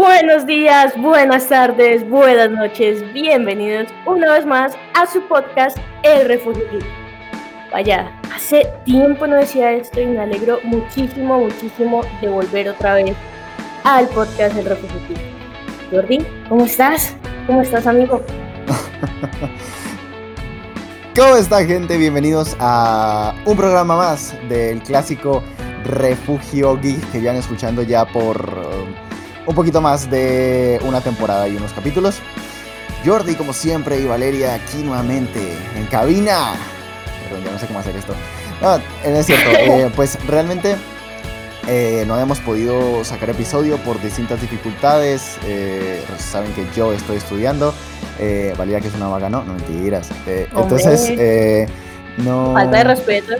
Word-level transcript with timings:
Buenos 0.00 0.46
días, 0.46 0.94
buenas 0.96 1.48
tardes, 1.48 2.08
buenas 2.08 2.50
noches, 2.50 3.04
bienvenidos 3.12 3.88
una 4.06 4.32
vez 4.32 4.46
más 4.46 4.72
a 4.94 5.06
su 5.06 5.20
podcast 5.28 5.76
El 6.02 6.26
Refugio 6.26 6.78
Vaya, 7.70 8.10
hace 8.34 8.66
tiempo 8.86 9.26
no 9.26 9.36
decía 9.36 9.72
esto 9.72 10.00
y 10.00 10.06
me 10.06 10.20
alegro 10.20 10.58
muchísimo, 10.64 11.40
muchísimo 11.40 12.00
de 12.22 12.30
volver 12.30 12.70
otra 12.70 12.94
vez 12.94 13.14
al 13.84 14.08
podcast 14.08 14.56
El 14.56 14.64
Refugio 14.64 15.18
Jordi, 15.92 16.26
¿cómo 16.48 16.64
estás? 16.64 17.14
¿Cómo 17.46 17.60
estás, 17.60 17.86
amigo? 17.86 18.22
¿Cómo 21.14 21.36
está, 21.36 21.62
gente? 21.62 21.98
Bienvenidos 21.98 22.56
a 22.58 23.34
un 23.44 23.54
programa 23.54 23.98
más 23.98 24.34
del 24.48 24.82
clásico 24.82 25.42
Refugio 25.84 26.80
Geek 26.80 27.12
que 27.12 27.20
ya 27.20 27.34
escuchando 27.34 27.82
ya 27.82 28.06
por 28.06 29.09
un 29.50 29.56
poquito 29.56 29.80
más 29.80 30.08
de 30.08 30.80
una 30.84 31.00
temporada 31.00 31.48
y 31.48 31.56
unos 31.56 31.72
capítulos. 31.72 32.20
Jordi, 33.04 33.34
como 33.34 33.52
siempre, 33.52 33.98
y 33.98 34.06
Valeria 34.06 34.54
aquí 34.54 34.78
nuevamente 34.78 35.40
en 35.76 35.86
cabina. 35.86 36.52
Perdón, 37.24 37.44
ya 37.44 37.50
no 37.50 37.58
sé 37.58 37.66
cómo 37.66 37.80
hacer 37.80 37.96
esto. 37.96 38.14
No, 38.62 38.76
es 39.04 39.26
cierto, 39.26 39.50
eh, 39.58 39.90
pues 39.96 40.24
realmente 40.26 40.76
eh, 41.66 42.04
no 42.06 42.14
habíamos 42.14 42.38
podido 42.40 43.04
sacar 43.04 43.30
episodio 43.30 43.76
por 43.78 44.00
distintas 44.00 44.40
dificultades. 44.40 45.36
Eh, 45.44 46.04
saben 46.18 46.52
que 46.52 46.64
yo 46.76 46.92
estoy 46.92 47.16
estudiando. 47.16 47.74
Valeria, 48.56 48.80
que 48.80 48.88
es 48.88 48.94
una 48.94 49.08
vaga, 49.08 49.30
no, 49.30 49.42
no 49.42 49.54
mentiras. 49.54 50.10
entonces, 50.26 51.68
no. 52.18 52.52
Falta 52.52 52.76
de 52.76 52.84
respeto 52.84 53.34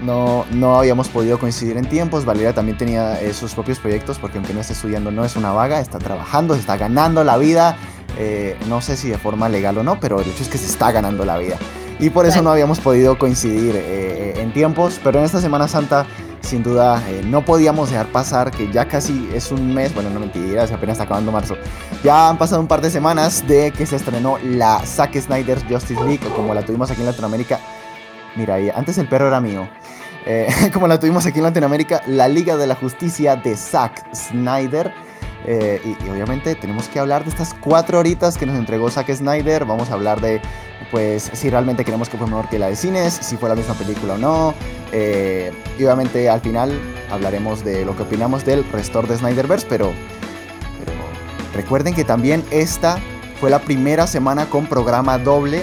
no, 0.00 0.46
no 0.52 0.78
habíamos 0.78 1.08
podido 1.08 1.38
coincidir 1.38 1.76
en 1.76 1.88
tiempos. 1.88 2.24
Valeria 2.24 2.52
también 2.52 2.78
tenía 2.78 3.20
eh, 3.20 3.32
sus 3.32 3.54
propios 3.54 3.78
proyectos 3.78 4.18
porque 4.18 4.38
aunque 4.38 4.54
no 4.54 4.60
esté 4.60 4.72
estudiando 4.72 5.10
no 5.10 5.24
es 5.24 5.36
una 5.36 5.52
vaga, 5.52 5.80
está 5.80 5.98
trabajando, 5.98 6.54
se 6.54 6.60
está 6.60 6.76
ganando 6.76 7.24
la 7.24 7.36
vida. 7.36 7.76
Eh, 8.16 8.56
no 8.68 8.80
sé 8.80 8.96
si 8.96 9.08
de 9.08 9.18
forma 9.18 9.48
legal 9.48 9.78
o 9.78 9.82
no, 9.82 10.00
pero 10.00 10.20
el 10.20 10.28
hecho 10.28 10.42
es 10.42 10.48
que 10.48 10.58
se 10.58 10.66
está 10.66 10.90
ganando 10.92 11.24
la 11.24 11.38
vida. 11.38 11.56
Y 12.00 12.10
por 12.10 12.26
eso 12.26 12.42
no 12.42 12.50
habíamos 12.50 12.78
podido 12.78 13.18
coincidir 13.18 13.74
eh, 13.76 14.34
en 14.36 14.52
tiempos, 14.52 15.00
pero 15.02 15.18
en 15.18 15.24
esta 15.24 15.40
Semana 15.40 15.66
Santa 15.66 16.06
sin 16.40 16.62
duda 16.62 17.02
no 17.24 17.44
podíamos 17.44 17.90
dejar 17.90 18.06
pasar 18.12 18.52
que 18.52 18.70
ya 18.72 18.86
casi 18.86 19.28
es 19.34 19.50
un 19.50 19.74
mes, 19.74 19.92
bueno 19.92 20.08
no 20.08 20.20
mentiras, 20.20 20.70
apenas 20.70 20.94
está 20.94 21.04
acabando 21.04 21.32
marzo. 21.32 21.56
Ya 22.04 22.28
han 22.28 22.38
pasado 22.38 22.60
un 22.60 22.68
par 22.68 22.80
de 22.80 22.90
semanas 22.90 23.46
de 23.48 23.72
que 23.72 23.84
se 23.84 23.96
estrenó 23.96 24.38
la 24.44 24.78
Zack 24.86 25.20
Snyder 25.20 25.58
Justice 25.68 26.02
League, 26.04 26.20
como 26.36 26.54
la 26.54 26.62
tuvimos 26.62 26.90
aquí 26.90 27.00
en 27.00 27.06
Latinoamérica 27.06 27.58
Mira, 28.38 28.56
antes 28.76 28.96
el 28.98 29.08
perro 29.08 29.26
era 29.26 29.40
mío. 29.40 29.68
Eh, 30.26 30.48
como 30.72 30.88
la 30.88 30.98
tuvimos 30.98 31.26
aquí 31.26 31.38
en 31.38 31.44
Latinoamérica, 31.44 32.02
la 32.06 32.28
Liga 32.28 32.56
de 32.56 32.66
la 32.66 32.74
Justicia 32.74 33.36
de 33.36 33.56
Zack 33.56 34.14
Snyder. 34.14 34.92
Eh, 35.46 35.80
y, 35.84 36.08
obviamente 36.08 36.54
tenemos 36.56 36.88
que 36.88 36.98
hablar 36.98 37.24
de 37.24 37.30
estas 37.30 37.54
cuatro 37.54 37.98
horitas 37.98 38.36
que 38.36 38.44
nos 38.44 38.56
entregó 38.56 38.90
Zack 38.90 39.14
Snyder. 39.14 39.64
Vamos 39.64 39.90
a 39.90 39.94
hablar 39.94 40.20
de, 40.20 40.40
pues, 40.90 41.30
si 41.32 41.48
realmente 41.48 41.84
queremos 41.84 42.08
que 42.08 42.16
fue 42.16 42.26
mejor 42.26 42.48
que 42.48 42.58
la 42.58 42.68
de 42.68 42.76
cines, 42.76 43.14
si 43.14 43.36
fue 43.36 43.48
la 43.48 43.54
misma 43.54 43.74
película 43.74 44.14
o 44.14 44.18
no. 44.18 44.54
Eh, 44.92 45.52
y 45.78 45.84
obviamente 45.84 46.28
al 46.28 46.40
final 46.40 46.72
hablaremos 47.10 47.64
de 47.64 47.84
lo 47.84 47.96
que 47.96 48.02
opinamos 48.02 48.44
del 48.44 48.64
restor 48.72 49.06
de 49.06 49.16
Snyderverse, 49.16 49.66
pero, 49.68 49.92
pero 50.78 50.92
recuerden 51.54 51.94
que 51.94 52.04
también 52.04 52.44
esta 52.50 52.98
fue 53.40 53.50
la 53.50 53.60
primera 53.60 54.06
semana 54.06 54.46
con 54.46 54.66
programa 54.66 55.18
doble 55.18 55.62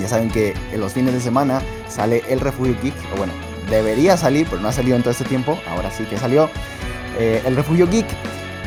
ya 0.00 0.08
saben 0.08 0.30
que 0.30 0.54
en 0.72 0.80
los 0.80 0.94
fines 0.94 1.12
de 1.12 1.20
semana 1.20 1.60
sale 1.88 2.22
El 2.28 2.40
Refugio 2.40 2.74
Geek, 2.82 2.94
o 3.12 3.18
bueno, 3.18 3.32
debería 3.70 4.16
salir, 4.16 4.46
pero 4.48 4.60
no 4.60 4.68
ha 4.68 4.72
salido 4.72 4.96
en 4.96 5.02
todo 5.02 5.12
este 5.12 5.24
tiempo, 5.24 5.58
ahora 5.68 5.90
sí 5.90 6.04
que 6.04 6.18
salió. 6.18 6.50
Eh, 7.18 7.42
el 7.44 7.56
Refugio 7.56 7.88
Geek 7.88 8.06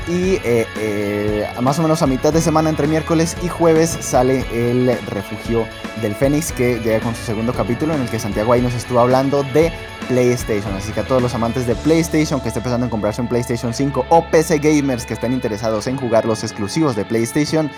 y 0.08 0.36
eh, 0.44 0.68
eh, 0.78 1.48
más 1.62 1.80
o 1.80 1.82
menos 1.82 2.02
a 2.02 2.08
mitad 2.08 2.34
de 2.34 2.42
semana 2.42 2.70
entre 2.70 2.88
miércoles 2.88 3.38
y 3.42 3.48
jueves 3.48 3.98
sale 4.02 4.46
el 4.52 4.98
refugio 5.08 5.66
del 6.02 6.14
Fénix 6.14 6.52
que 6.52 6.80
llega 6.80 7.00
con 7.00 7.16
su 7.16 7.24
segundo 7.24 7.54
capítulo 7.54 7.94
en 7.94 8.02
el 8.02 8.10
que 8.10 8.20
Santiago 8.20 8.52
ahí 8.52 8.62
nos 8.62 8.74
estuvo 8.74 9.00
hablando 9.00 9.44
de 9.54 9.72
PlayStation. 10.10 10.74
Así 10.76 10.92
que 10.92 11.00
a 11.00 11.06
todos 11.06 11.22
los 11.22 11.34
amantes 11.34 11.66
de 11.66 11.76
PlayStation 11.76 12.42
que 12.42 12.50
estén 12.50 12.64
pensando 12.64 12.86
en 12.86 12.90
comprarse 12.90 13.22
un 13.22 13.28
PlayStation 13.28 13.74
5 13.74 14.06
o 14.10 14.26
PC 14.30 14.60
gamers 14.60 15.06
que 15.06 15.14
estén 15.14 15.32
interesados 15.32 15.88
en 15.88 15.98
jugar 15.98 16.26
los 16.26 16.44
exclusivos 16.44 16.96
de 16.96 17.06
PlayStation, 17.06 17.72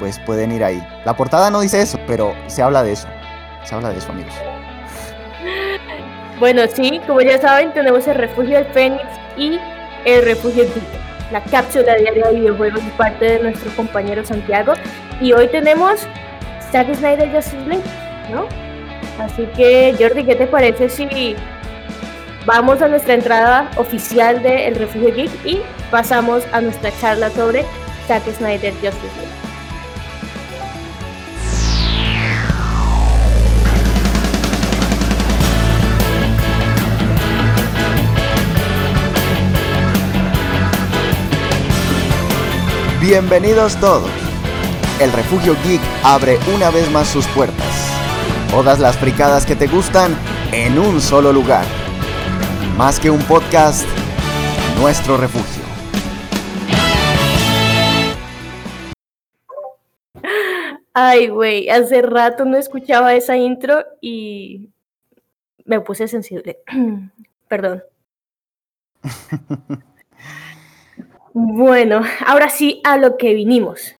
pues 0.00 0.18
pueden 0.18 0.50
ir 0.50 0.64
ahí. 0.64 0.84
La 1.04 1.16
portada 1.16 1.50
no 1.50 1.60
dice 1.60 1.80
eso, 1.80 1.98
pero 2.06 2.34
se 2.48 2.62
habla 2.62 2.82
de 2.82 2.92
eso. 2.92 3.06
Se 3.64 3.74
habla 3.74 3.90
de 3.90 3.98
eso, 3.98 4.10
amigos. 4.10 4.34
Bueno, 6.38 6.62
sí, 6.72 7.00
como 7.06 7.20
ya 7.20 7.38
saben, 7.38 7.72
tenemos 7.72 8.06
el 8.06 8.14
refugio 8.14 8.58
del 8.58 8.66
Fénix 8.66 9.04
y 9.36 9.58
el 10.04 10.24
refugio 10.24 10.64
Geek 10.64 10.98
la 11.32 11.42
cápsula 11.42 11.96
diaria 11.96 12.28
de 12.28 12.34
videojuegos 12.34 12.82
y 12.82 12.90
parte 12.90 13.24
de 13.24 13.38
nuestro 13.40 13.70
compañero 13.72 14.24
Santiago. 14.24 14.74
Y 15.20 15.32
hoy 15.32 15.48
tenemos 15.48 16.06
Zack 16.70 16.94
Snyder 16.94 17.30
Justice 17.30 17.66
League, 17.66 17.84
¿no? 18.30 18.46
Así 19.18 19.46
que, 19.56 19.94
Jordi, 19.98 20.24
¿qué 20.24 20.36
te 20.36 20.46
parece 20.46 20.88
si 20.88 21.36
vamos 22.46 22.80
a 22.82 22.88
nuestra 22.88 23.14
entrada 23.14 23.70
oficial 23.76 24.42
de 24.42 24.68
El 24.68 24.76
Refugio 24.76 25.14
Geek 25.14 25.30
y 25.44 25.60
pasamos 25.90 26.44
a 26.52 26.60
nuestra 26.60 26.90
charla 27.00 27.30
sobre 27.30 27.64
Zack 28.06 28.24
Snyder 28.24 28.72
Justice 28.74 29.16
League? 29.16 29.47
Bienvenidos 43.08 43.80
todos. 43.80 44.10
El 45.00 45.10
Refugio 45.12 45.54
Geek 45.64 45.80
abre 46.04 46.36
una 46.54 46.70
vez 46.70 46.90
más 46.90 47.08
sus 47.08 47.26
puertas. 47.28 47.90
Todas 48.50 48.80
las 48.80 48.98
fricadas 48.98 49.46
que 49.46 49.56
te 49.56 49.66
gustan 49.66 50.14
en 50.52 50.78
un 50.78 51.00
solo 51.00 51.32
lugar. 51.32 51.64
Más 52.76 53.00
que 53.00 53.08
un 53.08 53.20
podcast, 53.20 53.86
nuestro 54.78 55.16
refugio. 55.16 55.62
Ay, 60.92 61.28
güey, 61.28 61.70
hace 61.70 62.02
rato 62.02 62.44
no 62.44 62.58
escuchaba 62.58 63.14
esa 63.14 63.38
intro 63.38 63.86
y 64.02 64.68
me 65.64 65.80
puse 65.80 66.08
sensible. 66.08 66.58
Perdón. 67.48 67.82
Bueno, 71.40 72.02
ahora 72.26 72.50
sí 72.50 72.80
a 72.82 72.96
lo 72.96 73.16
que 73.16 73.32
vinimos, 73.32 73.94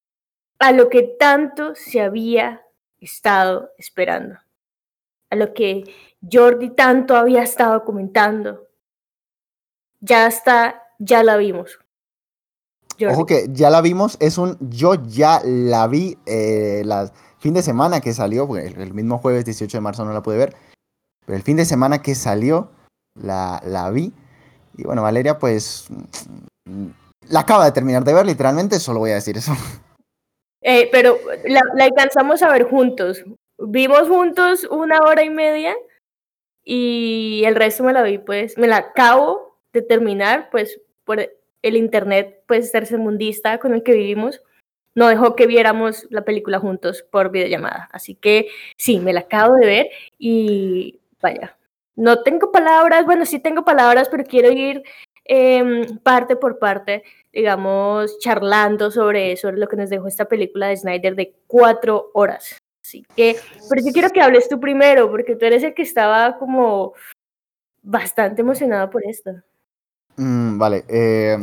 a 0.59 0.73
lo 0.73 0.89
que 0.89 1.03
tanto 1.03 1.73
se 1.73 2.01
había 2.01 2.65
estado 2.99 3.69
esperando, 3.77 4.37
a 5.29 5.37
lo 5.37 5.53
que 5.53 5.85
Jordi 6.29 6.71
tanto 6.71 7.15
había 7.15 7.41
estado 7.43 7.85
comentando. 7.85 8.67
Ya 10.01 10.27
está, 10.27 10.83
ya 10.99 11.23
la 11.23 11.37
vimos. 11.37 11.79
Ojo 13.09 13.25
que 13.25 13.47
ya 13.51 13.69
la 13.69 13.79
vimos, 13.79 14.17
es 14.19 14.37
un 14.37 14.57
yo 14.59 14.95
ya 14.95 15.39
la 15.45 15.87
vi 15.87 16.17
eh, 16.25 16.81
el 16.81 17.09
fin 17.37 17.53
de 17.53 17.61
semana 17.61 18.01
que 18.01 18.13
salió, 18.13 18.53
el, 18.57 18.93
mismo 18.93 19.17
jueves 19.17 19.45
18 19.45 19.77
de 19.77 19.81
marzo 19.81 20.03
no 20.03 20.11
la 20.11 20.21
pude 20.21 20.37
ver, 20.37 20.57
pero 21.25 21.37
el 21.37 21.43
fin 21.43 21.55
de 21.55 21.63
semana 21.63 22.01
que 22.01 22.15
salió 22.15 22.69
la, 23.15 23.61
la 23.65 23.89
vi. 23.91 24.11
Y 24.75 24.83
bueno, 24.83 25.03
Valeria, 25.03 25.39
pues 25.39 25.87
la 27.29 27.41
acaba 27.41 27.65
de 27.65 27.71
terminar 27.71 28.03
de 28.03 28.13
ver, 28.13 28.25
literalmente, 28.25 28.79
solo 28.79 28.99
voy 28.99 29.11
a 29.11 29.15
decir 29.15 29.37
eso. 29.37 29.53
Eh, 30.61 30.89
pero 30.91 31.17
la, 31.45 31.61
alcanzamos 31.79 32.43
a 32.43 32.51
ver 32.51 32.63
juntos. 32.63 33.23
Vimos 33.57 34.07
juntos 34.07 34.67
una 34.69 34.99
hora 34.99 35.23
y 35.23 35.29
media 35.29 35.75
y 36.63 37.43
el 37.45 37.55
resto 37.55 37.83
me 37.83 37.93
la 37.93 38.03
vi, 38.03 38.17
pues, 38.17 38.57
me 38.57 38.67
la 38.67 38.77
acabo 38.77 39.57
de 39.73 39.81
terminar, 39.81 40.49
pues, 40.51 40.81
por 41.05 41.19
el 41.61 41.75
internet, 41.77 42.43
pues, 42.47 42.71
tercermundista 42.71 43.57
con 43.59 43.73
el 43.73 43.83
que 43.83 43.93
vivimos, 43.93 44.41
no 44.95 45.07
dejó 45.07 45.35
que 45.35 45.47
viéramos 45.47 46.07
la 46.09 46.25
película 46.25 46.59
juntos 46.59 47.03
por 47.09 47.31
videollamada. 47.31 47.89
Así 47.91 48.15
que 48.15 48.49
sí, 48.77 48.99
me 48.99 49.13
la 49.13 49.21
acabo 49.21 49.55
de 49.55 49.65
ver 49.65 49.89
y 50.17 50.99
vaya, 51.21 51.57
no 51.95 52.23
tengo 52.23 52.51
palabras, 52.51 53.05
bueno, 53.05 53.25
sí 53.25 53.39
tengo 53.39 53.65
palabras, 53.65 54.07
pero 54.09 54.23
quiero 54.23 54.51
ir 54.51 54.83
Em, 55.31 55.99
parte 55.99 56.35
por 56.35 56.57
parte, 56.57 57.03
digamos, 57.31 58.17
charlando 58.17 58.89
sobre 58.89 59.31
eso, 59.31 59.51
lo 59.51 59.67
que 59.67 59.75
nos 59.75 59.91
dejó 59.91 60.07
esta 60.07 60.25
película 60.25 60.69
de 60.69 60.77
Snyder 60.77 61.15
de 61.15 61.35
cuatro 61.45 62.09
horas. 62.15 62.57
Así 62.83 63.05
que, 63.15 63.35
pero 63.69 63.85
yo 63.85 63.93
quiero 63.93 64.09
que 64.09 64.21
hables 64.21 64.49
tú 64.49 64.59
primero, 64.59 65.11
porque 65.11 65.35
tú 65.35 65.45
eres 65.45 65.61
el 65.61 65.75
que 65.75 65.83
estaba 65.83 66.35
como 66.39 66.93
bastante 67.83 68.41
emocionado 68.41 68.89
por 68.89 69.05
esto. 69.05 69.29
Mm, 70.17 70.57
vale, 70.57 70.83
eh, 70.87 71.37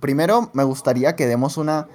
primero 0.00 0.50
me 0.52 0.64
gustaría 0.64 1.14
que 1.14 1.26
demos 1.26 1.58
una 1.58 1.86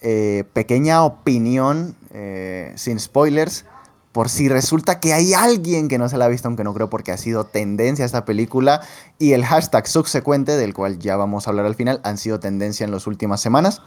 eh, 0.00 0.44
pequeña 0.54 1.04
opinión, 1.04 1.94
eh, 2.14 2.72
sin 2.76 2.98
spoilers, 2.98 3.66
por 4.12 4.28
si 4.28 4.48
resulta 4.48 4.98
que 4.98 5.12
hay 5.12 5.34
alguien 5.34 5.88
que 5.88 5.98
no 5.98 6.08
se 6.08 6.18
la 6.18 6.24
ha 6.24 6.28
visto, 6.28 6.48
aunque 6.48 6.64
no 6.64 6.74
creo 6.74 6.90
porque 6.90 7.12
ha 7.12 7.16
sido 7.16 7.44
tendencia 7.44 8.04
esta 8.04 8.24
película, 8.24 8.80
y 9.18 9.32
el 9.32 9.44
hashtag 9.44 9.86
subsecuente, 9.86 10.56
del 10.56 10.74
cual 10.74 10.98
ya 10.98 11.16
vamos 11.16 11.46
a 11.46 11.50
hablar 11.50 11.66
al 11.66 11.76
final, 11.76 12.00
han 12.02 12.18
sido 12.18 12.40
tendencia 12.40 12.84
en 12.84 12.90
las 12.90 13.06
últimas 13.06 13.40
semanas. 13.40 13.82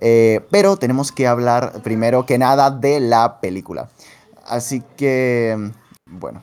Eh, 0.00 0.40
pero 0.50 0.76
tenemos 0.76 1.12
que 1.12 1.28
hablar 1.28 1.80
primero 1.82 2.26
que 2.26 2.38
nada 2.38 2.70
de 2.70 2.98
la 2.98 3.40
película. 3.40 3.88
Así 4.44 4.82
que, 4.96 5.70
bueno. 6.06 6.42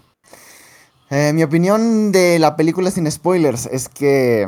Eh, 1.10 1.33
mi 1.33 1.44
opinión 1.44 2.12
de 2.12 2.38
la 2.38 2.56
película 2.56 2.92
sin 2.92 3.10
spoilers 3.12 3.66
es 3.66 3.89
que 3.89 4.48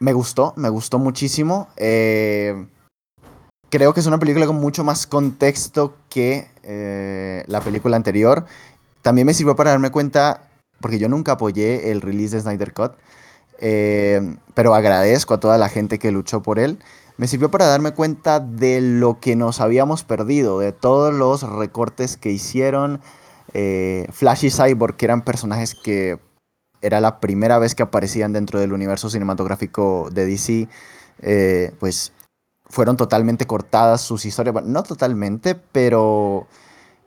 me 0.00 0.12
gustó, 0.14 0.54
me 0.56 0.70
gustó 0.70 0.98
muchísimo. 0.98 1.68
Eh, 1.76 2.66
creo 3.72 3.94
que 3.94 4.00
es 4.00 4.06
una 4.06 4.18
película 4.18 4.46
con 4.46 4.56
mucho 4.56 4.84
más 4.84 5.06
contexto 5.06 5.96
que 6.10 6.46
eh, 6.62 7.42
la 7.46 7.62
película 7.62 7.96
anterior. 7.96 8.44
También 9.00 9.26
me 9.26 9.32
sirvió 9.32 9.56
para 9.56 9.70
darme 9.70 9.90
cuenta, 9.90 10.42
porque 10.78 10.98
yo 10.98 11.08
nunca 11.08 11.32
apoyé 11.32 11.90
el 11.90 12.02
release 12.02 12.36
de 12.36 12.42
Snyder 12.42 12.74
Cut, 12.74 12.92
eh, 13.60 14.36
pero 14.52 14.74
agradezco 14.74 15.32
a 15.32 15.40
toda 15.40 15.56
la 15.56 15.70
gente 15.70 15.98
que 15.98 16.12
luchó 16.12 16.42
por 16.42 16.58
él. 16.58 16.80
Me 17.16 17.26
sirvió 17.26 17.50
para 17.50 17.64
darme 17.64 17.94
cuenta 17.94 18.40
de 18.40 18.82
lo 18.82 19.20
que 19.20 19.36
nos 19.36 19.62
habíamos 19.62 20.04
perdido, 20.04 20.58
de 20.58 20.72
todos 20.72 21.14
los 21.14 21.42
recortes 21.42 22.18
que 22.18 22.30
hicieron. 22.30 23.00
Eh, 23.54 24.06
Flash 24.12 24.44
y 24.44 24.50
Cyborg, 24.50 24.96
que 24.96 25.06
eran 25.06 25.22
personajes 25.22 25.74
que 25.74 26.18
era 26.82 27.00
la 27.00 27.20
primera 27.20 27.58
vez 27.58 27.74
que 27.74 27.84
aparecían 27.84 28.34
dentro 28.34 28.60
del 28.60 28.74
universo 28.74 29.08
cinematográfico 29.08 30.10
de 30.12 30.26
DC, 30.26 30.68
pues 31.78 32.12
fueron 32.72 32.96
totalmente 32.96 33.46
cortadas 33.46 34.00
sus 34.00 34.24
historias. 34.24 34.64
no 34.64 34.82
totalmente, 34.82 35.54
pero 35.54 36.46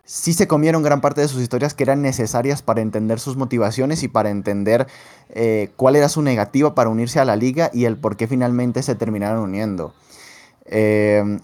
sí 0.04 0.34
se 0.34 0.48
comieron 0.48 0.84
gran 0.84 1.02
parte 1.02 1.22
de 1.22 1.28
sus 1.28 1.42
historias 1.42 1.74
que 1.74 1.82
eran 1.82 2.04
necesarias 2.04 2.62
para 2.62 2.82
entender 2.82 3.20
sus 3.20 3.36
motivaciones 3.36 4.04
y 4.04 4.08
para 4.08 4.30
entender 4.30 4.86
eh, 5.30 5.72
cuál 5.76 5.96
era 5.96 6.08
su 6.08 6.22
negativa 6.22 6.76
para 6.76 6.92
unirse 6.92 7.20
a 7.20 7.26
la 7.26 7.36
liga 7.36 7.72
y 7.74 7.86
el 7.86 7.98
por 7.98 8.16
qué 8.16 8.28
finalmente 8.28 8.84
se 8.84 8.94
terminaron 8.94 9.40
uniendo. 9.40 9.96
Em, 10.66 11.40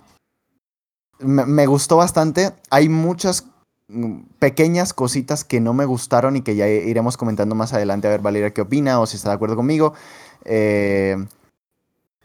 me, 1.17 1.65
gustó 1.65 1.97
bastante. 1.97 2.51
Hay 2.69 2.89
muchas 2.89 3.47
mm, 3.87 4.19
pequeñas 4.37 4.93
cositas 4.93 5.43
que 5.43 5.59
no 5.59 5.73
me 5.73 5.85
gustaron 5.85 6.35
y 6.35 6.43
que 6.43 6.55
ya 6.55 6.67
iremos 6.67 7.17
comentando 7.17 7.55
más 7.55 7.73
adelante 7.73 8.07
a 8.07 8.11
ver 8.11 8.21
Valeria 8.21 8.53
qué 8.53 8.61
opina 8.61 8.99
o 8.99 9.07
si 9.07 9.17
está 9.17 9.29
de 9.29 9.35
acuerdo 9.35 9.55
conmigo. 9.55 9.95
Eh, 10.45 11.17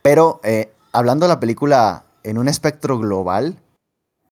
pero 0.03 0.41
eh, 0.45 0.71
hablando 0.97 1.27
de 1.27 1.29
la 1.29 1.41
película 1.41 2.07
en 2.23 2.39
un 2.39 2.49
espectro 2.49 2.99
global, 2.99 3.61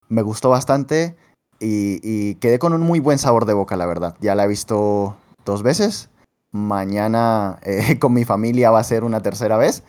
me 0.08 0.22
gustó 0.22 0.49
bastante 0.49 1.14
y, 1.61 2.37
quedé 2.37 2.58
con 2.58 2.72
un 2.72 2.81
muy 2.81 3.00
buen 3.00 3.19
sabor 3.19 3.44
de 3.44 3.52
boca, 3.52 3.76
la 3.76 3.84
verdad. 3.84 4.16
Ya 4.20 4.34
la 4.34 4.44
he 4.44 4.49
visto 4.49 5.14
dos 5.44 5.62
veces. 5.62 6.08
Mañana 6.52 7.58
eh, 7.62 7.99
con 8.00 8.14
mi 8.14 8.25
familia 8.25 8.70
va 8.70 8.81
a 8.81 8.84
ser 8.84 9.05
una 9.05 9.20
tercera 9.20 9.58
vez. 9.58 9.82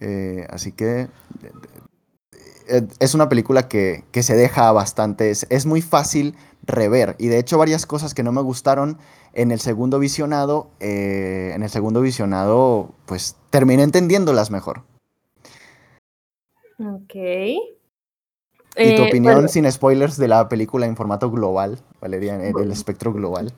Eh, 0.00 0.46
así 0.50 0.72
que 0.72 1.08
eh, 2.68 2.88
es 2.98 3.14
una 3.14 3.28
película 3.28 3.68
que, 3.68 4.04
se 4.14 4.36
deja 4.36 4.72
bastante. 4.72 5.30
Es, 5.30 5.66
muy 5.66 5.82
fácil 5.82 6.34
rever. 6.62 7.14
Y 7.18 7.26
de 7.26 7.38
hecho, 7.38 7.58
varias 7.58 7.84
cosas 7.84 8.14
que 8.14 8.22
no 8.22 8.32
me 8.32 8.40
gustaron 8.40 8.98
en 9.34 9.50
el 9.50 9.60
segundo 9.60 9.98
visionado, 9.98 10.70
en 10.80 11.62
el 11.62 11.68
segundo 11.68 12.00
visionado, 12.00 12.94
pues 13.04 13.36
terminé 13.50 13.82
entendiéndolas 13.82 14.50
mejor. 14.50 14.82
Ok. 16.78 17.14
¿Y 18.78 18.94
tu 18.94 19.02
eh, 19.02 19.08
opinión 19.08 19.48
sin 19.48 19.70
spoilers 19.70 20.18
de 20.18 20.28
la 20.28 20.48
película 20.48 20.86
en 20.86 20.96
formato 20.96 21.30
global, 21.30 21.78
Valeria, 22.00 22.34
en 22.34 22.58
el 22.58 22.70
espectro 22.70 23.12
global? 23.12 23.52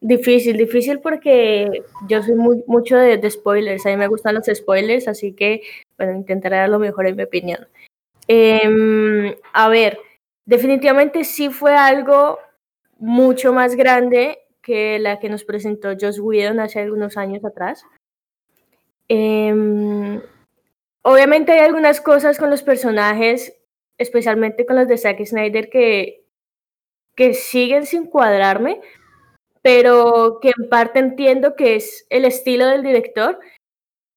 Difícil, 0.00 0.56
difícil 0.56 1.00
porque 1.00 1.84
yo 2.08 2.22
soy 2.22 2.34
muy, 2.34 2.64
mucho 2.66 2.96
de, 2.96 3.30
spoilers, 3.30 3.86
a 3.86 3.90
mí 3.90 3.96
me 3.96 4.08
gustan 4.08 4.34
los 4.34 4.46
spoilers, 4.52 5.08
así 5.08 5.32
que 5.32 5.62
bueno, 5.96 6.14
intentaré 6.14 6.56
dar 6.56 6.68
lo 6.68 6.78
mejor 6.78 7.06
en 7.06 7.16
mi 7.16 7.22
opinión. 7.22 7.66
Em, 8.26 9.34
a 9.52 9.68
ver, 9.68 9.98
definitivamente 10.44 11.24
sí 11.24 11.50
fue 11.50 11.74
algo 11.76 12.38
mucho 12.98 13.52
más 13.52 13.76
grande 13.76 14.38
que 14.60 14.98
la 14.98 15.20
que 15.20 15.28
nos 15.28 15.44
presentó 15.44 15.90
Joss 15.98 16.18
Whedon 16.18 16.58
hace 16.58 16.80
algunos 16.80 17.16
años 17.16 17.44
atrás. 17.44 17.84
Eh, 19.08 20.20
Obviamente 21.06 21.52
hay 21.52 21.60
algunas 21.60 22.00
cosas 22.00 22.38
con 22.38 22.48
los 22.48 22.62
personajes, 22.62 23.54
especialmente 23.98 24.64
con 24.64 24.76
los 24.76 24.88
de 24.88 24.96
Zack 24.96 25.22
Snyder, 25.24 25.68
que, 25.68 26.24
que 27.14 27.34
siguen 27.34 27.84
sin 27.84 28.06
cuadrarme, 28.06 28.80
pero 29.60 30.38
que 30.40 30.52
en 30.56 30.68
parte 30.70 30.98
entiendo 30.98 31.56
que 31.56 31.76
es 31.76 32.06
el 32.08 32.24
estilo 32.24 32.66
del 32.66 32.82
director 32.82 33.38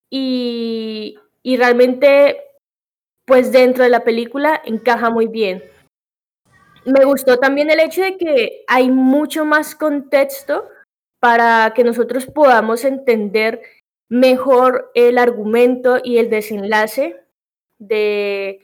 y, 0.10 1.20
y 1.44 1.58
realmente, 1.58 2.42
pues 3.26 3.52
dentro 3.52 3.84
de 3.84 3.90
la 3.90 4.06
película 4.06 4.62
encaja 4.64 5.10
muy 5.10 5.28
bien. 5.28 5.64
Me 6.86 7.04
gustó 7.04 7.38
también 7.38 7.70
el 7.70 7.82
hecho 7.82 8.02
de 8.02 8.18
que 8.18 8.64
hay 8.66 8.90
mucho 8.90 9.44
más 9.44 9.76
contexto 9.76 10.70
para 11.20 11.74
que 11.76 11.84
nosotros 11.84 12.26
podamos 12.28 12.86
entender 12.86 13.62
mejor 14.10 14.92
el 14.94 15.18
argumento 15.18 15.98
y 16.04 16.18
el 16.18 16.30
desenlace 16.30 17.16
de 17.80 18.60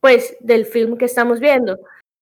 pues 0.00 0.36
del 0.40 0.64
film 0.64 0.96
que 0.96 1.04
estamos 1.04 1.40
viendo. 1.40 1.78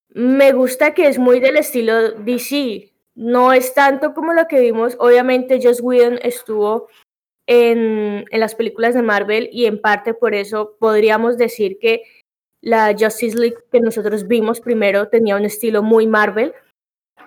Me 0.08 0.52
gusta 0.52 0.94
que 0.94 1.06
es 1.06 1.18
muy 1.18 1.38
del 1.40 1.56
estilo 1.56 2.12
DC, 2.12 2.92
no 3.14 3.52
es 3.52 3.74
tanto 3.74 4.14
como 4.14 4.32
lo 4.32 4.46
que 4.46 4.60
vimos, 4.60 4.96
obviamente 4.98 5.60
Joss 5.62 5.80
Whedon 5.80 6.18
estuvo 6.22 6.88
en, 7.46 8.24
en 8.30 8.40
las 8.40 8.54
películas 8.54 8.94
de 8.94 9.02
Marvel 9.02 9.48
y 9.52 9.66
en 9.66 9.80
parte 9.80 10.14
por 10.14 10.34
eso 10.34 10.76
podríamos 10.78 11.38
decir 11.38 11.78
que 11.78 12.02
la 12.60 12.94
Justice 12.98 13.38
League 13.38 13.56
que 13.70 13.80
nosotros 13.80 14.26
vimos 14.26 14.60
primero 14.60 15.08
tenía 15.08 15.36
un 15.36 15.44
estilo 15.44 15.82
muy 15.82 16.06
Marvel 16.06 16.52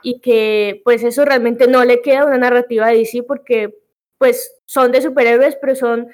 y 0.03 0.19
que 0.19 0.81
pues 0.83 1.03
eso 1.03 1.25
realmente 1.25 1.67
no 1.67 1.85
le 1.85 2.01
queda 2.01 2.25
una 2.25 2.37
narrativa 2.37 2.87
de 2.87 2.97
DC 2.97 3.23
porque 3.23 3.80
pues 4.21 4.61
son 4.67 4.91
de 4.91 5.01
superhéroes, 5.01 5.55
pero 5.55 5.75
son 5.75 6.07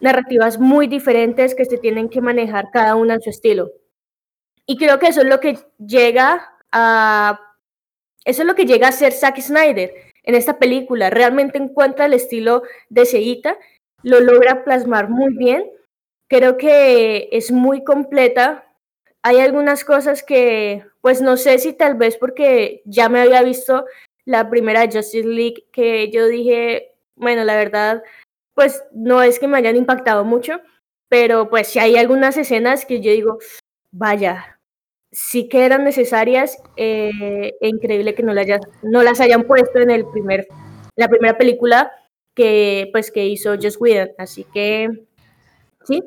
narrativas 0.00 0.58
muy 0.58 0.86
diferentes 0.86 1.54
que 1.54 1.66
se 1.66 1.76
tienen 1.76 2.08
que 2.08 2.22
manejar 2.22 2.70
cada 2.72 2.94
una 2.94 3.12
en 3.12 3.20
su 3.20 3.28
estilo. 3.28 3.70
Y 4.64 4.78
creo 4.78 4.98
que 4.98 5.08
eso 5.08 5.20
es 5.20 5.26
lo 5.26 5.40
que 5.40 5.58
llega 5.78 6.56
a 6.72 7.38
eso 8.24 8.40
es 8.40 8.48
lo 8.48 8.54
que 8.54 8.64
llega 8.64 8.88
a 8.88 8.92
ser 8.92 9.12
Zack 9.12 9.42
Snyder 9.42 9.92
en 10.22 10.34
esta 10.34 10.58
película. 10.58 11.10
Realmente 11.10 11.58
encuentra 11.58 12.06
el 12.06 12.14
estilo 12.14 12.62
de 12.88 13.04
Seguita, 13.04 13.58
lo 14.02 14.20
logra 14.20 14.64
plasmar 14.64 15.10
muy 15.10 15.36
bien. 15.36 15.70
Creo 16.30 16.56
que 16.56 17.28
es 17.30 17.52
muy 17.52 17.84
completa. 17.84 18.64
Hay 19.20 19.40
algunas 19.40 19.84
cosas 19.84 20.22
que, 20.22 20.82
pues 21.02 21.20
no 21.20 21.36
sé 21.36 21.58
si 21.58 21.74
tal 21.74 21.96
vez 21.96 22.16
porque 22.16 22.80
ya 22.86 23.10
me 23.10 23.20
había 23.20 23.42
visto 23.42 23.84
la 24.24 24.48
primera 24.48 24.86
Justice 24.90 25.28
League, 25.28 25.66
que 25.70 26.10
yo 26.10 26.26
dije, 26.26 26.93
bueno, 27.16 27.44
la 27.44 27.56
verdad, 27.56 28.02
pues 28.54 28.82
no 28.92 29.22
es 29.22 29.38
que 29.38 29.48
me 29.48 29.58
hayan 29.58 29.76
impactado 29.76 30.24
mucho, 30.24 30.60
pero 31.08 31.48
pues 31.50 31.68
si 31.68 31.78
hay 31.78 31.96
algunas 31.96 32.36
escenas 32.36 32.86
que 32.86 33.00
yo 33.00 33.10
digo, 33.12 33.38
vaya, 33.92 34.58
sí 35.12 35.48
que 35.48 35.64
eran 35.64 35.84
necesarias, 35.84 36.58
eh, 36.76 37.54
e 37.60 37.68
increíble 37.68 38.14
que 38.14 38.22
no, 38.22 38.32
no 38.82 39.02
las 39.02 39.20
hayan 39.20 39.44
puesto 39.44 39.78
en 39.80 39.90
el 39.90 40.06
primer, 40.06 40.46
la 40.96 41.08
primera 41.08 41.38
película 41.38 41.92
que 42.34 42.88
pues 42.92 43.10
que 43.12 43.26
hizo 43.26 43.54
Just 43.54 43.80
Whedon, 43.80 44.10
así 44.18 44.44
que 44.52 44.90
sí, 45.84 46.02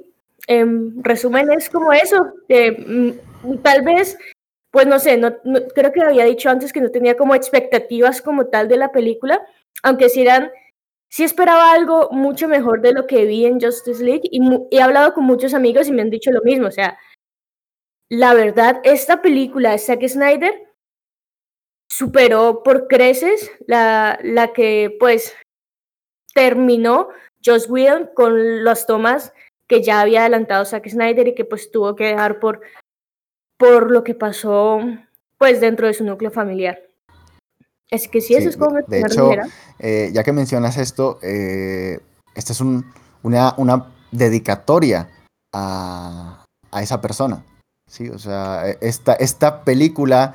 en 0.47 1.03
resumen 1.03 1.51
es 1.51 1.69
como 1.69 1.93
eso, 1.93 2.33
mm, 2.49 3.57
tal 3.63 3.83
vez 3.83 4.17
pues 4.71 4.85
no 4.87 4.99
sé, 4.99 5.17
no, 5.17 5.33
creo 5.73 5.91
que 5.91 6.01
había 6.03 6.25
dicho 6.25 6.49
antes 6.49 6.73
que 6.73 6.81
no 6.81 6.91
tenía 6.91 7.15
como 7.15 7.33
expectativas 7.35 8.21
como 8.21 8.47
tal 8.47 8.67
de 8.67 8.77
la 8.77 8.91
película, 8.91 9.41
aunque 9.83 10.09
sí 10.09 10.21
eran 10.21 10.51
sí 11.09 11.23
esperaba 11.23 11.71
algo 11.71 12.09
mucho 12.11 12.47
mejor 12.47 12.81
de 12.81 12.93
lo 12.93 13.07
que 13.07 13.25
vi 13.25 13.45
en 13.45 13.59
Justice 13.59 14.03
League 14.03 14.29
y 14.31 14.41
he 14.71 14.81
hablado 14.81 15.13
con 15.13 15.25
muchos 15.25 15.53
amigos 15.53 15.87
y 15.87 15.91
me 15.91 16.01
han 16.01 16.09
dicho 16.09 16.31
lo 16.31 16.41
mismo. 16.41 16.67
O 16.67 16.71
sea, 16.71 16.97
la 18.09 18.33
verdad, 18.33 18.79
esta 18.83 19.21
película 19.21 19.71
de 19.71 19.79
Zack 19.79 20.07
Snyder 20.07 20.67
superó 21.89 22.63
por 22.63 22.87
creces 22.87 23.51
la, 23.65 24.19
la 24.23 24.53
que 24.53 24.95
pues 24.99 25.35
terminó 26.33 27.09
Joss 27.43 27.69
Whedon 27.69 28.09
con 28.13 28.63
las 28.63 28.85
tomas 28.85 29.33
que 29.67 29.81
ya 29.81 30.01
había 30.01 30.21
adelantado 30.21 30.65
Zack 30.65 30.87
Snyder 30.87 31.27
y 31.27 31.35
que 31.35 31.45
pues 31.45 31.71
tuvo 31.71 31.95
que 31.95 32.05
dejar 32.05 32.39
por, 32.39 32.61
por 33.57 33.91
lo 33.91 34.03
que 34.03 34.15
pasó 34.15 34.79
pues 35.37 35.61
dentro 35.61 35.87
de 35.87 35.93
su 35.93 36.03
núcleo 36.03 36.31
familiar. 36.31 36.87
Es 37.89 38.08
que 38.08 38.22
sí, 38.22 38.36
eso 38.36 38.50
es 38.50 38.58
como... 38.58 38.75
De, 38.88 39.00
hecho, 39.00 39.32
eh, 39.79 40.10
ya 40.13 40.24
que 40.24 40.34
mencionas 40.34 40.77
esto, 40.77 41.20
eh, 41.22 42.00
esta 42.36 42.53
es 42.53 42.62
una, 42.62 43.53
una, 43.58 43.94
dedicatoria 44.12 45.10
a, 45.53 46.46
a, 46.72 46.82
esa 46.82 47.01
persona. 47.01 47.44
Sí, 47.89 48.10
o 48.10 48.20
sea, 48.20 48.70
esta, 48.82 49.13
esta 49.13 49.63
película 49.63 50.34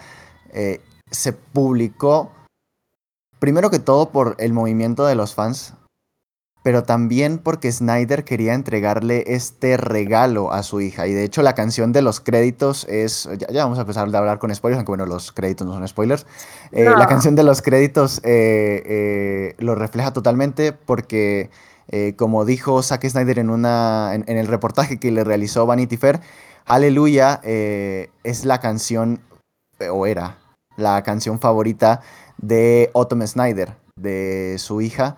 eh, 0.52 0.80
se 1.10 1.32
publicó 1.32 2.30
primero 3.38 3.70
que 3.70 3.78
todo 3.78 4.10
por 4.10 4.36
el 4.38 4.52
movimiento 4.52 5.04
de 5.04 5.14
los 5.14 5.34
fans, 5.34 5.74
pero 6.62 6.84
también 6.84 7.38
porque 7.38 7.72
Snyder 7.72 8.24
quería 8.24 8.54
entregarle 8.54 9.24
este 9.26 9.76
regalo 9.76 10.52
a 10.52 10.62
su 10.62 10.80
hija. 10.80 11.06
Y 11.08 11.12
de 11.12 11.24
hecho 11.24 11.42
la 11.42 11.54
canción 11.54 11.92
de 11.92 12.02
los 12.02 12.20
créditos 12.20 12.86
es, 12.88 13.28
ya, 13.50 13.64
vamos 13.64 13.78
a 13.78 13.82
empezar 13.82 14.08
a 14.08 14.18
hablar 14.18 14.38
con 14.38 14.54
spoilers, 14.54 14.78
aunque 14.78 14.90
bueno, 14.90 15.06
los 15.06 15.32
créditos 15.32 15.66
no 15.66 15.74
son 15.74 15.86
spoilers. 15.88 16.24
Eh, 16.70 16.84
la 16.84 17.06
canción 17.08 17.34
de 17.34 17.42
los 17.42 17.62
créditos 17.62 18.18
eh, 18.18 18.82
eh, 18.86 19.54
lo 19.58 19.74
refleja 19.74 20.12
totalmente 20.12 20.72
porque, 20.72 21.50
como 22.16 22.44
dijo 22.44 22.82
Zack 22.82 23.08
Snyder 23.08 23.40
en, 23.40 23.50
una, 23.50 24.14
en, 24.14 24.38
el 24.38 24.46
reportaje 24.46 24.98
que 24.98 25.10
le 25.10 25.24
realizó 25.24 25.66
Vanity 25.66 25.96
Fair, 25.96 26.20
Aleluya 26.64 27.40
es 27.42 28.44
la 28.44 28.60
canción, 28.60 29.20
o 29.90 30.06
era 30.06 30.38
la 30.76 31.02
canción 31.02 31.40
favorita 31.40 32.00
de 32.38 32.90
Autumn 32.94 33.26
Snyder, 33.26 33.76
de 33.96 34.56
su 34.58 34.80
hija 34.80 35.16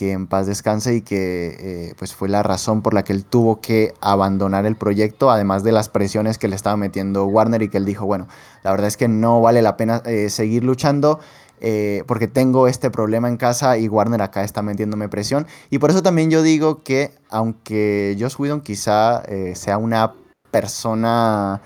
que 0.00 0.12
en 0.12 0.26
paz 0.26 0.46
descanse 0.46 0.94
y 0.94 1.02
que 1.02 1.56
eh, 1.60 1.94
pues 1.98 2.14
fue 2.14 2.30
la 2.30 2.42
razón 2.42 2.80
por 2.80 2.94
la 2.94 3.04
que 3.04 3.12
él 3.12 3.26
tuvo 3.26 3.60
que 3.60 3.92
abandonar 4.00 4.64
el 4.64 4.74
proyecto, 4.74 5.30
además 5.30 5.62
de 5.62 5.72
las 5.72 5.90
presiones 5.90 6.38
que 6.38 6.48
le 6.48 6.56
estaba 6.56 6.78
metiendo 6.78 7.26
Warner 7.26 7.60
y 7.60 7.68
que 7.68 7.76
él 7.76 7.84
dijo, 7.84 8.06
bueno, 8.06 8.26
la 8.62 8.70
verdad 8.70 8.86
es 8.86 8.96
que 8.96 9.08
no 9.08 9.42
vale 9.42 9.60
la 9.60 9.76
pena 9.76 10.00
eh, 10.06 10.30
seguir 10.30 10.64
luchando. 10.64 11.20
Eh, 11.60 12.04
porque 12.06 12.26
tengo 12.26 12.66
este 12.66 12.90
problema 12.90 13.28
en 13.28 13.36
casa 13.36 13.76
y 13.76 13.86
Warner 13.88 14.22
acá 14.22 14.42
está 14.42 14.62
metiéndome 14.62 15.10
presión. 15.10 15.46
Y 15.68 15.78
por 15.80 15.90
eso 15.90 16.02
también 16.02 16.30
yo 16.30 16.42
digo 16.42 16.82
que 16.82 17.12
aunque 17.28 18.16
Josh 18.18 18.36
Whedon 18.38 18.62
quizá 18.62 19.22
sea 19.52 19.76
una 19.76 20.14
persona 20.50 21.60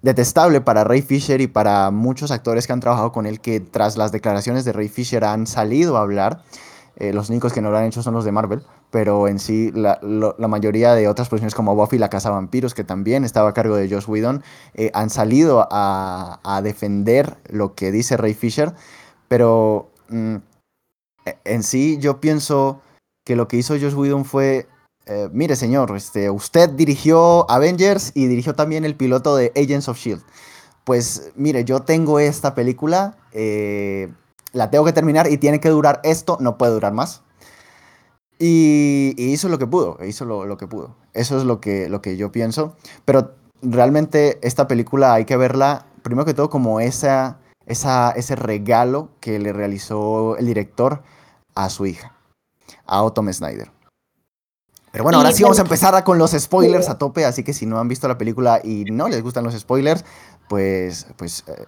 detestable 0.00 0.62
para 0.62 0.84
Ray 0.84 1.02
Fisher 1.02 1.42
y 1.42 1.46
para 1.46 1.90
muchos 1.90 2.30
actores 2.30 2.66
que 2.66 2.72
han 2.72 2.80
trabajado 2.80 3.12
con 3.12 3.26
él 3.26 3.38
que 3.38 3.60
tras 3.60 3.98
las 3.98 4.12
declaraciones 4.12 4.64
de 4.64 4.72
Ray 4.72 4.88
Fisher 4.88 5.24
han 5.24 5.46
salido 5.46 5.98
a 5.98 6.00
hablar, 6.00 6.42
eh, 7.02 7.12
los 7.12 7.30
únicos 7.30 7.52
que 7.52 7.60
no 7.60 7.72
lo 7.72 7.78
han 7.78 7.86
hecho 7.86 8.00
son 8.00 8.14
los 8.14 8.24
de 8.24 8.30
Marvel, 8.30 8.62
pero 8.92 9.26
en 9.26 9.40
sí 9.40 9.72
la, 9.74 9.98
mayoría 10.38 10.94
de 10.94 11.08
otras 11.08 11.28
producciones 11.28 11.52
como 11.52 11.74
Buffy 11.74 11.98
la 11.98 12.08
Casa 12.08 12.30
Vampiros, 12.30 12.74
que 12.74 12.84
también 12.84 13.24
estaba 13.24 13.48
a 13.48 13.54
cargo 13.54 13.74
de 13.74 13.90
Josh 13.90 14.08
Whedon, 14.08 14.44
eh, 14.74 14.92
han 14.94 15.10
salido 15.10 15.66
a, 15.68 16.60
defender 16.62 17.38
lo 17.48 17.74
que 17.74 17.90
dice 17.90 18.16
Ray 18.16 18.34
Fisher, 18.34 18.72
pero 19.26 19.90
mm, 20.10 20.36
e, 21.24 21.38
en 21.42 21.64
sí 21.64 21.98
yo 21.98 22.20
pienso 22.20 22.80
que 23.24 23.34
lo 23.34 23.48
que 23.48 23.56
hizo 23.56 23.74
Josh 23.74 23.94
Whedon 23.94 24.24
fue, 24.24 24.68
eh, 25.06 25.28
mire 25.32 25.56
señor, 25.56 25.96
este, 25.96 26.30
usted 26.30 26.70
dirigió 26.70 27.50
Avengers 27.50 28.12
y 28.14 28.28
dirigió 28.28 28.54
también 28.54 28.84
el 28.84 28.94
piloto 28.94 29.34
de 29.34 29.50
Agents 29.56 29.88
of 29.88 29.98
Shield. 29.98 30.22
Pues 30.84 31.32
mire, 31.34 31.64
yo 31.64 31.80
tengo 31.80 32.20
esta 32.20 32.54
película, 32.54 33.16
la 34.52 34.70
tengo 34.70 34.84
que 34.84 34.92
terminar 34.92 35.30
y 35.30 35.38
tiene 35.38 35.60
que 35.60 35.68
durar 35.68 36.00
esto, 36.04 36.36
no 36.40 36.58
puede 36.58 36.72
durar 36.72 36.92
más. 36.92 37.22
Y, 38.38 39.14
hizo 39.16 39.48
lo 39.48 39.58
que 39.58 39.66
pudo, 39.66 39.98
hizo 40.04 40.24
lo, 40.24 40.56
que 40.56 40.66
pudo. 40.66 40.96
Eso 41.14 41.38
es 41.38 41.44
lo 41.44 41.60
que, 41.60 41.88
lo 41.88 42.02
que 42.02 42.16
yo 42.16 42.32
pienso. 42.32 42.76
Pero 43.04 43.34
realmente 43.62 44.38
esta 44.42 44.66
película 44.66 45.14
hay 45.14 45.24
que 45.24 45.36
verla, 45.36 45.86
primero 46.02 46.24
que 46.24 46.34
todo, 46.34 46.50
como 46.50 46.80
esa, 46.80 47.38
esa, 47.66 48.10
ese 48.10 48.34
regalo 48.34 49.10
que 49.20 49.38
le 49.38 49.52
realizó 49.52 50.36
el 50.36 50.46
director 50.46 51.02
a 51.54 51.70
su 51.70 51.86
hija, 51.86 52.16
a 52.86 53.08
Tom 53.10 53.32
Snyder. 53.32 53.70
Pero 54.90 55.04
bueno, 55.04 55.18
ahora 55.18 55.32
sí 55.32 55.42
vamos 55.42 55.58
a 55.58 55.62
empezar 55.62 56.04
con 56.04 56.18
los 56.18 56.32
spoilers 56.32 56.90
a 56.90 56.98
tope, 56.98 57.24
así 57.24 57.42
que 57.42 57.54
si 57.54 57.64
no 57.64 57.78
han 57.78 57.88
visto 57.88 58.08
la 58.08 58.18
película 58.18 58.60
y 58.62 58.84
no 58.84 59.08
les 59.08 59.22
gustan 59.22 59.42
los 59.42 59.58
spoilers, 59.58 60.04
pues, 60.48 61.06
pues 61.16 61.44
eh, 61.46 61.64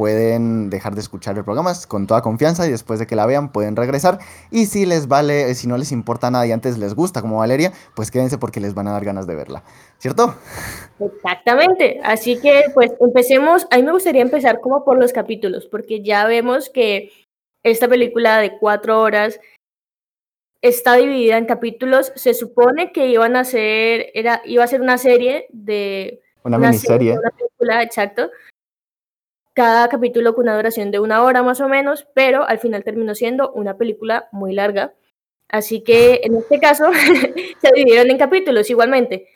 pueden 0.00 0.70
dejar 0.70 0.94
de 0.94 1.02
escuchar 1.02 1.36
el 1.36 1.44
programa 1.44 1.74
con 1.86 2.06
toda 2.06 2.22
confianza 2.22 2.66
y 2.66 2.70
después 2.70 2.98
de 2.98 3.06
que 3.06 3.16
la 3.16 3.26
vean 3.26 3.52
pueden 3.52 3.76
regresar. 3.76 4.18
Y 4.50 4.64
si 4.64 4.86
les 4.86 5.08
vale, 5.08 5.54
si 5.54 5.68
no 5.68 5.76
les 5.76 5.92
importa 5.92 6.30
nada 6.30 6.46
y 6.46 6.52
antes 6.52 6.78
les 6.78 6.94
gusta 6.94 7.20
como 7.20 7.40
Valeria, 7.40 7.70
pues 7.94 8.10
quédense 8.10 8.38
porque 8.38 8.60
les 8.60 8.72
van 8.72 8.88
a 8.88 8.92
dar 8.92 9.04
ganas 9.04 9.26
de 9.26 9.34
verla. 9.34 9.62
¿Cierto? 9.98 10.36
Exactamente. 10.98 12.00
Así 12.02 12.40
que 12.40 12.62
pues 12.72 12.92
empecemos. 12.98 13.66
A 13.70 13.76
mí 13.76 13.82
me 13.82 13.92
gustaría 13.92 14.22
empezar 14.22 14.60
como 14.60 14.86
por 14.86 14.98
los 14.98 15.12
capítulos, 15.12 15.66
porque 15.66 16.02
ya 16.02 16.24
vemos 16.24 16.70
que 16.70 17.12
esta 17.62 17.86
película 17.86 18.38
de 18.38 18.56
cuatro 18.58 19.02
horas 19.02 19.38
está 20.62 20.94
dividida 20.94 21.36
en 21.36 21.44
capítulos. 21.44 22.10
Se 22.16 22.32
supone 22.32 22.90
que 22.92 23.08
iban 23.08 23.36
a 23.36 23.44
ser, 23.44 24.06
era, 24.14 24.40
iba 24.46 24.64
a 24.64 24.66
ser 24.66 24.80
una 24.80 24.96
serie 24.96 25.44
de... 25.50 26.22
Una, 26.42 26.56
miniserie. 26.56 27.18
una 27.18 27.30
película, 27.32 27.82
exacto 27.82 28.30
cada 29.60 29.90
capítulo 29.90 30.34
con 30.34 30.44
una 30.44 30.56
duración 30.56 30.90
de 30.90 31.00
una 31.00 31.22
hora 31.22 31.42
más 31.42 31.60
o 31.60 31.68
menos, 31.68 32.08
pero 32.14 32.48
al 32.48 32.58
final 32.60 32.82
terminó 32.82 33.14
siendo 33.14 33.52
una 33.52 33.76
película 33.76 34.26
muy 34.32 34.54
larga. 34.54 34.94
Así 35.50 35.82
que 35.82 36.22
en 36.24 36.34
este 36.36 36.58
caso 36.58 36.86
se 37.60 37.72
dividieron 37.74 38.10
en 38.10 38.16
capítulos 38.16 38.70
igualmente. 38.70 39.28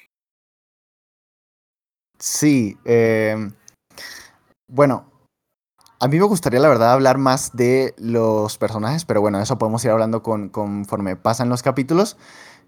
Sí, 2.18 2.74
em, 2.86 3.52
bueno, 4.66 5.12
a 6.00 6.08
mí 6.08 6.18
me 6.18 6.24
gustaría 6.24 6.58
la 6.58 6.70
verdad 6.70 6.94
hablar 6.94 7.18
más 7.18 7.54
de 7.54 7.92
los 7.98 8.56
personajes, 8.56 9.04
pero 9.04 9.20
bueno, 9.20 9.38
eso 9.42 9.58
podemos 9.58 9.84
ir 9.84 9.90
hablando 9.90 10.22
con, 10.22 10.48
conforme 10.48 11.16
pasan 11.16 11.50
los 11.50 11.62
capítulos. 11.62 12.16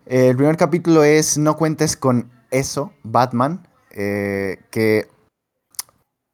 el 0.04 0.36
primer 0.36 0.58
capítulo 0.58 1.04
es 1.04 1.38
No 1.38 1.56
cuentes 1.56 1.96
con 1.96 2.30
eso, 2.50 2.92
Batman, 3.02 3.66
eh, 3.92 4.58
que 4.70 5.08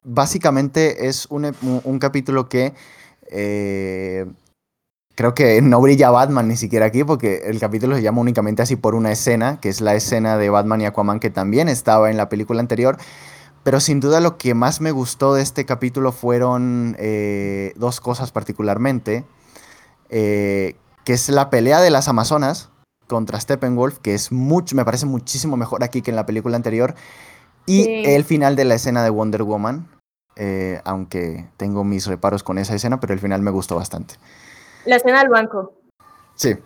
básicamente 0.04 1.08
es 1.08 1.26
un, 1.30 1.54
un 1.84 1.98
capítulo 1.98 2.48
que 2.48 2.74
eh, 3.30 4.26
creo 5.14 5.34
que 5.34 5.60
no 5.62 5.80
brilla 5.80 6.10
Batman 6.10 6.48
ni 6.48 6.56
siquiera 6.56 6.86
aquí 6.86 7.04
porque 7.04 7.42
el 7.44 7.58
capítulo 7.58 7.96
se 7.96 8.02
llama 8.02 8.20
únicamente 8.20 8.62
así 8.62 8.76
por 8.76 8.94
una 8.94 9.12
escena, 9.12 9.60
que 9.60 9.68
es 9.68 9.80
la 9.80 9.94
escena 9.94 10.36
de 10.36 10.50
Batman 10.50 10.80
y 10.80 10.86
Aquaman 10.86 11.20
que 11.20 11.30
también 11.30 11.68
estaba 11.68 12.10
en 12.10 12.16
la 12.16 12.28
película 12.28 12.60
anterior. 12.60 12.96
Pero 13.62 13.78
sin 13.78 14.00
duda 14.00 14.20
lo 14.20 14.38
que 14.38 14.54
más 14.54 14.80
me 14.80 14.90
gustó 14.90 15.34
de 15.34 15.42
este 15.42 15.64
capítulo 15.64 16.10
fueron 16.10 16.96
eh, 16.98 17.72
dos 17.76 18.00
cosas 18.00 18.32
particularmente. 18.32 19.24
Eh, 20.10 20.76
que 21.04 21.14
es 21.14 21.28
la 21.28 21.50
pelea 21.50 21.80
de 21.80 21.90
las 21.90 22.08
Amazonas 22.08 22.70
contra 23.06 23.40
Steppenwolf, 23.40 23.98
que 23.98 24.14
es 24.14 24.30
mucho, 24.30 24.76
me 24.76 24.84
parece 24.84 25.06
muchísimo 25.06 25.56
mejor 25.56 25.82
aquí 25.82 26.02
que 26.02 26.10
en 26.10 26.16
la 26.16 26.26
película 26.26 26.56
anterior. 26.56 26.94
Y 27.66 28.04
el 28.06 28.24
final 28.24 28.56
de 28.56 28.64
la 28.64 28.74
escena 28.74 29.04
de 29.04 29.10
Wonder 29.10 29.42
Woman, 29.44 29.88
eh, 30.36 30.80
aunque 30.84 31.48
tengo 31.56 31.84
mis 31.84 32.06
reparos 32.06 32.42
con 32.42 32.58
esa 32.58 32.74
escena, 32.74 33.00
pero 33.00 33.12
el 33.12 33.20
final 33.20 33.42
me 33.42 33.50
gustó 33.50 33.76
bastante. 33.76 34.14
La 34.84 34.96
escena 34.96 35.20
del 35.20 35.28
banco. 35.28 35.74
Sí. 36.34 36.56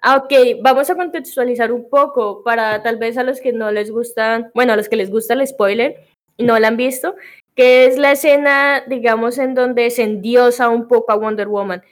Ah, 0.00 0.16
ok, 0.16 0.62
vamos 0.62 0.88
a 0.88 0.94
contextualizar 0.94 1.72
un 1.72 1.88
poco 1.90 2.42
para 2.44 2.82
tal 2.82 2.96
vez 2.96 3.18
a 3.18 3.24
los 3.24 3.40
que 3.40 3.52
no 3.52 3.70
les 3.72 3.90
gustan, 3.90 4.50
bueno, 4.54 4.72
a 4.72 4.76
los 4.76 4.88
que 4.88 4.96
les 4.96 5.10
gusta 5.10 5.34
el 5.34 5.46
spoiler 5.46 6.06
y 6.36 6.44
no 6.44 6.58
la 6.58 6.68
han 6.68 6.76
visto, 6.76 7.16
que 7.54 7.86
es 7.86 7.98
la 7.98 8.12
escena, 8.12 8.84
digamos, 8.86 9.38
en 9.38 9.54
donde 9.54 9.90
se 9.90 10.04
endiosa 10.04 10.68
un 10.68 10.86
poco 10.86 11.12
a 11.12 11.16
Wonder 11.16 11.48
Woman. 11.48 11.82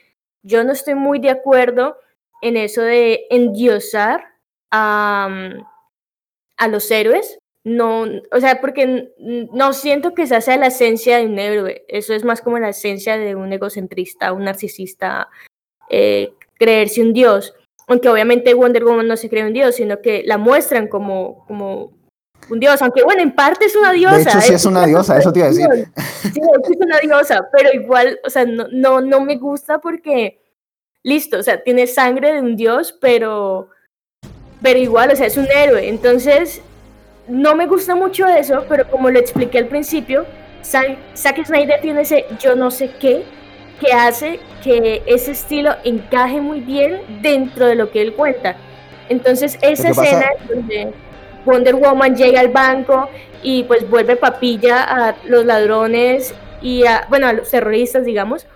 Yo 0.43 0.63
no 0.63 0.71
estoy 0.71 0.95
muy 0.95 1.19
de 1.19 1.31
acuerdo 1.31 1.97
en 2.41 2.57
eso 2.57 2.81
de 2.81 3.25
endiosar 3.29 4.23
a, 4.71 5.27
a 6.57 6.67
los 6.67 6.89
héroes, 6.91 7.37
no, 7.65 8.05
o 8.31 8.39
sea, 8.39 8.61
porque 8.61 9.11
no 9.17 9.73
siento 9.73 10.13
que 10.13 10.21
esa 10.21 10.39
sea 10.39 10.55
la 10.55 10.67
esencia 10.67 11.17
de 11.17 11.25
un 11.25 11.39
héroe, 11.39 11.83
eso 11.87 12.13
es 12.13 12.23
más 12.23 12.41
como 12.41 12.59
la 12.59 12.69
esencia 12.69 13.17
de 13.17 13.33
un 13.33 13.51
egocentrista, 13.51 14.33
un 14.33 14.43
narcisista, 14.43 15.29
eh, 15.89 16.31
creerse 16.59 17.01
un 17.01 17.11
dios, 17.11 17.55
aunque 17.87 18.07
obviamente 18.07 18.53
Wonder 18.53 18.83
Woman 18.83 19.07
no 19.07 19.17
se 19.17 19.31
cree 19.31 19.47
un 19.47 19.53
dios, 19.53 19.75
sino 19.75 19.99
que 19.99 20.21
la 20.27 20.37
muestran 20.37 20.87
como, 20.87 21.43
como 21.47 21.91
un 22.51 22.59
dios, 22.59 22.79
aunque 22.83 23.01
bueno, 23.01 23.23
en 23.23 23.33
parte 23.33 23.65
es 23.65 23.75
una 23.75 23.91
diosa. 23.93 24.15
De 24.15 24.21
hecho, 24.21 24.41
sí 24.41 24.53
es, 24.53 24.65
una 24.65 24.85
diosa, 24.85 25.17
eso 25.17 25.33
te 25.33 25.39
iba 25.39 25.47
a 25.47 25.51
decir. 25.51 25.67
Sí, 26.21 26.39
es 26.39 26.77
una 26.79 26.99
diosa, 26.99 27.49
pero 27.51 27.73
igual, 27.73 28.19
o 28.23 28.29
sea, 28.29 28.45
no, 28.45 28.67
no, 28.71 29.01
no 29.01 29.21
me 29.21 29.37
gusta 29.37 29.79
porque, 29.79 30.39
listo, 31.01 31.39
o 31.39 31.43
sea, 31.43 31.63
tiene 31.63 31.87
sangre 31.87 32.33
de 32.33 32.41
un 32.41 32.55
dios, 32.55 32.95
pero, 33.01 33.69
pero 34.61 34.77
igual, 34.77 35.09
o 35.09 35.15
sea, 35.15 35.25
es 35.25 35.37
un 35.37 35.47
héroe, 35.47 35.89
entonces 35.89 36.61
no 37.27 37.55
me 37.55 37.67
gusta 37.67 37.95
mucho 37.95 38.27
eso, 38.27 38.65
pero 38.69 38.89
como 38.89 39.09
lo 39.09 39.19
expliqué 39.19 39.57
al 39.59 39.67
principio, 39.67 40.25
Zack 40.63 41.45
Snyder 41.45 41.79
tiene 41.81 42.01
ese 42.01 42.25
yo 42.39 42.55
no 42.55 42.71
sé 42.71 42.91
qué 42.99 43.23
que 43.79 43.91
hace 43.93 44.39
que 44.63 45.03
ese 45.05 45.31
estilo 45.31 45.75
encaje 45.83 46.41
muy 46.41 46.59
bien 46.61 47.01
dentro 47.21 47.67
de 47.67 47.75
lo 47.75 47.91
que 47.91 48.01
él 48.01 48.13
cuenta. 48.13 48.55
Entonces, 49.09 49.57
esa 49.61 49.89
escena 49.89 50.25
donde 50.47 50.93
Wonder 51.45 51.75
Woman 51.75 52.15
llega 52.15 52.39
al 52.39 52.47
banco 52.47 53.09
y 53.43 53.63
pues 53.63 53.87
vuelve 53.89 54.15
papilla 54.15 54.83
a 54.83 55.15
los 55.25 55.45
ladrones 55.45 56.33
y 56.61 56.85
a, 56.85 57.05
bueno, 57.09 57.27
a 57.27 57.33
los 57.33 57.51
terroristas, 57.51 58.05
digamos, 58.05 58.47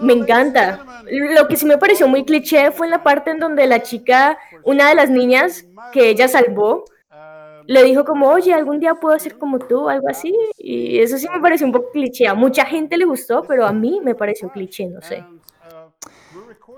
me 0.00 0.14
encanta. 0.14 0.84
Lo 1.08 1.46
que 1.46 1.56
sí 1.56 1.66
me 1.66 1.78
pareció 1.78 2.08
muy 2.08 2.24
cliché 2.24 2.72
fue 2.72 2.86
en 2.86 2.90
la 2.90 3.02
parte 3.02 3.30
en 3.30 3.38
donde 3.38 3.66
la 3.66 3.82
chica, 3.82 4.38
una 4.64 4.88
de 4.88 4.94
las 4.94 5.10
niñas 5.10 5.66
que 5.92 6.08
ella 6.08 6.26
salvó, 6.26 6.84
le 7.70 7.84
dijo 7.84 8.04
como, 8.04 8.28
oye, 8.28 8.52
algún 8.52 8.80
día 8.80 8.96
puedo 8.96 9.16
ser 9.16 9.38
como 9.38 9.60
tú, 9.60 9.88
algo 9.88 10.08
así. 10.08 10.34
Y 10.58 10.98
eso 10.98 11.16
sí 11.18 11.28
me 11.32 11.40
pareció 11.40 11.66
un 11.66 11.72
poco 11.72 11.92
cliché. 11.92 12.26
A 12.26 12.34
mucha 12.34 12.64
gente 12.64 12.98
le 12.98 13.04
gustó, 13.04 13.44
pero 13.44 13.64
a 13.64 13.72
mí 13.72 14.00
me 14.02 14.16
pareció 14.16 14.50
cliché, 14.50 14.88
no 14.88 15.00
sé. 15.00 15.24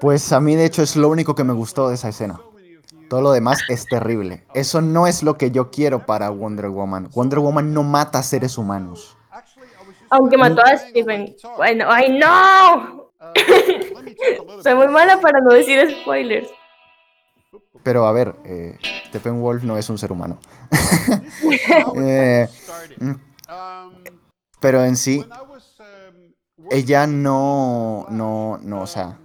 Pues 0.00 0.30
a 0.34 0.40
mí 0.40 0.54
de 0.54 0.66
hecho 0.66 0.82
es 0.82 0.94
lo 0.94 1.08
único 1.08 1.34
que 1.34 1.44
me 1.44 1.54
gustó 1.54 1.88
de 1.88 1.94
esa 1.94 2.10
escena. 2.10 2.38
Todo 3.08 3.22
lo 3.22 3.32
demás 3.32 3.62
es 3.70 3.86
terrible. 3.86 4.44
Eso 4.52 4.82
no 4.82 5.06
es 5.06 5.22
lo 5.22 5.38
que 5.38 5.50
yo 5.50 5.70
quiero 5.70 6.04
para 6.04 6.28
Wonder 6.28 6.68
Woman. 6.68 7.08
Wonder 7.14 7.38
Woman 7.38 7.72
no 7.72 7.82
mata 7.84 8.22
seres 8.22 8.58
humanos. 8.58 9.16
Aunque 10.10 10.36
mató 10.36 10.60
a 10.62 10.76
Stephen. 10.76 11.34
Bueno, 11.56 11.86
¡ay 11.88 12.18
no! 12.18 13.08
Soy 14.62 14.74
muy 14.74 14.88
mala 14.88 15.18
para 15.22 15.40
no 15.40 15.54
decir 15.54 15.90
spoilers. 16.02 16.50
Pero 17.82 18.06
a 18.06 18.12
ver, 18.12 18.36
eh, 18.44 18.78
Steppenwolf 19.08 19.64
no 19.64 19.76
es 19.76 19.88
un 19.90 19.98
ser 19.98 20.12
humano. 20.12 20.38
Eh, 21.96 22.48
pero 24.60 24.84
en 24.84 24.96
sí, 24.96 25.24
ella 26.70 27.06
no, 27.06 28.06
no, 28.08 28.58
no, 28.62 28.82
o 28.82 28.86
sea, 28.86 29.18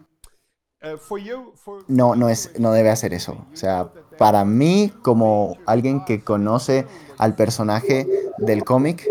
no, 1.87 2.15
no 2.15 2.29
es, 2.29 2.51
no 2.59 2.71
debe 2.71 2.89
hacer 2.89 3.13
eso. 3.13 3.45
O 3.53 3.55
sea, 3.55 3.89
para 4.17 4.45
mí, 4.45 4.91
como 5.01 5.57
alguien 5.65 6.03
que 6.05 6.23
conoce 6.23 6.85
al 7.17 7.35
personaje 7.35 8.07
del 8.37 8.63
cómic, 8.63 9.07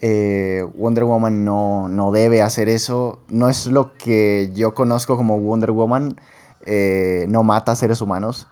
eh, 0.00 0.64
Wonder 0.74 1.04
Woman 1.04 1.44
no, 1.44 1.88
no, 1.88 2.12
debe 2.12 2.42
hacer 2.42 2.68
eso. 2.68 3.20
No 3.28 3.48
es 3.48 3.66
lo 3.66 3.94
que 3.94 4.50
yo 4.54 4.74
conozco 4.74 5.16
como 5.16 5.38
Wonder 5.40 5.72
Woman. 5.72 6.20
Eh, 6.64 7.26
no 7.28 7.42
mata 7.42 7.74
seres 7.76 8.00
humanos. 8.00 8.48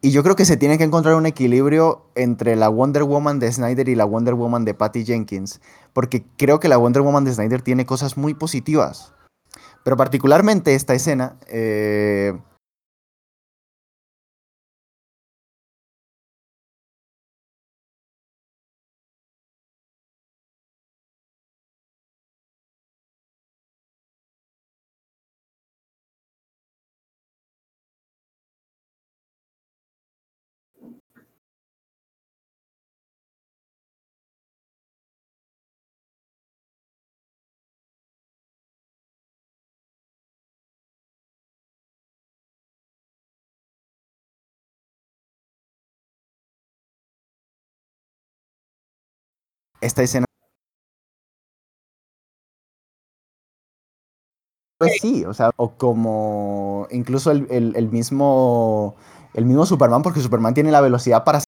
Y 0.00 0.12
yo 0.12 0.22
creo 0.22 0.36
que 0.36 0.44
se 0.44 0.56
tiene 0.56 0.78
que 0.78 0.84
encontrar 0.84 1.16
un 1.16 1.26
equilibrio 1.26 2.06
entre 2.14 2.54
la 2.54 2.68
Wonder 2.68 3.02
Woman 3.02 3.40
de 3.40 3.52
Snyder 3.52 3.88
y 3.88 3.96
la 3.96 4.04
Wonder 4.04 4.34
Woman 4.34 4.64
de 4.64 4.74
Patty 4.74 5.04
Jenkins. 5.04 5.60
Porque 5.92 6.24
creo 6.36 6.60
que 6.60 6.68
la 6.68 6.76
Wonder 6.76 7.02
Woman 7.02 7.24
de 7.24 7.34
Snyder 7.34 7.62
tiene 7.62 7.84
cosas 7.84 8.16
muy 8.16 8.34
positivas. 8.34 9.12
Pero 9.82 9.96
particularmente 9.96 10.74
esta 10.74 10.94
escena... 10.94 11.36
Eh, 11.48 12.38
esta 49.80 50.02
escena... 50.02 50.24
Pues 54.78 54.98
sí, 55.00 55.24
o 55.24 55.34
sea, 55.34 55.50
o 55.56 55.76
como 55.76 56.86
incluso 56.92 57.32
el, 57.32 57.48
el, 57.50 57.88
mismo 57.88 58.94
el 59.34 59.44
mismo 59.44 59.66
Superman, 59.66 60.02
porque 60.02 60.20
Superman 60.20 60.54
tiene 60.54 60.70
la 60.70 60.80
velocidad 60.80 61.24
para 61.24 61.40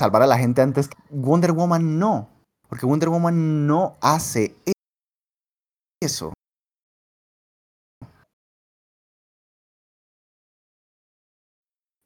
salvar 0.00 0.22
a 0.22 0.26
la 0.26 0.38
gente 0.38 0.62
antes. 0.62 0.88
Wonder 1.10 1.52
Woman 1.52 1.98
no, 1.98 2.30
porque 2.70 2.86
Wonder 2.86 3.10
Woman 3.10 3.66
no 3.66 3.98
hace 4.00 4.56
eso. 6.02 6.32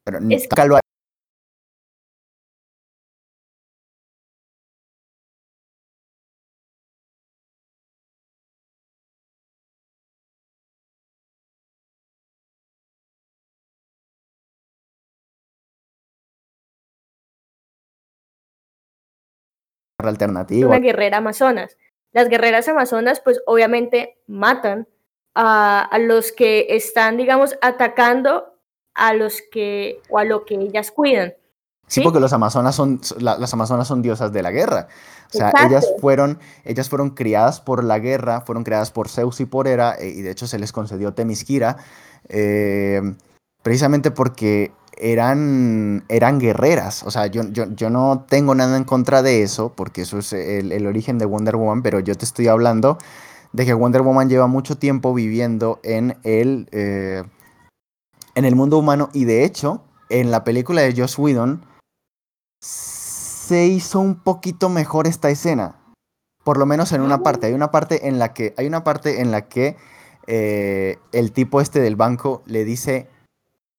Pero 0.03 0.19
alternativa. 20.09 20.67
Una 20.67 20.79
guerrera 20.79 21.17
amazonas. 21.17 21.77
Las 22.11 22.29
guerreras 22.29 22.67
amazonas, 22.67 23.21
pues 23.21 23.41
obviamente 23.45 24.17
matan 24.27 24.87
a, 25.33 25.81
a, 25.81 25.97
los 25.97 26.31
que 26.31 26.67
están, 26.69 27.17
digamos, 27.17 27.55
atacando 27.61 28.57
a 28.95 29.13
los 29.13 29.41
que 29.51 30.01
o 30.09 30.19
a 30.19 30.25
lo 30.25 30.45
que 30.45 30.55
ellas 30.55 30.91
cuidan. 30.91 31.33
Sí, 31.91 31.99
porque 31.99 32.21
los 32.21 32.31
amazonas 32.31 32.73
son, 32.73 33.01
las 33.19 33.53
amazonas 33.53 33.85
son 33.85 34.01
diosas 34.01 34.31
de 34.31 34.41
la 34.41 34.51
guerra. 34.51 34.87
O 35.33 35.37
sea, 35.37 35.51
ellas 35.67 35.85
fueron, 35.99 36.39
ellas 36.63 36.87
fueron 36.87 37.09
criadas 37.09 37.59
por 37.59 37.83
la 37.83 37.99
guerra, 37.99 38.41
fueron 38.41 38.63
criadas 38.63 38.91
por 38.91 39.09
Zeus 39.09 39.41
y 39.41 39.45
por 39.45 39.67
Hera, 39.67 39.95
eh, 39.99 40.07
y 40.07 40.21
de 40.21 40.31
hecho 40.31 40.47
se 40.47 40.57
les 40.57 40.71
concedió 40.71 41.13
Temisquira, 41.13 41.75
eh, 42.29 43.01
precisamente 43.61 44.09
porque 44.09 44.71
eran, 44.97 46.03
eran 46.09 46.39
guerreras. 46.39 47.03
O 47.03 47.11
sea, 47.11 47.27
yo, 47.27 47.43
yo, 47.51 47.65
yo, 47.75 47.89
no 47.89 48.25
tengo 48.27 48.55
nada 48.55 48.77
en 48.77 48.83
contra 48.83 49.21
de 49.21 49.43
eso, 49.43 49.73
porque 49.75 50.01
eso 50.01 50.19
es 50.19 50.33
el, 50.33 50.71
el, 50.71 50.87
origen 50.87 51.17
de 51.17 51.25
Wonder 51.25 51.55
Woman, 51.55 51.81
pero 51.81 51.99
yo 51.99 52.15
te 52.15 52.25
estoy 52.25 52.47
hablando 52.47 52.97
de 53.53 53.65
que 53.65 53.73
Wonder 53.73 54.01
Woman 54.01 54.29
lleva 54.29 54.47
mucho 54.47 54.77
tiempo 54.77 55.13
viviendo 55.13 55.79
en 55.83 56.17
el, 56.23 56.67
eh, 56.71 57.23
en 58.35 58.45
el 58.45 58.55
mundo 58.55 58.77
humano 58.77 59.09
y 59.13 59.25
de 59.25 59.43
hecho, 59.43 59.83
en 60.09 60.31
la 60.31 60.43
película 60.43 60.81
de 60.81 60.93
Joss 60.95 61.17
Whedon 61.17 61.65
se 62.61 63.65
hizo 63.65 63.99
un 63.99 64.15
poquito 64.15 64.69
mejor 64.69 65.07
esta 65.07 65.29
escena. 65.29 65.75
Por 66.43 66.57
lo 66.57 66.65
menos 66.65 66.91
en 66.91 67.01
una 67.01 67.21
parte. 67.21 67.47
Hay 67.47 67.53
una 67.53 67.69
parte 67.69 68.07
en 68.07 68.17
la 68.17 68.33
que, 68.33 68.53
hay 68.57 68.65
una 68.65 68.83
parte 68.83 69.21
en 69.21 69.31
la 69.31 69.47
que 69.47 69.77
eh, 70.27 70.97
el 71.11 71.31
tipo 71.31 71.61
este 71.61 71.79
del 71.81 71.95
banco 71.95 72.41
le 72.45 72.65
dice 72.65 73.07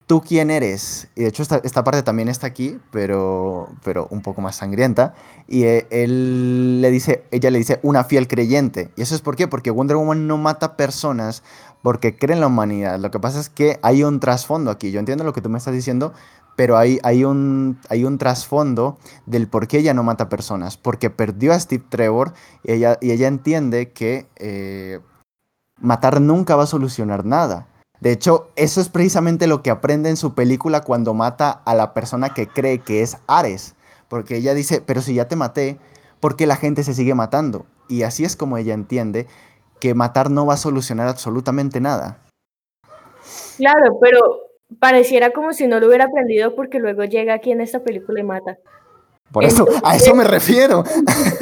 ¿Tú 0.07 0.21
quién 0.21 0.51
eres? 0.51 1.09
Y 1.15 1.23
de 1.23 1.29
hecho 1.29 1.43
esta, 1.43 1.61
esta, 1.63 1.85
parte 1.85 2.03
también 2.03 2.29
está 2.29 2.47
aquí, 2.47 2.79
pero, 2.91 3.69
pero 3.85 4.09
un 4.11 4.21
poco 4.21 4.41
más 4.41 4.57
sangrienta. 4.57 5.15
Y 5.47 5.63
eh, 5.65 5.87
él 5.91 6.81
le 6.81 6.91
dice, 6.91 7.25
ella 7.31 7.51
le 7.51 7.59
dice, 7.59 7.79
una 7.83 8.05
fiel 8.05 8.27
creyente. 8.27 8.91
¿Y 8.97 9.03
eso 9.03 9.15
es 9.15 9.21
por 9.21 9.37
qué? 9.37 9.49
Porque 9.49 9.71
Wonder 9.71 9.97
Woman 9.97 10.27
no 10.27 10.37
mata 10.39 10.77
personas 10.77 11.43
porque 11.83 12.17
cree 12.17 12.35
en 12.35 12.41
la 12.41 12.49
humanidad. 12.49 12.99
Lo 12.99 13.11
que 13.11 13.21
pasa 13.21 13.41
es 13.41 13.49
que 13.49 13.79
hay 13.83 14.03
un 14.03 14.21
trasfondo 14.21 14.71
aquí. 14.71 14.91
Yo 14.91 14.99
entiendo 14.99 15.25
lo 15.25 15.33
que 15.33 15.41
tú 15.41 15.49
me 15.49 15.59
estás 15.59 15.75
diciendo, 15.75 16.13
pero 16.57 16.77
hay, 16.77 16.99
hay 17.05 17.25
un, 17.25 17.79
hay 17.89 18.05
un 18.05 18.19
trasfondo 18.19 18.99
del 19.27 19.49
por 19.49 19.69
qué 19.69 19.79
ella 19.79 19.95
no 19.95 20.03
mata 20.03 20.29
personas. 20.29 20.77
Porque 20.77 21.11
perdió 21.11 21.53
a 21.53 21.61
Steve 21.61 21.85
Trevor 21.89 22.35
y 22.65 22.73
ella, 22.73 22.99
y 23.01 23.13
ella 23.13 23.29
entiende 23.29 23.93
que 23.93 24.27
eh, 24.37 25.01
matar 25.81 26.21
nunca 26.21 26.57
va 26.57 26.65
a 26.65 26.67
solucionar 26.67 27.25
nada 27.25 27.69
de 28.03 28.11
hecho, 28.11 28.49
eso 28.57 28.81
es 28.81 28.89
precisamente 28.89 29.47
lo 29.47 29.63
que 29.63 29.71
aprende 29.71 30.11
en 30.11 30.17
su 30.17 30.35
película 30.35 30.81
cuando 30.81 31.15
mata 31.15 31.63
a 31.65 31.73
la 31.77 31.95
persona 31.95 32.35
que 32.35 32.49
cree 32.49 32.81
que 32.81 33.01
es 33.01 33.19
Ares. 33.29 33.77
Porque 34.09 34.39
ella 34.39 34.55
dice, 34.55 34.83
pero 34.85 35.01
si 35.01 35.15
ya 35.15 35.29
te 35.29 35.37
maté, 35.37 35.79
¿por 36.19 36.35
qué 36.35 36.49
la 36.49 36.57
gente 36.57 36.83
se 36.83 36.95
sigue 36.95 37.15
matando? 37.15 37.65
Y 37.87 38.03
así 38.03 38.25
es 38.25 38.35
como 38.35 38.59
ella 38.59 38.75
entiende 38.75 39.29
que 39.79 39.95
matar 39.95 40.33
no 40.33 40.45
va 40.45 40.55
a 40.55 40.57
solucionar 40.57 41.07
absolutamente 41.07 41.81
nada. 41.81 42.19
Claro, 43.57 43.97
pero 44.01 44.49
pareciera 44.81 45.31
como 45.31 45.53
si 45.53 45.69
no 45.69 45.79
lo 45.79 45.87
hubiera 45.87 46.07
aprendido 46.07 46.57
porque 46.57 46.81
luego 46.81 47.05
llega 47.05 47.35
aquí 47.35 47.53
en 47.53 47.61
esta 47.61 47.85
película 47.85 48.19
y 48.19 48.25
mata. 48.25 48.59
Por 49.31 49.45
eso, 49.45 49.65
a 49.85 49.95
eso 49.95 50.13
me 50.17 50.25
refiero. 50.25 50.83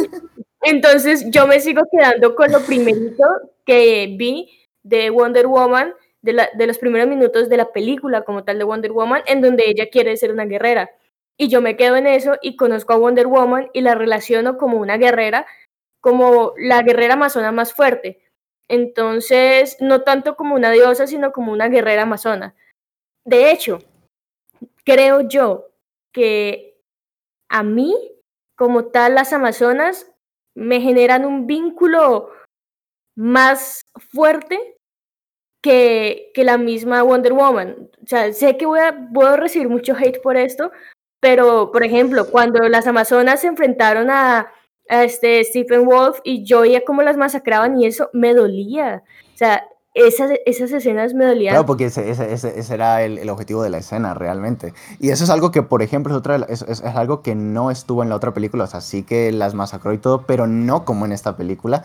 Entonces 0.61 1.25
yo 1.31 1.47
me 1.47 1.59
sigo 1.59 1.81
quedando 1.91 2.35
con 2.35 2.53
lo 2.53 2.61
primerito 2.61 3.25
que 3.65 4.15
vi 4.19 4.51
de 4.83 5.09
Wonder 5.09 5.47
Woman 5.47 5.95
de, 6.23 6.67
los 6.67 6.79
primeros 6.79 7.09
minutos 7.09 7.49
de 7.49 7.57
la 7.57 7.73
película 7.73 8.23
como 8.23 8.45
tal 8.45 8.59
de 8.59 8.65
Wonder 8.65 8.93
Woman, 8.93 9.23
en 9.27 9.41
donde 9.41 9.65
ella 9.69 9.89
quiere 9.91 10.17
ser 10.17 10.33
una 10.33 10.45
guerrera. 10.45 10.91
Y 11.37 11.49
yo 11.49 11.61
me 11.63 11.77
quedo 11.77 11.97
en 11.97 12.07
eso 12.07 12.37
y 12.43 12.57
conozco 12.57 12.93
a 12.93 12.99
Wonder 12.99 13.27
Woman 13.27 13.71
y 13.73 13.81
la 13.81 13.95
relaciono 13.95 14.59
como 14.59 14.79
una 14.79 14.99
guerrera, 14.99 15.47
como 16.01 16.53
la 16.59 16.83
guerrera 16.83 17.15
amazona 17.15 17.53
más 17.53 17.73
fuerte. 17.73 18.23
Entonces, 18.69 19.77
no 19.81 20.03
tanto 20.03 20.37
como 20.37 20.55
una 20.55 20.71
diosa, 20.71 21.07
sino 21.07 21.33
como 21.33 21.53
una 21.53 21.69
guerrera 21.69 22.03
amazona. 22.03 22.55
De 23.25 23.51
hecho, 23.51 23.79
creo 24.85 25.23
yo 25.23 25.71
que 26.13 26.79
a 27.49 27.63
mí, 27.63 27.95
como 28.57 28.87
tal, 28.87 29.15
las 29.15 29.33
amazonas 29.33 30.13
me 30.55 30.81
generan 30.81 31.25
un 31.25 31.47
vínculo 31.47 32.31
más 33.17 33.83
fuerte 33.97 34.80
que, 35.61 36.31
que 36.35 36.45
la 36.45 36.59
misma 36.59 37.03
Wonder 37.03 37.33
Woman. 37.33 37.91
O 38.03 38.07
sea, 38.07 38.33
sé 38.33 38.57
que 38.57 38.67
voy 38.67 38.81
a, 38.81 39.09
puedo 39.13 39.37
recibir 39.37 39.69
mucho 39.69 39.95
hate 39.95 40.21
por 40.23 40.37
esto, 40.37 40.73
pero, 41.21 41.71
por 41.71 41.85
ejemplo, 41.85 42.31
cuando 42.31 42.67
las 42.69 42.87
Amazonas 42.87 43.41
se 43.41 43.49
enfrentaron 43.49 44.11
a, 44.11 44.53
este 44.89 45.45
Stephen 45.45 45.85
Wolf 45.85 46.19
y 46.25 46.45
yo 46.45 46.63
veía 46.63 46.85
cómo 46.85 47.03
las 47.03 47.17
masacraban 47.17 47.79
y 47.79 47.87
eso 47.87 48.11
me 48.13 48.35
dolía. 48.35 49.05
O 49.35 49.37
sea, 49.37 49.65
esas, 49.95 50.31
esas 50.47 50.73
escenas 50.73 51.15
me 51.15 51.25
dolían. 51.25 51.53
Claro, 51.53 51.67
porque 51.67 51.87
ese, 51.87 52.11
ese, 52.11 52.33
ese, 52.33 52.75
era 52.75 53.03
el, 53.03 53.19
el, 53.19 53.29
objetivo 53.29 53.63
de 53.63 53.71
la 53.71 53.79
escena, 53.79 54.15
realmente. 54.15 54.73
Y 54.99 55.11
eso 55.11 55.25
es 55.25 55.31
algo 55.31 55.51
que, 55.51 55.63
por 55.63 55.83
ejemplo, 55.83 56.13
es, 56.13 56.19
otra, 56.19 56.37
es, 56.49 56.63
es, 56.63 56.81
es, 56.81 56.83
algo 56.83 57.23
que 57.23 57.35
no 57.35 57.71
estuvo 57.71 58.03
en 58.03 58.09
la 58.09 58.17
otra 58.17 58.33
película. 58.33 58.65
O 58.65 58.67
sea, 58.67 58.81
sí 58.81 59.03
que 59.03 59.33
las 59.33 59.55
masacró 59.55 59.93
y 59.93 59.99
todo, 59.99 60.27
pero 60.27 60.47
no 60.47 60.85
como 60.85 61.07
en 61.07 61.13
esta 61.13 61.37
película. 61.37 61.85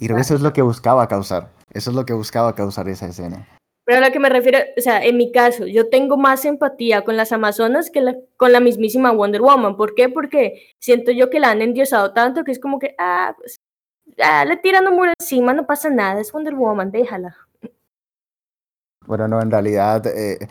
Y 0.00 0.06
creo 0.06 0.16
que 0.16 0.22
eso 0.22 0.34
es 0.34 0.40
lo 0.40 0.52
que 0.52 0.62
buscaba 0.62 1.06
causar. 1.06 1.50
Eso 1.72 1.90
es 1.90 1.96
lo 1.96 2.04
que 2.04 2.12
buscaba 2.12 2.54
causar 2.54 2.88
esa 2.88 3.06
escena. 3.06 3.46
Pero 3.84 3.98
a 3.98 4.06
lo 4.08 4.12
que 4.12 4.18
me 4.18 4.30
refiero, 4.30 4.58
o 4.76 4.80
sea, 4.80 5.04
en 5.04 5.18
mi 5.18 5.30
caso, 5.30 5.66
yo 5.66 5.90
tengo 5.90 6.16
más 6.16 6.44
empatía 6.46 7.02
con 7.02 7.16
las 7.16 7.32
Amazonas 7.32 7.90
que 7.90 8.00
la, 8.00 8.16
con 8.36 8.50
la 8.50 8.60
mismísima 8.60 9.12
Wonder 9.12 9.42
Woman. 9.42 9.76
¿Por 9.76 9.94
qué? 9.94 10.08
Porque 10.08 10.72
siento 10.80 11.12
yo 11.12 11.28
que 11.28 11.38
la 11.38 11.50
han 11.50 11.60
endiosado 11.60 12.12
tanto 12.14 12.44
que 12.44 12.52
es 12.52 12.58
como 12.58 12.78
que, 12.78 12.94
ah, 12.98 13.34
pues, 13.36 13.60
ah, 14.22 14.44
le 14.46 14.56
tiran 14.56 14.88
un 14.88 14.96
muro 14.96 15.12
encima, 15.18 15.52
no 15.52 15.66
pasa 15.66 15.90
nada, 15.90 16.20
es 16.20 16.32
Wonder 16.32 16.54
Woman, 16.54 16.92
déjala. 16.92 17.36
Bueno, 19.06 19.28
no, 19.28 19.40
en 19.40 19.50
realidad 19.50 20.06
eh, 20.06 20.48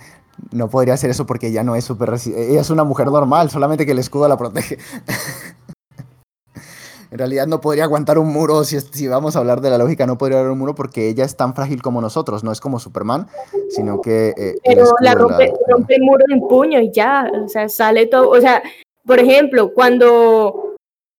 no 0.51 0.69
podría 0.69 0.93
hacer 0.93 1.09
eso 1.09 1.25
porque 1.25 1.47
ella 1.47 1.63
no 1.63 1.75
es 1.75 1.85
súper... 1.85 2.13
Ella 2.35 2.61
es 2.61 2.69
una 2.69 2.83
mujer 2.83 3.07
normal, 3.07 3.49
solamente 3.49 3.85
que 3.85 3.93
el 3.93 3.99
escudo 3.99 4.27
la 4.27 4.37
protege. 4.37 4.77
en 7.11 7.19
realidad 7.19 7.45
no 7.45 7.61
podría 7.61 7.83
aguantar 7.83 8.17
un 8.17 8.29
muro, 8.29 8.63
si, 8.63 8.79
si, 8.79 9.07
vamos 9.07 9.35
a 9.35 9.39
hablar 9.39 9.61
de 9.61 9.69
la 9.69 9.77
lógica, 9.77 10.07
no 10.07 10.17
podría 10.17 10.39
haber 10.39 10.51
un 10.51 10.57
muro 10.57 10.73
porque 10.73 11.09
ella 11.09 11.25
es 11.25 11.37
tan 11.37 11.53
frágil 11.53 11.81
como 11.81 12.01
nosotros, 12.01 12.43
no 12.43 12.51
es 12.51 12.59
como 12.59 12.79
Superman, 12.79 13.27
sino 13.69 14.01
que... 14.01 14.33
Eh, 14.35 14.55
Pero 14.63 14.85
la 14.99 15.13
rompe, 15.13 15.47
la... 15.47 15.75
rompe, 15.75 15.95
el 15.95 16.01
muro 16.01 16.25
en 16.29 16.47
puño 16.47 16.79
y 16.79 16.91
ya, 16.91 17.31
o 17.45 17.47
sea, 17.47 17.69
sale 17.69 18.07
todo, 18.07 18.31
o 18.31 18.41
sea, 18.41 18.63
por 19.05 19.19
ejemplo, 19.19 19.73
cuando... 19.73 20.75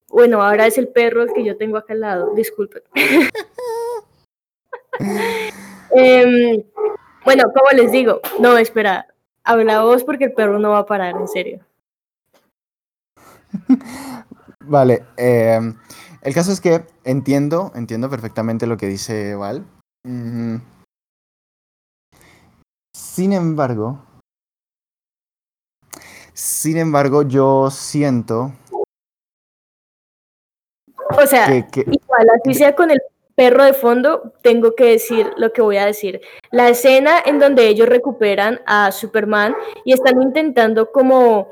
Bueno, 0.08 0.42
ahora 0.42 0.66
es 0.66 0.78
el 0.78 0.88
perro 0.88 1.22
el 1.22 1.32
que 1.32 1.44
yo 1.44 1.56
tengo 1.56 1.76
acá 1.76 1.92
al 1.92 2.00
lado, 2.00 2.34
disculpen. 2.34 2.82
eh, 5.96 6.64
bueno, 7.24 7.44
como 7.44 7.70
les 7.74 7.92
digo, 7.92 8.20
no, 8.40 8.56
espera, 8.58 9.06
habla 9.44 9.82
vos 9.82 10.04
porque 10.04 10.24
el 10.24 10.32
perro 10.32 10.58
no 10.58 10.70
va 10.70 10.78
a 10.78 10.86
parar, 10.86 11.16
en 11.16 11.28
serio. 11.28 11.64
Vale, 14.60 15.04
eh, 15.16 15.60
el 16.22 16.34
caso 16.34 16.52
es 16.52 16.60
que 16.60 16.84
entiendo, 17.04 17.72
entiendo 17.74 18.08
perfectamente 18.10 18.66
lo 18.66 18.76
que 18.76 18.86
dice 18.86 19.34
Val. 19.34 19.64
Mm. 20.04 20.56
Sin 22.94 23.32
embargo, 23.32 24.00
sin 26.34 26.78
embargo, 26.78 27.22
yo 27.22 27.70
siento. 27.70 28.52
O 31.16 31.26
sea, 31.26 31.46
que, 31.46 31.66
que, 31.70 31.80
igual 31.80 32.26
así 32.40 32.54
sea 32.54 32.74
con 32.74 32.90
el 32.90 33.00
perro 33.34 33.64
de 33.64 33.72
fondo, 33.72 34.32
tengo 34.42 34.74
que 34.74 34.84
decir 34.84 35.30
lo 35.36 35.52
que 35.52 35.62
voy 35.62 35.76
a 35.76 35.86
decir. 35.86 36.20
La 36.50 36.68
escena 36.68 37.18
en 37.24 37.38
donde 37.38 37.68
ellos 37.68 37.88
recuperan 37.88 38.60
a 38.66 38.92
Superman 38.92 39.54
y 39.84 39.92
están 39.92 40.22
intentando 40.22 40.92
como 40.92 41.48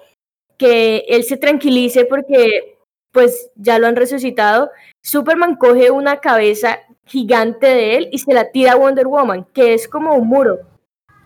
que 0.56 1.04
él 1.08 1.24
se 1.24 1.36
tranquilice 1.36 2.04
porque 2.04 2.78
pues 3.10 3.50
ya 3.56 3.78
lo 3.78 3.86
han 3.86 3.96
resucitado. 3.96 4.70
Superman 5.02 5.56
coge 5.56 5.90
una 5.90 6.20
cabeza 6.20 6.80
gigante 7.04 7.66
de 7.66 7.96
él 7.96 8.08
y 8.12 8.18
se 8.18 8.32
la 8.32 8.50
tira 8.50 8.72
a 8.72 8.76
Wonder 8.76 9.06
Woman, 9.06 9.46
que 9.52 9.74
es 9.74 9.88
como 9.88 10.14
un 10.14 10.28
muro. 10.28 10.60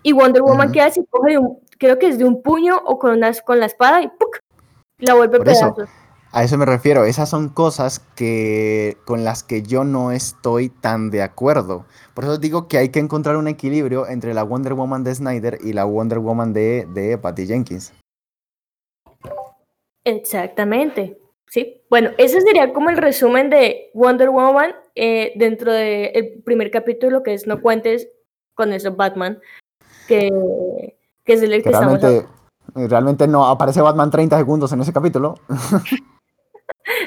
Y 0.02 0.12
Wonder 0.12 0.42
Woman 0.42 0.68
uh 0.68 0.70
-huh. 0.70 0.72
queda 0.72 0.86
así, 0.86 1.04
coge 1.10 1.32
de 1.32 1.38
un, 1.38 1.60
creo 1.78 1.98
que 1.98 2.08
es 2.08 2.18
de 2.18 2.24
un 2.24 2.42
puño 2.42 2.76
o 2.84 2.98
con, 2.98 3.12
unas, 3.12 3.42
con 3.42 3.60
la 3.60 3.66
espada 3.66 4.02
y 4.02 4.08
¡puc! 4.08 4.38
la 4.98 5.14
vuelve 5.14 5.36
Por 5.38 5.46
pedazos. 5.46 5.78
Eso. 5.78 6.05
A 6.36 6.44
eso 6.44 6.58
me 6.58 6.66
refiero, 6.66 7.06
esas 7.06 7.30
son 7.30 7.48
cosas 7.48 7.98
que 8.14 8.98
con 9.06 9.24
las 9.24 9.42
que 9.42 9.62
yo 9.62 9.84
no 9.84 10.12
estoy 10.12 10.68
tan 10.68 11.08
de 11.08 11.22
acuerdo. 11.22 11.86
Por 12.12 12.24
eso 12.24 12.36
digo 12.36 12.68
que 12.68 12.76
hay 12.76 12.90
que 12.90 12.98
encontrar 12.98 13.38
un 13.38 13.48
equilibrio 13.48 14.06
entre 14.06 14.34
la 14.34 14.42
Wonder 14.42 14.74
Woman 14.74 15.02
de 15.02 15.14
Snyder 15.14 15.58
y 15.64 15.72
la 15.72 15.86
Wonder 15.86 16.18
Woman 16.18 16.52
de, 16.52 16.86
de 16.92 17.16
Patty 17.16 17.46
Jenkins. 17.46 17.94
Exactamente. 20.04 21.18
Sí, 21.46 21.82
bueno, 21.88 22.10
ese 22.18 22.42
sería 22.42 22.70
como 22.74 22.90
el 22.90 22.98
resumen 22.98 23.48
de 23.48 23.90
Wonder 23.94 24.28
Woman 24.28 24.74
eh, 24.94 25.32
dentro 25.36 25.72
del 25.72 26.12
de 26.12 26.42
primer 26.44 26.70
capítulo 26.70 27.22
que 27.22 27.32
es 27.32 27.46
No 27.46 27.62
cuentes 27.62 28.10
con 28.54 28.74
eso 28.74 28.94
Batman, 28.94 29.40
que, 30.06 30.28
que 31.24 31.32
es 31.32 31.42
el 31.42 31.50
que, 31.52 31.62
que 31.62 31.70
realmente, 31.70 32.26
realmente 32.74 33.26
no 33.26 33.46
aparece 33.46 33.80
Batman 33.80 34.10
30 34.10 34.36
segundos 34.36 34.70
en 34.72 34.82
ese 34.82 34.92
capítulo. 34.92 35.36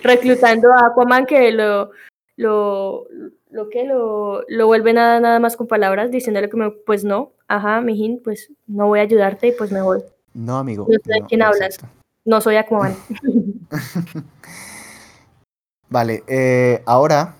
reclutando 0.03 0.71
a 0.71 0.87
Aquaman 0.87 1.25
que 1.25 1.51
lo, 1.51 1.91
lo, 2.35 3.07
lo 3.49 3.69
que 3.69 3.85
lo, 3.85 4.43
lo 4.47 4.67
vuelve 4.67 4.93
nada, 4.93 5.19
nada 5.19 5.39
más 5.39 5.55
con 5.55 5.67
palabras, 5.67 6.11
diciéndole 6.11 6.49
como, 6.49 6.73
pues 6.85 7.03
no, 7.03 7.31
ajá, 7.47 7.81
mijín, 7.81 8.21
pues 8.23 8.51
no 8.67 8.87
voy 8.87 8.99
a 8.99 9.03
ayudarte 9.03 9.47
y 9.47 9.51
pues 9.51 9.71
me 9.71 9.81
voy. 9.81 10.03
No, 10.33 10.57
amigo. 10.57 10.87
No 10.89 10.97
sé 11.03 11.13
de 11.13 11.25
quién 11.27 11.41
hablas. 11.41 11.77
No 12.25 12.41
soy 12.41 12.55
Aquaman. 12.55 12.95
vale, 15.89 16.23
eh, 16.27 16.81
ahora 16.85 17.35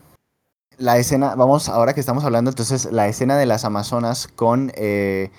la 0.80 0.98
escena, 0.98 1.36
vamos, 1.36 1.70
ahora 1.70 1.94
que 1.94 2.00
estamos 2.00 2.24
hablando, 2.24 2.50
entonces 2.50 2.92
la 2.92 3.08
escena 3.08 3.38
de 3.38 3.46
las 3.46 3.66
Amazonas 3.66 4.28
con, 4.28 4.72
eh, 4.76 5.30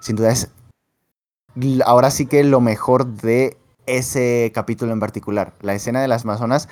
sin 0.00 0.14
duda 0.14 0.30
es, 0.30 0.50
ahora 1.84 2.10
sí 2.10 2.26
que 2.26 2.44
lo 2.44 2.60
mejor 2.60 3.06
de 3.06 3.56
ese 3.96 4.50
capítulo 4.54 4.92
en 4.92 5.00
particular, 5.00 5.52
la 5.60 5.74
escena 5.74 6.00
de 6.00 6.08
las 6.08 6.24
Amazonas. 6.24 6.68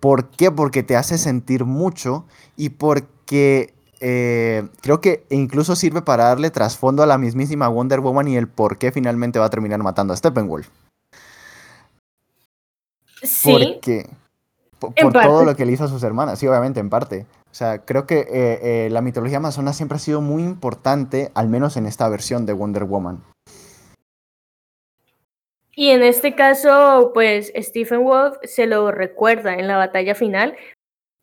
¿Por 0.00 0.30
qué? 0.30 0.50
Porque 0.50 0.82
te 0.82 0.96
hace 0.96 1.18
sentir 1.18 1.64
mucho 1.64 2.24
y 2.56 2.70
porque 2.70 3.74
eh, 4.00 4.66
creo 4.80 5.00
que 5.00 5.26
incluso 5.28 5.76
sirve 5.76 6.00
para 6.02 6.24
darle 6.24 6.50
trasfondo 6.50 7.02
a 7.02 7.06
la 7.06 7.18
mismísima 7.18 7.68
Wonder 7.68 8.00
Woman 8.00 8.28
y 8.28 8.36
el 8.36 8.48
por 8.48 8.78
qué 8.78 8.92
finalmente 8.92 9.38
va 9.38 9.46
a 9.46 9.50
terminar 9.50 9.82
matando 9.82 10.14
a 10.14 10.16
Steppenwolf. 10.16 10.68
Sí. 13.22 13.52
Porque, 13.52 14.08
por, 14.78 14.94
por 14.94 15.12
todo 15.12 15.44
lo 15.44 15.54
que 15.54 15.66
le 15.66 15.72
hizo 15.72 15.84
a 15.84 15.88
sus 15.88 16.02
hermanas, 16.02 16.38
sí, 16.38 16.46
obviamente, 16.46 16.80
en 16.80 16.88
parte. 16.88 17.26
O 17.50 17.54
sea, 17.54 17.84
creo 17.84 18.06
que 18.06 18.20
eh, 18.20 18.26
eh, 18.86 18.88
la 18.90 19.02
mitología 19.02 19.38
amazona 19.38 19.72
siempre 19.72 19.96
ha 19.96 19.98
sido 19.98 20.20
muy 20.20 20.44
importante, 20.44 21.32
al 21.34 21.48
menos 21.48 21.76
en 21.76 21.86
esta 21.86 22.08
versión 22.08 22.46
de 22.46 22.52
Wonder 22.52 22.84
Woman. 22.84 23.22
Y 25.80 25.88
en 25.92 26.02
este 26.02 26.34
caso, 26.34 27.10
pues 27.14 27.50
Stephen 27.56 28.04
Wolf 28.04 28.36
se 28.42 28.66
lo 28.66 28.92
recuerda 28.92 29.54
en 29.54 29.66
la 29.66 29.78
batalla 29.78 30.14
final 30.14 30.54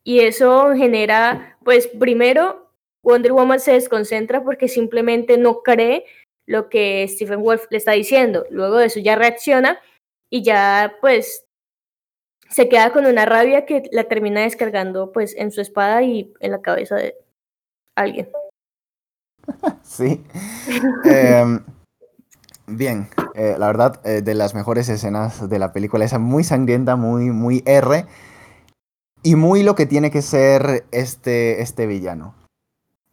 y 0.04 0.18
eso 0.18 0.74
genera, 0.74 1.56
pues 1.62 1.86
primero, 1.86 2.68
Wonder 3.04 3.34
Woman 3.34 3.60
se 3.60 3.74
desconcentra 3.74 4.42
porque 4.42 4.66
simplemente 4.66 5.38
no 5.38 5.62
cree 5.62 6.06
lo 6.44 6.68
que 6.68 7.06
Stephen 7.06 7.40
Wolf 7.40 7.66
le 7.70 7.76
está 7.76 7.92
diciendo. 7.92 8.46
Luego 8.50 8.78
de 8.78 8.86
eso 8.86 8.98
ya 8.98 9.14
reacciona 9.14 9.78
y 10.28 10.42
ya 10.42 10.96
pues 11.00 11.46
se 12.50 12.68
queda 12.68 12.92
con 12.92 13.06
una 13.06 13.26
rabia 13.26 13.64
que 13.64 13.84
la 13.92 14.08
termina 14.08 14.40
descargando 14.40 15.12
pues 15.12 15.36
en 15.36 15.52
su 15.52 15.60
espada 15.60 16.02
y 16.02 16.34
en 16.40 16.50
la 16.50 16.62
cabeza 16.62 16.96
de 16.96 17.14
alguien. 17.96 18.28
Sí. 19.84 20.20
eh, 21.04 21.44
Bien, 22.68 23.08
eh, 23.34 23.56
la 23.58 23.66
verdad, 23.66 23.98
eh, 24.04 24.20
de 24.20 24.34
las 24.34 24.54
mejores 24.54 24.90
escenas 24.90 25.48
de 25.48 25.58
la 25.58 25.72
película, 25.72 26.04
esa 26.04 26.18
muy 26.18 26.44
sangrienta, 26.44 26.96
muy, 26.96 27.30
muy 27.30 27.62
R, 27.64 28.04
y 29.22 29.36
muy 29.36 29.62
lo 29.62 29.74
que 29.74 29.86
tiene 29.86 30.10
que 30.10 30.20
ser 30.20 30.84
este, 30.90 31.62
este 31.62 31.86
villano. 31.86 32.34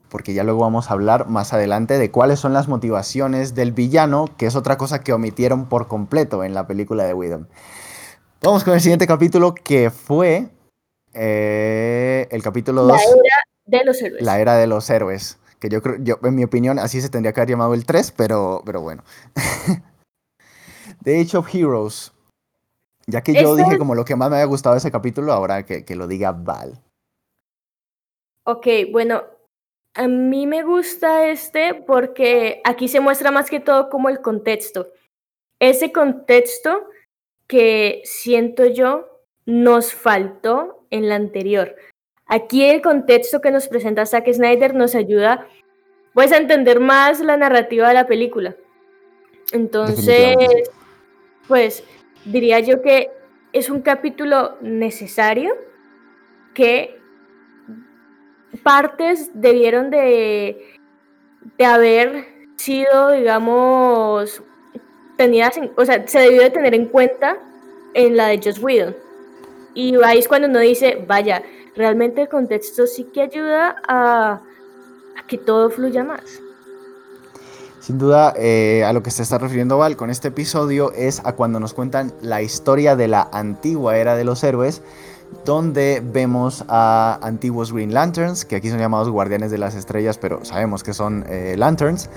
Porque 0.09 0.33
ya 0.33 0.43
luego 0.43 0.59
vamos 0.59 0.89
a 0.89 0.93
hablar 0.93 1.29
más 1.29 1.53
adelante 1.53 1.97
de 1.97 2.11
cuáles 2.11 2.39
son 2.39 2.51
las 2.51 2.67
motivaciones 2.67 3.55
del 3.55 3.71
villano, 3.71 4.29
que 4.37 4.45
es 4.45 4.57
otra 4.57 4.77
cosa 4.77 4.99
que 4.99 5.13
omitieron 5.13 5.67
por 5.69 5.87
completo 5.87 6.43
en 6.43 6.53
la 6.53 6.67
película 6.67 7.05
de 7.05 7.13
Widom. 7.13 7.45
Vamos 8.41 8.65
con 8.65 8.73
el 8.73 8.81
siguiente 8.81 9.07
capítulo, 9.07 9.55
que 9.55 9.89
fue 9.89 10.49
eh, 11.13 12.27
el 12.29 12.43
capítulo 12.43 12.83
2. 12.83 12.91
La 12.91 12.99
era 13.01 13.79
de 13.79 13.85
los 13.85 14.01
héroes. 14.01 14.21
La 14.21 14.39
era 14.39 14.55
de 14.57 14.67
los 14.67 14.89
héroes 14.89 15.39
que 15.65 15.73
yo 15.73 15.81
creo, 15.81 15.97
yo, 15.99 16.19
en 16.23 16.35
mi 16.35 16.43
opinión, 16.43 16.77
así 16.79 17.01
se 17.01 17.09
tendría 17.09 17.33
que 17.33 17.39
haber 17.39 17.49
llamado 17.49 17.73
el 17.73 17.85
3, 17.85 18.11
pero, 18.11 18.61
pero 18.65 18.81
bueno. 18.81 19.03
The 21.03 21.21
Age 21.21 21.37
of 21.37 21.53
Heroes. 21.53 22.13
Ya 23.07 23.21
que 23.21 23.33
yo 23.33 23.55
dije 23.55 23.77
como 23.77 23.93
lo 23.93 24.05
que 24.05 24.15
más 24.15 24.29
me 24.29 24.37
había 24.37 24.45
gustado 24.45 24.73
de 24.73 24.79
ese 24.79 24.91
capítulo, 24.91 25.31
ahora 25.31 25.63
que, 25.65 25.85
que 25.85 25.95
lo 25.95 26.07
diga 26.07 26.31
Val. 26.31 26.81
Ok, 28.43 28.67
bueno, 28.91 29.23
a 29.93 30.07
mí 30.07 30.47
me 30.47 30.63
gusta 30.63 31.29
este 31.29 31.73
porque 31.73 32.61
aquí 32.63 32.87
se 32.87 32.99
muestra 32.99 33.31
más 33.31 33.49
que 33.49 33.59
todo 33.59 33.89
como 33.89 34.09
el 34.09 34.21
contexto. 34.21 34.87
Ese 35.59 35.91
contexto 35.91 36.89
que 37.47 38.01
siento 38.05 38.65
yo 38.65 39.07
nos 39.45 39.93
faltó 39.93 40.87
en 40.89 41.09
la 41.09 41.15
anterior. 41.15 41.75
Aquí 42.27 42.63
el 42.65 42.81
contexto 42.81 43.39
que 43.39 43.51
nos 43.51 43.67
presenta 43.67 44.05
Zack 44.05 44.33
Snyder 44.33 44.73
nos 44.73 44.95
ayuda 44.95 45.47
puedes 46.15 46.31
entender 46.31 46.79
más 46.79 47.19
la 47.19 47.37
narrativa 47.37 47.89
de 47.89 47.93
la 47.93 48.07
película. 48.07 48.55
Entonces, 49.51 50.37
pues 51.47 51.83
diría 52.23 52.61
yo 52.61 52.81
que 52.81 53.11
es 53.53 53.69
un 53.69 53.81
capítulo 53.81 54.57
necesario 54.61 55.55
que 56.55 56.97
partes 58.63 59.29
debieron 59.33 59.91
de, 59.91 60.79
de 61.57 61.65
haber 61.65 62.25
sido, 62.55 63.11
digamos, 63.11 64.41
tenidas, 65.17 65.57
en, 65.57 65.71
o 65.75 65.85
sea, 65.85 66.07
se 66.07 66.19
debió 66.19 66.41
de 66.43 66.49
tener 66.49 66.73
en 66.73 66.85
cuenta 66.85 67.37
en 67.93 68.15
la 68.15 68.27
de 68.27 68.39
Joss 68.41 68.59
Whedon. 68.59 68.95
Y 69.73 70.01
ahí 70.01 70.19
es 70.19 70.29
cuando 70.29 70.47
uno 70.47 70.59
dice, 70.59 71.03
vaya, 71.05 71.43
realmente 71.75 72.21
el 72.21 72.29
contexto 72.29 72.87
sí 72.87 73.03
que 73.13 73.21
ayuda 73.21 73.75
a, 73.85 74.41
que 75.27 75.37
todo 75.37 75.69
fluya 75.69 76.03
más. 76.03 76.21
Sin 77.85 77.99
duda, 77.99 78.33
eh, 78.35 78.83
a 78.83 78.93
lo 78.93 79.03
que 79.03 79.11
se 79.11 79.21
está 79.21 79.37
refiriendo 79.37 79.77
Val 79.77 79.95
con 79.95 80.09
este 80.09 80.29
episodio 80.29 80.91
es 80.93 81.21
a 81.23 81.33
cuando 81.33 81.59
nos 81.59 81.75
cuentan 81.75 82.13
la 82.21 82.41
historia 82.41 82.95
de 82.95 83.07
la 83.07 83.29
antigua 83.31 83.95
era 83.97 84.15
de 84.15 84.23
los 84.23 84.43
héroes, 84.43 84.81
donde 85.45 86.01
vemos 86.03 86.65
a 86.67 87.19
antiguos 87.21 87.71
Green 87.71 87.93
Lanterns, 87.93 88.43
que 88.43 88.55
aquí 88.55 88.71
son 88.71 88.79
llamados 88.79 89.09
guardianes 89.09 89.51
de 89.51 89.59
las 89.59 89.75
estrellas, 89.75 90.17
pero 90.17 90.43
sabemos 90.43 90.81
que 90.81 90.95
son 90.95 91.25
eh, 91.29 91.55
lanterns. 91.59 92.09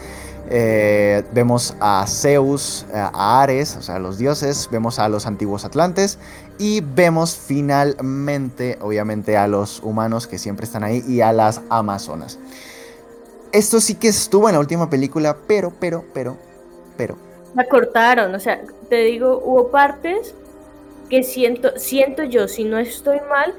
Eh, 0.49 1.23
vemos 1.35 1.75
a 1.81 2.07
Zeus, 2.09 2.87
a 2.95 3.43
Ares, 3.43 3.77
o 3.77 3.83
sea, 3.83 3.99
los 3.99 4.17
dioses, 4.17 4.71
vemos 4.73 4.99
a 4.99 5.11
los 5.11 5.27
antiguos 5.27 5.67
atlantes 5.67 6.19
y 6.57 6.81
vemos 6.81 7.37
finalmente, 7.37 8.79
obviamente, 8.81 9.37
a 9.37 9.47
los 9.47 9.83
humanos 9.83 10.27
que 10.27 10.39
siempre 10.39 10.65
están 10.65 10.83
ahí 10.83 11.05
y 11.07 11.21
a 11.21 11.35
las 11.35 11.61
amazonas. 11.69 12.39
Esto 13.53 13.81
sí 13.81 13.95
que 13.95 14.09
estuvo 14.09 14.49
en 14.49 14.55
la 14.55 14.61
última 14.61 14.91
película, 14.91 15.37
pero, 15.47 15.73
pero, 15.79 16.05
pero, 16.13 16.37
pero. 16.97 17.17
La 17.55 17.65
cortaron, 17.65 18.35
o 18.35 18.41
sea, 18.41 18.61
te 18.89 18.97
digo, 18.97 19.41
hubo 19.45 19.69
partes 19.71 20.35
que 21.09 21.23
siento, 21.23 21.71
siento 21.77 22.25
yo, 22.25 22.49
si 22.49 22.65
no 22.65 22.79
estoy 22.79 23.19
mal, 23.29 23.55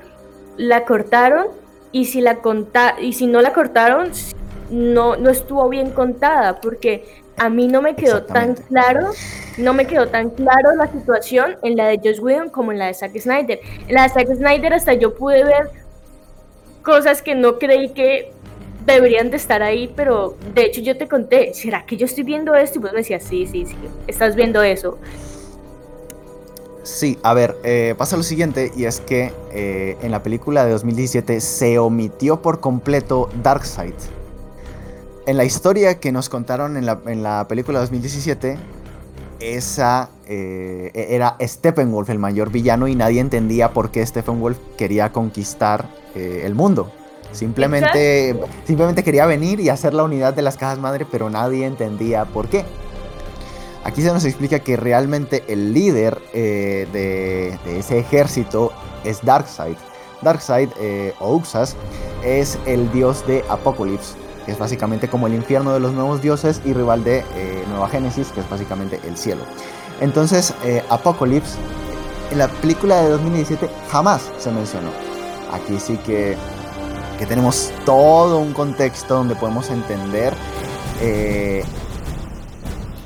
la 0.58 0.86
cortaron 0.86 1.48
y 1.92 2.06
si, 2.06 2.22
la 2.22 2.38
conta 2.38 2.96
y 3.00 3.14
si 3.14 3.26
no 3.28 3.42
la 3.42 3.54
cortaron, 3.54 4.12
no, 4.70 5.16
no 5.16 5.30
estuvo 5.30 5.68
bien 5.70 5.90
contada, 5.92 6.62
porque 6.62 7.24
a 7.38 7.50
mí 7.50 7.68
no 7.68 7.82
me 7.82 7.96
quedó 7.96 8.24
tan 8.24 8.54
claro, 8.54 9.12
no 9.58 9.74
me 9.74 9.88
quedó 9.88 10.08
tan 10.08 10.30
claro 10.30 10.76
la 10.76 10.88
situación 10.92 11.58
en 11.64 11.78
la 11.78 11.88
de 11.88 11.98
Josh 11.98 12.20
Whedon 12.20 12.50
como 12.50 12.72
en 12.72 12.80
la 12.80 12.88
de 12.88 12.94
Zack 12.94 13.18
Snyder. 13.18 13.60
En 13.88 13.96
la 13.96 14.04
de 14.04 14.10
Zack 14.10 14.36
Snyder 14.36 14.74
hasta 14.74 14.94
yo 14.94 15.16
pude 15.16 15.44
ver 15.44 15.70
cosas 16.84 17.22
que 17.22 17.36
no 17.36 17.58
creí 17.58 17.90
que 17.90 18.34
deberían 18.86 19.30
de 19.30 19.38
estar 19.38 19.62
ahí, 19.62 19.92
pero 19.96 20.36
de 20.54 20.64
hecho 20.66 20.82
yo 20.82 20.98
te 20.98 21.08
conté, 21.08 21.54
¿será 21.54 21.86
que 21.86 21.98
yo 21.98 22.06
estoy 22.06 22.24
viendo 22.24 22.56
esto? 22.56 22.80
Y 22.80 22.82
vos 22.82 22.92
me 22.92 23.00
decías, 23.00 23.24
sí, 23.24 23.46
sí, 23.46 23.66
sí, 23.66 23.76
estás 24.08 24.36
viendo 24.36 24.62
eso. 24.64 24.98
Sí, 26.84 27.20
a 27.24 27.34
ver, 27.34 27.58
eh, 27.64 27.94
pasa 27.98 28.18
lo 28.18 28.24
siguiente, 28.24 28.72
y 28.76 28.86
es 28.86 29.00
que 29.00 29.32
eh, 29.52 29.98
en 30.02 30.12
la 30.12 30.24
película 30.24 30.66
de 30.66 30.72
2017 30.72 31.40
se 31.42 31.78
omitió 31.78 32.42
por 32.42 32.60
completo 32.60 33.30
Darkseid 33.44 33.94
en 35.28 35.38
la 35.38 35.46
historia 35.46 36.00
que 36.00 36.12
nos 36.12 36.28
contaron 36.30 36.76
en 36.78 36.86
la, 37.24 37.48
película 37.48 37.80
2017, 37.82 38.58
esa 39.40 40.10
eh, 40.26 40.92
era 40.96 41.36
Steppenwolf 41.40 42.10
el 42.10 42.18
mayor 42.18 42.50
villano 42.50 42.88
y 42.88 42.96
nadie 42.96 43.22
entendía 43.22 43.72
por 43.72 43.92
qué 43.92 44.04
Steppenwolf 44.04 44.58
quería 44.76 45.12
conquistar 45.12 45.86
el 46.16 46.56
mundo. 46.56 46.92
Simplemente, 47.32 48.40
simplemente 48.66 49.04
quería 49.04 49.26
venir 49.26 49.60
y 49.60 49.70
hacer 49.70 49.94
la 49.94 50.04
unidad 50.04 50.34
de 50.34 50.42
las 50.42 50.58
cajas 50.58 50.80
madre, 50.80 51.06
pero 51.10 51.30
nadie 51.30 51.66
entendía 51.66 52.26
por 52.26 52.48
qué. 52.48 52.66
Aquí 53.84 54.02
se 54.02 54.12
nos 54.12 54.26
explica 54.26 54.60
que 54.60 54.76
realmente 54.76 55.44
el 55.48 55.74
líder 55.74 56.22
eh, 56.34 56.88
de, 56.92 57.80
ese 57.80 58.00
ejército 58.00 58.72
es 59.04 59.24
Darkseid. 59.24 59.78
Darkseid 60.22 60.70
o 61.20 61.36
Uxas 61.36 61.76
es 62.24 62.58
el 62.66 62.92
dios 62.92 63.26
de 63.26 63.44
Apocalypse 63.48 64.16
que 64.46 64.54
es 64.54 64.60
básicamente 64.60 65.08
como 65.08 65.28
el 65.28 65.34
infierno 65.34 65.74
de 65.74 65.80
los 65.80 65.94
nuevos 65.94 66.22
dioses, 66.22 66.62
y 66.66 66.74
rival 66.74 67.04
de 67.04 67.20
eh, 67.20 67.64
Nueva 67.70 67.90
Génesis, 67.90 68.30
que 68.30 68.40
es 68.40 68.50
básicamente 68.50 69.00
el 69.08 69.18
cielo. 69.18 69.44
Entonces, 70.02 70.54
eh, 70.64 70.84
Apocalypse, 70.90 71.58
en 72.32 72.38
la 72.38 72.48
película 72.48 73.02
de 73.02 73.10
2017 73.10 73.70
jamás 73.92 74.32
se 74.38 74.52
mencionó. 74.52 74.90
Aquí 75.52 75.80
sí 75.80 75.98
que, 75.98 76.38
que 77.20 77.28
tenemos 77.28 77.72
todo 77.86 78.40
un 78.40 78.54
contexto 78.54 79.14
donde 79.14 79.36
podemos 79.36 79.70
entender 79.70 80.34
eh, 81.02 81.64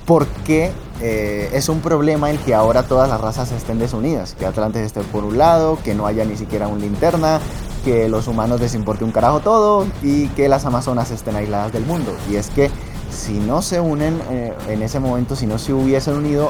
por 0.05 0.27
qué 0.45 0.71
es 1.01 1.67
un 1.67 1.81
problema 1.81 2.29
el 2.29 2.39
que 2.39 2.55
ahora 2.55 2.83
todas 2.83 3.09
las 3.09 3.19
razas 3.19 3.51
estén 3.51 3.77
desunidas, 3.77 4.35
que 4.35 4.45
Atlantis 4.45 4.83
esté 4.83 5.01
por 5.01 5.25
un 5.25 5.37
lado, 5.37 5.77
que 5.83 5.93
no 5.93 6.07
haya 6.07 6.23
ni 6.23 6.37
siquiera 6.37 6.69
un 6.69 6.79
linterna, 6.79 7.41
que 7.83 8.07
los 8.07 8.27
humanos 8.27 8.61
les 8.61 8.73
importe 8.73 9.03
un 9.03 9.11
carajo 9.11 9.41
todo 9.41 9.85
y 10.01 10.27
que 10.29 10.47
las 10.47 10.65
amazonas 10.65 11.11
estén 11.11 11.35
aisladas 11.35 11.73
del 11.73 11.85
mundo. 11.85 12.15
Y 12.31 12.37
es 12.37 12.49
que 12.49 12.71
si 13.11 13.33
no 13.33 13.61
se 13.61 13.79
unen 13.79 14.19
eh, 14.29 14.53
en 14.69 14.81
ese 14.81 14.99
momento, 14.99 15.35
si 15.35 15.45
no 15.45 15.59
se 15.59 15.73
hubiesen 15.73 16.15
unido, 16.15 16.49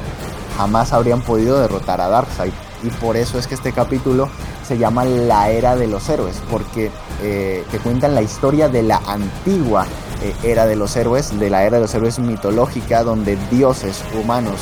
jamás 0.58 0.94
habrían 0.94 1.22
podido 1.22 1.60
derrotar 1.60 2.02
a 2.02 2.08
Darkseid. 2.08 2.54
Y 2.84 2.90
por 2.90 3.18
eso 3.18 3.40
es 3.40 3.48
que 3.48 3.56
este 3.56 3.72
capítulo 3.72 4.30
se 4.68 4.78
llama 4.78 5.06
La 5.06 5.50
Era 5.50 5.76
de 5.76 5.88
los 5.88 6.08
Héroes, 6.10 6.42
porque 6.50 6.92
eh, 7.22 7.64
te 7.72 7.80
cuentan 7.80 8.16
la 8.16 8.22
historia 8.22 8.70
de 8.70 8.84
la 8.84 8.98
antigua 9.08 9.86
eh, 10.22 10.34
Era 10.44 10.66
de 10.66 10.76
los 10.76 10.96
Héroes, 10.96 11.38
de 11.40 11.50
la 11.50 11.64
Era 11.64 11.78
de 11.78 11.84
los 11.84 11.94
Héroes 11.94 12.20
mitológica, 12.20 13.04
donde 13.04 13.38
dioses, 13.52 14.04
humanos, 14.22 14.62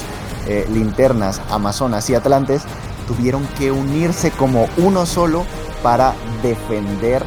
linternas, 0.74 1.40
amazonas 1.50 2.10
y 2.10 2.16
atlantes 2.16 2.64
tuvieron 3.08 3.48
que 3.58 3.72
unirse 3.72 4.32
como 4.32 4.68
uno 4.78 5.06
solo 5.06 5.46
para 5.84 6.14
defender 6.42 7.24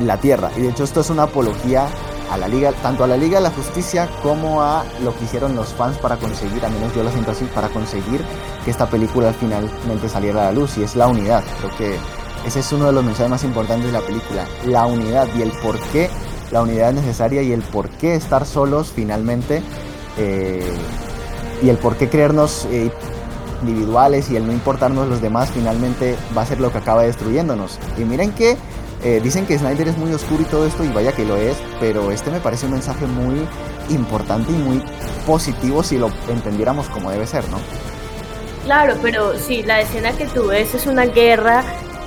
la 0.00 0.18
tierra. 0.18 0.50
Y 0.56 0.62
de 0.62 0.70
hecho 0.70 0.84
esto 0.84 1.00
es 1.00 1.10
una 1.10 1.24
apología 1.24 1.86
a 2.30 2.36
la 2.36 2.48
liga, 2.48 2.72
tanto 2.82 3.04
a 3.04 3.06
la 3.06 3.16
Liga 3.16 3.38
de 3.38 3.44
la 3.44 3.50
Justicia 3.50 4.08
como 4.22 4.62
a 4.62 4.84
lo 5.02 5.16
que 5.16 5.24
hicieron 5.24 5.54
los 5.54 5.68
fans 5.68 5.96
para 5.98 6.16
conseguir, 6.16 6.64
a 6.64 6.68
menos 6.68 6.94
yo 6.94 7.02
lo 7.02 7.10
siento 7.10 7.30
así, 7.30 7.44
para 7.54 7.68
conseguir 7.68 8.24
que 8.64 8.70
esta 8.70 8.86
película 8.86 9.32
finalmente 9.32 10.08
saliera 10.08 10.42
a 10.42 10.44
la 10.46 10.52
luz 10.52 10.76
y 10.78 10.82
es 10.82 10.96
la 10.96 11.06
unidad. 11.06 11.44
Creo 11.60 11.76
que 11.76 11.98
ese 12.46 12.60
es 12.60 12.72
uno 12.72 12.86
de 12.86 12.92
los 12.92 13.04
mensajes 13.04 13.30
más 13.30 13.44
importantes 13.44 13.86
de 13.86 13.92
la 13.92 14.04
película, 14.04 14.46
la 14.66 14.86
unidad 14.86 15.28
y 15.36 15.42
el 15.42 15.50
por 15.50 15.78
qué 15.92 16.10
la 16.50 16.62
unidad 16.62 16.90
es 16.90 16.96
necesaria 16.96 17.42
y 17.42 17.52
el 17.52 17.62
por 17.62 17.88
qué 17.88 18.14
estar 18.14 18.46
solos 18.46 18.92
finalmente 18.94 19.62
eh, 20.18 20.72
y 21.62 21.68
el 21.68 21.78
por 21.78 21.96
qué 21.96 22.08
creernos 22.08 22.66
eh, 22.70 22.90
individuales 23.62 24.30
y 24.30 24.36
el 24.36 24.46
no 24.46 24.52
importarnos 24.52 25.08
los 25.08 25.20
demás 25.20 25.50
finalmente 25.52 26.16
va 26.36 26.42
a 26.42 26.46
ser 26.46 26.60
lo 26.60 26.70
que 26.70 26.78
acaba 26.78 27.02
destruyéndonos. 27.02 27.78
Y 27.98 28.04
miren 28.04 28.32
que 28.32 28.56
eh, 29.02 29.20
dicen 29.22 29.46
que 29.46 29.58
Snyder 29.58 29.88
es 29.88 29.98
muy 29.98 30.12
oscuro 30.12 30.42
y 30.42 30.46
todo 30.46 30.66
esto, 30.66 30.84
y 30.84 30.88
vaya 30.88 31.12
que 31.12 31.24
lo 31.24 31.36
es, 31.36 31.56
pero 31.80 32.10
este 32.10 32.30
me 32.30 32.40
parece 32.40 32.66
un 32.66 32.72
mensaje 32.72 33.06
muy 33.06 33.46
importante 33.90 34.52
y 34.52 34.54
muy 34.54 34.82
positivo 35.26 35.82
si 35.82 35.98
lo 35.98 36.10
entendiéramos 36.28 36.88
como 36.88 37.10
debe 37.10 37.26
ser, 37.26 37.48
¿no? 37.50 37.58
Claro, 38.64 38.94
pero 39.02 39.38
sí, 39.38 39.62
la 39.62 39.80
escena 39.82 40.12
que 40.12 40.24
tú 40.26 40.46
ves 40.46 40.74
es 40.74 40.86
una 40.86 41.04
guerra 41.04 41.62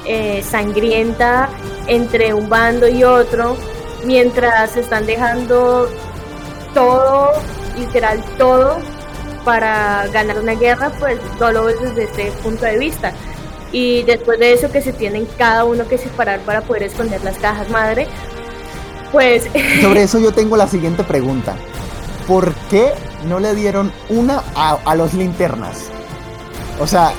eh, 0.08 0.42
sangrienta 0.42 1.50
entre 1.88 2.34
un 2.34 2.48
bando 2.48 2.88
y 2.88 3.04
otro, 3.04 3.58
mientras 4.06 4.78
están 4.78 5.06
dejando 5.06 5.90
todo, 6.74 7.32
literal 7.78 8.24
todo, 8.38 8.78
para 9.44 10.08
ganar 10.08 10.40
una 10.40 10.54
guerra, 10.54 10.92
pues 11.00 11.20
no 11.40 11.52
lo 11.52 11.66
ves 11.66 11.82
desde 11.82 12.04
este 12.04 12.32
punto 12.44 12.66
de 12.66 12.78
vista. 12.78 13.12
Y 13.72 14.04
después 14.04 14.40
de 14.40 14.54
eso 14.54 14.72
que 14.72 14.82
se 14.82 14.94
tienen 14.94 15.28
cada 15.38 15.66
uno 15.66 15.88
que 15.88 15.98
separar 15.98 16.40
para 16.42 16.62
poder 16.62 16.84
esconder 16.84 17.22
las 17.24 17.38
cajas 17.38 17.70
madre, 17.70 18.08
pues... 19.12 19.44
Sobre 19.82 20.04
eso 20.04 20.20
yo 20.20 20.32
tengo 20.32 20.56
la 20.56 20.68
siguiente 20.68 21.04
pregunta. 21.04 21.56
¿Por 22.28 22.54
qué 22.70 22.94
no 23.28 23.40
le 23.40 23.56
dieron 23.56 23.92
una 24.10 24.42
a, 24.56 24.78
a 24.86 24.96
los 24.96 25.14
linternas? 25.14 25.90
O 26.80 26.88
sea, 26.88 27.12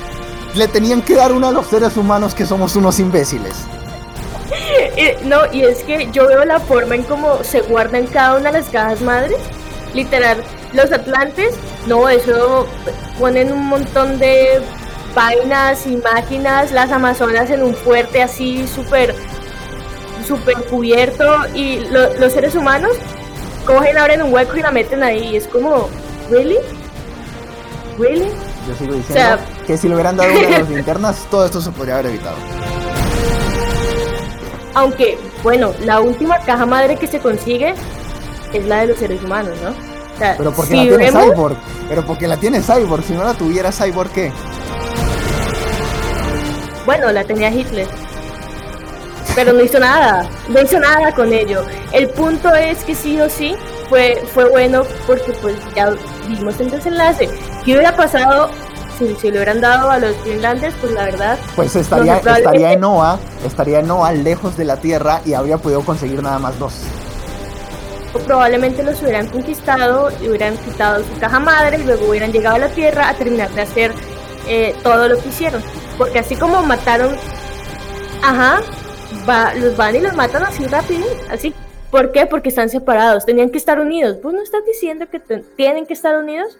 le 0.55 0.67
tenían 0.67 1.01
que 1.01 1.15
dar 1.15 1.31
una 1.31 1.49
a 1.49 1.51
los 1.51 1.67
seres 1.67 1.97
humanos 1.97 2.33
que 2.33 2.45
somos 2.45 2.75
unos 2.75 2.99
imbéciles. 2.99 3.55
No, 5.23 5.41
y 5.51 5.61
es 5.61 5.83
que 5.83 6.09
yo 6.11 6.27
veo 6.27 6.43
la 6.43 6.59
forma 6.59 6.95
en 6.95 7.03
cómo 7.03 7.43
se 7.43 7.61
guardan 7.61 8.07
cada 8.07 8.35
una 8.35 8.51
de 8.51 8.59
las 8.59 8.69
cajas 8.69 9.01
madres. 9.01 9.37
Literal, 9.93 10.43
los 10.73 10.91
atlantes, 10.91 11.55
no, 11.87 12.09
eso 12.09 12.67
ponen 13.17 13.51
un 13.51 13.67
montón 13.67 14.19
de 14.19 14.61
vainas 15.15 15.87
y 15.87 15.97
máquinas, 15.97 16.71
las 16.71 16.91
amazonas 16.91 17.49
en 17.49 17.63
un 17.63 17.73
fuerte 17.73 18.21
así 18.21 18.67
súper 18.67 19.15
súper 20.27 20.55
cubierto 20.65 21.25
y 21.55 21.79
los 21.89 22.33
seres 22.33 22.55
humanos 22.55 22.91
cogen, 23.65 23.97
abren 23.97 24.21
un 24.21 24.33
hueco 24.33 24.57
y 24.57 24.61
la 24.61 24.71
meten 24.71 25.01
ahí. 25.01 25.35
Es 25.35 25.47
como, 25.47 25.89
¿really? 26.29 26.57
¿Really? 27.97 28.29
Yo 28.69 28.75
sigo 28.75 28.93
diciendo 28.93 29.41
que 29.65 29.77
si 29.77 29.87
le 29.87 29.95
hubieran 29.95 30.15
dado 30.15 30.29
una 30.29 30.41
de 30.41 30.49
las 30.59 30.69
linternas, 30.69 31.25
todo 31.31 31.43
esto 31.43 31.59
se 31.59 31.71
podría 31.71 31.95
haber 31.95 32.07
evitado. 32.07 32.35
Aunque, 34.75 35.17
bueno, 35.41 35.73
la 35.83 35.99
última 36.01 36.37
caja 36.39 36.67
madre 36.67 36.95
que 36.95 37.07
se 37.07 37.19
consigue 37.19 37.73
es 38.53 38.65
la 38.67 38.81
de 38.81 38.87
los 38.87 38.99
seres 38.99 39.23
humanos, 39.23 39.57
¿no? 39.63 39.73
pero 40.37 40.51
porque 40.51 40.75
la 40.75 40.83
tiene 40.83 41.11
Cyborg, 41.11 41.57
pero 41.87 42.05
porque 42.05 42.27
la 42.27 42.37
tiene 42.37 42.61
Cyborg, 42.61 43.03
si 43.03 43.13
no 43.13 43.23
la 43.23 43.33
tuviera 43.33 43.71
Cyborg, 43.71 44.11
¿qué? 44.11 44.31
Bueno, 46.85 47.11
la 47.11 47.23
tenía 47.23 47.49
Hitler. 47.49 47.87
Pero 49.33 49.53
no 49.53 49.61
hizo 49.61 49.79
nada, 49.79 50.29
no 50.49 50.61
hizo 50.61 50.79
nada 50.79 51.13
con 51.13 51.31
ello. 51.31 51.63
El 51.91 52.09
punto 52.09 52.53
es 52.53 52.83
que 52.83 52.93
sí 52.93 53.19
o 53.21 53.29
sí 53.29 53.55
fue, 53.87 54.21
fue 54.33 54.49
bueno 54.49 54.83
porque 55.07 55.31
pues 55.41 55.55
ya 55.75 55.93
vimos 56.27 56.59
el 56.59 56.69
desenlace. 56.69 57.29
¿Qué 57.69 57.75
hubiera 57.75 57.95
pasado 57.95 58.49
si, 58.97 59.13
si 59.17 59.29
le 59.29 59.37
hubieran 59.37 59.61
dado 59.61 59.91
a 59.91 59.99
los 59.99 60.15
Finlanders? 60.23 60.73
Pues 60.81 60.91
la 60.91 61.05
verdad... 61.05 61.37
Pues 61.55 61.75
estaría, 61.75 62.17
estaría 62.17 62.73
en 62.73 62.79
Noah, 62.79 63.19
estaría 63.45 63.81
en 63.81 63.87
Noah 63.87 64.11
lejos 64.11 64.57
de 64.57 64.65
la 64.65 64.77
Tierra 64.77 65.21
y 65.23 65.35
habría 65.35 65.59
podido 65.59 65.81
conseguir 65.81 66.23
nada 66.23 66.39
más 66.39 66.57
dos. 66.57 66.73
O 68.15 68.17
probablemente 68.17 68.81
los 68.81 68.99
hubieran 69.03 69.27
conquistado 69.27 70.09
y 70.19 70.29
hubieran 70.29 70.57
quitado 70.57 71.03
su 71.03 71.19
caja 71.19 71.39
madre 71.39 71.77
y 71.79 71.83
luego 71.83 72.09
hubieran 72.09 72.31
llegado 72.31 72.55
a 72.55 72.59
la 72.59 72.69
Tierra 72.69 73.07
a 73.07 73.13
terminar 73.13 73.51
de 73.51 73.61
hacer 73.61 73.93
eh, 74.47 74.73
todo 74.81 75.07
lo 75.07 75.21
que 75.21 75.29
hicieron. 75.29 75.61
Porque 75.95 76.17
así 76.17 76.35
como 76.35 76.63
mataron, 76.63 77.15
ajá, 78.23 78.61
los 79.59 79.77
van 79.77 79.95
y 79.95 79.99
los 79.99 80.15
matan 80.15 80.41
así 80.41 80.65
rápido, 80.65 81.05
así. 81.29 81.53
¿Por 81.91 82.11
qué? 82.13 82.25
Porque 82.25 82.49
están 82.49 82.69
separados, 82.69 83.27
tenían 83.27 83.51
que 83.51 83.59
estar 83.59 83.79
unidos. 83.79 84.17
¿Vos 84.23 84.33
no 84.33 84.41
estás 84.41 84.65
diciendo 84.65 85.05
que 85.07 85.19
tienen 85.55 85.85
que 85.85 85.93
estar 85.93 86.17
unidos? 86.17 86.57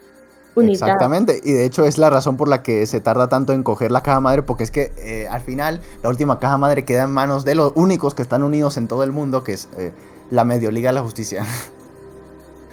Exactamente, 0.62 1.40
y 1.44 1.54
de 1.54 1.66
hecho 1.66 1.86
es 1.86 1.98
la 1.98 2.10
razón 2.10 2.38
por 2.38 2.48
la 2.48 2.64
que 2.64 2.86
se 2.86 3.02
tarda 3.02 3.30
tanto 3.30 3.54
en 3.54 3.64
coger 3.64 3.92
la 3.92 4.02
caja 4.02 4.20
madre, 4.20 4.44
porque 4.44 4.64
es 4.64 4.72
que 4.72 4.92
eh, 4.98 5.28
al 5.30 5.42
final 5.42 5.82
la 6.04 6.10
última 6.10 6.40
caja 6.40 6.58
madre 6.58 6.86
queda 6.86 7.04
en 7.04 7.12
manos 7.12 7.46
de 7.46 7.56
los 7.56 7.72
únicos 7.76 8.14
que 8.14 8.22
están 8.22 8.44
unidos 8.44 8.78
en 8.78 8.88
todo 8.88 9.04
el 9.04 9.12
mundo, 9.12 9.44
que 9.44 9.54
es 9.54 9.70
eh, 9.78 9.92
la 10.32 10.44
medio 10.44 10.72
liga 10.72 10.90
de 10.90 10.94
la 10.94 11.02
justicia. 11.02 11.46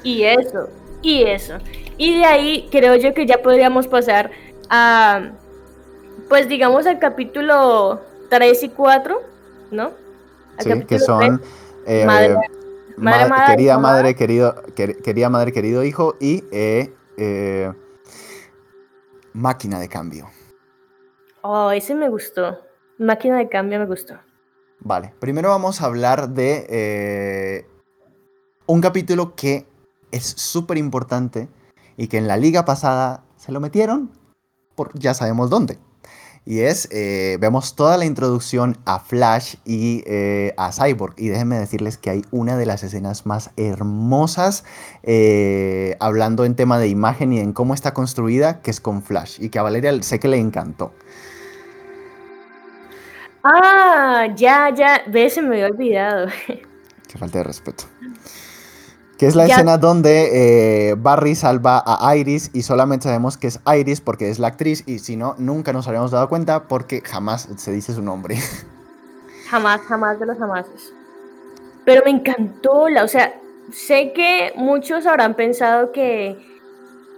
Y 0.02 0.22
eso, 0.22 0.68
y 1.02 1.24
eso. 1.24 1.54
Y 1.96 2.18
de 2.18 2.24
ahí 2.24 2.68
creo 2.70 2.94
yo 2.94 3.12
que 3.12 3.26
ya 3.26 3.42
podríamos 3.42 3.88
pasar 3.88 4.30
a, 4.70 5.32
pues 6.28 6.48
digamos 6.48 6.86
al 6.86 6.98
capítulo 6.98 8.00
3 8.30 8.62
y 8.62 8.68
4, 8.68 9.20
¿no? 9.72 9.90
sí, 10.58 10.82
que 10.84 10.98
son 10.98 11.40
eh, 11.86 12.04
madre, 12.06 12.36
madre, 12.96 13.30
querida 13.48 13.78
madre, 13.78 14.14
querido, 14.14 14.54
querida 14.74 15.28
madre, 15.28 15.52
querido 15.52 15.84
hijo 15.84 16.16
y 16.20 16.44
eh, 16.50 16.92
eh, 17.16 17.72
máquina 19.32 19.78
de 19.78 19.88
cambio. 19.88 20.28
Oh, 21.42 21.70
ese 21.70 21.94
me 21.94 22.08
gustó. 22.08 22.58
Máquina 22.98 23.38
de 23.38 23.48
cambio 23.48 23.78
me 23.78 23.86
gustó. 23.86 24.18
Vale, 24.80 25.14
primero 25.20 25.48
vamos 25.48 25.80
a 25.80 25.86
hablar 25.86 26.28
de 26.28 27.66
un 28.66 28.80
capítulo 28.80 29.34
que 29.34 29.66
es 30.10 30.24
súper 30.24 30.76
importante 30.78 31.48
y 31.96 32.08
que 32.08 32.18
en 32.18 32.28
la 32.28 32.36
liga 32.36 32.64
pasada 32.64 33.24
se 33.36 33.52
lo 33.52 33.60
metieron 33.60 34.10
por 34.74 34.96
ya 34.98 35.14
sabemos 35.14 35.50
dónde. 35.50 35.78
Y 36.48 36.60
es, 36.60 36.88
eh, 36.92 37.38
vemos 37.40 37.74
toda 37.74 37.98
la 37.98 38.04
introducción 38.04 38.78
a 38.84 39.00
Flash 39.00 39.56
y 39.64 40.04
eh, 40.06 40.54
a 40.56 40.70
Cyborg. 40.70 41.14
Y 41.16 41.28
déjenme 41.28 41.58
decirles 41.58 41.98
que 41.98 42.08
hay 42.08 42.24
una 42.30 42.56
de 42.56 42.66
las 42.66 42.84
escenas 42.84 43.26
más 43.26 43.50
hermosas 43.56 44.62
eh, 45.02 45.96
hablando 45.98 46.44
en 46.44 46.54
tema 46.54 46.78
de 46.78 46.86
imagen 46.86 47.32
y 47.32 47.40
en 47.40 47.52
cómo 47.52 47.74
está 47.74 47.92
construida, 47.92 48.62
que 48.62 48.70
es 48.70 48.80
con 48.80 49.02
Flash. 49.02 49.38
Y 49.40 49.48
que 49.48 49.58
a 49.58 49.62
Valeria 49.62 50.00
sé 50.04 50.20
que 50.20 50.28
le 50.28 50.38
encantó. 50.38 50.92
Ah, 53.42 54.28
ya, 54.36 54.72
ya, 54.72 55.02
de 55.04 55.26
ese 55.26 55.42
me 55.42 55.56
había 55.56 55.66
olvidado. 55.66 56.28
Qué 56.46 57.18
falta 57.18 57.38
de 57.38 57.44
respeto. 57.44 57.86
Que 59.18 59.26
es 59.26 59.34
la 59.34 59.46
escena 59.46 59.78
donde 59.78 60.90
eh, 60.90 60.94
Barry 60.94 61.34
salva 61.34 61.82
a 61.86 62.16
Iris 62.16 62.50
y 62.52 62.62
solamente 62.62 63.04
sabemos 63.04 63.38
que 63.38 63.46
es 63.46 63.60
Iris 63.66 64.02
porque 64.02 64.28
es 64.28 64.38
la 64.38 64.48
actriz 64.48 64.84
y 64.86 64.98
si 64.98 65.16
no, 65.16 65.34
nunca 65.38 65.72
nos 65.72 65.86
habríamos 65.86 66.10
dado 66.10 66.28
cuenta 66.28 66.64
porque 66.64 67.00
jamás 67.00 67.48
se 67.56 67.72
dice 67.72 67.94
su 67.94 68.02
nombre. 68.02 68.36
Jamás, 69.48 69.80
jamás 69.82 70.18
de 70.18 70.26
los 70.26 70.36
jamases. 70.38 70.92
Pero 71.84 72.02
me 72.04 72.10
encantó, 72.10 72.88
la, 72.88 73.04
o 73.04 73.08
sea, 73.08 73.32
sé 73.72 74.12
que 74.12 74.52
muchos 74.56 75.06
habrán 75.06 75.34
pensado 75.34 75.92
que, 75.92 76.36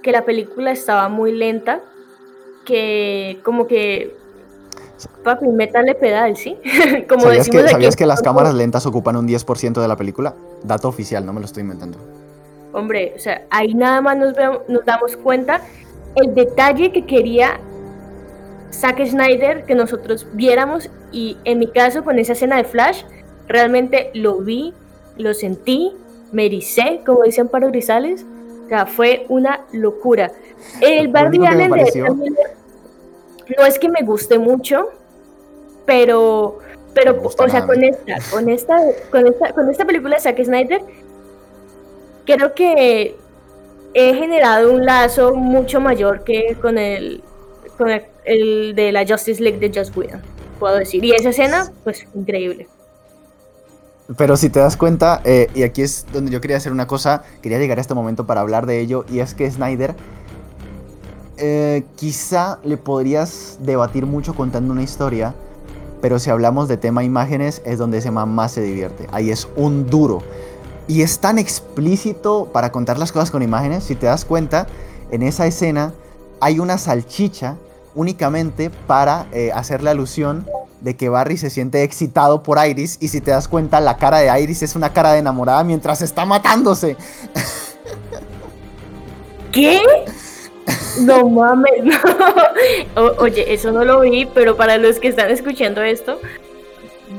que 0.02 0.12
la 0.12 0.26
película 0.26 0.72
estaba 0.72 1.08
muy 1.08 1.32
lenta, 1.32 1.80
que 2.66 3.40
como 3.42 3.66
que 3.66 4.17
Papi, 5.22 5.46
métale 5.48 5.94
pedal, 5.94 6.36
¿sí? 6.36 6.56
Como 7.08 7.22
¿Sabías, 7.22 7.48
que, 7.48 7.68
¿sabías 7.68 7.96
que 7.96 8.06
las 8.06 8.22
cámaras 8.22 8.54
lentas 8.54 8.86
ocupan 8.86 9.16
un 9.16 9.28
10% 9.28 9.80
de 9.80 9.88
la 9.88 9.96
película? 9.96 10.34
Dato 10.62 10.88
oficial, 10.88 11.24
no 11.24 11.32
me 11.32 11.40
lo 11.40 11.46
estoy 11.46 11.62
inventando. 11.62 11.98
Hombre, 12.72 13.12
o 13.16 13.18
sea, 13.18 13.46
ahí 13.50 13.74
nada 13.74 14.00
más 14.00 14.16
nos, 14.16 14.34
nos 14.68 14.84
damos 14.84 15.16
cuenta 15.16 15.62
el 16.16 16.34
detalle 16.34 16.92
que 16.92 17.06
quería 17.06 17.60
Zack 18.72 19.04
Snyder 19.06 19.64
que 19.64 19.74
nosotros 19.74 20.26
viéramos 20.32 20.90
y 21.12 21.38
en 21.44 21.58
mi 21.58 21.68
caso 21.68 22.04
con 22.04 22.18
esa 22.18 22.32
escena 22.32 22.56
de 22.56 22.64
Flash, 22.64 23.02
realmente 23.46 24.10
lo 24.14 24.38
vi, 24.38 24.74
lo 25.16 25.34
sentí, 25.34 25.92
me 26.32 26.46
ericé, 26.46 27.00
como 27.04 27.22
dicen 27.22 27.48
para 27.48 27.68
Grisales, 27.68 28.26
o 28.66 28.68
sea, 28.68 28.86
fue 28.86 29.24
una 29.28 29.64
locura. 29.72 30.30
El 30.80 31.08
Barry 31.08 31.44
Allen 31.46 31.70
de 31.70 31.86
no 33.56 33.64
es 33.64 33.78
que 33.78 33.88
me 33.88 34.02
guste 34.02 34.38
mucho, 34.38 34.90
pero, 35.86 36.58
pero, 36.94 37.20
o 37.22 37.48
sea, 37.48 37.66
con 37.66 37.82
esta, 37.82 38.18
con 38.30 38.48
esta, 38.48 38.76
con 39.10 39.26
esta, 39.26 39.52
con 39.52 39.70
esta 39.70 39.84
película 39.84 40.16
de 40.16 40.20
Zack 40.20 40.44
Snyder, 40.44 40.82
creo 42.26 42.54
que 42.54 43.16
he 43.94 44.14
generado 44.14 44.72
un 44.72 44.84
lazo 44.84 45.34
mucho 45.34 45.80
mayor 45.80 46.24
que 46.24 46.56
con 46.60 46.76
el, 46.78 47.22
con 47.76 47.88
el, 48.24 48.74
de 48.74 48.92
la 48.92 49.06
Justice 49.06 49.42
League 49.42 49.58
de 49.58 49.72
Just 49.76 49.96
Whedon, 49.96 50.22
puedo 50.58 50.76
decir. 50.76 51.04
Y 51.04 51.12
esa 51.12 51.30
escena, 51.30 51.72
pues, 51.84 52.06
increíble. 52.14 52.68
Pero 54.16 54.36
si 54.36 54.48
te 54.48 54.58
das 54.58 54.76
cuenta, 54.76 55.20
eh, 55.24 55.48
y 55.54 55.62
aquí 55.62 55.82
es 55.82 56.06
donde 56.12 56.30
yo 56.30 56.40
quería 56.40 56.56
hacer 56.56 56.72
una 56.72 56.86
cosa, 56.86 57.22
quería 57.42 57.58
llegar 57.58 57.78
a 57.78 57.80
este 57.80 57.94
momento 57.94 58.26
para 58.26 58.40
hablar 58.40 58.66
de 58.66 58.80
ello, 58.80 59.04
y 59.10 59.20
es 59.20 59.34
que 59.34 59.50
Snyder 59.50 59.94
eh, 61.38 61.84
quizá 61.96 62.58
le 62.64 62.76
podrías 62.76 63.58
debatir 63.60 64.06
mucho 64.06 64.34
contando 64.34 64.72
una 64.72 64.82
historia, 64.82 65.34
pero 66.00 66.18
si 66.18 66.30
hablamos 66.30 66.68
de 66.68 66.76
tema 66.76 67.04
imágenes 67.04 67.62
es 67.64 67.78
donde 67.78 67.98
ese 67.98 68.10
man 68.10 68.28
más 68.34 68.52
se 68.52 68.62
divierte. 68.62 69.08
Ahí 69.12 69.30
es 69.30 69.48
un 69.56 69.86
duro. 69.86 70.22
Y 70.86 71.02
es 71.02 71.18
tan 71.18 71.38
explícito 71.38 72.48
para 72.52 72.72
contar 72.72 72.98
las 72.98 73.12
cosas 73.12 73.30
con 73.30 73.42
imágenes, 73.42 73.84
si 73.84 73.94
te 73.94 74.06
das 74.06 74.24
cuenta, 74.24 74.66
en 75.10 75.22
esa 75.22 75.46
escena 75.46 75.92
hay 76.40 76.60
una 76.60 76.78
salchicha 76.78 77.56
únicamente 77.94 78.70
para 78.70 79.26
eh, 79.32 79.50
hacerle 79.52 79.90
alusión 79.90 80.46
de 80.80 80.96
que 80.96 81.08
Barry 81.08 81.36
se 81.36 81.50
siente 81.50 81.82
excitado 81.82 82.42
por 82.42 82.64
Iris 82.64 82.98
y 83.00 83.08
si 83.08 83.20
te 83.20 83.32
das 83.32 83.48
cuenta 83.48 83.80
la 83.80 83.96
cara 83.96 84.18
de 84.18 84.40
Iris 84.40 84.62
es 84.62 84.76
una 84.76 84.92
cara 84.92 85.12
de 85.12 85.18
enamorada 85.18 85.64
mientras 85.64 86.02
está 86.02 86.24
matándose. 86.24 86.96
¿Qué? 89.52 89.80
No 91.00 91.28
mames, 91.28 91.84
no. 91.84 93.02
oye, 93.18 93.52
eso 93.52 93.70
no 93.72 93.84
lo 93.84 94.00
vi, 94.00 94.26
pero 94.26 94.56
para 94.56 94.78
los 94.78 94.98
que 94.98 95.08
están 95.08 95.30
escuchando 95.30 95.82
esto, 95.82 96.20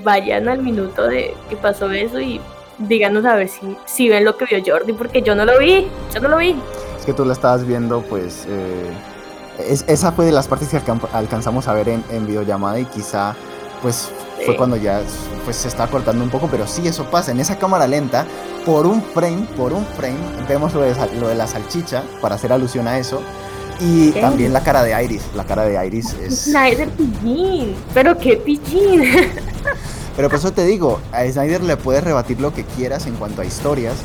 vayan 0.03 0.47
al 0.47 0.62
minuto 0.62 1.07
de 1.07 1.33
que 1.49 1.55
pasó 1.55 1.89
eso 1.91 2.19
y 2.19 2.41
díganos 2.77 3.25
a 3.25 3.35
ver 3.35 3.49
si, 3.49 3.77
si 3.85 4.09
ven 4.09 4.25
lo 4.25 4.38
que 4.38 4.45
vio 4.45 4.62
Jordi, 4.65 4.93
porque 4.93 5.21
yo 5.21 5.35
no 5.35 5.45
lo 5.45 5.57
vi, 5.59 5.88
yo 6.13 6.19
no 6.21 6.29
lo 6.29 6.38
vi. 6.38 6.55
Es 6.99 7.05
que 7.05 7.13
tú 7.13 7.25
lo 7.25 7.33
estabas 7.33 7.65
viendo, 7.65 8.01
pues. 8.01 8.45
Eh, 8.47 8.91
esa 9.88 10.12
fue 10.13 10.25
de 10.25 10.31
las 10.31 10.47
partes 10.47 10.69
que 10.69 10.79
alcanzamos 11.12 11.67
a 11.67 11.73
ver 11.73 11.89
en, 11.89 12.03
en 12.12 12.25
videollamada 12.25 12.79
y 12.79 12.85
quizá, 12.85 13.35
pues, 13.81 14.11
fue 14.45 14.55
cuando 14.55 14.77
ya 14.77 15.01
pues, 15.45 15.57
se 15.57 15.67
está 15.67 15.87
cortando 15.87 16.23
un 16.23 16.29
poco, 16.29 16.47
pero 16.49 16.67
sí, 16.67 16.87
eso 16.87 17.05
pasa. 17.05 17.31
En 17.31 17.39
esa 17.39 17.57
cámara 17.57 17.87
lenta, 17.87 18.25
por 18.65 18.85
un 18.85 19.01
frame, 19.01 19.47
por 19.57 19.73
un 19.73 19.85
frame, 19.85 20.17
vemos 20.47 20.73
lo 20.73 20.81
de, 20.81 20.95
lo 21.19 21.27
de 21.27 21.35
la 21.35 21.47
salchicha, 21.47 22.03
para 22.21 22.35
hacer 22.35 22.51
alusión 22.51 22.87
a 22.87 22.97
eso. 22.97 23.21
Y 23.79 24.11
también 24.11 24.51
la 24.51 24.61
cara 24.61 24.83
de 24.83 25.03
Iris. 25.03 25.23
La 25.35 25.45
cara 25.45 25.63
de 25.63 25.85
Iris 25.85 26.13
es. 26.15 26.45
Snyder 26.45 26.89
pillín. 26.89 27.75
Pero 27.93 28.17
qué 28.17 28.35
pillín. 28.35 29.04
Pero 30.15 30.27
por 30.27 30.37
eso 30.37 30.51
te 30.51 30.65
digo, 30.65 30.99
a 31.13 31.23
Snyder 31.25 31.63
le 31.63 31.77
puedes 31.77 32.04
rebatir 32.04 32.41
lo 32.41 32.54
que 32.54 32.65
quieras 32.65 33.08
en 33.08 33.15
cuanto 33.15 33.41
a 33.41 33.45
historias. 33.45 33.95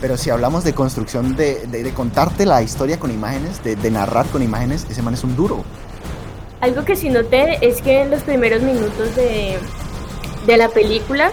Pero 0.00 0.16
si 0.16 0.30
hablamos 0.30 0.62
de 0.62 0.72
construcción, 0.72 1.34
de, 1.34 1.66
de, 1.66 1.92
contarte 1.92 2.46
la 2.46 2.62
historia 2.62 3.00
con 3.00 3.10
imágenes, 3.10 3.64
de, 3.64 3.74
de, 3.74 3.90
narrar 3.90 4.26
con 4.26 4.42
imágenes, 4.42 4.86
ese 4.88 5.02
man 5.02 5.14
es 5.14 5.24
un 5.24 5.34
duro. 5.34 5.64
Algo 6.64 6.82
que 6.86 6.96
sí 6.96 7.10
noté 7.10 7.58
es 7.60 7.82
que 7.82 8.00
en 8.00 8.10
los 8.10 8.22
primeros 8.22 8.62
minutos 8.62 9.14
de, 9.16 9.58
de 10.46 10.56
la 10.56 10.70
película 10.70 11.30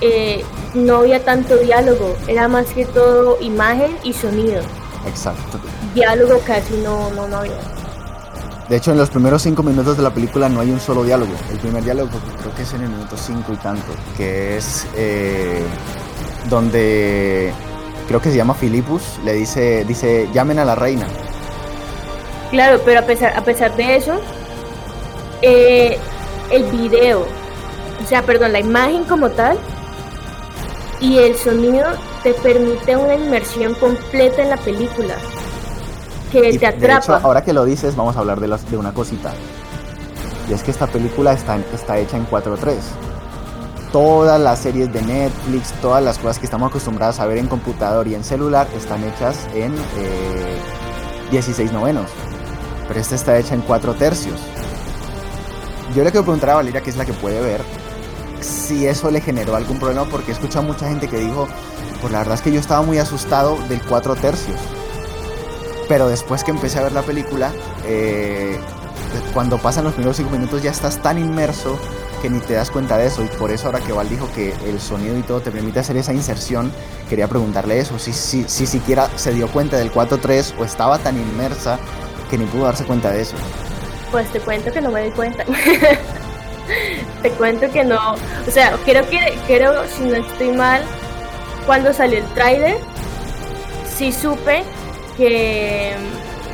eh, 0.00 0.46
no 0.72 0.96
había 0.96 1.22
tanto 1.22 1.58
diálogo, 1.58 2.16
era 2.26 2.48
más 2.48 2.64
que 2.68 2.86
todo 2.86 3.36
imagen 3.42 3.94
y 4.02 4.14
sonido. 4.14 4.62
Exacto. 5.06 5.60
Diálogo 5.94 6.40
casi 6.46 6.72
no, 6.78 7.10
no, 7.10 7.28
no 7.28 7.36
había. 7.36 7.58
De 8.70 8.78
hecho, 8.78 8.92
en 8.92 8.96
los 8.96 9.10
primeros 9.10 9.42
cinco 9.42 9.62
minutos 9.62 9.98
de 9.98 10.02
la 10.02 10.14
película 10.14 10.48
no 10.48 10.60
hay 10.60 10.70
un 10.70 10.80
solo 10.80 11.04
diálogo. 11.04 11.32
El 11.50 11.58
primer 11.58 11.84
diálogo 11.84 12.08
creo 12.40 12.54
que 12.54 12.62
es 12.62 12.72
en 12.72 12.80
el 12.80 12.88
minuto 12.88 13.14
cinco 13.18 13.52
y 13.52 13.56
tanto, 13.56 13.92
que 14.16 14.56
es 14.56 14.86
eh, 14.96 15.60
donde 16.48 17.52
creo 18.08 18.22
que 18.22 18.30
se 18.30 18.38
llama 18.38 18.54
Filipus, 18.54 19.02
le 19.22 19.34
dice, 19.34 19.84
dice, 19.84 20.30
llamen 20.32 20.58
a 20.60 20.64
la 20.64 20.74
reina. 20.74 21.06
Claro, 22.50 22.80
pero 22.86 23.00
a 23.00 23.02
pesar, 23.02 23.36
a 23.36 23.42
pesar 23.42 23.76
de 23.76 23.96
eso, 23.96 24.18
eh, 25.42 25.98
el 26.50 26.64
video, 26.64 27.26
o 28.02 28.06
sea, 28.06 28.22
perdón, 28.22 28.52
la 28.52 28.60
imagen 28.60 29.04
como 29.04 29.30
tal 29.30 29.58
y 31.00 31.18
el 31.18 31.36
sonido 31.36 31.86
te 32.22 32.32
permite 32.34 32.96
una 32.96 33.14
inmersión 33.14 33.74
completa 33.74 34.42
en 34.42 34.50
la 34.50 34.56
película 34.56 35.14
que 36.32 36.58
te 36.58 36.66
atrapa. 36.66 36.94
De 36.94 37.18
hecho, 37.18 37.26
ahora 37.26 37.44
que 37.44 37.52
lo 37.52 37.64
dices, 37.64 37.96
vamos 37.96 38.16
a 38.16 38.20
hablar 38.20 38.40
de, 38.40 38.48
las, 38.48 38.68
de 38.70 38.76
una 38.76 38.92
cosita. 38.92 39.32
Y 40.48 40.52
es 40.52 40.62
que 40.62 40.70
esta 40.70 40.86
película 40.86 41.32
está, 41.32 41.56
está 41.74 41.98
hecha 41.98 42.16
en 42.16 42.26
4.3. 42.26 42.76
Todas 43.92 44.40
las 44.40 44.58
series 44.60 44.92
de 44.92 45.02
Netflix, 45.02 45.72
todas 45.80 46.02
las 46.02 46.18
cosas 46.18 46.38
que 46.38 46.46
estamos 46.46 46.70
acostumbrados 46.70 47.18
a 47.20 47.26
ver 47.26 47.38
en 47.38 47.46
computador 47.46 48.06
y 48.08 48.14
en 48.14 48.24
celular 48.24 48.66
están 48.76 49.02
hechas 49.04 49.46
en 49.54 49.74
16 51.30 51.70
eh, 51.70 51.72
novenos. 51.72 52.10
Pero 52.88 53.00
esta 53.00 53.14
está 53.14 53.38
hecha 53.38 53.54
en 53.54 53.62
4 53.62 53.94
tercios. 53.94 54.40
Yo 55.94 56.04
le 56.04 56.10
quiero 56.10 56.24
preguntar 56.24 56.50
a 56.50 56.54
Valeria, 56.56 56.80
que 56.80 56.90
es 56.90 56.96
la 56.96 57.04
que 57.04 57.12
puede 57.12 57.40
ver, 57.40 57.60
si 58.40 58.86
eso 58.86 59.10
le 59.10 59.20
generó 59.20 59.56
algún 59.56 59.78
problema, 59.78 60.04
porque 60.04 60.30
he 60.30 60.34
escuchado 60.34 60.64
a 60.64 60.68
mucha 60.68 60.88
gente 60.88 61.08
que 61.08 61.18
dijo, 61.18 61.48
pues 62.00 62.12
la 62.12 62.18
verdad 62.18 62.34
es 62.34 62.42
que 62.42 62.52
yo 62.52 62.60
estaba 62.60 62.82
muy 62.82 62.98
asustado 62.98 63.56
del 63.68 63.80
4 63.82 64.16
tercios. 64.16 64.58
Pero 65.88 66.08
después 66.08 66.42
que 66.42 66.50
empecé 66.50 66.78
a 66.78 66.82
ver 66.82 66.92
la 66.92 67.02
película, 67.02 67.52
eh, 67.86 68.58
cuando 69.32 69.58
pasan 69.58 69.84
los 69.84 69.94
primeros 69.94 70.16
5 70.16 70.30
minutos 70.30 70.62
ya 70.62 70.70
estás 70.70 71.00
tan 71.00 71.18
inmerso 71.18 71.78
que 72.20 72.28
ni 72.28 72.40
te 72.40 72.54
das 72.54 72.70
cuenta 72.70 72.96
de 72.96 73.06
eso. 73.06 73.22
Y 73.22 73.28
por 73.28 73.50
eso 73.50 73.66
ahora 73.66 73.80
que 73.80 73.92
Val 73.92 74.08
dijo 74.08 74.28
que 74.34 74.52
el 74.66 74.80
sonido 74.80 75.16
y 75.16 75.22
todo 75.22 75.40
te 75.40 75.50
permite 75.50 75.80
hacer 75.80 75.96
esa 75.96 76.12
inserción, 76.12 76.72
quería 77.08 77.28
preguntarle 77.28 77.78
eso, 77.78 77.98
si, 77.98 78.12
si, 78.12 78.44
si 78.48 78.66
siquiera 78.66 79.08
se 79.16 79.32
dio 79.32 79.48
cuenta 79.48 79.76
del 79.76 79.92
4-3 79.92 80.54
o 80.58 80.64
estaba 80.64 80.98
tan 80.98 81.16
inmersa 81.16 81.78
que 82.28 82.38
ni 82.38 82.46
pudo 82.46 82.64
darse 82.64 82.84
cuenta 82.84 83.10
de 83.12 83.22
eso. 83.22 83.36
Pues 84.10 84.30
te 84.32 84.40
cuento 84.40 84.72
que 84.72 84.80
no 84.80 84.90
me 84.90 85.04
di 85.04 85.10
cuenta. 85.10 85.44
te 87.22 87.30
cuento 87.30 87.70
que 87.70 87.84
no. 87.84 88.14
O 88.46 88.50
sea, 88.50 88.76
creo 88.84 89.08
que, 89.08 89.38
creo, 89.46 89.86
si 89.88 90.04
no 90.04 90.16
estoy 90.16 90.52
mal, 90.52 90.82
cuando 91.66 91.92
salió 91.92 92.18
el 92.18 92.26
tráiler, 92.34 92.78
sí 93.96 94.12
supe 94.12 94.62
que, 95.16 95.94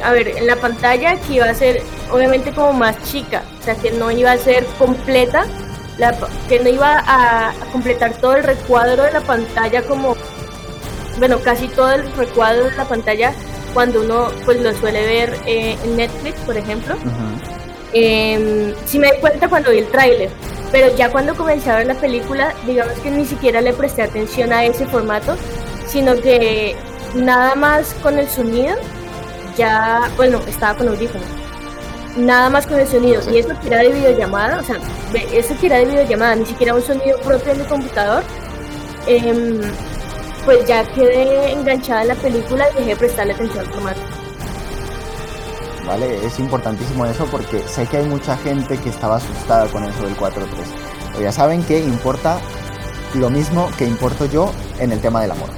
a 0.03 0.13
ver, 0.13 0.29
en 0.29 0.47
la 0.47 0.57
pantalla 0.57 1.17
que 1.17 1.35
iba 1.35 1.47
a 1.47 1.55
ser 1.55 1.83
obviamente 2.11 2.53
como 2.53 2.73
más 2.73 2.97
chica, 3.05 3.43
o 3.61 3.65
sea, 3.65 3.75
que 3.75 3.91
no 3.91 4.11
iba 4.11 4.33
a 4.33 4.39
ser 4.39 4.65
completa, 4.79 5.45
que 6.49 6.61
no 6.61 6.69
iba 6.69 7.03
a, 7.07 7.53
completar 7.73 8.15
todo 8.15 8.35
el 8.35 8.45
recuadro 8.45 9.05
de 9.05 9.13
la 9.13 9.21
pantalla 9.21 9.83
como, 9.83 10.17
bueno, 11.19 11.39
casi 11.41 11.69
todo 11.69 11.93
el 11.93 12.11
recuadro 12.15 12.65
de 12.65 12.77
la 12.77 12.85
pantalla 12.85 13.33
cuando 13.73 14.03
uno 14.03 14.31
pues 14.45 14.61
lo 14.61 14.73
suele 14.75 15.05
ver 15.07 15.39
eh, 15.47 15.77
en 15.85 15.97
Netflix, 15.97 16.39
por 16.41 16.57
ejemplo. 16.57 16.97
Em, 17.93 18.75
sí 18.87 18.99
me 18.99 19.13
di 19.13 19.19
cuenta 19.19 19.49
cuando 19.49 19.71
vi 19.71 19.79
el 19.79 19.89
tráiler, 19.89 20.31
pero 20.71 20.95
ya 20.97 21.11
cuando 21.11 21.35
comencé 21.35 21.71
a 21.71 21.77
ver 21.77 21.87
la 21.87 21.95
película, 21.95 22.55
digamos 22.67 22.95
que 23.01 23.11
ni 23.11 23.27
siquiera 23.27 23.61
le 23.61 23.75
presté 23.75 24.03
atención 24.03 24.53
a 24.53 24.65
ese 24.65 24.87
formato, 24.87 25.37
sino 25.87 26.17
que 26.17 26.75
nada 27.15 27.55
más 27.55 27.93
con 28.03 28.19
el 28.19 28.29
sonido, 28.29 28.77
ya, 29.57 30.11
bueno, 30.17 30.41
estaba 30.49 30.79
con 30.79 30.89
audífonos, 30.89 31.27
nada 32.17 32.49
más 32.49 32.67
con 32.67 32.81
el 32.81 32.89
sonido, 32.89 33.21
y 33.31 33.39
eso 33.39 33.51
que 33.61 33.67
era 33.67 33.79
de 33.79 33.91
videollamada, 33.91 34.61
o 34.61 34.65
sea, 34.65 34.79
eso 35.31 35.55
que 35.61 35.67
era 35.67 35.77
de 35.77 35.85
videollamada, 35.85 36.35
ni 36.37 36.47
siquiera 36.47 36.75
un 36.75 36.83
sonido 36.83 37.21
propio 37.21 37.53
en 37.53 37.59
mi 37.59 37.65
computador, 37.65 38.23
em, 39.07 39.61
pues 40.45 40.67
ya 40.67 40.85
quedé 40.93 41.53
enganchada 41.53 42.03
en 42.03 42.09
la 42.09 42.15
película 42.15 42.67
y 42.71 42.75
dejé 42.75 42.91
de 42.91 42.97
prestarle 42.97 43.33
atención 43.35 43.61
al 43.61 43.73
formato. 43.73 44.01
¿Vale? 45.87 46.25
Es 46.25 46.39
importantísimo 46.39 47.07
eso 47.07 47.27
porque 47.27 47.63
sé 47.67 47.87
que 47.87 47.99
hay 47.99 48.07
mucha 48.07 48.37
gente 48.37 48.79
que 48.79 48.89
estaba 48.89 49.17
asustada 49.17 49.67
con 49.69 49.85
eso 49.85 50.03
del 50.05 50.17
4-3. 50.17 50.33
Pero 51.13 51.23
ya 51.23 51.33
saben 51.33 51.63
que 51.65 51.81
importa 51.81 52.39
lo 53.15 53.31
mismo 53.31 53.71
que 53.77 53.85
importo 53.85 54.27
yo 54.27 54.53
en 54.79 54.93
el 54.93 55.01
tema 55.01 55.21
del 55.23 55.33
amor. 55.33 55.51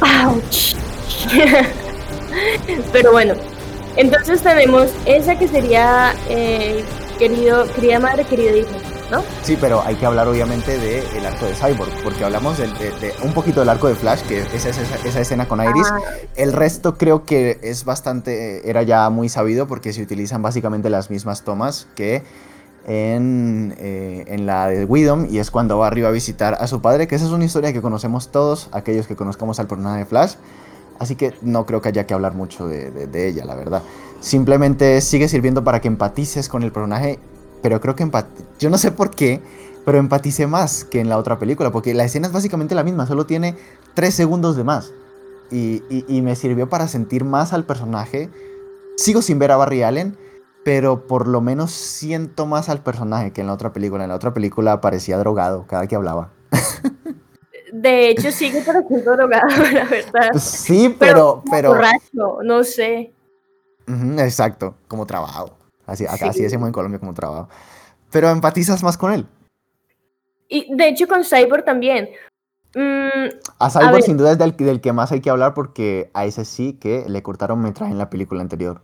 ¡Auch! 0.00 0.76
Pero 2.92 3.12
bueno, 3.12 3.34
entonces 3.96 4.42
tenemos 4.42 4.88
esa 5.04 5.38
que 5.38 5.48
sería 5.48 6.14
eh, 6.28 6.84
querido, 7.18 7.66
querida 7.74 8.00
madre, 8.00 8.24
querido 8.24 8.56
hijo. 8.56 8.95
¿No? 9.10 9.22
Sí, 9.42 9.56
pero 9.60 9.82
hay 9.82 9.94
que 9.94 10.04
hablar 10.04 10.26
obviamente 10.26 10.78
del 10.78 11.04
el 11.16 11.26
arco 11.26 11.46
de 11.46 11.54
Cyborg, 11.54 11.90
porque 12.02 12.24
hablamos 12.24 12.58
de, 12.58 13.14
un 13.22 13.32
poquito 13.32 13.60
del 13.60 13.68
arco 13.68 13.86
de 13.86 13.94
Flash, 13.94 14.22
que 14.22 14.40
es 14.40 14.64
esa, 14.64 14.82
esa, 15.04 15.20
escena 15.20 15.46
con 15.46 15.62
Iris. 15.62 15.86
Ah. 15.90 16.00
El 16.34 16.52
resto 16.52 16.98
creo 16.98 17.24
que 17.24 17.60
es 17.62 17.84
bastante, 17.84 18.68
era 18.68 18.82
ya 18.82 19.08
muy 19.10 19.28
sabido 19.28 19.68
porque 19.68 19.92
se 19.92 20.02
utilizan 20.02 20.42
básicamente 20.42 20.90
las 20.90 21.10
mismas 21.10 21.42
tomas 21.42 21.86
que 21.94 22.24
en, 22.86 23.74
eh, 23.78 24.24
en 24.28 24.46
la 24.46 24.68
de 24.68 24.84
Widom 24.84 25.26
y 25.28 25.38
es 25.38 25.50
cuando 25.50 25.78
va 25.78 25.88
arriba 25.88 26.08
a 26.08 26.12
visitar 26.12 26.56
a 26.60 26.66
su 26.66 26.80
padre, 26.80 27.08
que 27.08 27.16
esa 27.16 27.26
es 27.26 27.32
una 27.32 27.44
historia 27.44 27.72
que 27.72 27.82
conocemos 27.82 28.28
todos, 28.30 28.68
aquellos 28.72 29.06
que 29.06 29.16
conozcamos 29.16 29.58
al 29.58 29.66
personaje 29.66 30.00
de 30.00 30.06
Flash. 30.06 30.34
Así 30.98 31.16
que 31.16 31.34
no 31.42 31.66
creo 31.66 31.82
que 31.82 31.88
haya 31.90 32.06
que 32.06 32.14
hablar 32.14 32.34
mucho 32.34 32.66
de, 32.68 33.28
ella, 33.28 33.44
la 33.44 33.54
verdad. 33.54 33.82
Simplemente 34.20 35.00
sigue 35.00 35.28
sirviendo 35.28 35.62
para 35.62 35.80
que 35.80 35.88
empatices 35.88 36.48
con 36.48 36.62
el 36.62 36.72
personaje, 36.72 37.18
pero 37.62 37.80
creo 37.80 37.94
que 37.96 38.08
yo 38.58 38.70
no 38.70 38.78
sé 38.78 38.92
por 38.92 39.10
qué, 39.10 39.40
pero 39.84 39.98
empaticé 39.98 40.46
más 40.46 40.84
que 40.84 41.00
en 41.00 41.08
la 41.08 41.16
otra 41.16 41.38
película, 41.38 41.70
porque 41.70 41.94
la 41.94 42.04
escena 42.04 42.26
es 42.26 42.32
básicamente 42.32 42.74
la 42.74 42.82
misma, 42.82 43.06
solo 43.06 43.26
tiene 43.26 43.56
tres 43.94 44.14
segundos 44.14 44.56
de 44.56 44.64
más. 44.64 44.92
Y, 45.50 45.82
y, 45.88 46.22
me 46.22 46.34
sirvió 46.34 46.68
para 46.68 46.88
sentir 46.88 47.24
más 47.24 47.52
al 47.52 47.64
personaje. 47.64 48.30
Sigo 48.96 49.22
sin 49.22 49.38
ver 49.38 49.52
a 49.52 49.56
Barry 49.56 49.84
Allen, 49.84 50.18
pero 50.64 51.06
por 51.06 51.28
lo 51.28 51.40
menos 51.40 51.70
siento 51.70 52.46
más 52.46 52.68
al 52.68 52.82
personaje 52.82 53.32
que 53.32 53.42
en 53.42 53.46
la 53.46 53.52
otra 53.52 53.72
película. 53.72 54.02
En 54.02 54.10
la 54.10 54.16
otra 54.16 54.34
película 54.34 54.80
parecía 54.80 55.18
drogado 55.18 55.64
cada 55.68 55.86
que 55.86 55.94
hablaba. 55.94 56.32
De 57.72 58.10
hecho, 58.10 58.32
sigue 58.32 58.62
pareciendo 58.62 59.12
drogado, 59.16 59.46
la 59.72 59.84
verdad. 59.84 60.32
Sí, 60.36 60.96
pero. 60.98 61.44
pero, 61.48 61.68
Borracho, 61.68 62.38
no 62.42 62.64
sé. 62.64 63.14
exacto, 64.18 64.74
como 64.88 65.06
trabajo. 65.06 65.56
Así, 65.86 66.04
acá 66.04 66.28
así 66.30 66.42
decimos 66.42 66.66
en 66.66 66.72
Colombia 66.72 66.98
como 66.98 67.14
trabajo. 67.14 67.48
Pero 68.10 68.28
empatizas 68.30 68.82
más 68.82 68.98
con 68.98 69.12
él. 69.12 69.26
Y 70.48 70.74
de 70.74 70.88
hecho, 70.88 71.06
con 71.08 71.24
Cyborg 71.24 71.64
también. 71.64 72.10
Mm, 72.74 73.28
a 73.58 73.70
Cyborg, 73.70 74.02
sin 74.02 74.16
duda, 74.16 74.32
es 74.32 74.38
del, 74.38 74.56
del, 74.56 74.80
que 74.80 74.92
más 74.92 75.12
hay 75.12 75.20
que 75.20 75.30
hablar 75.30 75.54
porque 75.54 76.10
a 76.14 76.24
ese 76.24 76.44
sí 76.44 76.74
que 76.74 77.04
le 77.08 77.22
cortaron 77.22 77.60
metraje 77.60 77.92
en 77.92 77.98
la 77.98 78.10
película 78.10 78.42
anterior. 78.42 78.82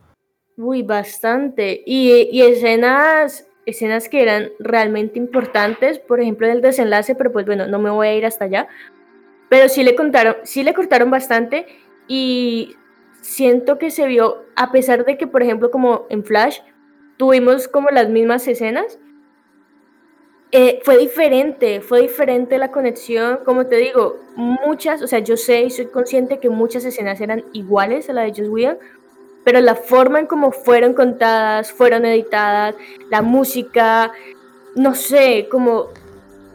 Uy, 0.56 0.82
bastante. 0.82 1.82
Y, 1.86 2.28
y 2.32 2.42
escenas 2.42 3.46
escenas 3.66 4.08
que 4.08 4.22
eran 4.22 4.50
realmente 4.58 5.18
importantes, 5.18 5.98
por 5.98 6.20
ejemplo, 6.20 6.46
en 6.46 6.54
el 6.54 6.62
desenlace, 6.62 7.14
pero 7.14 7.32
pues 7.32 7.46
bueno, 7.46 7.66
no 7.66 7.78
me 7.78 7.90
voy 7.90 8.08
a 8.08 8.14
ir 8.14 8.26
hasta 8.26 8.46
allá. 8.46 8.68
Pero 9.48 9.68
sí 9.68 9.82
le 9.82 9.94
contaron, 9.94 10.36
sí 10.44 10.62
le 10.62 10.74
cortaron 10.74 11.10
bastante 11.10 11.66
y 12.08 12.76
siento 13.20 13.78
que 13.78 13.90
se 13.90 14.06
vio, 14.06 14.44
a 14.56 14.72
pesar 14.72 15.04
de 15.04 15.16
que, 15.16 15.26
por 15.26 15.42
ejemplo, 15.42 15.70
como 15.70 16.06
en 16.08 16.24
Flash, 16.24 16.60
tuvimos 17.16 17.68
como 17.68 17.90
las 17.90 18.08
mismas 18.08 18.46
escenas, 18.48 18.98
eh, 20.54 20.80
fue 20.84 20.98
diferente, 20.98 21.80
fue 21.80 22.02
diferente 22.02 22.58
la 22.58 22.70
conexión, 22.70 23.40
como 23.44 23.66
te 23.66 23.76
digo, 23.76 24.18
muchas, 24.36 25.00
o 25.00 25.06
sea, 25.06 25.20
yo 25.20 25.36
sé 25.38 25.62
y 25.62 25.70
soy 25.70 25.86
consciente 25.86 26.40
que 26.40 26.50
muchas 26.50 26.84
escenas 26.84 27.20
eran 27.22 27.44
iguales 27.54 28.10
a 28.10 28.12
la 28.12 28.22
de 28.22 28.34
Joss 28.36 28.48
Whedon, 28.48 28.78
pero 29.44 29.60
la 29.60 29.74
forma 29.74 30.20
en 30.20 30.26
cómo 30.26 30.52
fueron 30.52 30.92
contadas, 30.92 31.72
fueron 31.72 32.04
editadas, 32.04 32.74
la 33.10 33.22
música, 33.22 34.12
no 34.74 34.94
sé, 34.94 35.48
como 35.50 35.88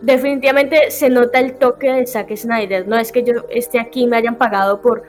definitivamente 0.01 0.91
se 0.91 1.09
nota 1.09 1.39
el 1.39 1.55
toque 1.57 1.91
de 1.91 2.05
Zack 2.05 2.35
Snyder. 2.35 2.87
No 2.87 2.97
es 2.97 3.11
que 3.11 3.23
yo 3.23 3.45
esté 3.49 3.79
aquí 3.79 4.03
y 4.03 4.07
me 4.07 4.17
hayan 4.17 4.35
pagado 4.35 4.81
por 4.81 5.03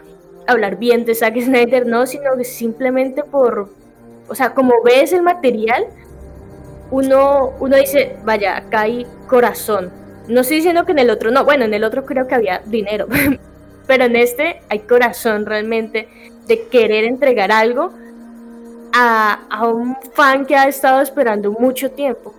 hablar 0.46 0.78
bien 0.78 1.04
de 1.04 1.14
Zack 1.14 1.38
Snyder, 1.40 1.86
no, 1.86 2.06
sino 2.06 2.36
que 2.36 2.44
simplemente 2.44 3.22
por, 3.22 3.68
o 4.28 4.34
sea, 4.34 4.54
como 4.54 4.82
ves 4.82 5.12
el 5.12 5.22
material, 5.22 5.86
uno, 6.90 7.52
uno 7.60 7.76
dice, 7.76 8.16
vaya, 8.24 8.56
acá 8.56 8.82
hay 8.82 9.06
corazón. 9.26 9.90
No 10.28 10.40
estoy 10.42 10.58
diciendo 10.58 10.84
que 10.84 10.92
en 10.92 10.98
el 10.98 11.10
otro 11.10 11.30
no, 11.30 11.44
bueno, 11.44 11.64
en 11.64 11.74
el 11.74 11.84
otro 11.84 12.04
creo 12.04 12.26
que 12.26 12.34
había 12.34 12.60
dinero, 12.66 13.06
pero 13.86 14.04
en 14.04 14.16
este 14.16 14.62
hay 14.68 14.80
corazón 14.80 15.46
realmente 15.46 16.08
de 16.46 16.66
querer 16.68 17.04
entregar 17.04 17.52
algo 17.52 17.92
a, 18.92 19.66
un 19.66 19.96
fan 20.14 20.46
que 20.46 20.56
ha 20.56 20.66
estado 20.66 21.00
esperando 21.00 21.52
mucho 21.52 21.90
tiempo 21.90 22.34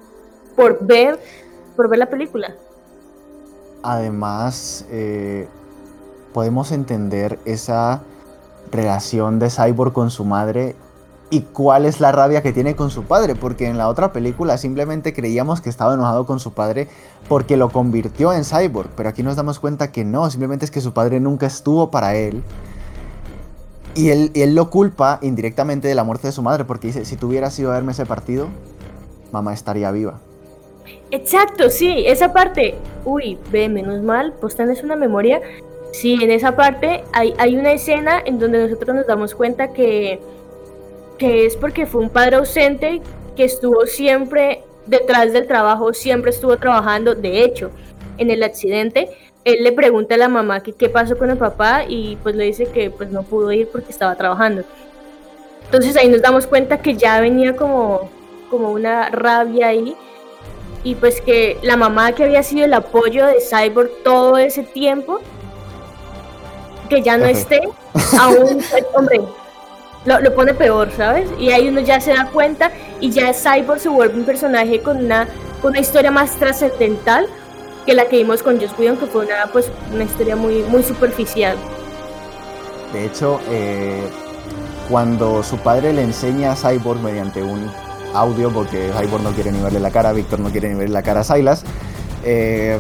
por 0.56 0.86
ver, 0.86 1.20
por 1.76 1.90
ver 1.90 2.00
la 2.00 2.10
película. 2.10 2.54
Además, 3.82 4.86
eh, 4.92 5.48
podemos 6.34 6.72
entender 6.72 7.40
esa 7.46 8.02
relación 8.72 9.40
de 9.40 9.50
Cyborg 9.50 9.94
con 9.94 10.12
su 10.12 10.26
madre 10.26 10.76
y 11.30 11.42
cuál 11.42 11.86
es 11.86 12.00
la 12.00 12.12
rabia 12.12 12.42
que 12.42 12.54
tiene 12.54 12.76
con 12.76 12.90
su 12.90 13.04
padre, 13.04 13.36
porque 13.36 13.68
en 13.68 13.78
la 13.78 13.88
otra 13.88 14.12
película 14.12 14.58
simplemente 14.58 15.14
creíamos 15.14 15.62
que 15.62 15.70
estaba 15.70 15.94
enojado 15.94 16.26
con 16.26 16.40
su 16.40 16.54
padre 16.54 16.88
porque 17.28 17.56
lo 17.56 17.70
convirtió 17.70 18.34
en 18.34 18.44
cyborg, 18.44 18.90
pero 18.96 19.10
aquí 19.10 19.22
nos 19.22 19.36
damos 19.36 19.60
cuenta 19.60 19.92
que 19.92 20.04
no, 20.04 20.30
simplemente 20.32 20.66
es 20.66 20.72
que 20.72 20.82
su 20.82 20.94
padre 20.94 21.20
nunca 21.20 21.46
estuvo 21.46 21.92
para 21.92 22.16
él. 22.16 22.44
Y 23.96 24.10
él, 24.10 24.56
lo 24.56 24.70
culpa 24.70 25.20
indirectamente 25.22 25.88
de 25.88 25.96
la 25.96 26.04
muerte 26.04 26.28
de 26.28 26.32
su 26.32 26.42
madre, 26.42 26.64
porque 26.64 26.88
dice, 26.88 27.06
si 27.06 27.16
tuviera 27.16 27.50
sido 27.50 27.72
a 27.72 27.76
verme 27.76 27.92
ese 27.92 28.06
partido, 28.06 28.48
mamá 29.32 29.54
estaría 29.54 29.92
viva. 29.92 30.20
Exacto, 31.12 31.70
sí, 31.70 32.06
esa 32.08 32.32
parte, 32.32 32.76
uy, 33.04 33.38
ve, 33.52 33.68
menos 33.68 34.02
mal, 34.02 34.34
pues 34.40 34.56
tenés 34.56 34.84
una 34.84 34.96
memoria. 34.96 35.42
Sí, 35.92 36.20
en 36.22 36.32
esa 36.32 36.56
parte 36.56 37.04
hay, 37.14 37.34
hay 37.40 37.58
una 37.58 37.72
escena 37.72 38.22
en 38.24 38.40
donde 38.40 38.60
nosotros 38.60 38.96
nos 38.96 39.08
damos 39.08 39.36
cuenta 39.36 39.74
que 39.74 40.20
que 41.20 41.46
es 41.46 41.56
porque 41.56 41.86
fue 41.86 42.02
un 42.02 42.10
padre 42.10 42.38
ausente 42.38 43.02
que 43.36 43.44
estuvo 43.44 43.86
siempre 43.86 44.64
detrás 44.88 45.32
del 45.34 45.46
trabajo, 45.46 45.94
siempre 45.94 46.32
estuvo 46.32 46.58
trabajando. 46.58 47.14
De 47.14 47.44
hecho, 47.44 47.70
en 48.18 48.32
el 48.32 48.42
accidente, 48.42 49.10
él 49.46 49.64
le 49.64 49.72
pregunta 49.72 50.16
a 50.16 50.18
la 50.18 50.30
mamá 50.30 50.62
que 50.64 50.74
qué 50.74 50.90
pasó 50.90 51.18
con 51.18 51.30
el 51.30 51.38
papá 51.38 51.84
y 51.88 52.18
pues 52.24 52.36
le 52.36 52.46
dice 52.46 52.66
que 52.66 52.90
pues 52.90 53.12
no 53.12 53.24
pudo 53.24 53.52
ir 53.52 53.68
porque 53.68 53.92
estaba 53.92 54.16
trabajando. 54.16 54.64
Entonces 55.66 55.96
ahí 55.98 56.10
nos 56.10 56.22
damos 56.22 56.48
cuenta 56.48 56.82
que 56.82 56.96
ya 56.96 57.22
venía 57.22 57.56
como, 57.56 58.10
como 58.50 58.72
una 58.72 59.10
rabia 59.10 59.68
ahí 59.68 59.96
y 60.84 60.96
pues 60.96 61.22
que 61.22 61.58
la 61.62 61.78
mamá 61.78 62.14
que 62.14 62.24
había 62.24 62.42
sido 62.42 62.66
el 62.66 62.74
apoyo 62.74 63.26
de 63.26 63.38
Cyborg 63.42 63.92
todo 64.04 64.38
ese 64.38 64.64
tiempo, 64.64 65.20
que 66.90 67.02
ya 67.02 67.18
no 67.18 67.26
esté, 67.26 67.62
aún, 68.20 68.62
hombre, 68.96 69.22
lo, 70.06 70.34
pone 70.34 70.54
peor, 70.54 70.92
¿sabes? 70.96 71.30
Y 71.40 71.52
ahí 71.52 71.68
uno 71.68 71.82
ya 71.82 72.00
se 72.00 72.14
da 72.14 72.30
cuenta 72.32 72.72
y 73.00 73.10
ya 73.10 73.34
Cyborg 73.34 73.80
se 73.80 73.90
vuelve 73.90 74.18
un 74.18 74.26
personaje 74.26 74.82
con 74.82 74.98
una, 74.98 75.28
con 75.62 75.72
una 75.72 75.80
historia 75.80 76.12
más 76.12 76.32
trascendental 76.36 77.28
que 77.86 77.94
la 77.94 78.06
que 78.06 78.18
vimos 78.18 78.44
con 78.44 78.60
Joss 78.60 78.78
Whedon, 78.78 78.98
que 78.98 79.06
fue 79.08 79.26
una, 79.26 79.48
pues, 79.52 79.72
una 79.94 80.04
historia 80.04 80.36
muy, 80.36 80.64
muy 80.64 80.84
superficial. 80.84 81.58
De 82.94 83.06
hecho, 83.06 83.40
eh, 83.50 84.02
cuando 84.90 85.44
su 85.44 85.58
padre 85.58 85.94
le 85.94 86.04
enseña 86.04 86.54
a 86.54 86.56
Cyborg 86.56 87.00
mediante 87.00 87.44
un 87.44 87.70
audio, 88.14 88.52
porque 88.52 88.92
Cyborg 88.98 89.24
no 89.24 89.32
quiere 89.32 89.52
ni 89.52 89.62
verle 89.62 89.80
la 89.80 89.92
cara, 89.92 90.12
Víctor 90.14 90.40
no 90.40 90.50
quiere 90.50 90.70
ni 90.70 90.76
verle 90.76 90.94
la 90.94 91.04
cara 91.04 91.22
a 91.22 91.24
Silas, 91.24 91.64
eh, 92.24 92.80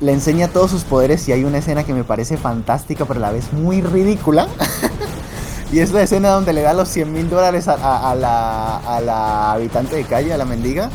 le 0.00 0.12
enseña 0.12 0.48
todos 0.48 0.70
sus 0.70 0.84
poderes 0.84 1.28
y 1.28 1.32
hay 1.32 1.44
una 1.44 1.58
escena 1.58 1.84
que 1.84 1.92
me 1.92 2.04
parece 2.04 2.36
fantástica, 2.36 3.04
pero 3.04 3.18
a 3.18 3.22
la 3.22 3.32
vez 3.32 3.52
muy 3.52 3.80
ridícula. 3.82 4.48
Y 5.72 5.78
es 5.78 5.92
la 5.92 6.02
escena 6.02 6.30
donde 6.30 6.52
le 6.52 6.62
da 6.62 6.72
los 6.72 6.88
100 6.88 7.12
mil 7.12 7.30
dólares 7.30 7.68
a, 7.68 8.14
la, 8.16 9.52
habitante 9.52 9.94
de 9.96 10.04
calle, 10.04 10.32
a 10.32 10.36
la 10.36 10.44
mendiga. 10.44 10.90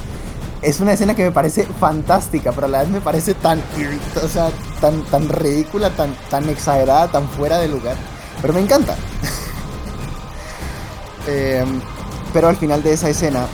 Es 0.62 0.82
una 0.82 0.94
escena 0.94 1.16
que 1.16 1.24
me 1.24 1.32
parece 1.32 1.66
fantástica, 1.80 2.52
pero 2.52 2.68
a 2.68 2.70
la 2.70 2.80
vez 2.80 2.90
me 2.90 3.00
parece 3.00 3.36
tan, 3.36 3.62
o 4.22 4.28
sea, 4.28 4.50
tan, 4.82 5.04
tan 5.04 5.30
ridícula, 5.30 5.92
tan, 5.92 6.14
tan 6.30 6.50
exagerada, 6.50 7.08
tan 7.08 7.30
fuera 7.30 7.60
de 7.60 7.70
lugar. 7.70 7.96
Pero 8.42 8.54
me 8.54 8.62
encanta. 8.62 8.96
Em, 11.28 11.82
pero 12.34 12.50
al 12.50 12.56
final 12.56 12.84
de 12.84 12.94
esa 12.94 13.10
escena, 13.10 13.48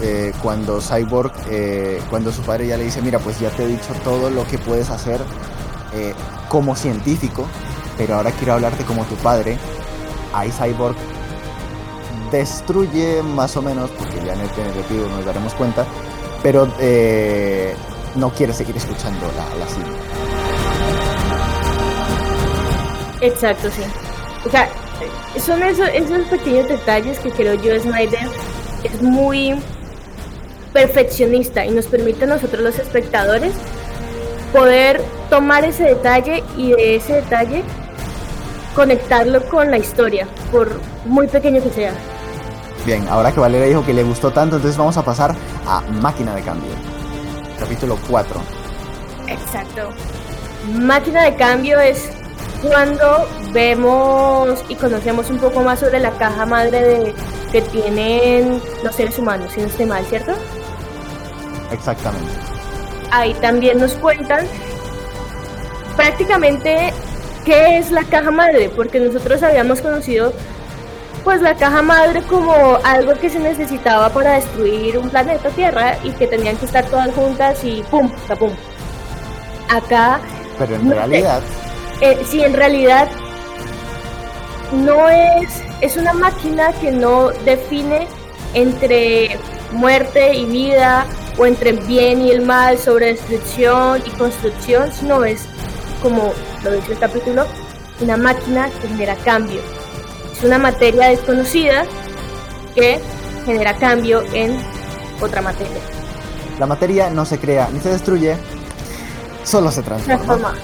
eh, 0.00 0.32
cuando 0.42 0.80
Cyborg, 0.80 1.32
eh, 1.48 2.02
cuando 2.10 2.32
su 2.32 2.42
padre 2.42 2.66
ya 2.66 2.76
le 2.76 2.82
dice, 2.82 3.00
mira, 3.00 3.20
pues 3.20 3.38
ya 3.38 3.48
te 3.50 3.62
he 3.62 3.66
dicho 3.68 3.94
todo 4.02 4.28
lo 4.28 4.44
que 4.44 4.58
puedes 4.58 4.90
hacer 4.90 5.20
eh, 5.94 6.14
como 6.48 6.74
científico, 6.74 7.46
pero 7.96 8.16
ahora 8.16 8.32
quiero 8.32 8.54
hablarte 8.54 8.82
como 8.82 9.04
tu 9.04 9.14
padre 9.14 9.56
ahí 10.32 10.50
Cyborg 10.50 10.96
destruye 12.30 13.22
más 13.22 13.56
o 13.56 13.62
menos, 13.62 13.90
porque 13.90 14.16
ya 14.24 14.32
en 14.32 14.40
el 14.40 14.48
repito 14.74 15.08
nos 15.08 15.24
daremos 15.24 15.54
cuenta, 15.54 15.86
pero 16.42 16.66
eh, 16.80 17.74
no 18.16 18.30
quiere 18.30 18.52
seguir 18.52 18.76
escuchando 18.76 19.26
la, 19.36 19.44
la 19.56 19.66
Exacto, 23.20 23.70
sí. 23.70 23.82
O 24.44 24.50
sea, 24.50 24.68
son 25.38 25.62
esos, 25.62 25.88
esos 25.94 26.26
pequeños 26.28 26.68
detalles 26.68 27.18
que 27.20 27.30
creo 27.30 27.54
yo 27.54 27.78
Snyder 27.78 28.28
es 28.82 29.00
muy 29.02 29.54
perfeccionista 30.72 31.64
y 31.64 31.70
nos 31.70 31.86
permite 31.86 32.24
a 32.24 32.28
nosotros 32.28 32.62
los 32.62 32.78
espectadores 32.78 33.52
poder 34.52 35.00
tomar 35.30 35.64
ese 35.64 35.84
detalle 35.84 36.42
y 36.56 36.72
de 36.72 36.96
ese 36.96 37.14
detalle 37.14 37.62
conectarlo 38.74 39.44
con 39.48 39.70
la 39.70 39.78
historia, 39.78 40.26
por 40.50 40.70
muy 41.04 41.26
pequeño 41.26 41.62
que 41.62 41.70
sea. 41.70 41.92
Bien, 42.84 43.06
ahora 43.08 43.32
que 43.32 43.40
Valeria 43.40 43.68
dijo 43.68 43.84
que 43.84 43.92
le 43.92 44.02
gustó 44.02 44.32
tanto, 44.32 44.56
entonces 44.56 44.76
vamos 44.76 44.96
a 44.96 45.04
pasar 45.04 45.34
a 45.66 45.80
Máquina 45.82 46.34
de 46.34 46.42
Cambio, 46.42 46.70
capítulo 47.58 47.98
4. 48.08 48.40
Exacto. 49.28 49.90
Máquina 50.80 51.24
de 51.24 51.36
Cambio 51.36 51.80
es 51.80 52.10
cuando 52.62 53.28
vemos 53.52 54.64
y 54.68 54.74
conocemos 54.74 55.30
un 55.30 55.38
poco 55.38 55.62
más 55.62 55.80
sobre 55.80 55.98
la 55.98 56.10
caja 56.12 56.46
madre 56.46 56.80
de, 56.80 57.14
que 57.52 57.62
tienen 57.62 58.62
los 58.82 58.94
seres 58.94 59.18
humanos, 59.18 59.52
si 59.52 59.60
no 59.60 59.66
estoy 59.66 59.86
mal, 59.86 60.04
¿cierto? 60.06 60.32
Exactamente. 61.70 62.30
Ahí 63.10 63.34
también 63.34 63.78
nos 63.78 63.92
cuentan 63.94 64.46
prácticamente 65.96 66.92
¿Qué 67.44 67.78
es 67.78 67.90
la 67.90 68.04
caja 68.04 68.30
madre? 68.30 68.70
Porque 68.70 69.00
nosotros 69.00 69.42
habíamos 69.42 69.80
conocido 69.80 70.32
pues 71.24 71.40
la 71.40 71.54
caja 71.54 71.82
madre 71.82 72.22
como 72.22 72.78
algo 72.84 73.14
que 73.14 73.30
se 73.30 73.38
necesitaba 73.38 74.10
para 74.10 74.34
destruir 74.34 74.98
un 74.98 75.08
planeta 75.08 75.50
Tierra 75.50 75.96
y 76.02 76.10
que 76.10 76.26
tenían 76.26 76.56
que 76.56 76.66
estar 76.66 76.84
todas 76.86 77.14
juntas 77.14 77.62
y 77.64 77.82
pum, 77.90 78.10
pum. 78.38 78.50
Acá. 79.68 80.20
Pero 80.58 80.74
en 80.74 80.90
realidad. 80.90 81.40
Eh, 82.00 82.20
sí, 82.28 82.42
en 82.42 82.54
realidad 82.54 83.08
no 84.72 85.08
es. 85.08 85.62
Es 85.80 85.96
una 85.96 86.12
máquina 86.12 86.72
que 86.80 86.90
no 86.92 87.30
define 87.44 88.06
entre 88.54 89.38
muerte 89.72 90.34
y 90.34 90.44
vida 90.44 91.06
o 91.38 91.46
entre 91.46 91.72
bien 91.72 92.20
y 92.22 92.30
el 92.30 92.42
mal, 92.42 92.78
sobre 92.78 93.06
destrucción 93.06 94.02
y 94.04 94.10
construcción, 94.10 94.92
sino 94.92 95.24
es 95.24 95.46
como 96.02 96.32
lo 96.64 96.72
dice 96.72 96.92
el 96.92 96.98
capítulo, 96.98 97.46
una 98.00 98.16
máquina 98.16 98.68
que 98.80 98.88
genera 98.88 99.14
cambio. 99.16 99.60
Es 100.36 100.44
una 100.44 100.58
materia 100.58 101.08
desconocida 101.08 101.84
que 102.74 103.00
genera 103.46 103.76
cambio 103.76 104.22
en 104.32 104.58
otra 105.20 105.40
materia. 105.40 105.80
La 106.58 106.66
materia 106.66 107.10
no 107.10 107.24
se 107.24 107.38
crea 107.38 107.68
ni 107.72 107.80
se 107.80 107.90
destruye, 107.90 108.36
solo 109.44 109.70
se 109.70 109.82
transforma. 109.82 110.54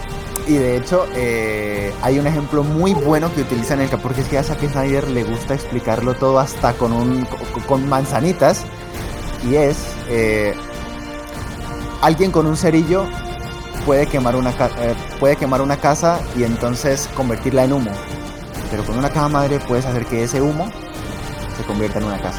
Y 0.47 0.55
de 0.55 0.79
hecho, 0.79 1.07
eh, 1.15 1.93
hay 2.03 2.19
un 2.19 2.27
ejemplo 2.27 2.65
muy 2.65 2.95
bueno 2.95 3.33
que 3.35 3.43
utilizan 3.43 3.81
en 3.81 3.91
el 3.91 3.99
porque 3.99 4.23
es 4.23 4.29
que 4.29 4.39
a 4.39 4.43
Zack 4.43 4.67
Snyder 4.67 5.09
le 5.09 5.23
gusta 5.23 5.55
explicarlo 5.55 6.15
todo 6.15 6.39
hasta 6.39 6.73
con, 6.73 6.93
un, 6.93 7.27
con 7.67 7.87
manzanitas. 7.89 8.65
Y 9.49 9.57
es 9.57 9.77
eh, 10.09 10.55
alguien 12.01 12.31
con 12.31 12.47
un 12.47 12.57
cerillo 12.57 13.07
puede 13.89 14.07
quemar 14.07 14.37
una, 14.37 14.51
eh, 14.51 14.95
puede 15.19 15.35
quemar 15.37 15.63
una 15.63 15.79
casa 15.79 16.21
y 16.37 16.45
entonces 16.45 17.09
convertirla 17.17 17.65
en 17.65 17.73
humo. 17.73 17.91
Pero 18.71 18.85
con 18.85 18.99
una 18.99 19.09
caja 19.09 19.31
madre 19.31 19.61
puedes 19.61 19.87
hacer 19.87 20.05
que 20.05 20.25
ese 20.25 20.43
humo 20.43 20.71
se 21.57 21.63
convierta 21.63 21.99
en 21.99 22.05
una 22.05 22.21
casa. 22.21 22.39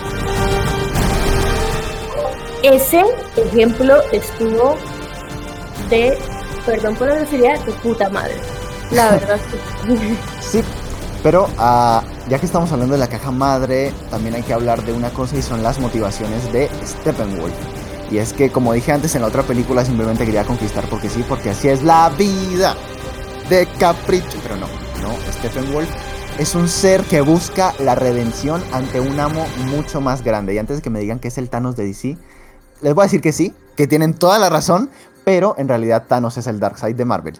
Ese 2.61 3.03
ejemplo 3.35 3.95
estuvo 4.11 4.75
de, 5.89 6.19
perdón 6.67 6.95
por 6.95 7.07
la 7.07 7.15
grosería, 7.15 7.57
de 7.57 7.71
puta 7.71 8.11
madre. 8.11 8.35
La 8.91 9.13
verdad. 9.13 9.39
sí, 10.41 10.61
pero 11.23 11.45
uh, 11.57 12.29
ya 12.29 12.37
que 12.39 12.45
estamos 12.45 12.71
hablando 12.71 12.93
de 12.93 12.99
la 12.99 13.07
caja 13.07 13.31
madre, 13.31 13.91
también 14.11 14.35
hay 14.35 14.43
que 14.43 14.53
hablar 14.53 14.83
de 14.83 14.93
una 14.93 15.09
cosa 15.09 15.35
y 15.35 15.41
son 15.41 15.63
las 15.63 15.79
motivaciones 15.79 16.53
de 16.53 16.69
Steppenwolf. 16.85 17.78
Y 18.11 18.17
es 18.17 18.33
que, 18.33 18.51
como 18.51 18.73
dije 18.73 18.91
antes 18.91 19.13
en 19.15 19.21
la 19.21 19.27
otra 19.27 19.43
película, 19.43 19.85
simplemente 19.85 20.25
quería 20.25 20.43
conquistar 20.43 20.85
porque 20.89 21.09
sí, 21.09 21.23
porque 21.27 21.51
así 21.51 21.67
es 21.69 21.83
la 21.83 22.09
vida 22.09 22.75
de 23.49 23.67
capricho. 23.79 24.39
Pero 24.41 24.55
no, 24.55 24.67
no, 25.01 25.13
Stephen 25.33 25.71
Wolf 25.71 25.89
es 26.39 26.55
un 26.55 26.67
ser 26.67 27.03
que 27.03 27.21
busca 27.21 27.73
la 27.79 27.95
redención 27.95 28.63
ante 28.71 28.99
un 28.99 29.19
amo 29.19 29.45
mucho 29.65 30.01
más 30.01 30.23
grande. 30.23 30.53
Y 30.55 30.57
antes 30.57 30.77
de 30.77 30.81
que 30.81 30.89
me 30.89 30.99
digan 30.99 31.19
que 31.19 31.27
es 31.27 31.37
el 31.37 31.49
Thanos 31.49 31.75
de 31.75 31.85
DC, 31.85 32.17
les 32.81 32.93
voy 32.95 33.03
a 33.03 33.05
decir 33.05 33.21
que 33.21 33.31
sí, 33.31 33.53
que 33.75 33.87
tienen 33.87 34.13
toda 34.13 34.39
la 34.39 34.49
razón, 34.49 34.89
pero 35.23 35.53
en 35.57 35.67
realidad 35.67 36.05
Thanos 36.07 36.37
es 36.37 36.47
el 36.47 36.59
Darkseid 36.59 36.95
de 36.95 37.05
Marvel. 37.05 37.37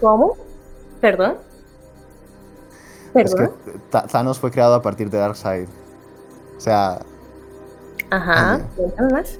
¿Cómo? 0.00 0.36
¿Perdón? 1.00 1.36
¿Perdón? 3.14 3.24
Es 3.26 3.34
que 3.34 4.08
Thanos 4.10 4.38
fue 4.38 4.50
creado 4.50 4.74
a 4.74 4.82
partir 4.82 5.08
de 5.08 5.18
Darkseid. 5.18 5.68
O 6.56 6.60
sea, 6.60 7.00
Ajá, 8.10 8.60
cuéntame 8.76 9.12
más. 9.12 9.38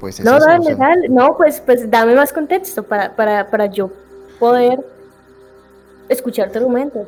Pues 0.00 0.20
no, 0.20 0.38
dale, 0.38 0.74
dale. 0.74 1.08
No, 1.08 1.36
pues, 1.36 1.60
pues 1.60 1.90
dame 1.90 2.14
más 2.14 2.32
contexto 2.32 2.82
para, 2.82 3.14
para, 3.14 3.48
para 3.50 3.66
yo 3.66 3.90
poder 4.38 4.84
escuchar 6.08 6.50
tu 6.50 6.58
argumento. 6.58 7.06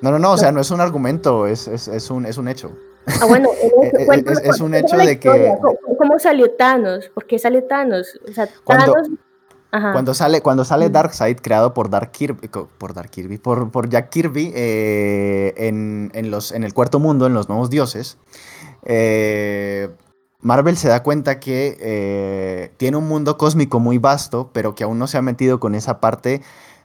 No, 0.00 0.10
no, 0.10 0.18
no, 0.18 0.32
o 0.32 0.36
sea, 0.36 0.52
no 0.52 0.60
es 0.60 0.70
un 0.70 0.80
argumento, 0.80 1.46
es, 1.46 1.68
es, 1.68 1.88
es 1.88 2.10
un, 2.10 2.26
es 2.26 2.36
un 2.36 2.48
hecho. 2.48 2.72
Ah, 3.06 3.26
bueno, 3.26 3.50
es, 3.82 4.40
es, 4.44 4.60
un 4.60 4.74
hecho 4.74 4.96
de 4.96 5.18
que... 5.18 5.54
¿Cómo, 5.98 6.18
salió 6.18 6.50
Thanos? 6.52 7.08
¿Por 7.14 7.26
qué 7.26 7.38
salió 7.38 7.64
Thanos? 7.64 8.18
O 8.28 8.32
sea, 8.32 8.48
Thanos... 8.66 8.94
Cuando, 9.70 10.12
sale, 10.12 10.42
cuando 10.42 10.66
sale 10.66 10.90
Darkseid, 10.90 11.38
creado 11.38 11.72
por 11.72 11.88
Dark 11.88 12.10
Kirby, 12.10 12.48
por 12.48 12.92
Dark 12.92 13.08
Kirby, 13.08 13.38
por, 13.38 13.70
por 13.70 13.88
Jack 13.88 14.10
Kirby, 14.10 14.52
eh, 14.54 15.54
en, 15.56 16.10
en, 16.12 16.30
los, 16.30 16.52
en 16.52 16.62
el 16.62 16.74
cuarto 16.74 16.98
mundo, 16.98 17.26
en 17.26 17.32
los 17.32 17.48
nuevos 17.48 17.70
dioses, 17.70 18.18
eh, 18.84 19.88
Marvel 20.40 20.76
se 20.76 20.88
da 20.88 21.02
cuenta 21.02 21.40
que 21.40 21.76
eh, 21.80 22.72
tiene 22.76 22.96
un 22.96 23.08
mundo 23.08 23.36
cósmico 23.38 23.80
muy 23.80 23.98
vasto, 23.98 24.50
pero 24.52 24.74
que 24.74 24.84
aún 24.84 24.98
no 24.98 25.06
se 25.06 25.18
ha 25.18 25.22
metido 25.22 25.60
con 25.60 25.74
esa 25.74 26.00
parte 26.00 26.42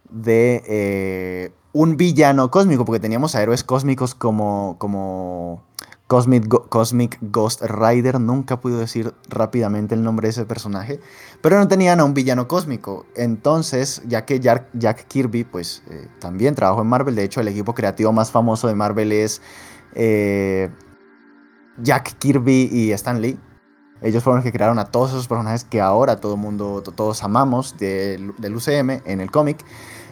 de 0.09 1.51
un 1.73 1.97
villano 1.97 2.49
cósmico, 2.49 2.85
porque 2.85 2.99
teníamos 2.99 3.35
a 3.35 3.41
héroes 3.41 3.63
cósmicos 3.63 4.15
como, 4.15 4.77
como 4.79 5.63
Cosmic, 6.07 6.47
Cosmic 6.69 7.17
Ghost 7.21 7.61
Rider, 7.61 8.19
nunca 8.19 8.61
pude 8.61 8.77
decir 8.77 9.13
rápidamente 9.27 9.93
el 9.93 10.03
nombre 10.03 10.27
de 10.27 10.31
ese 10.31 10.45
personaje, 10.45 11.01
pero 11.41 11.57
no 11.57 11.67
tenían 11.67 11.99
a 11.99 12.05
un 12.05 12.13
villano 12.13 12.47
cósmico. 12.47 13.05
Entonces, 13.15 14.01
ya 14.07 14.25
que 14.25 14.39
Jack, 14.39 15.07
Kirby, 15.07 15.43
pues 15.43 15.83
eh, 15.89 16.07
también 16.19 16.55
trabajó 16.55 16.81
en 16.81 16.87
Marvel, 16.87 17.15
de 17.15 17.25
hecho 17.25 17.41
el 17.41 17.49
equipo 17.49 17.75
creativo 17.75 18.13
más 18.13 18.31
famoso 18.31 18.69
de 18.69 18.75
Marvel 18.75 19.11
es 19.11 19.41
eh, 19.95 20.69
Jack 21.81 22.17
Kirby 22.17 22.69
y 22.71 22.91
Stan 22.91 23.21
Lee. 23.21 23.39
Ellos 24.01 24.23
fueron 24.23 24.37
los 24.37 24.43
que 24.43 24.51
crearon 24.51 24.77
a 24.79 24.85
todos 24.85 25.09
esos 25.11 25.27
personajes 25.27 25.63
que 25.63 25.81
ahora 25.81 26.17
todo 26.17 26.37
mundo, 26.37 26.83
todos 26.83 27.23
amamos 27.23 27.77
del, 27.77 28.33
UCM 28.39 29.01
en 29.05 29.21
el 29.21 29.31
cómic. 29.31 29.63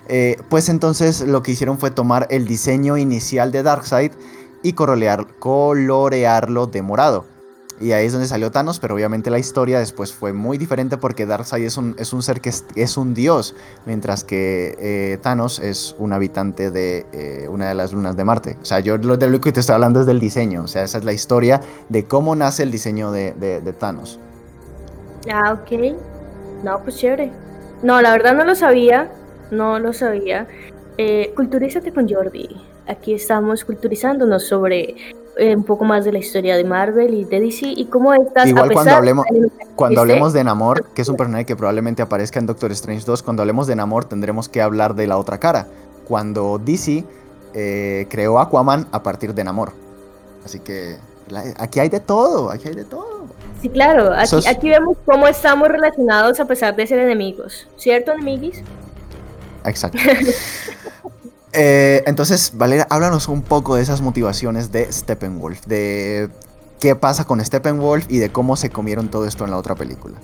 Eh, 0.08 0.38
pues 0.50 0.70
entonces 0.70 1.22
lo 1.22 1.44
que 1.44 1.52
hicieron 1.52 1.78
fue 1.78 1.92
tomar 1.92 2.28
el 2.30 2.48
diseño 2.48 2.98
inicial 2.98 3.52
de 3.52 3.64
Darkseid 3.64 4.12
y 4.64 4.74
colorearlo 4.74 6.68
de 6.68 6.82
morado. 6.82 7.35
Y 7.80 7.92
ahí 7.92 8.06
es 8.06 8.14
donde 8.14 8.28
salió 8.28 8.52
Thanos, 8.52 8.80
pero 8.80 8.96
obviamente 8.96 9.30
la 9.30 9.38
historia 9.38 9.80
después 9.80 10.14
fue 10.14 10.32
muy 10.32 10.58
diferente 10.58 10.98
porque 10.98 11.26
Darkseid 11.26 11.66
es 11.66 11.76
un, 11.78 11.96
es 12.00 12.14
un 12.14 12.24
ser 12.24 12.40
que 12.40 12.54
es, 12.76 12.98
un 12.98 13.14
dios, 13.14 13.54
mientras 13.86 14.24
que 14.24 14.76
eh, 14.80 15.18
Thanos 15.22 15.60
es 15.60 15.94
un 16.00 16.14
habitante 16.14 16.72
de 16.72 17.06
eh, 17.12 17.48
una 17.50 17.68
de 17.68 17.76
las 17.76 17.92
lunas 17.92 18.16
de 18.16 18.24
Marte. 18.24 18.58
O 18.62 18.66
sea, 18.66 18.80
yo 18.80 18.98
lo, 18.98 19.18
de 19.18 19.30
lo 19.30 19.42
que 19.42 19.52
te 19.52 19.60
estoy 19.60 19.74
hablando 19.74 20.00
es 20.00 20.06
del 20.06 20.22
diseño, 20.22 20.64
o 20.64 20.68
sea, 20.68 20.84
esa 20.84 21.00
es 21.00 21.04
la 21.04 21.12
historia 21.12 21.60
de 21.90 22.06
cómo 22.06 22.34
nace 22.36 22.64
el 22.64 22.72
diseño 22.72 23.12
de, 23.12 23.34
Thanos. 23.78 24.20
Ah, 25.30 25.54
ok. 25.54 25.96
No, 26.64 26.80
pues 26.82 26.98
chévere. 26.98 27.32
No, 27.84 28.02
la 28.02 28.12
verdad 28.12 28.36
no 28.36 28.46
lo 28.46 28.56
sabía, 28.56 29.12
no 29.52 29.80
lo 29.80 29.92
sabía. 29.92 30.48
Eh, 30.98 31.34
culturízate 31.36 31.92
con 31.92 32.08
Jordi. 32.08 32.56
Aquí 32.88 33.14
estamos 33.14 33.66
culturizándonos 33.66 34.48
sobre 34.48 34.96
eh, 35.38 35.56
un 35.56 35.64
poco 35.64 35.84
más 35.86 36.06
de 36.06 36.12
la 36.12 36.20
historia 36.20 36.56
de 36.56 36.64
Marvel 36.64 37.14
y 37.14 37.26
de 37.26 37.40
DC 37.40 37.66
y 37.68 37.86
cómo 37.86 38.14
estás. 38.14 38.48
Igual 38.48 38.72
cuando 38.72 38.92
hablemos, 38.92 39.26
cuando 39.76 40.02
hablemos 40.02 40.34
de 40.34 40.44
Namor, 40.44 40.86
que 40.94 41.02
es 41.02 41.10
un 41.10 41.16
personaje 41.18 41.46
que 41.46 41.56
probablemente 41.56 42.02
aparezca 42.02 42.40
en 42.40 42.46
Doctor 42.46 42.72
Strange 42.72 43.06
2, 43.06 43.24
cuando 43.24 43.42
hablemos 43.42 43.68
de 43.68 43.76
Namor 43.76 44.06
tendremos 44.06 44.48
que 44.50 44.62
hablar 44.62 44.96
de 44.96 45.08
la 45.08 45.18
otra 45.18 45.38
cara. 45.40 45.68
Cuando 46.08 46.60
DC 46.64 47.04
eh, 47.54 48.08
creó 48.10 48.40
Aquaman 48.40 48.88
a 48.92 49.04
partir 49.04 49.34
de 49.34 49.44
Namor. 49.44 49.74
Así 50.46 50.60
que 50.60 50.98
aquí 51.58 51.80
hay 51.80 51.90
de 51.90 52.00
todo, 52.00 52.52
aquí 52.52 52.68
hay 52.70 52.76
de 52.76 52.86
todo. 52.86 53.26
Sí, 53.62 53.70
claro, 53.70 54.14
aquí, 54.14 54.48
aquí 54.48 54.70
vemos 54.70 54.98
cómo 55.06 55.28
estamos 55.28 55.68
relacionados 55.68 56.40
a 56.40 56.46
pesar 56.46 56.76
de 56.76 56.86
ser 56.86 57.00
enemigos. 57.00 57.68
¿Cierto, 57.78 58.12
enemigos? 58.12 58.58
Exacto. 59.66 59.98
Eh, 61.56 62.04
entonces, 62.06 62.52
Valeria, 62.56 62.86
háblanos 62.90 63.28
un 63.28 63.42
poco 63.42 63.76
de 63.76 63.84
esas 63.84 64.02
motivaciones 64.02 64.72
de 64.72 64.92
Steppenwolf, 64.92 65.66
de 65.66 66.30
qué 66.80 66.96
pasa 66.96 67.26
con 67.26 67.44
Steppenwolf 67.44 68.06
y 68.10 68.20
de 68.20 68.30
cómo 68.30 68.58
se 68.58 68.70
comieron 68.70 69.10
todo 69.10 69.26
esto 69.26 69.46
en 69.46 69.52
la 69.52 69.58
otra 69.58 69.76
película. 69.76 70.16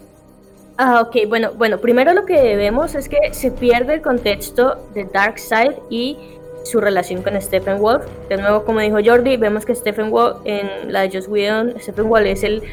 Ah, 0.77 1.01
ok, 1.01 1.27
bueno, 1.29 1.51
bueno, 1.53 1.79
primero 1.79 2.13
lo 2.13 2.25
que 2.25 2.55
vemos 2.55 2.95
es 2.95 3.07
que 3.07 3.34
se 3.34 3.51
pierde 3.51 3.93
el 3.95 4.01
contexto 4.01 4.77
de 4.93 5.05
Darkseid 5.05 5.73
y 5.89 6.17
su 6.63 6.82
relación 6.82 7.21
con 7.21 7.39
Steppenwolf. 7.39 8.03
De 8.29 8.38
nuevo, 8.38 8.65
como 8.65 8.79
dijo 8.79 8.97
Jordi, 9.03 9.38
vemos 9.38 9.65
que 9.65 9.75
Steppenwolf 9.75 10.38
en 10.45 10.91
la 10.91 11.01
de 11.01 11.11
Joss 11.11 11.27
Whedon, 11.27 11.75
Steppenwolf 11.79 12.25
es 12.25 12.43
el, 12.43 12.63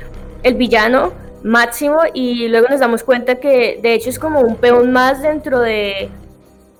el 0.42 0.54
villano 0.54 1.12
máximo 1.42 2.00
y 2.12 2.48
luego 2.48 2.68
nos 2.68 2.80
damos 2.80 3.04
cuenta 3.04 3.36
que 3.36 3.78
de 3.80 3.94
hecho 3.94 4.10
es 4.10 4.18
como 4.18 4.40
un 4.40 4.56
peón 4.56 4.92
más 4.92 5.22
dentro 5.22 5.60
de 5.60 6.10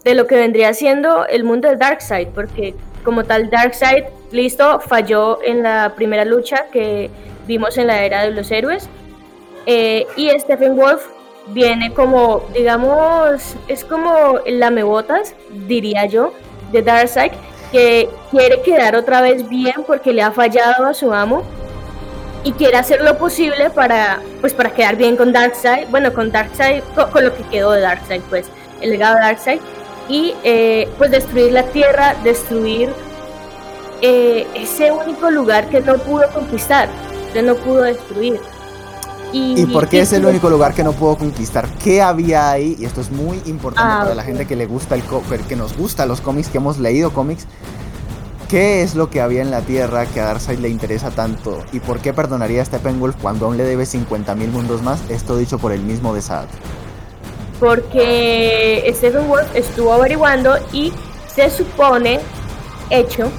de 0.05 0.15
lo 0.15 0.27
que 0.27 0.37
vendría 0.37 0.73
siendo 0.75 1.27
el 1.27 1.45
mundo 1.45 1.69
de 1.69 1.77
Darkseid, 1.77 2.29
porque 2.29 2.75
como 3.05 3.25
tal 3.25 3.51
Darkseid, 3.51 4.05
listo, 4.33 4.81
falló 4.81 5.43
en 5.43 5.63
la 5.63 5.95
primera 5.97 6.25
lucha 6.25 6.67
que 6.73 7.11
vimos 7.47 7.79
en 7.79 7.87
la 7.87 8.05
era 8.05 8.23
de 8.23 8.31
los 8.31 8.51
héroes, 8.51 8.89
eh, 9.67 10.07
y 10.17 10.31
Stephen 10.39 10.77
Wolf 10.77 11.03
viene 11.49 11.93
como, 11.93 12.45
digamos, 12.55 13.57
es 13.69 13.85
como 13.85 14.39
el 14.45 14.61
lamebotas, 14.61 15.35
diría 15.67 16.07
yo, 16.07 16.33
de 16.73 16.83
Darkseid, 16.83 17.33
que 17.73 18.09
quiere 18.31 18.63
quedar 18.63 18.97
otra 18.97 19.21
vez 19.21 19.49
bien 19.49 19.85
porque 19.87 20.13
le 20.13 20.23
ha 20.23 20.31
fallado 20.31 20.87
a 20.87 20.95
su 20.95 21.13
amo 21.13 21.43
y 22.45 22.53
quiere 22.53 22.77
hacer 22.77 23.03
lo 23.03 23.19
posible 23.19 23.71
para, 23.71 24.21
pues, 24.41 24.55
para 24.55 24.71
quedar 24.71 24.97
bien 24.97 25.17
con 25.17 25.33
Darkseid, 25.33 25.89
bueno, 25.89 26.13
con 26.13 26.31
Darkseid, 26.31 26.83
con, 26.95 27.11
con 27.11 27.25
lo 27.25 27.35
que 27.35 27.43
quedó 27.45 27.73
de 27.73 27.81
Darkseid, 27.81 28.23
pues, 28.29 28.51
el 28.81 28.91
legado 28.91 29.17
de 29.17 29.21
Darkseid, 29.23 29.61
y 30.09 30.35
eh, 30.43 30.89
pues 30.97 31.11
destruir 31.11 31.53
la 31.53 31.65
tierra, 31.65 32.15
destruir 32.25 32.91
eh, 34.01 34.47
ese 34.55 34.91
único 34.93 35.31
lugar 35.31 35.69
que 35.69 35.81
no 35.81 35.99
pudo 35.99 36.29
conquistar, 36.33 36.89
que 37.33 37.43
no 37.43 37.55
pudo 37.57 37.83
destruir. 37.83 38.41
¿Y, 39.31 39.67
por 39.67 39.89
qué 39.89 40.01
es 40.01 40.13
el 40.15 40.25
único 40.25 40.49
lugar 40.49 40.73
que 40.73 40.83
no 40.83 40.93
pudo 40.93 41.19
conquistar? 41.19 41.69
¿Qué 41.85 42.01
había 42.01 42.51
ahí? 42.51 42.77
Y 42.79 42.87
esto 42.87 43.03
es 43.03 43.11
muy 43.11 43.37
importante 43.45 43.93
ah, 43.93 44.01
para 44.05 44.15
la 44.15 44.23
gente 44.23 44.47
que 44.47 44.57
le 44.57 44.65
gusta 44.65 44.95
el 44.95 45.03
que 45.47 45.55
nos 45.55 45.77
gusta 45.77 46.07
los 46.07 46.23
cómics, 46.23 46.49
que 46.49 46.57
hemos 46.57 46.79
leído 46.79 47.13
cómics. 47.13 47.47
¿Qué 48.49 48.83
es 48.83 48.95
lo 48.95 49.11
que 49.11 49.21
había 49.21 49.43
en 49.43 49.51
la 49.51 49.61
Tierra 49.61 50.07
que 50.07 50.21
a 50.21 50.25
Darkseid 50.25 50.61
le 50.61 50.71
interesa 50.71 51.11
tanto? 51.11 51.63
¿Y 51.73 51.81
por 51.81 51.99
qué 51.99 52.15
perdonaría 52.15 52.63
a 52.63 52.65
Steppenwolf 52.65 53.17
cuando 53.21 53.45
aún 53.45 53.59
le 53.59 53.65
debe 53.65 53.85
50.000 53.85 54.35
mundos 54.49 54.81
más? 54.81 54.99
Esto 55.11 55.37
dicho 55.37 55.59
por 55.59 55.73
el 55.73 55.83
mismo 55.83 56.15
de 56.15 56.23
Saad 56.23 56.47
porque 57.59 58.93
Stephen 58.95 59.29
Wolf 59.29 59.55
estuvo 59.55 59.93
averiguando 59.93 60.57
y 60.73 60.93
se 61.35 61.51
supone, 61.51 62.21
hecho, 62.91 63.31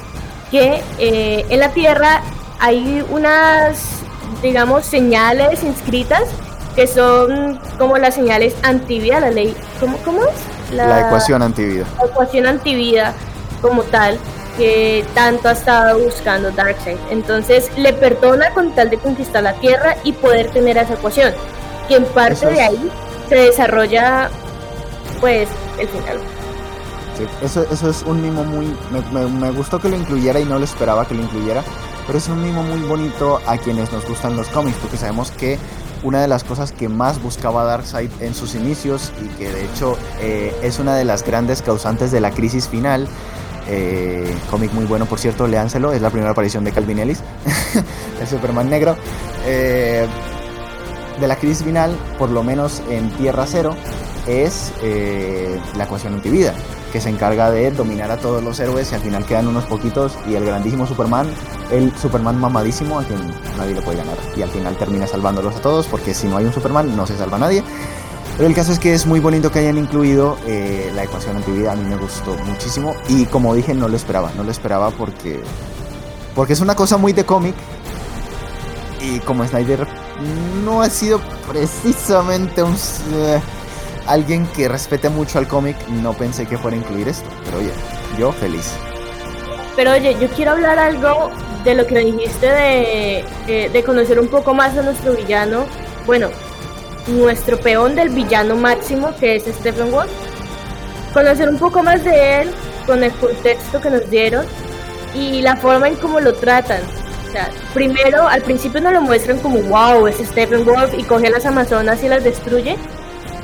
que 0.51 0.81
eh, 0.97 1.45
en 1.49 1.59
la 1.59 1.69
Tierra 1.69 2.21
hay 2.59 3.03
unas, 3.09 4.01
digamos, 4.41 4.85
señales 4.85 5.63
inscritas 5.63 6.23
que 6.75 6.87
son 6.87 7.59
como 7.77 7.97
las 7.97 8.15
señales 8.15 8.55
antivida, 8.63 9.19
la 9.19 9.31
ley, 9.31 9.55
¿cómo, 9.79 9.97
cómo 9.99 10.23
es? 10.23 10.73
La, 10.73 11.07
ecuación 11.07 11.41
antivida. 11.41 11.85
La 11.97 12.05
ecuación 12.05 12.45
antivida 12.45 13.13
como 13.61 13.83
tal, 13.83 14.17
que 14.57 15.05
tanto 15.13 15.49
ha 15.49 15.53
estado 15.53 15.99
buscando 15.99 16.51
Darkseid. 16.51 16.97
Entonces 17.09 17.69
le 17.75 17.93
perdona 17.93 18.51
con 18.51 18.73
tal 18.75 18.89
de 18.89 18.97
conquistar 18.97 19.43
la 19.43 19.53
Tierra 19.53 19.95
y 20.03 20.13
poder 20.13 20.51
tener 20.51 20.77
esa 20.77 20.93
ecuación, 20.93 21.33
que 21.87 21.95
en 21.95 22.05
parte 22.05 22.45
de 22.45 22.61
ahí 22.61 22.91
se 23.29 23.35
desarrolla 23.35 24.29
pues 25.21 25.47
el 25.79 25.87
final. 25.87 26.17
Sí, 27.17 27.25
eso, 27.43 27.65
eso 27.71 27.89
es 27.89 28.01
un 28.03 28.21
mimo 28.21 28.43
muy... 28.43 28.75
Me, 29.11 29.51
gustó 29.51 29.79
que 29.79 29.89
lo 29.89 29.95
incluyera 29.95 30.39
y 30.39 30.45
no 30.45 30.57
lo 30.57 30.65
esperaba 30.65 31.07
que 31.07 31.13
lo 31.13 31.21
incluyera, 31.21 31.63
pero 32.07 32.17
es 32.17 32.27
un 32.27 32.41
mimo 32.41 32.63
muy 32.63 32.79
bonito 32.87 33.39
a 33.45 33.57
quienes 33.57 33.91
nos 33.91 34.07
gustan 34.07 34.35
los 34.35 34.47
cómics, 34.49 34.77
porque 34.81 34.97
sabemos 34.97 35.31
que 35.31 35.59
una 36.01 36.21
de 36.21 36.27
las 36.27 36.43
cosas 36.43 36.71
que 36.71 36.87
más 36.87 37.21
buscaba 37.21 37.65
Darkseid 37.65 38.09
en 38.21 38.33
sus 38.33 38.55
inicios 38.55 39.11
y 39.21 39.27
que 39.37 39.49
de 39.49 39.65
hecho 39.65 39.97
eh, 40.21 40.55
es 40.63 40.79
una 40.79 40.95
de 40.95 41.03
las 41.03 41.25
grandes 41.25 41.61
causantes 41.61 42.11
de 42.11 42.21
la 42.21 42.31
crisis 42.31 42.69
final, 42.69 43.05
eh, 43.67 44.33
cómic 44.49 44.71
muy 44.71 44.85
bueno 44.85 45.05
por 45.05 45.19
cierto, 45.19 45.45
léanselo, 45.45 45.91
es 45.91 46.01
la 46.01 46.09
primera 46.09 46.31
aparición 46.31 46.63
de 46.63 46.71
Calvin 46.71 46.99
Ellis, 46.99 47.21
el 48.21 48.27
Superman 48.27 48.69
negro. 48.69 48.95
Eh, 49.45 50.07
de 51.19 51.27
la 51.27 51.35
crisis 51.35 51.63
final, 51.63 51.95
por 52.17 52.29
lo 52.29 52.43
menos 52.43 52.81
en 52.89 53.09
Tierra 53.11 53.45
Cero, 53.47 53.75
es 54.27 54.71
eh, 54.81 55.59
la 55.75 55.85
ecuación 55.85 56.13
antivida, 56.13 56.53
que 56.91 57.01
se 57.01 57.09
encarga 57.09 57.51
de 57.51 57.71
dominar 57.71 58.11
a 58.11 58.17
todos 58.17 58.43
los 58.43 58.59
héroes 58.59 58.91
y 58.91 58.95
al 58.95 59.01
final 59.01 59.25
quedan 59.25 59.47
unos 59.47 59.65
poquitos 59.65 60.17
y 60.27 60.35
el 60.35 60.45
grandísimo 60.45 60.85
Superman, 60.87 61.27
el 61.71 61.95
Superman 61.97 62.39
mamadísimo 62.39 62.99
a 62.99 63.03
quien 63.03 63.19
nadie 63.57 63.75
le 63.75 63.81
puede 63.81 63.97
ganar 63.97 64.17
y 64.35 64.41
al 64.41 64.49
final 64.49 64.75
termina 64.77 65.07
salvándolos 65.07 65.55
a 65.55 65.61
todos 65.61 65.87
porque 65.87 66.13
si 66.13 66.27
no 66.27 66.37
hay 66.37 66.45
un 66.45 66.53
Superman 66.53 66.95
no 66.95 67.05
se 67.05 67.17
salva 67.17 67.37
a 67.37 67.39
nadie. 67.41 67.63
Pero 68.37 68.47
el 68.47 68.55
caso 68.55 68.71
es 68.71 68.79
que 68.79 68.93
es 68.93 69.05
muy 69.05 69.19
bonito 69.19 69.51
que 69.51 69.59
hayan 69.59 69.77
incluido 69.77 70.37
eh, 70.47 70.89
la 70.95 71.03
ecuación 71.03 71.35
antivida, 71.35 71.73
a 71.73 71.75
mí 71.75 71.83
me 71.83 71.97
gustó 71.97 72.37
muchísimo 72.45 72.95
y 73.09 73.25
como 73.25 73.53
dije 73.53 73.73
no 73.73 73.89
lo 73.89 73.97
esperaba, 73.97 74.31
no 74.37 74.43
lo 74.43 74.51
esperaba 74.51 74.91
porque, 74.91 75.41
porque 76.35 76.53
es 76.53 76.61
una 76.61 76.73
cosa 76.75 76.97
muy 76.97 77.11
de 77.11 77.25
cómic 77.25 77.55
y 78.99 79.19
como 79.19 79.45
Snyder 79.45 79.87
no 80.63 80.81
ha 80.81 80.89
sido 80.89 81.21
precisamente 81.47 82.63
un 82.63 82.75
eh, 83.13 83.39
alguien 84.07 84.47
que 84.47 84.67
respete 84.67 85.09
mucho 85.09 85.39
al 85.39 85.47
cómic, 85.47 85.77
no 85.87 86.13
pensé 86.13 86.45
que 86.45 86.57
fuera 86.57 86.75
a 86.75 86.79
incluir 86.79 87.07
esto. 87.07 87.29
Pero 87.45 87.57
oye, 87.59 87.71
yo 88.17 88.31
feliz. 88.31 88.73
Pero 89.75 89.91
oye, 89.91 90.15
yo 90.19 90.27
quiero 90.29 90.51
hablar 90.51 90.79
algo 90.79 91.31
de 91.63 91.75
lo 91.75 91.85
que 91.85 91.99
dijiste 91.99 92.47
de, 92.47 93.69
de, 93.71 93.83
conocer 93.83 94.19
un 94.19 94.27
poco 94.27 94.53
más 94.53 94.77
a 94.77 94.81
nuestro 94.81 95.13
villano. 95.13 95.65
Bueno, 96.05 96.29
nuestro 97.07 97.59
peón 97.59 97.95
del 97.95 98.09
villano 98.09 98.55
máximo, 98.55 99.15
que 99.19 99.35
es 99.35 99.43
Stephen 99.43 99.91
Wolf. 99.91 100.11
Conocer 101.13 101.49
un 101.49 101.57
poco 101.57 101.83
más 101.83 102.03
de 102.03 102.41
él 102.41 102.51
con 102.85 103.03
el 103.03 103.11
contexto 103.13 103.79
que 103.79 103.89
nos 103.89 104.09
dieron 104.09 104.45
y 105.15 105.41
la 105.41 105.55
forma 105.55 105.87
en 105.87 105.95
cómo 105.95 106.19
lo 106.19 106.33
tratan. 106.33 106.81
O 107.29 107.31
sea, 107.31 107.51
primero, 107.75 108.27
al 108.27 108.41
principio 108.41 108.81
nos 108.81 108.91
lo 108.91 109.01
muestran 109.01 109.37
como, 109.37 109.59
wow, 109.59 110.07
es 110.07 110.17
Stephen 110.17 110.65
Wolf 110.65 110.95
y 110.97 111.03
coge 111.03 111.27
a 111.27 111.29
las 111.29 111.45
Amazonas 111.45 112.01
y 112.03 112.07
las 112.07 112.23
destruye. 112.23 112.75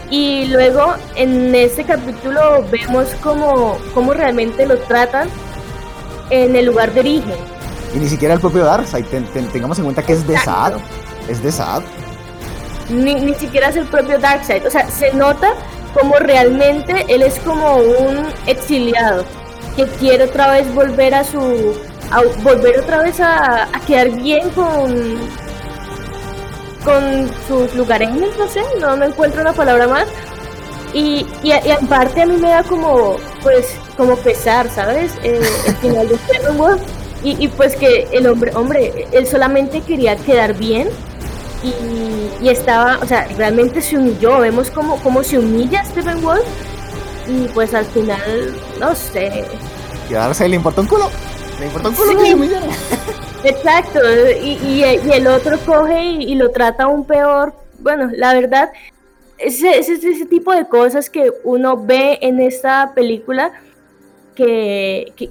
Y 0.09 0.45
luego 0.45 0.95
en 1.15 1.53
este 1.53 1.83
capítulo 1.83 2.65
vemos 2.71 3.07
cómo, 3.21 3.77
cómo 3.93 4.13
realmente 4.13 4.65
lo 4.65 4.79
tratan 4.79 5.29
en 6.31 6.55
el 6.55 6.65
lugar 6.65 6.93
de 6.93 7.01
origen. 7.01 7.35
Y 7.93 7.99
ni 7.99 8.09
siquiera 8.09 8.33
el 8.33 8.39
propio 8.39 8.65
Darkseid, 8.65 9.05
tengamos 9.53 9.77
en 9.77 9.83
cuenta 9.83 10.01
que 10.01 10.13
es 10.13 10.25
de 10.27 10.37
Saad. 10.39 10.73
Es 11.29 11.43
de 11.43 11.51
Saad. 11.51 11.83
Ni, 12.89 13.15
ni 13.15 13.35
siquiera 13.35 13.69
es 13.69 13.75
el 13.75 13.85
propio 13.85 14.17
Darkseid. 14.17 14.65
O 14.65 14.71
sea, 14.71 14.89
se 14.89 15.13
nota 15.13 15.53
como 15.93 16.15
realmente 16.15 17.05
él 17.07 17.21
es 17.21 17.39
como 17.39 17.75
un 17.77 18.25
exiliado 18.47 19.25
que 19.75 19.85
quiere 19.85 20.23
otra 20.23 20.51
vez 20.51 20.73
volver 20.73 21.13
a 21.13 21.23
su 21.23 21.75
a 22.11 22.21
volver 22.43 22.79
otra 22.79 23.01
vez 23.01 23.19
a, 23.19 23.63
a 23.63 23.79
quedar 23.85 24.11
bien 24.11 24.49
con 24.51 25.19
con 26.85 27.31
sus 27.47 27.75
lugareños, 27.75 28.37
no 28.37 28.47
sé, 28.47 28.61
no 28.79 28.95
me 28.95 29.07
encuentro 29.07 29.41
una 29.41 29.53
palabra 29.53 29.87
más. 29.87 30.07
Y, 30.93 31.25
y, 31.43 31.51
en 31.51 31.87
parte 31.87 32.21
a 32.21 32.25
mí 32.25 32.37
me 32.37 32.49
da 32.49 32.63
como, 32.63 33.17
pues, 33.41 33.75
como 33.97 34.15
pesar, 34.17 34.69
¿sabes? 34.69 35.11
Eh, 35.23 35.41
el 35.67 35.75
final 35.81 36.07
de 36.07 36.17
Stephen 36.19 36.57
Wolf. 36.57 36.81
Y, 37.23 37.43
y, 37.43 37.47
pues 37.47 37.75
que 37.75 38.07
el 38.11 38.27
hombre, 38.27 38.51
hombre, 38.55 39.07
él 39.11 39.25
solamente 39.25 39.81
quería 39.81 40.15
quedar 40.15 40.53
bien 40.53 40.89
y, 41.63 42.47
estaba, 42.47 42.99
o 43.01 43.07
sea, 43.07 43.27
realmente 43.35 43.81
se 43.81 43.97
humilló. 43.97 44.39
Vemos 44.39 44.69
cómo, 44.69 44.97
cómo 45.01 45.23
se 45.23 45.39
humilla 45.39 45.83
Stephen 45.85 46.21
Wolf 46.21 46.45
y 47.27 47.47
pues 47.47 47.73
al 47.73 47.85
final, 47.85 48.55
no 48.79 48.93
sé. 48.93 49.43
Y 50.09 50.13
a 50.13 50.19
darse 50.19 50.47
le 50.47 50.55
importó 50.55 50.81
un 50.81 50.87
culo. 50.87 51.09
Le 51.59 51.67
importó 51.67 51.89
un 51.89 51.95
culo 51.95 52.17
que 52.17 52.25
se 52.25 52.35
humillara. 52.35 52.67
Exacto, 53.43 53.99
y, 54.41 54.57
y, 54.63 55.11
el 55.11 55.27
otro 55.27 55.57
coge 55.65 56.03
y, 56.03 56.35
lo 56.35 56.51
trata 56.51 56.85
aún 56.85 57.05
peor. 57.05 57.53
Bueno, 57.79 58.09
la 58.15 58.33
verdad, 58.33 58.71
ese, 59.37 59.77
ese, 59.77 59.93
ese 59.93 60.25
tipo 60.25 60.51
de 60.51 60.67
cosas 60.67 61.09
que 61.09 61.31
uno 61.43 61.77
ve 61.77 62.17
en 62.21 62.39
esta 62.39 62.93
película 62.95 63.51
que, 64.33 65.13
que, 65.15 65.29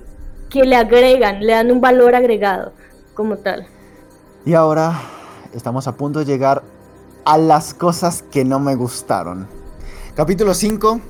que 0.48 0.62
le 0.62 0.76
agregan, 0.76 1.40
le 1.40 1.52
dan 1.52 1.72
un 1.72 1.80
valor 1.80 2.14
agregado 2.14 2.72
como 3.14 3.36
tal. 3.36 3.66
Y 4.46 4.54
ahora 4.54 5.00
estamos 5.52 5.88
a 5.88 5.96
punto 5.96 6.20
de 6.20 6.24
llegar 6.24 6.62
a 7.24 7.38
las 7.38 7.74
cosas 7.74 8.22
que 8.22 8.44
no 8.44 8.60
me 8.60 8.76
gustaron. 8.76 9.48
Capítulo 10.14 10.54
5, 10.54 11.00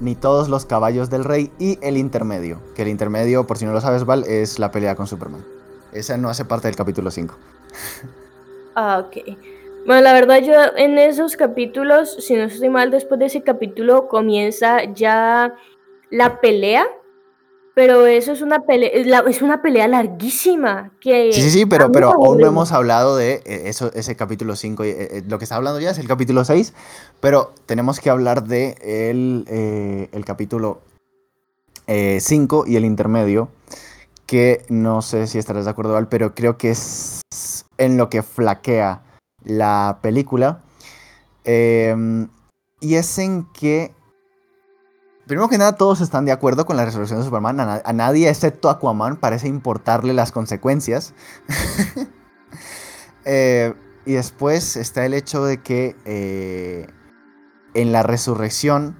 ni 0.00 0.14
todos 0.14 0.48
los 0.48 0.66
caballos 0.66 1.10
del 1.10 1.24
rey 1.24 1.50
y 1.58 1.78
el 1.82 1.96
intermedio. 1.96 2.60
Que 2.74 2.82
el 2.82 2.88
intermedio, 2.88 3.46
por 3.46 3.58
si 3.58 3.64
no 3.64 3.72
lo 3.72 3.80
sabes, 3.80 4.04
Val, 4.04 4.24
es 4.24 4.58
la 4.58 4.70
pelea 4.70 4.94
con 4.94 5.06
Superman. 5.06 5.44
Esa 5.92 6.16
no 6.16 6.28
hace 6.28 6.44
parte 6.44 6.68
del 6.68 6.76
capítulo 6.76 7.10
5. 7.10 7.34
Ah, 8.76 8.98
ok. 9.06 9.36
Bueno, 9.86 10.02
la 10.02 10.12
verdad 10.12 10.38
yo 10.38 10.52
en 10.76 10.98
esos 10.98 11.36
capítulos, 11.36 12.16
si 12.18 12.34
no 12.34 12.42
estoy 12.42 12.70
mal, 12.70 12.90
después 12.90 13.20
de 13.20 13.26
ese 13.26 13.42
capítulo 13.44 14.08
comienza 14.08 14.82
ya 14.92 15.54
la 16.10 16.40
pelea 16.40 16.84
pero 17.74 18.06
eso 18.06 18.32
es 18.32 18.40
una 18.40 18.60
pelea, 18.60 19.22
es 19.26 19.42
una 19.42 19.60
pelea 19.60 19.88
larguísima. 19.88 20.92
Que 21.00 21.32
sí, 21.32 21.42
sí, 21.42 21.50
sí, 21.50 21.66
pero, 21.66 21.90
pero 21.90 22.12
aún 22.12 22.38
no 22.38 22.46
hemos 22.46 22.70
hablado 22.70 23.16
de 23.16 23.42
eh, 23.44 23.62
eso, 23.66 23.90
ese 23.94 24.14
capítulo 24.14 24.54
5. 24.54 24.84
Eh, 24.84 24.90
eh, 24.90 25.22
lo 25.26 25.38
que 25.38 25.44
está 25.44 25.56
hablando 25.56 25.80
ya 25.80 25.90
es 25.90 25.98
el 25.98 26.06
capítulo 26.06 26.44
6, 26.44 26.72
pero 27.20 27.52
tenemos 27.66 27.98
que 27.98 28.10
hablar 28.10 28.44
de 28.44 28.76
el, 29.10 30.08
el 30.12 30.24
capítulo 30.24 30.82
5 31.86 32.64
y 32.66 32.76
el 32.76 32.84
intermedio, 32.84 33.48
que 34.26 34.64
no 34.68 35.02
sé 35.02 35.26
si 35.26 35.38
estarás 35.38 35.64
de 35.64 35.72
acuerdo, 35.72 35.94
Val, 35.94 36.08
pero 36.08 36.34
creo 36.34 36.56
que 36.56 36.70
es 36.70 37.22
en 37.76 37.96
lo 37.96 38.08
que 38.08 38.22
flaquea 38.22 39.02
la 39.42 39.98
película. 40.00 40.62
Em, 41.44 42.28
y 42.80 42.94
es 42.94 43.18
en 43.18 43.46
que 43.52 43.92
Primero 45.26 45.48
que 45.48 45.56
nada, 45.56 45.76
todos 45.76 46.02
están 46.02 46.26
de 46.26 46.32
acuerdo 46.32 46.66
con 46.66 46.76
la 46.76 46.84
resolución 46.84 47.18
de 47.18 47.24
Superman. 47.24 47.58
A, 47.58 47.92
nadie, 47.94 48.28
excepto 48.28 48.68
Aquaman, 48.68 49.16
parece 49.16 49.48
importarle 49.48 50.12
las 50.12 50.32
consecuencias. 50.32 51.14
Eh, 53.26 53.72
y 54.04 54.12
después 54.12 54.76
está 54.76 55.06
el 55.06 55.14
hecho 55.14 55.46
de 55.46 55.62
que 55.62 55.96
eh, 56.04 56.86
en 57.72 57.90
la 57.90 58.02
resurrección, 58.02 58.98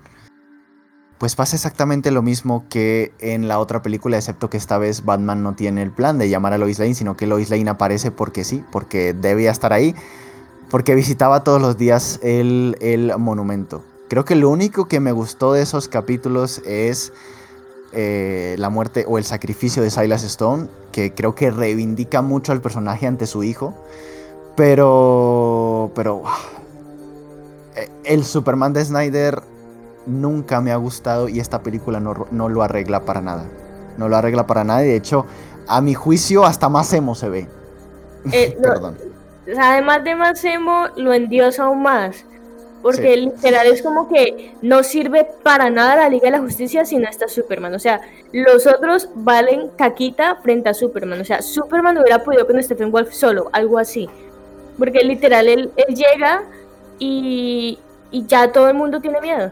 pues 1.18 1.36
pasa 1.36 1.56
exactamente 1.56 2.10
lo 2.10 2.22
mismo 2.22 2.64
que 2.70 3.12
en 3.18 3.46
la 3.46 3.58
otra 3.58 3.82
película, 3.82 4.16
excepto 4.16 4.48
que 4.48 4.56
esta 4.56 4.78
vez 4.78 5.04
Batman 5.04 5.42
no 5.42 5.54
tiene 5.54 5.82
el 5.82 5.90
plan 5.90 6.16
de 6.16 6.30
llamar 6.30 6.54
a 6.54 6.58
Lois 6.58 6.78
Lane, 6.78 6.94
sino 6.94 7.18
que 7.18 7.26
Lois 7.26 7.50
Lane 7.50 7.68
aparece 7.68 8.10
porque 8.10 8.44
sí, 8.44 8.64
porque 8.72 9.12
debía 9.12 9.50
estar 9.50 9.74
ahí, 9.74 9.94
porque 10.70 10.94
visitaba 10.94 11.44
todos 11.44 11.60
los 11.60 11.76
días 11.76 12.18
el, 12.22 12.78
el 12.80 13.12
monumento. 13.18 13.84
Creo 14.08 14.24
que 14.24 14.34
lo 14.34 14.50
único 14.50 14.86
que 14.86 15.00
me 15.00 15.12
gustó 15.12 15.52
de 15.52 15.62
esos 15.62 15.88
capítulos 15.88 16.60
es 16.66 17.12
eh, 17.92 18.56
la 18.58 18.70
muerte 18.70 19.04
o 19.08 19.18
el 19.18 19.24
sacrificio 19.24 19.82
de 19.82 19.90
Silas 19.90 20.24
Stone, 20.24 20.68
que 20.92 21.14
creo 21.14 21.34
que 21.34 21.50
reivindica 21.50 22.22
mucho 22.22 22.52
al 22.52 22.60
personaje 22.60 23.06
ante 23.06 23.26
su 23.26 23.44
hijo. 23.44 23.74
Pero, 24.56 25.90
pero 25.94 26.22
eh, 27.76 27.88
el 28.04 28.24
Superman 28.24 28.72
de 28.72 28.84
Snyder 28.84 29.42
nunca 30.06 30.60
me 30.60 30.70
ha 30.72 30.76
gustado 30.76 31.28
y 31.28 31.40
esta 31.40 31.62
película 31.62 32.00
no, 32.00 32.26
no, 32.30 32.48
lo 32.48 32.62
arregla 32.62 33.00
para 33.00 33.20
nada. 33.20 33.46
No 33.96 34.08
lo 34.08 34.16
arregla 34.16 34.46
para 34.46 34.64
nada 34.64 34.84
y 34.84 34.88
de 34.88 34.96
hecho, 34.96 35.26
a 35.66 35.80
mi 35.80 35.94
juicio, 35.94 36.44
hasta 36.44 36.68
más 36.68 36.92
emo 36.92 37.14
se 37.14 37.28
ve. 37.28 37.48
Eh, 38.32 38.56
Perdón. 38.62 38.96
además 39.58 40.04
de 40.04 40.14
más 40.14 40.44
emo, 40.44 40.86
lo 40.96 41.12
endiosa 41.12 41.64
aún 41.64 41.82
más. 41.82 42.24
Porque 42.84 43.16
literal 43.16 43.66
es 43.68 43.80
como 43.80 44.10
que 44.10 44.56
no 44.60 44.82
sirve 44.82 45.26
para 45.42 45.70
nada 45.70 45.96
la 45.96 46.10
Liga 46.10 46.26
de 46.26 46.32
la 46.32 46.40
Justicia 46.40 46.84
sin 46.84 47.06
hasta 47.06 47.28
Superman. 47.28 47.72
O 47.72 47.78
sea, 47.78 48.02
los 48.30 48.66
otros 48.66 49.08
valen 49.14 49.70
caquita 49.70 50.36
frente 50.42 50.68
a 50.68 50.74
Superman. 50.74 51.18
O 51.18 51.24
sea, 51.24 51.40
Superman 51.40 51.96
hubiera 51.96 52.22
podido 52.22 52.46
con 52.46 52.62
Stephen 52.62 52.92
Wolf 52.92 53.10
solo, 53.14 53.48
algo 53.54 53.78
así. 53.78 54.10
Porque 54.78 55.02
literal 55.02 55.48
él, 55.48 55.72
llega 55.88 56.42
y, 56.98 57.78
y, 58.10 58.26
ya 58.26 58.52
todo 58.52 58.68
el 58.68 58.74
mundo 58.74 59.00
tiene 59.00 59.18
miedo. 59.22 59.50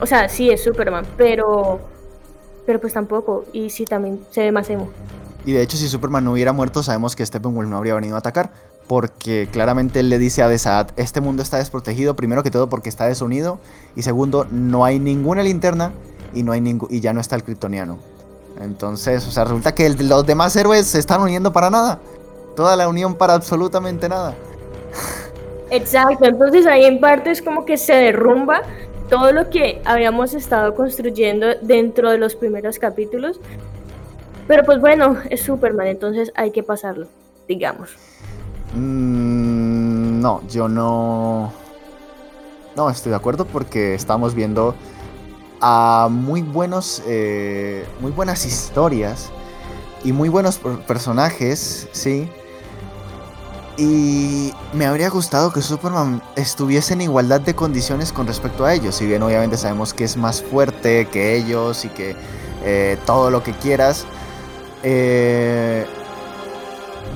O 0.00 0.06
sea, 0.06 0.28
sí 0.28 0.48
es 0.48 0.62
Superman, 0.62 1.04
pero, 1.16 1.80
pero 2.66 2.80
pues 2.80 2.92
tampoco. 2.92 3.46
Y 3.52 3.70
sí 3.70 3.84
también 3.84 4.20
se 4.30 4.42
ve 4.42 4.52
más 4.52 4.70
emo. 4.70 4.90
Y 5.44 5.54
de 5.54 5.62
hecho, 5.62 5.76
si 5.76 5.88
Superman 5.88 6.22
no 6.22 6.30
hubiera 6.30 6.52
muerto, 6.52 6.84
sabemos 6.84 7.16
que 7.16 7.26
Stephen 7.26 7.52
Wolf 7.52 7.68
no 7.68 7.78
habría 7.78 7.94
venido 7.96 8.14
a 8.14 8.20
atacar 8.20 8.52
porque 8.90 9.48
claramente 9.52 10.00
él 10.00 10.08
le 10.08 10.18
dice 10.18 10.42
a 10.42 10.48
Desat, 10.48 10.90
este 10.98 11.20
mundo 11.20 11.44
está 11.44 11.58
desprotegido, 11.58 12.16
primero 12.16 12.42
que 12.42 12.50
todo 12.50 12.68
porque 12.68 12.88
está 12.88 13.06
desunido, 13.06 13.60
y 13.94 14.02
segundo, 14.02 14.48
no 14.50 14.84
hay 14.84 14.98
ninguna 14.98 15.44
linterna 15.44 15.92
y, 16.34 16.42
no 16.42 16.50
hay 16.50 16.76
y 16.90 16.98
ya 16.98 17.12
no 17.12 17.20
está 17.20 17.36
el 17.36 17.44
kryptoniano. 17.44 17.98
Entonces, 18.60 19.24
o 19.28 19.30
sea, 19.30 19.44
resulta 19.44 19.76
que 19.76 19.88
los 19.90 20.26
demás 20.26 20.56
héroes 20.56 20.88
se 20.88 20.98
están 20.98 21.20
uniendo 21.20 21.52
para 21.52 21.70
nada. 21.70 22.00
Toda 22.56 22.74
la 22.74 22.88
unión 22.88 23.14
para 23.14 23.34
absolutamente 23.34 24.08
nada. 24.08 24.34
Exacto, 25.70 26.24
entonces 26.24 26.66
ahí 26.66 26.84
en 26.84 26.98
parte 26.98 27.30
es 27.30 27.42
como 27.42 27.64
que 27.64 27.76
se 27.76 27.94
derrumba 27.94 28.62
todo 29.08 29.30
lo 29.30 29.50
que 29.50 29.80
habíamos 29.84 30.34
estado 30.34 30.74
construyendo 30.74 31.46
dentro 31.62 32.10
de 32.10 32.18
los 32.18 32.34
primeros 32.34 32.80
capítulos. 32.80 33.38
Pero 34.48 34.64
pues 34.64 34.80
bueno, 34.80 35.16
es 35.30 35.42
Superman, 35.42 35.86
entonces 35.86 36.32
hay 36.34 36.50
que 36.50 36.64
pasarlo, 36.64 37.06
digamos. 37.46 37.90
Mm, 38.74 40.20
no, 40.20 40.42
yo 40.48 40.68
no. 40.68 41.52
No 42.76 42.88
estoy 42.88 43.10
de 43.10 43.16
acuerdo 43.16 43.44
porque 43.44 43.94
estamos 43.94 44.34
viendo 44.34 44.74
a 45.60 46.08
muy 46.10 46.42
buenos. 46.42 47.02
Eh, 47.06 47.86
muy 48.00 48.12
buenas 48.12 48.46
historias. 48.46 49.30
Y 50.02 50.12
muy 50.12 50.28
buenos 50.30 50.58
personajes, 50.86 51.88
sí. 51.92 52.30
Y 53.76 54.52
me 54.72 54.86
habría 54.86 55.10
gustado 55.10 55.52
que 55.52 55.62
Superman 55.62 56.22
estuviese 56.36 56.94
en 56.94 57.02
igualdad 57.02 57.40
de 57.40 57.54
condiciones 57.54 58.12
con 58.12 58.26
respecto 58.26 58.64
a 58.64 58.74
ellos. 58.74 58.94
Si 58.94 59.06
bien 59.06 59.22
obviamente 59.22 59.56
sabemos 59.56 59.94
que 59.94 60.04
es 60.04 60.16
más 60.16 60.42
fuerte 60.42 61.06
que 61.06 61.36
ellos 61.36 61.84
y 61.84 61.88
que 61.88 62.16
eh, 62.64 62.98
todo 63.06 63.30
lo 63.30 63.42
que 63.42 63.52
quieras. 63.52 64.06
Eh, 64.82 65.86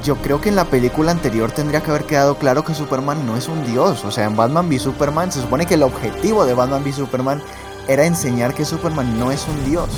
yo 0.02 0.16
creo 0.16 0.40
que 0.40 0.48
en 0.48 0.56
la 0.56 0.64
película 0.64 1.12
anterior 1.12 1.50
tendría 1.50 1.82
que 1.82 1.90
haber 1.90 2.04
quedado 2.04 2.36
claro 2.36 2.64
que 2.64 2.74
Superman 2.74 3.26
no 3.26 3.36
es 3.36 3.48
un 3.48 3.64
dios. 3.66 4.04
O 4.04 4.10
sea, 4.10 4.24
en 4.24 4.36
Batman 4.36 4.68
v 4.68 4.78
Superman 4.78 5.30
se 5.30 5.40
supone 5.40 5.66
que 5.66 5.74
el 5.74 5.82
objetivo 5.82 6.44
de 6.44 6.54
Batman 6.54 6.82
v 6.82 6.92
Superman 6.92 7.42
era 7.88 8.04
enseñar 8.04 8.54
que 8.54 8.64
Superman 8.64 9.18
no 9.18 9.30
es 9.30 9.46
un 9.46 9.70
dios. 9.70 9.88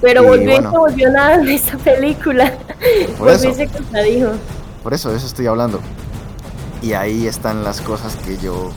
Pero 0.00 0.22
volvió 0.22 0.58
y 0.58 0.60
no 0.60 0.70
volvió 0.70 1.10
nada 1.10 1.36
en 1.36 1.48
esta 1.48 1.78
película. 1.78 2.52
Por 3.18 3.30
eso. 3.30 3.52
Por 4.82 4.92
eso, 4.92 5.10
de 5.10 5.16
eso 5.16 5.26
estoy 5.26 5.46
hablando. 5.46 5.80
Y 6.82 6.92
ahí 6.92 7.26
están 7.26 7.64
las 7.64 7.80
cosas 7.80 8.14
que 8.16 8.36
yo. 8.36 8.70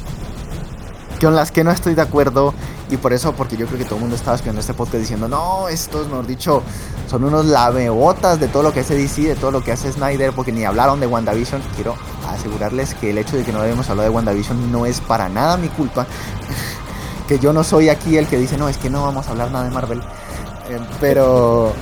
Con 1.19 1.35
las 1.35 1.51
que 1.51 1.63
no 1.63 1.71
estoy 1.71 1.95
de 1.95 2.01
acuerdo. 2.01 2.53
Y 2.89 2.97
por 2.97 3.13
eso, 3.13 3.33
porque 3.33 3.57
yo 3.57 3.65
creo 3.67 3.77
que 3.77 3.85
todo 3.85 3.95
el 3.95 4.01
mundo 4.01 4.15
estaba 4.15 4.35
escuchando 4.35 4.61
este 4.61 4.73
podcast 4.73 5.01
diciendo, 5.01 5.27
no, 5.27 5.67
estos, 5.67 6.07
mejor 6.07 6.25
dicho, 6.25 6.63
son 7.09 7.23
unos 7.23 7.45
lamebotas 7.45 8.39
de 8.39 8.47
todo 8.47 8.63
lo 8.63 8.73
que 8.73 8.81
hace 8.81 8.95
DC, 8.95 9.23
de 9.23 9.35
todo 9.35 9.51
lo 9.51 9.63
que 9.63 9.71
hace 9.71 9.91
Snyder, 9.91 10.31
porque 10.31 10.51
ni 10.51 10.63
hablaron 10.63 10.99
de 10.99 11.07
WandaVision. 11.07 11.61
Quiero 11.75 11.95
asegurarles 12.29 12.93
que 12.93 13.09
el 13.09 13.17
hecho 13.17 13.35
de 13.35 13.43
que 13.43 13.51
no 13.51 13.61
debemos 13.61 13.89
hablar 13.89 14.05
de 14.05 14.11
WandaVision 14.11 14.71
no 14.71 14.85
es 14.85 15.01
para 15.01 15.27
nada 15.27 15.57
mi 15.57 15.67
culpa. 15.67 16.05
que 17.27 17.39
yo 17.39 17.51
no 17.51 17.63
soy 17.63 17.89
aquí 17.89 18.17
el 18.17 18.27
que 18.27 18.37
dice, 18.37 18.57
no, 18.57 18.69
es 18.69 18.77
que 18.77 18.89
no 18.89 19.03
vamos 19.03 19.27
a 19.27 19.31
hablar 19.31 19.51
nada 19.51 19.65
de 19.65 19.71
Marvel. 19.71 19.99
Eh, 20.69 20.79
pero 21.01 21.73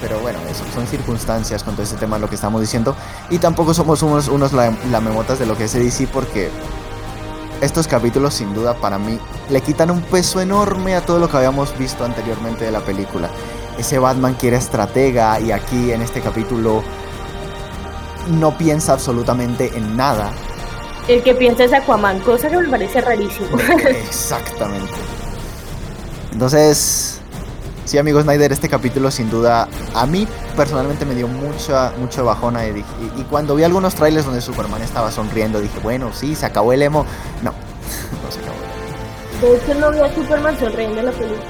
pero 0.00 0.20
bueno, 0.20 0.38
eso 0.48 0.64
son 0.74 0.86
circunstancias 0.86 1.64
con 1.64 1.74
todo 1.74 1.82
este 1.82 1.96
tema 1.96 2.18
lo 2.18 2.28
que 2.28 2.36
estamos 2.36 2.60
diciendo. 2.60 2.94
Y 3.30 3.38
tampoco 3.38 3.74
somos 3.74 4.02
unos, 4.02 4.28
unos 4.28 4.52
lamemotas 4.52 5.38
de 5.38 5.46
lo 5.46 5.56
que 5.56 5.64
es 5.64 5.72
DC 5.72 6.08
porque 6.12 6.50
estos 7.60 7.88
capítulos 7.88 8.34
sin 8.34 8.54
duda 8.54 8.74
para 8.74 8.98
mí 8.98 9.18
le 9.50 9.60
quitan 9.60 9.90
un 9.90 10.02
peso 10.02 10.40
enorme 10.40 10.94
a 10.94 11.00
todo 11.00 11.18
lo 11.18 11.28
que 11.28 11.36
habíamos 11.36 11.76
visto 11.76 12.04
anteriormente 12.04 12.64
de 12.64 12.72
la 12.72 12.80
película. 12.80 13.28
Ese 13.78 13.98
Batman 13.98 14.34
que 14.34 14.48
era 14.48 14.58
estratega 14.58 15.40
y 15.40 15.52
aquí 15.52 15.92
en 15.92 16.02
este 16.02 16.20
capítulo 16.20 16.82
no 18.28 18.56
piensa 18.56 18.92
absolutamente 18.92 19.72
en 19.74 19.96
nada. 19.96 20.30
El 21.08 21.22
que 21.22 21.34
piensa 21.34 21.64
es 21.64 21.72
Aquaman, 21.72 22.20
cosa 22.20 22.50
que 22.50 22.58
me 22.58 22.68
parece 22.68 23.00
rarísimo. 23.00 23.56
Exactamente. 23.88 24.92
Entonces, 26.32 27.20
Sí, 27.88 27.96
amigos 27.96 28.24
Snyder, 28.24 28.52
este 28.52 28.68
capítulo 28.68 29.10
sin 29.10 29.30
duda 29.30 29.66
a 29.94 30.04
mí 30.04 30.28
personalmente 30.54 31.06
me 31.06 31.14
dio 31.14 31.26
mucha, 31.26 31.90
mucha 31.98 32.20
bajona. 32.20 32.66
Y, 32.68 32.84
y, 33.16 33.22
cuando 33.30 33.54
vi 33.54 33.64
algunos 33.64 33.94
trailers 33.94 34.26
donde 34.26 34.42
Superman 34.42 34.82
estaba 34.82 35.10
sonriendo, 35.10 35.58
dije, 35.58 35.78
bueno, 35.82 36.10
sí, 36.12 36.34
se 36.34 36.44
acabó 36.44 36.74
el 36.74 36.82
emo. 36.82 37.06
No, 37.42 37.50
no 38.22 38.30
se 38.30 38.40
acabó. 38.40 38.58
De 39.40 39.56
hecho, 39.56 39.80
no 39.80 39.90
vi 39.90 40.00
a 40.00 40.14
Superman 40.14 40.58
sonriendo 40.58 41.00
en 41.00 41.06
la 41.06 41.12
película. 41.12 41.40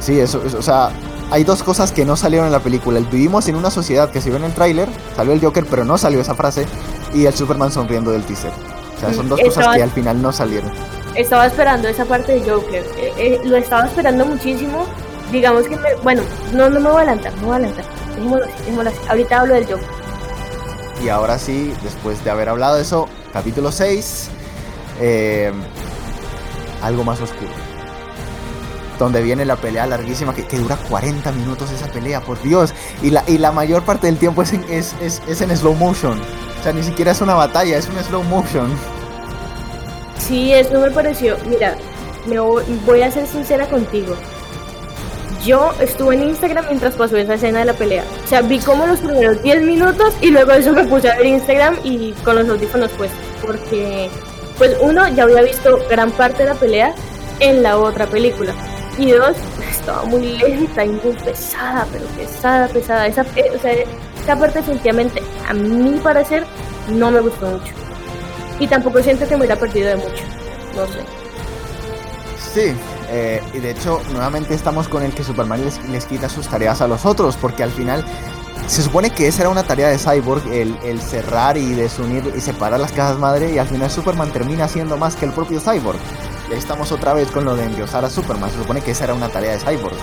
Sí, 0.00 0.18
eso, 0.18 0.42
o 0.58 0.62
sea, 0.62 0.88
hay 1.30 1.44
dos 1.44 1.62
cosas 1.62 1.92
que 1.92 2.06
no 2.06 2.16
salieron 2.16 2.46
en 2.46 2.52
la 2.52 2.60
película. 2.60 2.98
El 2.98 3.04
vivimos 3.04 3.46
en 3.46 3.56
una 3.56 3.70
sociedad 3.70 4.10
que 4.10 4.22
se 4.22 4.30
vio 4.30 4.38
en 4.38 4.44
el 4.44 4.54
tráiler, 4.54 4.88
salió 5.14 5.34
el 5.34 5.40
Joker, 5.42 5.66
pero 5.68 5.84
no 5.84 5.98
salió 5.98 6.18
esa 6.22 6.34
frase, 6.34 6.64
y 7.12 7.26
el 7.26 7.34
Superman 7.34 7.70
sonriendo 7.70 8.10
del 8.10 8.22
teaser. 8.22 8.52
O 8.96 9.00
sea, 9.00 9.12
son 9.12 9.28
dos 9.28 9.38
cosas 9.38 9.76
que 9.76 9.82
al 9.82 9.90
final 9.90 10.22
no 10.22 10.32
salieron. 10.32 10.72
Estaba 11.14 11.46
esperando 11.46 11.88
esa 11.88 12.06
parte 12.06 12.40
de 12.40 12.50
Joker. 12.50 12.86
Eh, 12.96 13.12
eh, 13.18 13.40
lo 13.44 13.58
estaba 13.58 13.84
esperando 13.84 14.24
muchísimo 14.24 14.86
digamos 15.32 15.66
que, 15.66 15.76
bueno, 16.02 16.22
no, 16.52 16.68
no 16.68 16.78
me 16.78 16.90
voy 16.90 16.98
a 16.98 17.02
adelantar, 17.02 17.32
no 17.36 17.40
me 17.40 17.46
voy 17.46 17.52
a 17.54 17.56
adelantar. 17.56 17.84
Dejémoslo 18.14 18.90
así, 18.90 18.98
Ahorita 19.08 19.40
hablo 19.40 19.54
del 19.54 19.64
Joker. 19.64 19.86
Y 21.02 21.08
ahora 21.08 21.38
sí, 21.38 21.74
después 21.82 22.22
de 22.22 22.30
haber 22.30 22.50
hablado 22.50 22.76
de 22.76 22.82
eso, 22.82 23.08
capítulo 23.32 23.72
6, 23.72 24.28
eh, 25.00 25.50
algo 26.82 27.02
más 27.02 27.20
oscuro. 27.20 27.50
Donde 28.98 29.22
viene 29.22 29.44
la 29.44 29.56
pelea 29.56 29.86
larguísima, 29.86 30.34
que, 30.34 30.44
dura 30.56 30.76
40 30.76 31.32
minutos 31.32 31.72
esa 31.72 31.88
pelea, 31.88 32.20
por 32.20 32.40
Dios. 32.42 32.72
Y 33.02 33.10
la, 33.10 33.24
y 33.26 33.38
la 33.38 33.50
mayor 33.50 33.82
parte 33.82 34.06
del 34.06 34.18
tiempo 34.18 34.42
es 34.42 34.52
en, 34.52 34.64
es, 34.68 34.94
es, 35.00 35.40
en 35.40 35.56
slow 35.56 35.74
motion. 35.74 36.20
O 36.60 36.62
sea, 36.62 36.72
ni 36.72 36.84
siquiera 36.84 37.10
es 37.10 37.20
una 37.20 37.34
batalla, 37.34 37.78
es 37.78 37.88
un 37.88 37.98
slow 38.04 38.22
motion. 38.24 38.70
Sí, 40.18 40.52
eso 40.52 40.78
me 40.78 40.90
pareció. 40.90 41.36
Mira, 41.48 41.74
me 42.28 42.38
voy 42.38 43.02
a 43.02 43.10
ser 43.10 43.26
sincera 43.26 43.66
contigo 43.66 44.14
yo 45.44 45.72
estuve 45.80 46.14
en 46.14 46.24
Instagram 46.24 46.66
mientras 46.66 46.94
pasó 46.94 47.16
esa 47.16 47.34
escena 47.34 47.60
de 47.60 47.64
la 47.66 47.72
pelea. 47.74 48.04
O 48.24 48.28
sea, 48.28 48.42
vi 48.42 48.58
como 48.58 48.86
los 48.86 49.00
primeros 49.00 49.42
10 49.42 49.62
minutos 49.62 50.14
y 50.20 50.30
luego 50.30 50.52
eso 50.52 50.72
me 50.72 50.84
puse 50.84 51.10
a 51.10 51.16
ver 51.16 51.26
Instagram 51.26 51.78
y 51.82 52.12
con 52.24 52.36
los 52.36 52.48
audífonos 52.48 52.90
puestos. 52.92 53.18
Porque, 53.40 54.08
pues 54.58 54.76
uno, 54.80 55.08
ya 55.08 55.24
había 55.24 55.42
visto 55.42 55.78
gran 55.90 56.10
parte 56.12 56.44
de 56.44 56.50
la 56.50 56.54
pelea 56.54 56.94
en 57.40 57.62
la 57.62 57.78
otra 57.78 58.06
película. 58.06 58.54
Y 58.98 59.10
dos, 59.10 59.36
estaba 59.70 60.04
muy 60.04 60.38
lenta 60.38 60.84
y 60.84 60.90
muy 60.90 61.14
pesada, 61.24 61.86
pero 61.92 62.04
pesada, 62.06 62.68
pesada. 62.68 63.06
Esa, 63.06 63.22
eh, 63.36 63.50
o 63.54 63.58
sea, 63.58 63.72
esa 63.72 64.36
parte 64.38 64.60
definitivamente, 64.60 65.22
a 65.48 65.54
mi 65.54 65.98
parecer, 65.98 66.44
no 66.88 67.10
me 67.10 67.20
gustó 67.20 67.46
mucho. 67.46 67.72
Y 68.60 68.66
tampoco 68.68 69.02
siento 69.02 69.26
que 69.26 69.34
me 69.34 69.38
hubiera 69.38 69.56
perdido 69.56 69.88
de 69.88 69.96
mucho. 69.96 70.22
No 70.76 70.86
sé. 70.86 71.00
Sí, 72.54 72.76
eh, 73.12 73.42
y 73.52 73.58
de 73.58 73.70
hecho, 73.72 74.00
nuevamente 74.12 74.54
estamos 74.54 74.88
con 74.88 75.02
el 75.02 75.12
que 75.12 75.22
Superman 75.22 75.62
les, 75.90 76.06
quita 76.06 76.28
sus 76.28 76.48
tareas 76.48 76.80
a 76.80 76.88
los 76.88 77.04
otros, 77.04 77.36
porque 77.36 77.62
al 77.62 77.70
final 77.70 78.04
se 78.66 78.82
supone 78.82 79.10
que 79.10 79.28
esa 79.28 79.42
era 79.42 79.50
una 79.50 79.64
tarea 79.64 79.88
de 79.88 79.98
Cyborg, 79.98 80.46
el, 80.50 81.00
cerrar 81.00 81.58
y 81.58 81.74
desunir 81.74 82.32
y 82.34 82.40
separar 82.40 82.80
las 82.80 82.92
cajas 82.92 83.18
madre, 83.18 83.52
y 83.52 83.58
al 83.58 83.68
final 83.68 83.90
Superman 83.90 84.32
termina 84.32 84.66
siendo 84.66 84.96
más 84.96 85.14
que 85.14 85.26
el 85.26 85.32
propio 85.32 85.60
Cyborg. 85.60 85.98
Ahí 86.50 86.58
estamos 86.58 86.90
otra 86.90 87.12
vez 87.12 87.30
con 87.30 87.44
lo 87.44 87.54
de 87.54 87.64
endiosar 87.64 88.04
a 88.04 88.10
Superman, 88.10 88.50
se 88.50 88.58
supone 88.58 88.80
que 88.80 88.92
esa 88.92 89.04
era 89.04 89.14
una 89.14 89.28
tarea 89.28 89.52
de 89.52 89.58
Cyborg. 89.58 89.96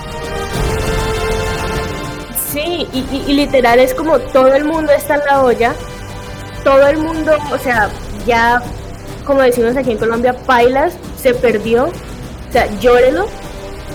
Sí, 2.51 2.87
y 2.91 3.33
literal 3.33 3.79
es 3.79 3.93
como 3.93 4.19
todo 4.19 4.53
el 4.53 4.65
mundo 4.65 4.91
está 4.91 5.15
en 5.15 5.21
la 5.25 5.43
olla, 5.43 5.75
todo 6.63 6.87
el 6.87 6.97
mundo, 6.97 7.31
o 7.51 7.57
sea, 7.57 7.89
ya 8.25 8.61
como 9.29 9.41
decimos 9.41 9.77
aquí 9.77 9.91
en 9.91 9.99
Colombia, 9.99 10.35
Pailas 10.45 10.93
se 11.21 11.35
perdió 11.35 11.91
o 12.49 12.51
sea, 12.51 12.67
llórelo. 12.79 13.27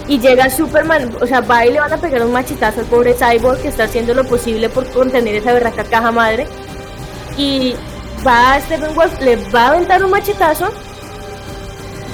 Y 0.06 0.18
llega 0.18 0.50
Superman, 0.50 1.16
o 1.20 1.26
sea, 1.26 1.40
va 1.40 1.64
y 1.64 1.72
le 1.72 1.80
van 1.80 1.92
a 1.92 1.96
pegar 1.96 2.24
un 2.24 2.32
machitazo 2.32 2.80
al 2.80 2.86
pobre 2.86 3.14
Cyborg 3.14 3.62
que 3.62 3.68
está 3.68 3.84
haciendo 3.84 4.12
lo 4.12 4.24
posible 4.24 4.68
por 4.68 4.86
contener 4.90 5.36
esa 5.36 5.52
berraca 5.52 5.84
caja 5.84 6.12
madre. 6.12 6.46
Y 7.38 7.74
va 8.26 8.54
a 8.54 8.60
Stephen 8.60 8.94
Wolf, 8.94 9.20
le 9.20 9.36
va 9.50 9.66
a 9.66 9.68
aventar 9.70 10.04
un 10.04 10.10
machetazo. 10.10 10.66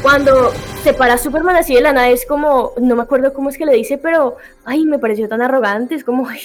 Cuando 0.02 0.52
se 0.84 0.94
para 0.94 1.18
Superman 1.18 1.56
así 1.56 1.74
de 1.74 1.80
la 1.80 1.92
nada, 1.92 2.08
es 2.08 2.24
como, 2.26 2.72
no 2.80 2.96
me 2.96 3.02
acuerdo 3.02 3.34
cómo 3.34 3.50
es 3.50 3.58
que 3.58 3.66
le 3.66 3.74
dice, 3.74 3.98
pero, 3.98 4.36
ay, 4.64 4.84
me 4.84 4.98
pareció 4.98 5.28
tan 5.28 5.42
arrogante, 5.42 5.94
es 5.94 6.04
como, 6.04 6.28
ay, 6.28 6.40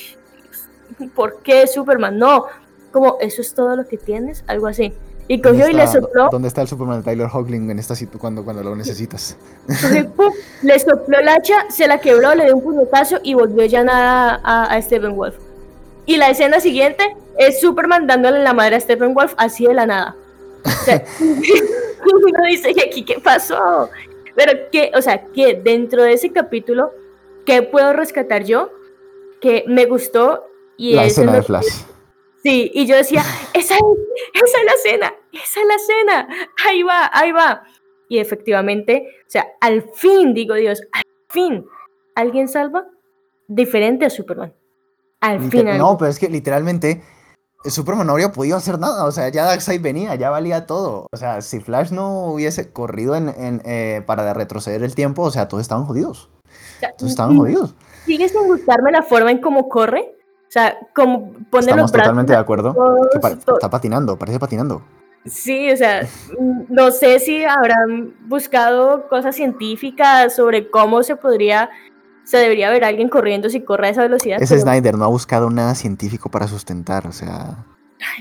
¿por 1.13 1.41
qué 1.41 1.67
Superman? 1.67 2.17
No, 2.17 2.45
como, 2.91 3.17
eso 3.21 3.41
es 3.41 3.53
todo 3.53 3.75
lo 3.75 3.87
que 3.87 3.97
tienes, 3.97 4.43
algo 4.47 4.67
así. 4.67 4.93
Y 5.27 5.41
cogió 5.41 5.67
y 5.67 5.73
le 5.73 5.87
sopló. 5.87 6.29
¿Dónde 6.31 6.47
está 6.47 6.61
el 6.61 6.67
Superman 6.67 6.99
de 6.99 7.03
Tyler 7.03 7.27
Hoagland 7.31 7.71
en 7.71 7.79
esta 7.79 7.95
cuando, 8.19 8.43
cuando 8.43 8.61
lo 8.61 8.75
necesitas? 8.75 9.35
le 10.61 10.79
sopló 10.79 11.19
el 11.19 11.27
hacha, 11.27 11.65
se 11.69 11.87
la 11.87 11.99
quebró, 11.99 12.35
le 12.35 12.45
dio 12.45 12.55
un 12.55 12.63
puñetazo 12.63 13.17
y 13.23 13.33
volvió 13.33 13.65
ya 13.65 13.83
nada 13.83 14.39
a, 14.43 14.65
a 14.65 14.81
Stephen 14.81 15.15
Wolf. 15.15 15.35
Y 16.05 16.17
la 16.17 16.29
escena 16.29 16.59
siguiente 16.59 17.15
es 17.37 17.59
Superman 17.59 18.05
dándole 18.05 18.43
la 18.43 18.53
madre 18.53 18.75
a 18.75 18.79
Stephen 18.79 19.15
Wolf 19.15 19.33
así 19.37 19.65
de 19.65 19.73
la 19.73 19.87
nada. 19.87 20.15
O 20.63 20.69
sea, 20.69 21.03
uno 21.19 22.45
dice, 22.47 22.71
¿y 22.75 22.79
aquí 22.79 23.03
qué 23.03 23.19
pasó? 23.19 23.89
Pero 24.35 24.69
que, 24.71 24.91
o 24.95 25.01
sea, 25.01 25.23
que 25.25 25.55
dentro 25.55 26.03
de 26.03 26.13
ese 26.13 26.31
capítulo, 26.31 26.91
¿qué 27.45 27.63
puedo 27.63 27.93
rescatar 27.93 28.43
yo? 28.43 28.69
Que 29.41 29.63
me 29.67 29.85
gustó 29.85 30.45
y 30.77 30.93
la 30.93 31.05
escena 31.05 31.33
de 31.33 31.43
Flash. 31.43 31.83
Sí, 32.45 32.69
y 32.75 32.85
yo 32.85 32.95
decía, 32.95 33.23
esa 33.55 33.73
es, 33.73 33.81
esa 34.35 34.57
es 34.59 34.65
la 34.65 34.73
cena, 34.83 35.15
esa 35.33 35.61
es 35.61 35.67
la 35.67 35.79
cena, 35.79 36.27
ahí 36.63 36.83
va, 36.83 37.09
ahí 37.11 37.31
va. 37.31 37.63
Y 38.07 38.19
efectivamente, 38.19 39.07
o 39.21 39.29
sea, 39.31 39.47
al 39.61 39.89
fin, 39.95 40.35
digo 40.35 40.53
Dios, 40.53 40.79
al 40.91 41.01
fin, 41.29 41.65
alguien 42.13 42.47
salva 42.47 42.85
diferente 43.47 44.05
a 44.05 44.11
Superman. 44.11 44.53
Al 45.21 45.41
final. 45.49 45.79
No, 45.79 45.97
pero 45.97 46.11
es 46.11 46.19
que 46.19 46.29
literalmente 46.29 47.01
Superman 47.63 48.05
no 48.05 48.13
habría 48.13 48.31
podido 48.31 48.57
hacer 48.57 48.77
nada. 48.77 49.05
O 49.05 49.11
sea, 49.11 49.29
ya 49.29 49.45
Darkseid 49.45 49.81
venía, 49.81 50.13
ya 50.13 50.29
valía 50.29 50.67
todo. 50.67 51.07
O 51.11 51.17
sea, 51.17 51.41
si 51.41 51.61
Flash 51.61 51.89
no 51.89 52.27
hubiese 52.27 52.71
corrido 52.71 53.15
en, 53.15 53.63
eh, 53.65 54.03
para 54.05 54.31
retroceder 54.35 54.83
el 54.83 54.93
tiempo, 54.93 55.23
o 55.23 55.31
sea, 55.31 55.47
todos 55.47 55.61
estaban 55.61 55.85
jodidos. 55.85 56.29
todos 56.99 57.09
estaban 57.09 57.37
jodidos. 57.37 57.73
Sigue 58.05 58.29
sin 58.29 58.45
gustarme 58.45 58.91
la 58.91 59.01
forma 59.01 59.31
en 59.31 59.41
cómo 59.41 59.67
corre. 59.67 60.14
O 60.55 60.57
sea, 60.57 60.77
como 60.95 61.33
pone 61.49 61.65
Estamos 61.65 61.91
totalmente 61.91 62.31
de 62.31 62.39
acuerdo. 62.39 62.73
está 63.13 63.69
patinando, 63.69 64.17
parece 64.17 64.39
patinando. 64.39 64.81
Sí, 65.25 65.69
o 65.69 65.75
sea, 65.75 66.07
no 66.69 66.91
sé 66.91 67.19
si 67.19 67.43
habrán 67.43 68.13
buscado 68.21 69.09
cosas 69.09 69.35
científicas 69.35 70.33
sobre 70.33 70.69
cómo 70.69 71.03
se 71.03 71.17
podría, 71.17 71.69
se 72.23 72.37
debería 72.37 72.69
ver 72.69 72.85
alguien 72.85 73.09
corriendo 73.09 73.49
si 73.49 73.59
corre 73.65 73.87
a 73.87 73.89
esa 73.89 74.03
velocidad. 74.03 74.41
Ese 74.41 74.57
Snyder 74.57 74.97
no 74.97 75.03
ha 75.03 75.09
buscado 75.09 75.49
nada 75.49 75.75
científico 75.75 76.31
para 76.31 76.47
sustentar, 76.47 77.05
o 77.05 77.11
sea, 77.11 77.65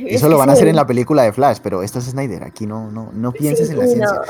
eso 0.04 0.28
lo 0.28 0.38
van 0.38 0.50
a 0.50 0.54
hacer 0.54 0.68
en 0.68 0.76
la 0.76 0.86
película 0.86 1.22
de 1.22 1.32
Flash, 1.32 1.58
pero 1.62 1.82
esto 1.82 1.98
es 1.98 2.06
Snyder, 2.06 2.42
aquí 2.42 2.66
no, 2.66 2.90
no, 2.90 3.10
no 3.12 3.32
pienses 3.32 3.70
en 3.70 3.78
la 3.78 3.86
ciencia. 3.86 4.20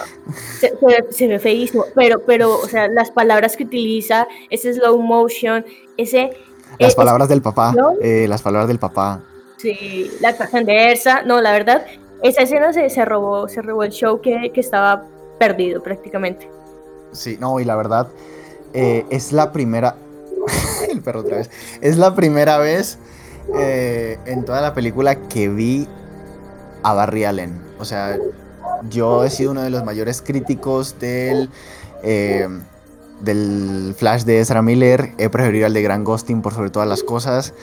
Se, 1.11 1.29
ve 1.29 1.39
feísimo, 1.39 1.85
pero, 1.95 2.21
pero, 2.27 2.59
o 2.59 2.67
sea, 2.67 2.89
las 2.89 3.11
palabras 3.11 3.57
que 3.57 3.65
utiliza, 3.65 4.27
ese 4.51 4.75
slow 4.75 5.01
motion, 5.01 5.65
ese 5.97 6.31
las 6.79 6.93
eh, 6.93 6.97
palabras 6.97 7.29
del 7.29 7.43
papá, 7.43 7.75
eh, 8.01 8.27
las 8.29 8.43
palabras 8.43 8.69
del 8.69 8.79
papá. 8.79 9.21
Sí, 9.57 10.11
la 10.21 10.37
caja 10.37 10.61
Ersa, 10.61 11.23
no, 11.23 11.41
la 11.41 11.53
verdad, 11.53 11.87
esa 12.23 12.43
escena 12.43 12.73
se, 12.73 12.91
se, 12.91 13.05
robó, 13.05 13.49
se 13.49 13.63
robó 13.63 13.83
el 13.83 13.93
show 13.93 14.21
que, 14.21 14.51
que, 14.53 14.61
estaba 14.61 15.05
perdido 15.39 15.83
prácticamente. 15.83 16.49
Sí, 17.13 17.37
no, 17.41 17.59
y 17.61 17.65
la 17.65 17.77
verdad, 17.77 18.09
eh, 18.73 19.07
es 19.11 19.33
la 19.33 19.53
primera, 19.53 19.97
el 20.91 21.01
perro 21.01 21.21
otra 21.21 21.39
vez. 21.39 21.51
Es 21.81 21.97
la 21.97 22.15
primera 22.15 22.59
vez 22.59 22.99
en 23.57 24.45
toda 24.45 24.63
la 24.63 24.73
película 24.73 25.17
que 25.29 25.49
vi 25.49 25.87
a 26.83 26.95
Barry 26.95 27.25
Allen. 27.25 27.61
O 27.79 27.85
sea, 27.85 28.17
yo 28.89 29.25
he 29.25 29.31
sido 29.31 29.51
uno 29.51 29.63
de 29.63 29.71
los 29.71 29.85
mayores 29.85 30.23
críticos 30.23 30.99
del, 30.99 31.51
eh, 32.03 32.49
del 33.25 33.95
Flash 33.97 34.25
de 34.25 34.41
Ezra 34.41 34.63
Miller. 34.63 35.15
He 35.19 35.29
preferido 35.29 35.67
al 35.67 35.75
de 35.75 35.83
Grant 35.83 36.07
Gustin 36.07 36.43
por 36.43 36.55
sobre 36.55 36.71
todas 36.71 36.89
las 36.89 37.03
cosas. 37.03 37.55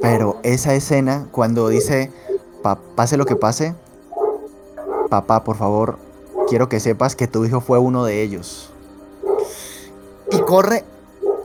Pero 0.00 0.38
esa 0.42 0.74
escena, 0.74 1.26
cuando 1.30 1.68
dice, 1.68 2.10
pase 2.96 3.16
lo 3.16 3.26
que 3.26 3.36
pase, 3.36 3.74
papá, 5.08 5.44
por 5.44 5.56
favor, 5.56 5.98
quiero 6.48 6.68
que 6.68 6.80
sepas 6.80 7.16
que 7.16 7.26
tu 7.26 7.44
hijo 7.44 7.60
fue 7.60 7.78
uno 7.78 8.04
de 8.04 8.22
ellos. 8.22 8.70
Y 10.30 10.40
corre, 10.40 10.84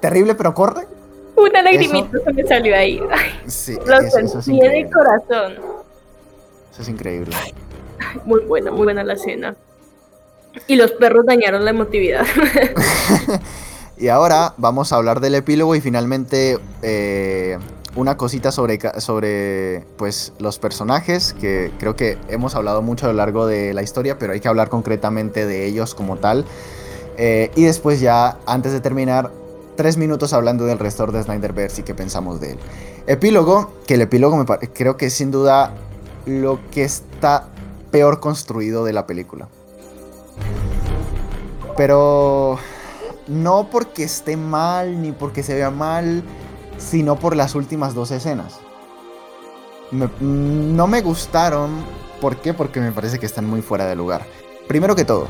terrible, 0.01 0.36
pero 0.36 0.53
corre. 0.53 0.88
Una 1.36 1.61
lagrimita 1.61 2.17
se 2.24 2.34
me 2.34 2.43
salió 2.45 2.76
ahí. 2.76 2.99
sí, 3.47 3.78
lo 3.86 3.99
eso, 3.99 4.41
sentí 4.41 4.65
en 4.65 4.72
el 4.72 4.91
corazón. 4.91 5.53
Eso 6.72 6.82
es 6.82 6.89
increíble. 6.89 7.36
Muy 8.26 8.41
buena, 8.41 8.72
muy 8.72 8.84
buena 8.84 9.03
la 9.03 9.13
escena. 9.13 9.55
Y 10.68 10.76
los 10.76 10.91
perros 10.91 11.26
dañaron 11.26 11.66
la 11.66 11.72
emotividad. 11.72 12.26
y 13.97 14.07
ahora 14.07 14.53
vamos 14.57 14.93
a 14.93 14.97
hablar 14.97 15.20
del 15.20 15.36
epílogo 15.36 15.76
y 15.76 15.82
finalmente 15.82 16.57
eh, 16.82 17.57
una 17.95 18.18
cosita 18.18 18.51
sobre, 18.51 18.80
sobre 18.99 19.84
pues, 19.97 20.34
los 20.39 20.60
personajes, 20.60 21.34
que 21.34 21.72
creo 21.80 21.95
que 21.95 22.18
hemos 22.30 22.55
hablado 22.55 22.82
mucho 22.82 23.05
a 23.05 23.10
lo 23.10 23.16
largo 23.16 23.47
de 23.47 23.74
la 23.74 23.84
historia, 23.84 24.18
pero 24.20 24.34
hay 24.34 24.39
que 24.39 24.47
hablar 24.47 24.70
concretamente 24.70 25.45
de 25.45 25.66
ellos 25.66 25.95
como 25.95 26.18
tal. 26.18 26.45
Eh, 27.18 27.51
y 27.55 27.64
después 27.64 27.99
ya, 27.99 28.38
antes 28.45 28.72
de 28.72 28.80
terminar, 28.80 29.32
tres 29.76 29.97
minutos 29.97 30.34
hablando 30.34 30.66
del 30.66 30.80
restor 30.80 31.12
de 31.12 31.24
Snyderverse 31.24 31.82
y 31.82 31.84
qué 31.84 31.93
pensamos 31.93 32.39
de 32.39 32.51
él. 32.51 32.60
Epílogo, 33.07 33.74
que 33.88 33.95
el 33.95 34.01
epílogo 34.01 34.38
me 34.38 34.45
creo 34.45 34.97
que 34.97 35.07
es 35.07 35.14
sin 35.14 35.32
duda 35.32 35.74
lo 36.26 36.60
que 36.72 36.84
está 36.84 37.47
peor 37.91 38.20
construido 38.20 38.86
de 38.86 38.93
la 38.93 39.07
película. 39.07 39.47
Pero 41.80 42.59
no 43.27 43.69
porque 43.71 44.03
esté 44.03 44.36
mal 44.36 45.01
ni 45.01 45.13
porque 45.13 45.43
se 45.43 45.55
vea 45.55 45.69
mal, 45.69 46.23
sino 46.77 47.15
por 47.15 47.38
las 47.38 47.55
últimas 47.55 47.93
dos 47.93 48.11
escenas. 48.11 48.59
no 49.89 50.88
me 50.88 50.99
gustaron. 50.99 51.69
¿Por 52.19 52.36
qué? 52.41 52.53
Porque 52.53 52.82
me 52.82 52.91
parece 52.91 53.17
que 53.17 53.25
están 53.25 53.45
muy 53.45 53.61
fuera 53.61 53.86
de 53.86 53.95
lugar. 53.95 54.25
Primero 54.67 54.93
que 54.93 55.05
todo, 55.05 55.30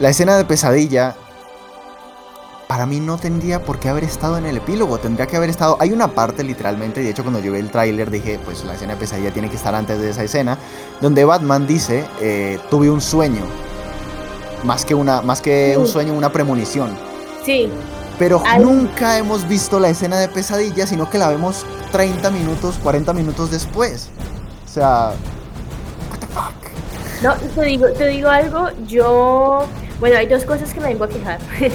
la 0.00 0.08
escena 0.08 0.36
de 0.36 0.44
pesadilla 0.44 1.14
para 2.66 2.84
mí 2.84 2.98
no 2.98 3.16
tendría 3.16 3.62
por 3.62 3.78
qué 3.78 3.90
haber 3.90 4.02
estado 4.02 4.38
en 4.38 4.46
el 4.46 4.56
epílogo, 4.56 4.98
tendría 4.98 5.28
que 5.28 5.36
haber 5.36 5.50
estado... 5.50 5.76
Hay 5.78 5.92
una 5.92 6.08
parte 6.08 6.42
literalmente, 6.42 7.00
de 7.00 7.10
hecho 7.10 7.22
cuando 7.22 7.38
yo 7.38 7.52
vi 7.52 7.60
el 7.60 7.70
tráiler 7.70 8.10
dije, 8.10 8.40
pues 8.44 8.64
la 8.64 8.74
escena 8.74 8.94
de 8.94 8.98
pesadilla 8.98 9.32
tiene 9.32 9.48
que 9.48 9.56
estar 9.56 9.72
antes 9.72 10.00
de 10.00 10.10
esa 10.10 10.24
escena, 10.24 10.58
donde 11.00 11.24
Batman 11.24 11.64
dice, 11.68 12.04
eh, 12.20 12.58
tuve 12.70 12.90
un 12.90 13.00
sueño, 13.00 13.44
más 14.64 14.84
que, 14.84 14.94
una, 14.94 15.22
más 15.22 15.40
que 15.40 15.76
un 15.78 15.86
sueño, 15.86 16.12
una 16.12 16.32
premonición. 16.32 16.90
Sí. 17.44 17.70
Pero 18.18 18.42
nunca 18.58 19.16
hemos 19.16 19.46
visto 19.46 19.78
la 19.78 19.90
escena 19.90 20.18
de 20.18 20.28
pesadilla, 20.28 20.86
sino 20.86 21.08
que 21.08 21.18
la 21.18 21.28
vemos 21.28 21.64
30 21.92 22.30
minutos, 22.30 22.76
40 22.82 23.12
minutos 23.12 23.50
después. 23.50 24.10
O 24.66 24.68
sea... 24.68 25.12
What 26.10 26.18
the 26.18 26.26
fuck? 26.26 27.22
No, 27.22 27.34
te 27.54 27.62
digo, 27.62 27.88
te 27.90 28.08
digo 28.08 28.28
algo, 28.28 28.68
yo... 28.86 29.66
Bueno, 30.00 30.16
hay 30.18 30.26
dos 30.26 30.44
cosas 30.44 30.72
que 30.72 30.80
me 30.80 30.88
vengo 30.88 31.04
a 31.04 31.08
quejar. 31.08 31.38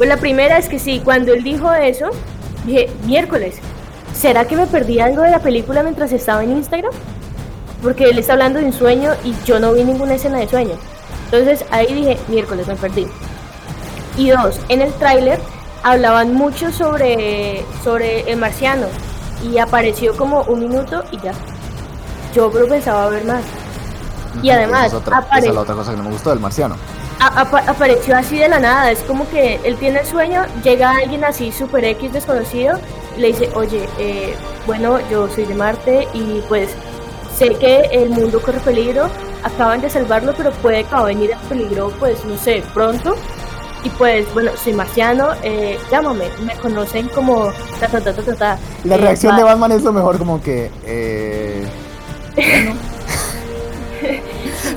Pues 0.00 0.08
la 0.08 0.16
primera 0.16 0.56
es 0.56 0.70
que 0.70 0.78
sí, 0.78 1.02
cuando 1.04 1.34
él 1.34 1.42
dijo 1.42 1.70
eso, 1.74 2.08
dije, 2.64 2.88
miércoles, 3.04 3.56
¿será 4.18 4.46
que 4.46 4.56
me 4.56 4.66
perdí 4.66 4.98
algo 4.98 5.20
de 5.20 5.30
la 5.30 5.40
película 5.40 5.82
mientras 5.82 6.10
estaba 6.12 6.42
en 6.42 6.52
Instagram? 6.52 6.90
Porque 7.82 8.04
él 8.04 8.18
está 8.18 8.32
hablando 8.32 8.60
de 8.60 8.64
un 8.64 8.72
sueño 8.72 9.12
y 9.24 9.34
yo 9.44 9.60
no 9.60 9.74
vi 9.74 9.84
ninguna 9.84 10.14
escena 10.14 10.38
de 10.38 10.48
sueño. 10.48 10.78
Entonces 11.30 11.64
ahí 11.70 11.92
dije, 11.94 12.18
miércoles, 12.28 12.66
me 12.66 12.76
perdí. 12.76 13.06
Y 14.16 14.30
dos, 14.30 14.58
en 14.68 14.82
el 14.82 14.92
tráiler 14.94 15.40
hablaban 15.82 16.34
mucho 16.34 16.72
sobre, 16.72 17.64
sobre 17.82 18.30
el 18.30 18.38
marciano 18.38 18.86
y 19.42 19.58
apareció 19.58 20.16
como 20.16 20.42
un 20.42 20.60
minuto 20.60 21.04
y 21.12 21.20
ya. 21.20 21.32
Yo 22.34 22.50
pero 22.50 22.68
pensaba 22.68 23.08
ver 23.08 23.24
más. 23.24 23.42
Y 24.42 24.50
además, 24.50 24.86
esa 24.86 25.38
es, 25.38 25.54
la 25.54 25.60
otra 25.60 25.74
cosa 25.74 25.90
que 25.90 25.96
no 25.96 26.04
me 26.04 26.10
gustó 26.10 26.30
del 26.30 26.40
marciano 26.40 26.76
apareció 27.20 28.16
así 28.16 28.38
de 28.38 28.48
la 28.48 28.58
nada. 28.58 28.90
Es 28.90 29.00
como 29.00 29.28
que 29.28 29.60
él 29.64 29.76
tiene 29.76 30.00
el 30.00 30.06
sueño, 30.06 30.44
llega 30.62 30.90
alguien 30.90 31.24
así 31.24 31.52
super 31.52 31.84
X 31.84 32.12
desconocido 32.12 32.78
y 33.16 33.20
le 33.20 33.28
dice, 33.28 33.50
oye, 33.54 33.88
eh, 33.98 34.34
bueno, 34.66 34.98
yo 35.10 35.28
soy 35.28 35.44
de 35.44 35.54
Marte 35.54 36.08
y 36.14 36.42
pues 36.48 36.70
sé 37.40 37.54
que 37.54 37.88
el 37.92 38.10
mundo 38.10 38.42
corre 38.42 38.60
peligro, 38.60 39.08
acaban 39.42 39.80
de 39.80 39.88
salvarlo, 39.88 40.34
pero 40.36 40.52
puede 40.52 40.84
que 40.84 40.92
va 40.92 41.00
a 41.00 41.04
venir 41.04 41.32
a 41.32 41.38
peligro, 41.48 41.90
pues 41.98 42.22
no 42.26 42.36
sé, 42.36 42.62
pronto. 42.74 43.16
Y 43.82 43.88
pues, 43.88 44.30
bueno, 44.34 44.50
soy 44.62 44.74
marciano, 44.74 45.30
eh, 45.42 45.78
llámame, 45.90 46.26
me 46.44 46.54
conocen 46.56 47.08
como 47.08 47.50
ta 47.80 47.88
ta 47.88 47.98
ta 47.98 48.12
ta 48.12 48.34
ta. 48.34 48.58
La 48.84 48.96
eh, 48.96 48.98
reacción 48.98 49.38
de 49.38 49.42
Batman 49.42 49.72
es 49.72 49.82
lo 49.82 49.90
mejor, 49.90 50.18
como 50.18 50.42
que, 50.42 50.70
eh, 50.84 51.66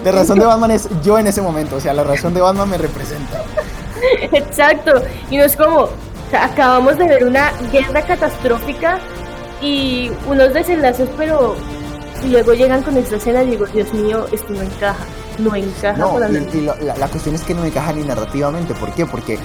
La 0.05 0.11
razón 0.13 0.39
de 0.39 0.45
Batman 0.45 0.71
es 0.71 0.87
yo 1.03 1.19
en 1.19 1.27
ese 1.27 1.41
momento, 1.41 1.75
o 1.75 1.81
sea, 1.81 1.93
la 1.93 2.05
razón 2.05 2.33
de 2.33 2.39
Batman 2.39 2.69
me 2.69 2.77
representa. 2.77 3.43
Exacto, 4.31 5.01
y 5.29 5.35
no 5.35 5.43
es 5.43 5.57
como, 5.57 5.89
acabamos 6.31 6.97
de 6.97 7.07
ver 7.07 7.25
una 7.25 7.51
guerra 7.73 8.01
catastrófica 8.03 8.99
y 9.61 10.11
unos 10.27 10.53
desenlaces, 10.53 11.09
pero 11.17 11.55
luego 12.29 12.53
llegan 12.53 12.83
con 12.83 12.97
esta 12.97 13.17
escena 13.17 13.43
y 13.43 13.51
digo, 13.51 13.65
Dios 13.65 13.93
mío, 13.93 14.25
esto 14.31 14.53
no 14.53 14.61
encaja, 14.61 15.05
no 15.39 15.55
encaja. 15.55 15.97
No, 15.97 16.17
y, 16.19 16.61
la, 16.61 17.07
cuestión 17.07 17.35
es 17.35 17.41
que 17.41 17.53
no 17.53 17.65
encaja 17.65 17.93
ni 17.93 18.03
narrativamente, 18.03 18.73
¿por 18.73 18.93
qué? 18.93 19.05
Porque 19.05 19.37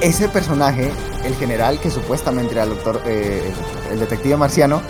ese 0.00 0.28
personaje, 0.28 0.90
el 1.24 1.34
general 1.36 1.78
que 1.78 1.90
supuestamente 1.90 2.52
era 2.52 2.64
el 2.64 2.70
doctor, 2.70 3.00
eh, 3.06 3.52
el 3.90 4.00
detective 4.00 4.36
marciano, 4.36 4.80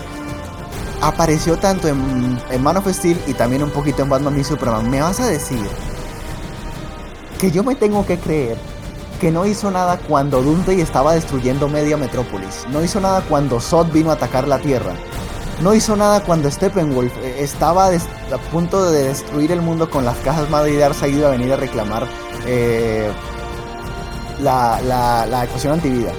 apareció 1.00 1.56
tanto 1.58 1.88
en, 1.88 2.38
Man 2.62 2.76
of 2.76 2.88
Steel 2.88 3.18
y 3.26 3.34
también 3.34 3.62
un 3.62 3.70
poquito 3.70 4.02
en 4.02 4.08
Batman 4.08 4.38
y 4.38 4.44
Superman. 4.44 4.88
¿Me 4.90 5.00
vas 5.00 5.20
a 5.20 5.26
decir 5.26 5.66
que 7.40 7.50
yo 7.50 7.64
me 7.64 7.74
tengo 7.74 8.06
que 8.06 8.18
creer 8.18 8.56
que 9.20 9.30
no 9.30 9.46
hizo 9.46 9.70
nada 9.70 9.98
cuando 9.98 10.42
Doomsday 10.42 10.80
estaba 10.80 11.14
destruyendo 11.14 11.68
media 11.68 11.96
metrópolis? 11.96 12.66
No 12.70 12.82
hizo 12.82 13.00
nada 13.00 13.22
cuando 13.28 13.60
Zod 13.60 13.90
vino 13.92 14.10
a 14.10 14.14
atacar 14.14 14.46
la 14.46 14.58
Tierra. 14.58 14.92
No 15.60 15.74
hizo 15.74 15.94
nada 15.94 16.22
cuando 16.22 16.50
Steppenwolf 16.50 17.12
eh, 17.18 17.36
estaba 17.40 17.88
a 17.88 18.38
punto 18.50 18.90
de 18.90 19.08
destruir 19.08 19.52
el 19.52 19.60
mundo 19.60 19.90
con 19.90 20.06
las 20.06 20.16
cajas 20.18 20.48
madre 20.48 20.72
y 20.72 20.76
Darkseid 20.76 21.18
iba 21.18 21.28
a 21.28 21.32
venir 21.32 21.52
a 21.52 21.56
reclamar 21.56 22.06
eh, 22.46 23.10
la, 24.40 24.80
la, 24.82 25.26
la 25.26 25.44
ecuación 25.44 25.74
antivida. 25.74 26.12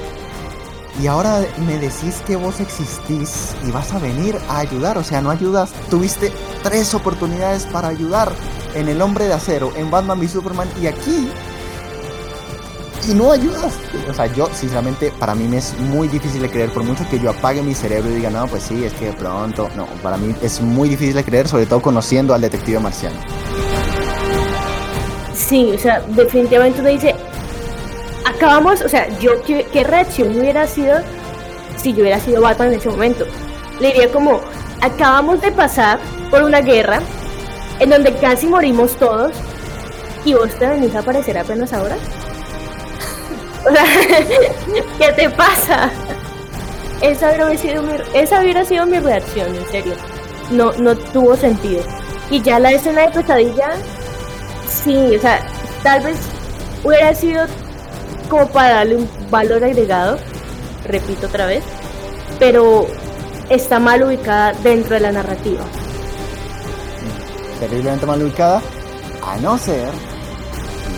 Y 1.01 1.07
ahora 1.07 1.43
me 1.65 1.79
decís 1.79 2.21
que 2.27 2.35
vos 2.35 2.59
existís 2.59 3.55
y 3.67 3.71
vas 3.71 3.91
a 3.93 3.99
venir 3.99 4.37
a 4.47 4.59
ayudar. 4.59 4.97
O 4.99 5.03
sea, 5.03 5.21
no 5.21 5.31
ayudas. 5.31 5.71
Tuviste 5.89 6.31
tres 6.61 6.93
oportunidades 6.93 7.65
para 7.65 7.87
ayudar 7.87 8.31
en 8.75 8.89
El 8.89 9.01
Hombre 9.01 9.25
de 9.25 9.33
Acero, 9.33 9.71
en 9.75 9.89
Batman 9.89 10.19
v 10.19 10.27
Superman 10.27 10.69
y 10.79 10.87
aquí. 10.87 11.29
Y 13.09 13.13
no 13.13 13.31
ayudas. 13.31 13.73
O 14.09 14.13
sea, 14.13 14.27
yo, 14.27 14.47
sinceramente, 14.53 15.11
para 15.17 15.33
mí 15.33 15.47
me 15.47 15.57
es 15.57 15.77
muy 15.79 16.07
difícil 16.07 16.41
de 16.41 16.49
creer. 16.49 16.71
Por 16.71 16.83
mucho 16.83 17.07
que 17.09 17.19
yo 17.19 17.31
apague 17.31 17.61
mi 17.61 17.73
cerebro 17.73 18.11
y 18.11 18.15
diga, 18.15 18.29
no, 18.29 18.47
pues 18.47 18.63
sí, 18.63 18.83
es 18.85 18.93
que 18.93 19.11
pronto. 19.13 19.69
No, 19.75 19.87
para 20.03 20.17
mí 20.17 20.35
es 20.41 20.61
muy 20.61 20.89
difícil 20.89 21.15
de 21.15 21.23
creer, 21.23 21.47
sobre 21.47 21.65
todo 21.65 21.81
conociendo 21.81 22.33
al 22.33 22.41
detective 22.41 22.79
marciano. 22.79 23.19
Sí, 25.33 25.71
o 25.73 25.79
sea, 25.79 26.01
definitivamente 26.09 26.81
me 26.81 26.91
dice, 26.91 27.15
acabamos, 28.25 28.81
o 28.81 28.89
sea, 28.89 29.07
yo 29.19 29.41
qué, 29.43 29.83
reacción 29.83 30.37
hubiera 30.37 30.67
sido 30.67 30.99
si 31.77 31.93
yo 31.93 32.01
hubiera 32.01 32.19
sido 32.19 32.41
Batman 32.41 32.69
en 32.69 32.79
ese 32.79 32.89
momento. 32.89 33.25
Le 33.79 33.87
diría 33.87 34.11
como, 34.11 34.41
acabamos 34.81 35.41
de 35.41 35.51
pasar 35.51 35.99
por 36.29 36.43
una 36.43 36.61
guerra 36.61 37.01
en 37.79 37.89
donde 37.89 38.13
casi 38.15 38.47
morimos 38.47 38.95
todos 38.95 39.33
y 40.23 40.33
vos 40.33 40.53
te 40.57 40.67
venís 40.67 40.95
a 40.95 40.99
aparecer 40.99 41.37
apenas 41.37 41.73
ahora. 41.73 41.97
¿qué 44.97 45.13
te 45.13 45.29
pasa? 45.29 45.89
Esa 47.01 47.29
hubiera, 47.29 47.57
sido 47.57 47.83
mi, 47.83 47.93
esa 48.13 48.41
hubiera 48.41 48.65
sido 48.65 48.85
mi 48.85 48.99
reacción, 48.99 49.55
en 49.55 49.65
serio. 49.67 49.93
No, 50.51 50.71
no 50.73 50.95
tuvo 50.95 51.35
sentido. 51.35 51.83
Y 52.29 52.41
ya 52.41 52.59
la 52.59 52.71
escena 52.71 53.01
de 53.01 53.09
pesadilla, 53.09 53.71
sí, 54.67 55.15
o 55.15 55.19
sea, 55.19 55.41
tal 55.83 56.03
vez 56.03 56.17
hubiera 56.83 57.13
sido 57.13 57.45
como 58.29 58.47
para 58.47 58.75
darle 58.75 58.97
un 58.97 59.09
valor 59.29 59.63
agregado, 59.63 60.17
repito 60.85 61.27
otra 61.27 61.45
vez, 61.45 61.63
pero 62.39 62.87
está 63.49 63.79
mal 63.79 64.03
ubicada 64.03 64.53
dentro 64.63 64.95
de 64.95 65.01
la 65.01 65.11
narrativa. 65.11 65.61
Terriblemente 67.59 68.05
mal 68.05 68.21
ubicada, 68.23 68.61
a 69.25 69.37
no 69.37 69.57
ser, 69.57 69.89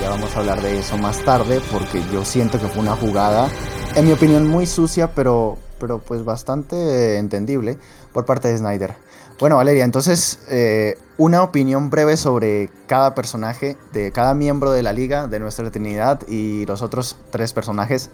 ya 0.04 0.10
vamos 0.10 0.36
a 0.36 0.40
hablar 0.40 0.62
de 0.62 0.80
eso 0.80 0.98
más 0.98 1.24
tarde, 1.24 1.62
porque 1.72 2.02
yo 2.12 2.26
siento 2.26 2.60
que 2.60 2.68
fue 2.68 2.82
una 2.82 2.94
jugada 2.94 3.50
en 3.96 4.06
mi 4.06 4.12
opinión, 4.12 4.46
muy 4.46 4.66
sucia, 4.66 5.12
pero, 5.16 5.58
pero 5.80 6.00
pues 6.00 6.26
bastante 6.26 7.18
entendible 7.18 7.78
por 8.12 8.26
parte 8.26 8.50
de 8.50 8.58
Snyder. 8.58 8.96
Bueno, 9.40 9.56
Valeria, 9.56 9.86
entonces, 9.86 10.40
eh, 10.50 10.98
una 11.18 11.42
opinión 11.42 11.90
breve 11.90 12.18
sobre 12.18 12.70
cada 12.86 13.16
personaje, 13.16 13.78
de 13.94 14.12
cada 14.12 14.34
miembro 14.34 14.72
de 14.72 14.84
la 14.84 14.92
liga, 14.92 15.28
de 15.28 15.40
nuestra 15.40 15.72
Trinidad 15.72 16.20
y 16.28 16.66
los 16.66 16.82
otros 16.82 17.16
tres 17.32 17.54
personajes 17.54 18.10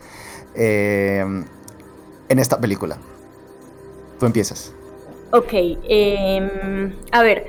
eh, 0.54 1.26
en 2.30 2.40
esta 2.40 2.60
película. 2.60 2.98
Tú 4.20 4.28
empiezas. 4.28 4.74
Ok, 5.32 5.54
em, 5.54 6.94
a 7.12 7.24
ver, 7.24 7.48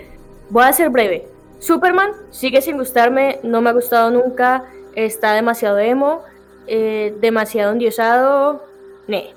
voy 0.49 0.64
a 0.64 0.72
ser 0.72 0.88
breve. 0.88 1.30
Superman 1.61 2.11
sigue 2.30 2.61
sin 2.61 2.76
gustarme, 2.76 3.38
no 3.42 3.61
me 3.61 3.70
ha 3.70 3.72
gustado 3.72 4.11
nunca, 4.11 4.64
está 4.96 5.34
demasiado 5.34 5.78
emo, 5.78 6.24
eh, 6.66 7.14
demasiado 7.20 7.72
endiosado, 7.72 8.64
ne. 9.06 9.34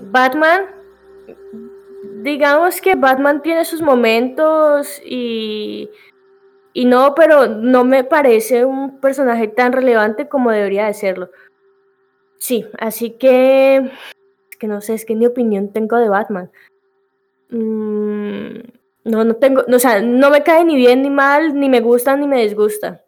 Batman 0.00 0.76
digamos 2.26 2.80
que 2.80 2.96
Batman 2.96 3.40
tiene 3.40 3.64
sus 3.64 3.80
momentos 3.80 5.00
y, 5.04 5.88
y 6.72 6.84
no, 6.84 7.14
pero 7.14 7.46
no 7.46 7.84
me 7.84 8.02
parece 8.02 8.64
un 8.64 9.00
personaje 9.00 9.46
tan 9.48 9.72
relevante 9.72 10.28
como 10.28 10.50
debería 10.50 10.86
de 10.86 10.94
serlo. 10.94 11.30
Sí, 12.38 12.66
así 12.78 13.12
que, 13.12 13.90
que 14.58 14.66
no 14.66 14.80
sé, 14.80 14.94
es 14.94 15.04
que 15.04 15.14
ni 15.14 15.26
opinión 15.26 15.72
tengo 15.72 15.98
de 15.98 16.08
Batman. 16.08 16.50
Mm, 17.50 18.60
no, 19.06 19.24
no 19.24 19.36
tengo, 19.36 19.64
o 19.72 19.78
sea, 19.78 20.00
no 20.02 20.30
me 20.30 20.42
cae 20.42 20.64
ni 20.64 20.76
bien 20.76 21.02
ni 21.02 21.10
mal, 21.10 21.58
ni 21.58 21.68
me 21.68 21.80
gusta 21.80 22.16
ni 22.16 22.26
me 22.26 22.42
disgusta. 22.42 23.02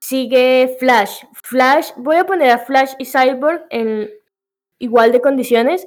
Sigue 0.00 0.76
Flash. 0.80 1.22
Flash, 1.44 1.92
voy 1.96 2.16
a 2.16 2.24
poner 2.24 2.50
a 2.50 2.58
Flash 2.58 2.94
y 2.98 3.04
Cyborg 3.04 3.66
en 3.70 4.10
igual 4.78 5.12
de 5.12 5.20
condiciones, 5.20 5.86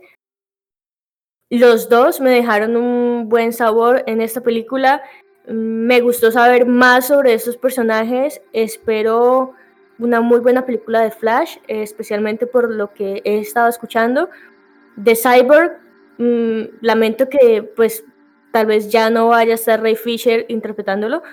los 1.50 1.88
dos 1.88 2.20
me 2.20 2.32
dejaron 2.32 2.76
un 2.76 3.30
buen 3.30 3.54
sabor 3.54 4.04
en 4.08 4.22
esta 4.22 4.42
película. 4.42 5.04
Me 5.46 6.02
gustó 6.02 6.32
saber 6.32 6.66
más 6.66 7.06
sobre 7.06 7.36
estos 7.36 7.58
personajes. 7.58 8.42
Espero 8.54 9.54
una 10.00 10.20
muy 10.20 10.40
buena 10.40 10.66
película 10.66 11.02
de 11.02 11.12
Flash, 11.12 11.58
especialmente 11.68 12.48
por 12.48 12.74
lo 12.74 12.92
que 12.96 13.22
he 13.24 13.38
estado 13.38 13.70
escuchando. 13.70 14.30
De 14.96 15.16
Cyborg, 15.16 15.78
mm, 16.18 16.80
lamento 16.82 17.30
que 17.30 17.62
pues 17.76 18.04
tal 18.54 18.68
vez 18.68 18.90
ya 18.90 19.10
no 19.10 19.30
vaya 19.30 19.54
a 19.54 19.56
estar 19.56 19.82
Ray 19.82 19.96
Fisher 19.96 20.46
interpretándolo, 20.48 21.24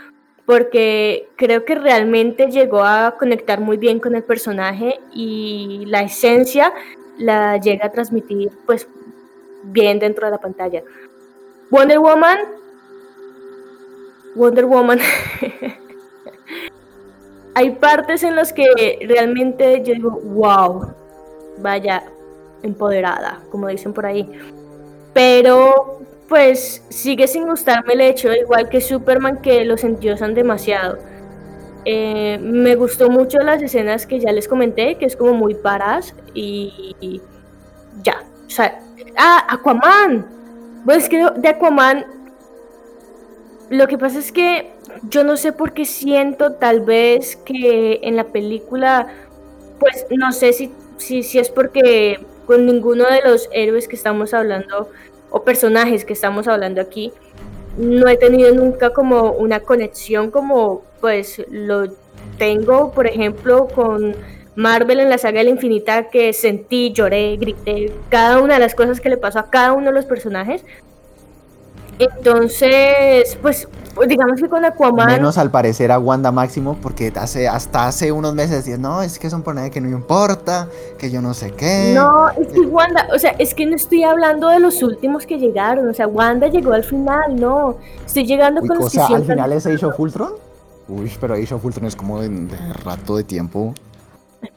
porque 0.47 1.29
creo 1.37 1.67
que 1.67 1.75
realmente 1.75 2.51
llegó 2.51 2.83
a 2.83 3.17
conectar 3.19 3.61
muy 3.61 3.77
bien 3.77 4.01
con 4.01 4.15
el 4.15 4.25
personaje 4.25 4.99
y 5.13 5.85
la 5.87 6.01
esencia 6.01 6.73
la 7.19 7.59
llega 7.59 7.87
a 7.87 7.93
transmitir 7.93 8.51
pues 8.65 8.89
bien 9.65 9.99
dentro 9.99 10.27
de 10.27 10.33
la 10.33 10.39
pantalla. 10.39 10.83
Wonder 11.71 11.99
Woman. 11.99 12.39
Wonder 14.35 14.65
Woman. 14.65 14.99
Hay 17.55 17.71
partes 17.73 18.23
en 18.23 18.35
las 18.35 18.55
que 18.55 18.99
realmente 19.07 19.83
yo 19.85 19.93
digo, 19.93 20.11
wow, 20.11 20.95
vaya 21.59 22.03
empoderada, 22.63 23.43
como 23.51 23.69
dicen 23.69 23.93
por 23.93 24.07
ahí. 24.07 24.27
Pero 25.13 26.01
pues 26.31 26.83
sigue 26.89 27.29
sin 27.29 27.47
gustarme 27.47 27.93
el 27.93 28.01
hecho, 28.01 28.33
igual 28.33 28.71
que 28.71 28.81
Superman, 28.81 29.43
que 29.43 29.67
los 29.67 29.85
endiosan 29.85 30.33
demasiado. 30.33 30.99
Eh, 31.85 32.39
me 32.41 32.75
gustó 32.77 33.11
mucho 33.11 33.41
las 33.41 33.63
escenas 33.63 34.07
que 34.07 34.19
ya 34.19 34.33
les 34.33 34.49
comenté, 34.49 34.97
que 34.97 35.05
es 35.05 35.17
como 35.17 35.35
muy 35.35 35.55
paras 35.55 36.15
y, 36.33 36.97
y 37.01 37.21
ya. 38.03 38.23
O 38.47 38.51
sea, 38.51 38.81
Ah, 39.17 39.45
Aquaman. 39.49 40.27
Pues 40.85 41.09
que 41.09 41.27
de 41.37 41.49
Aquaman. 41.49 42.07
Lo 43.69 43.87
que 43.87 43.99
pasa 43.99 44.19
es 44.19 44.33
que 44.33 44.73
yo 45.09 45.25
no 45.25 45.37
sé 45.37 45.53
por 45.53 45.73
qué 45.73 45.85
siento 45.85 46.55
tal 46.55 46.81
vez 46.81 47.37
que 47.37 48.01
en 48.03 48.17
la 48.17 48.25
película, 48.25 49.07
pues 49.79 50.07
no 50.11 50.33
sé 50.33 50.53
si, 50.53 50.73
si, 50.97 51.23
si 51.23 51.39
es 51.39 51.51
porque 51.51 52.19
con 52.47 52.67
ninguno 52.67 53.05
de 53.05 53.21
los 53.23 53.49
héroes 53.53 53.87
que 53.87 53.95
estamos 53.95 54.35
hablando 54.35 54.89
o 55.31 55.43
personajes 55.43 56.05
que 56.05 56.13
estamos 56.13 56.49
hablando 56.49 56.81
aquí, 56.81 57.13
no 57.77 58.09
he 58.09 58.17
tenido 58.17 58.55
nunca 58.55 58.91
como 58.91 59.33
una 59.33 59.61
conexión 59.61 60.31
como 60.31 60.83
pues 61.01 61.45
lo 61.51 61.85
tengo, 62.39 62.93
por 62.93 63.07
ejemplo, 63.07 63.69
con 63.69 64.15
Marvel 64.57 65.01
en 65.01 65.09
la 65.09 65.19
saga 65.19 65.39
de 65.39 65.45
la 65.45 65.51
infinita 65.51 66.09
que 66.11 66.33
sentí, 66.33 66.93
lloré, 66.93 67.37
grité, 67.37 67.93
cada 68.09 68.41
una 68.41 68.55
de 68.55 68.61
las 68.61 68.75
cosas 68.75 69.01
que 69.01 69.09
le 69.09 69.17
pasó 69.17 69.39
a 69.39 69.51
cada 69.51 69.73
uno 69.73 69.87
de 69.87 69.93
los 69.93 70.05
personajes. 70.05 70.65
Entonces, 72.01 73.37
pues, 73.43 73.69
digamos 74.09 74.41
que 74.41 74.49
con 74.49 74.65
Aquaman... 74.65 75.07
Menos 75.07 75.37
al 75.37 75.51
parecer 75.51 75.93
a 75.93 75.99
Wanda 75.99 76.33
Máximo, 76.33 76.79
porque 76.81 77.13
hace, 77.15 77.47
hasta 77.47 77.87
hace 77.87 78.11
unos 78.11 78.35
meses 78.35 78.65
decían, 78.65 78.81
no, 78.81 79.03
es 79.03 79.19
que 79.19 79.27
es 79.27 79.33
un 79.35 79.43
personaje 79.43 79.71
que 79.71 79.83
no 79.83 79.91
importa, 79.91 80.67
que 80.99 81.11
yo 81.11 81.21
no 81.21 81.35
sé 81.35 81.51
qué. 81.53 81.93
No, 81.95 82.31
es 82.31 82.49
que 82.49 82.61
Wanda, 82.61 83.07
o 83.15 83.19
sea, 83.19 83.33
es 83.39 83.55
que 83.55 83.67
no 83.67 83.77
estoy 83.77 84.03
hablando 84.03 84.49
de 84.49 84.61
los 84.61 84.83
últimos 84.83 85.27
que 85.27 85.39
llegaron, 85.39 85.89
o 85.91 85.93
sea, 85.93 86.07
Wanda 86.07 86.47
llegó 86.47 86.73
al 86.73 86.85
final, 86.85 87.39
no, 87.39 87.77
estoy 88.07 88.25
llegando 88.25 88.63
con 88.63 88.79
los 88.79 88.91
que 88.91 89.01
¿Al 89.01 89.25
final 89.25 89.53
es 89.53 89.67
Age 89.67 89.85
of 89.85 90.01
Ultron? 90.01 90.33
Uy, 90.89 91.13
pero 91.21 91.35
Age 91.35 91.55
of 91.55 91.63
Ultron 91.63 91.87
es 91.87 91.97
como 91.97 92.23
de 92.23 92.49
rato 92.83 93.17
de 93.17 93.25
tiempo. 93.25 93.75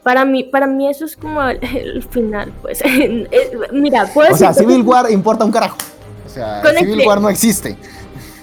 Para 0.02 0.24
mí, 0.24 0.44
para 0.44 0.66
mí 0.66 0.88
eso 0.88 1.04
es 1.04 1.14
como 1.14 1.42
el, 1.42 2.02
final, 2.04 2.52
pues. 2.62 2.82
Mira, 3.72 4.08
pues. 4.14 4.32
O 4.32 4.36
sea, 4.36 4.54
Civil 4.54 4.82
War 4.82 5.10
importa 5.10 5.44
un 5.44 5.52
carajo. 5.52 5.76
Sea, 6.34 6.62
Civil 6.78 7.06
War 7.06 7.20
no 7.20 7.28
existe. 7.28 7.76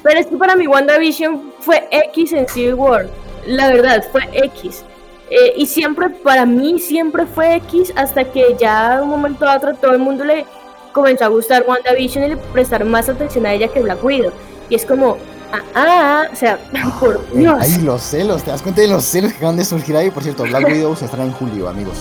Pero 0.03 0.19
es 0.19 0.27
que 0.27 0.37
para 0.37 0.55
mí 0.55 0.67
WandaVision 0.67 1.53
fue 1.59 1.87
X 1.91 2.33
en 2.33 2.47
Civil 2.47 2.73
War. 2.75 3.07
La 3.45 3.67
verdad, 3.67 4.03
fue 4.11 4.21
X. 4.33 4.83
Eh, 5.29 5.53
y 5.57 5.65
siempre, 5.65 6.09
para 6.09 6.45
mí, 6.45 6.79
siempre 6.79 7.25
fue 7.25 7.55
X 7.55 7.93
hasta 7.95 8.23
que 8.25 8.55
ya 8.59 8.97
de 8.97 9.03
un 9.03 9.09
momento 9.09 9.47
a 9.47 9.57
otro 9.57 9.75
todo 9.75 9.91
el 9.91 9.99
mundo 9.99 10.23
le 10.23 10.45
comenzó 10.91 11.25
a 11.25 11.27
gustar 11.27 11.63
WandaVision 11.67 12.25
y 12.25 12.27
le 12.29 12.37
prestar 12.37 12.83
más 12.83 13.07
atención 13.07 13.45
a 13.45 13.53
ella 13.53 13.67
que 13.67 13.81
Black 13.81 14.03
Widow. 14.03 14.31
Y 14.69 14.75
es 14.75 14.85
como, 14.85 15.17
Ah, 15.53 15.63
ah, 15.75 16.23
o 16.31 16.35
sea, 16.35 16.57
por 16.99 17.15
eh, 17.15 17.37
Dios. 17.39 17.61
Ahí 17.61 17.81
los 17.81 18.01
celos, 18.01 18.43
¿te 18.43 18.51
das 18.51 18.61
cuenta 18.61 18.81
de 18.81 18.87
los 18.87 19.03
celos 19.03 19.31
que 19.31 19.37
acaban 19.37 19.57
de 19.57 19.65
surgir 19.65 19.95
ahí? 19.97 20.09
Por 20.09 20.23
cierto, 20.23 20.43
Black 20.43 20.65
Widow 20.65 20.95
se 20.95 21.05
estará 21.05 21.23
en 21.23 21.31
julio, 21.33 21.67
amigos. 21.67 21.97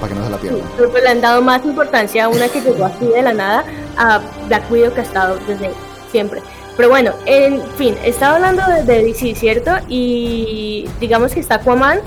Para 0.00 0.12
que 0.12 0.18
no 0.18 0.24
se 0.24 0.30
la 0.30 0.38
pierdan. 0.38 0.62
pero 0.76 0.90
pues 0.90 1.02
le 1.02 1.08
han 1.08 1.20
dado 1.20 1.42
más 1.42 1.64
importancia 1.64 2.24
a 2.24 2.28
una 2.28 2.48
que 2.48 2.60
llegó 2.60 2.84
así 2.84 3.06
de 3.06 3.22
la 3.22 3.32
nada 3.32 3.64
a 3.96 4.20
Black 4.46 4.70
Widow 4.70 4.94
que 4.94 5.00
ha 5.00 5.04
estado 5.04 5.38
desde 5.46 5.70
siempre. 6.10 6.42
Pero 6.76 6.88
bueno, 6.90 7.12
en 7.26 7.60
fin, 7.76 7.96
estaba 8.04 8.36
hablando 8.36 8.62
de, 8.86 9.02
DC, 9.02 9.34
¿cierto? 9.34 9.72
Y 9.88 10.88
digamos 11.00 11.32
que 11.34 11.40
está 11.40 11.56
Aquaman. 11.56 11.98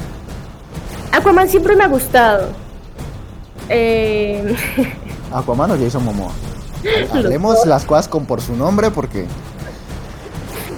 Aquaman 1.12 1.50
siempre 1.50 1.76
me 1.76 1.84
ha 1.84 1.88
gustado. 1.88 2.50
Eh... 3.68 4.56
¿Aquaman 5.34 5.72
o 5.72 5.78
Jason 5.78 6.06
Momoa? 6.06 6.32
Hablemos 7.14 7.66
las 7.66 7.86
cosas 7.86 8.08
con 8.08 8.26
por 8.26 8.42
su 8.42 8.56
nombre 8.56 8.90
porque 8.92 9.26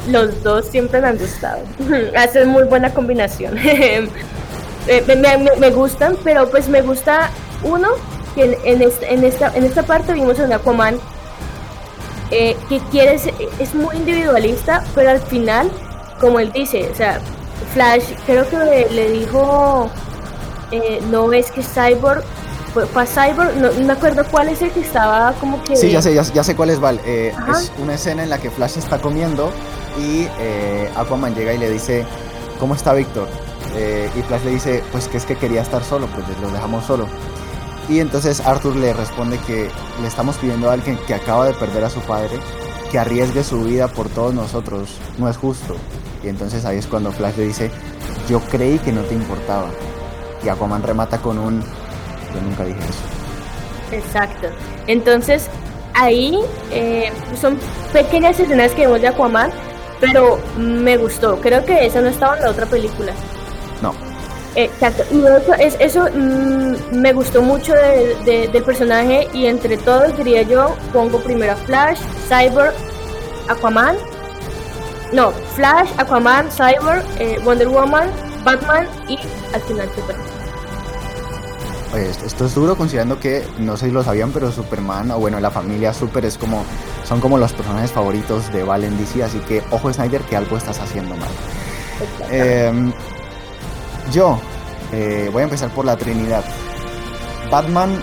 los 0.10 0.44
dos 0.44 0.68
siempre 0.68 1.02
me 1.02 1.08
han 1.08 1.18
gustado. 1.18 1.62
Hacen 2.18 2.50
muy 2.50 2.64
buena 2.64 2.94
combinación. 2.94 3.58
Eh, 4.88 5.48
me, 5.60 5.70
gustan, 5.72 6.18
pero 6.24 6.50
pues 6.50 6.68
me 6.68 6.82
gusta 6.82 7.30
uno 7.64 7.90
que 8.36 8.60
en, 8.64 8.82
esta, 8.82 9.56
en 9.56 9.64
esta 9.64 9.84
parte 9.84 10.14
vimos 10.14 10.40
a 10.40 10.44
un 10.44 10.54
Aquaman 10.54 11.00
eh, 12.32 12.58
que 12.68 12.80
quiere 12.92 13.16
es 13.60 13.76
muy 13.76 13.96
individualista, 13.96 14.84
pero 14.96 15.12
al 15.12 15.22
final, 15.22 15.72
como 16.20 16.40
él 16.40 16.52
dice, 16.52 16.90
o 16.92 16.96
sea, 16.96 17.22
Flash 17.74 18.04
creo 18.26 18.48
que 18.50 18.58
le, 18.92 19.12
dijo, 19.12 19.90
eh, 20.72 21.00
no 21.12 21.28
ves 21.28 21.52
que 21.52 21.62
Cyborg 21.62 22.24
fue, 22.74 23.06
Cyborg, 23.06 23.56
no, 23.58 23.72
me 23.86 23.94
acuerdo 23.94 24.26
cuál 24.32 24.50
es 24.50 24.62
el 24.64 24.72
que 24.72 24.80
estaba 24.80 25.34
como 25.34 25.64
que... 25.64 25.76
Sí, 25.76 25.92
ya 25.92 26.02
sé, 26.02 26.14
ya, 26.14 26.44
sé 26.44 26.56
cuál 26.56 26.72
es, 26.72 26.80
Val. 26.80 27.00
es 27.06 27.72
una 27.78 27.94
escena 27.94 28.24
en 28.24 28.32
la 28.32 28.40
que 28.40 28.50
Flash 28.50 28.80
está 28.80 29.00
comiendo 29.00 29.52
y 29.98 30.28
eh, 30.40 30.90
Aquaman 30.96 31.36
llega 31.36 31.54
y 31.54 31.60
le 31.60 31.70
dice, 31.70 32.06
¿cómo 32.60 32.74
está 32.74 32.94
Víctor? 32.94 33.28
Eh, 33.76 34.10
y 34.16 34.22
Flash 34.22 34.44
le 34.44 34.52
dice, 34.52 34.84
pues 34.92 35.08
que 35.08 35.18
es 35.18 35.26
que 35.26 35.36
quería 35.36 35.62
estar 35.62 35.84
solo, 35.84 36.08
pues 36.08 36.26
lo 36.42 36.50
dejamos 36.50 36.86
solo. 36.86 37.08
Y 37.90 38.00
entonces 38.00 38.40
Arthur 38.42 38.76
le 38.76 38.94
responde 38.94 39.38
que 39.40 39.70
le 40.02 40.08
estamos 40.08 40.38
pidiendo 40.38 40.70
a 40.70 40.74
alguien 40.74 40.98
que 41.06 41.14
acaba 41.14 41.46
de 41.46 41.54
perder 41.54 41.84
a 41.84 41.90
su 41.90 42.00
padre 42.02 42.40
que 42.92 43.00
arriesgue 43.00 43.44
su 43.44 43.64
vida 43.64 43.88
por 43.88 44.08
todos 44.08 44.34
nosotros, 44.34 44.98
no 45.18 45.28
es 45.28 45.36
justo. 45.38 45.76
Y 46.24 46.30
entonces 46.30 46.64
ahí 46.64 46.78
es 46.78 46.86
cuando 46.86 47.12
Flash 47.12 47.38
le 47.38 47.44
dice, 47.46 47.72
yo 48.30 48.40
creí 48.40 48.78
que 48.80 48.92
no 48.92 49.02
te 49.02 49.16
importaba. 49.16 49.70
Y 50.44 50.50
Aquaman 50.50 50.84
remata 50.84 51.18
con 51.18 51.40
un, 51.40 51.62
yo 51.62 52.42
nunca 52.42 52.64
dije 52.64 52.80
eso. 52.80 53.96
Exacto. 53.96 54.48
Entonces 54.88 55.48
ahí 55.96 56.40
eh, 56.72 57.12
son 57.40 57.58
pequeñas 57.92 58.40
escenas 58.40 58.72
que 58.74 58.82
vemos 58.82 59.02
de 59.02 59.08
Aquaman 59.08 59.52
pero 60.04 60.38
me 60.58 60.98
gustó. 60.98 61.40
Creo 61.40 61.66
que 61.66 61.86
esa 61.86 62.02
no 62.02 62.10
estaba 62.10 62.36
en 62.36 62.44
la 62.44 62.52
otra 62.52 62.66
película. 62.66 63.14
No. 64.56 64.62
Exacto, 64.62 65.04
y 65.12 65.20
eso, 65.20 65.54
es, 65.56 65.76
eso 65.80 66.06
mm, 66.14 66.96
me 66.96 67.14
gustó 67.14 67.42
mucho 67.42 67.74
del 67.74 68.64
personaje 68.64 69.28
y 69.34 69.48
entre 69.48 69.78
todos 69.78 70.16
diría 70.18 70.44
yo, 70.44 70.76
pongo 70.92 71.20
primero 71.20 71.54
a 71.54 71.56
Flash, 71.56 72.00
Cyborg, 72.28 72.74
Aquaman, 73.50 73.98
no, 75.14 75.32
Flash, 75.56 75.90
Aquaman, 75.98 76.50
Cyborg, 76.50 77.04
eh, 77.20 77.40
Wonder 77.44 77.68
Woman, 77.68 78.10
Batman 78.44 78.88
y 79.08 79.18
al 79.54 79.62
final 79.62 79.90
Superman. 79.96 80.26
Oye, 81.94 82.10
esto 82.10 82.46
es 82.46 82.56
duro 82.56 82.76
considerando 82.76 83.20
que, 83.20 83.46
no 83.60 83.78
sé 83.78 83.86
si 83.86 83.92
lo 83.92 84.04
sabían, 84.04 84.32
pero 84.32 84.52
Superman, 84.52 85.12
o 85.12 85.20
bueno, 85.20 85.40
la 85.40 85.52
familia 85.52 85.94
Super 85.94 86.26
es 86.26 86.40
como, 86.40 86.64
son 87.04 87.20
como 87.20 87.38
los 87.38 87.54
personajes 87.54 87.92
favoritos 87.92 88.52
de 88.52 88.64
Val 88.64 88.84
en 88.84 88.98
DC, 88.98 89.24
así 89.24 89.38
que 89.40 89.62
ojo 89.70 89.94
Snyder 89.94 90.22
que 90.22 90.36
algo 90.36 90.58
estás 90.58 90.80
haciendo 90.80 91.16
mal. 91.16 91.30
Em, 92.32 92.92
yo 94.12 94.40
eh, 94.92 95.30
voy 95.32 95.42
a 95.42 95.46
empezar 95.46 95.70
por 95.72 95.86
la 95.86 95.98
Trinidad. 95.98 96.44
Batman, 97.50 98.00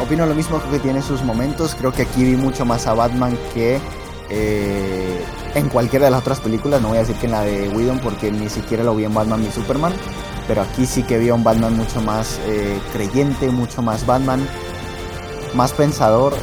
opino 0.00 0.26
lo 0.26 0.34
mismo, 0.34 0.58
creo 0.58 0.72
que 0.72 0.78
tiene 0.78 1.02
sus 1.02 1.22
momentos, 1.22 1.74
creo 1.74 1.92
que 1.92 2.02
aquí 2.02 2.24
vi 2.24 2.36
mucho 2.36 2.64
más 2.64 2.86
a 2.86 2.94
Batman 2.94 3.36
que 3.54 3.80
eh, 4.28 5.24
en 5.54 5.68
cualquiera 5.68 6.06
de 6.06 6.10
las 6.10 6.20
otras 6.20 6.40
películas, 6.40 6.80
no 6.80 6.88
voy 6.88 6.98
a 6.98 7.00
decir 7.00 7.16
que 7.16 7.26
en 7.26 7.32
la 7.32 7.42
de 7.42 7.68
Whedon 7.70 7.98
porque 8.00 8.30
ni 8.30 8.48
siquiera 8.48 8.84
lo 8.84 8.94
vi 8.94 9.04
en 9.04 9.14
Batman 9.14 9.42
ni 9.42 9.50
Superman, 9.50 9.92
pero 10.46 10.62
aquí 10.62 10.86
sí 10.86 11.02
que 11.02 11.18
vi 11.18 11.28
a 11.28 11.34
un 11.34 11.44
Batman 11.44 11.76
mucho 11.76 12.00
más 12.00 12.38
eh, 12.46 12.78
creyente, 12.92 13.50
mucho 13.50 13.82
más 13.82 14.06
Batman, 14.06 14.46
más 15.54 15.72
pensador, 15.72 16.34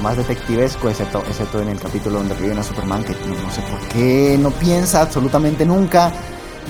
más 0.00 0.16
detectivesco, 0.16 0.88
excepto, 0.88 1.24
excepto 1.28 1.60
en 1.60 1.70
el 1.70 1.80
capítulo 1.80 2.18
donde 2.18 2.34
reviven 2.34 2.58
a 2.58 2.62
Superman, 2.62 3.02
que 3.02 3.12
no 3.12 3.50
sé 3.50 3.62
por 3.62 3.80
qué 3.88 4.38
no 4.40 4.50
piensa 4.50 5.02
absolutamente 5.02 5.66
nunca. 5.66 6.12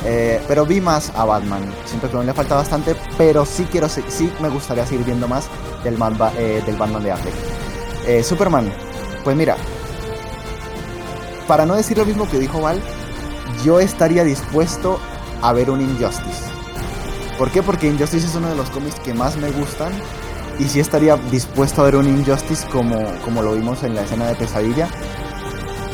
Eh, 0.05 0.41
pero 0.49 0.65
vi 0.65 0.81
más 0.81 1.13
a 1.15 1.25
Batman. 1.25 1.63
Siento 1.85 2.11
que 2.11 2.17
aún 2.17 2.27
le 2.27 2.35
falta 2.35 2.55
bastante, 2.55 2.97
pero 3.19 3.45
sí 3.45 3.67
quiero 3.71 3.89
sí 3.89 4.33
me 4.41 4.49
gustaría 4.49 4.87
seguir 4.87 5.05
viendo 5.05 5.29
más 5.29 5.49
del, 5.85 5.99
eh, 6.39 6.63
del 6.65 6.77
Batman 6.77 7.03
de 7.03 7.13
Affleck. 7.13 7.35
Eh, 8.07 8.23
Superman, 8.23 8.73
pues 9.25 9.37
mira, 9.37 9.57
para 11.47 11.67
no 11.67 11.75
decir 11.75 11.99
lo 11.99 12.07
mismo 12.07 12.29
que 12.29 12.39
dijo 12.39 12.61
Val, 12.61 12.81
yo 13.65 13.81
estaría 13.81 14.25
dispuesto 14.25 14.99
a 15.43 15.53
ver 15.53 15.71
un 15.71 15.81
Injustice. 15.81 16.51
¿Por 17.37 17.51
qué? 17.51 17.63
Porque 17.63 17.87
Injustice 17.89 18.27
es 18.27 18.35
uno 18.35 18.49
de 18.49 18.55
los 18.55 18.71
cómics 18.71 19.01
que 19.01 19.15
más 19.15 19.37
me 19.37 19.51
gustan. 19.51 19.93
Y 20.59 20.65
sí 20.65 20.79
estaría 20.79 21.17
dispuesto 21.31 21.81
a 21.81 21.85
ver 21.87 21.97
un 21.97 22.07
Injustice 22.07 22.67
como, 22.69 23.03
como 23.25 23.43
lo 23.43 23.55
vimos 23.55 23.83
en 23.83 23.95
la 23.95 24.03
escena 24.03 24.27
de 24.27 24.35
pesadilla. 24.35 24.89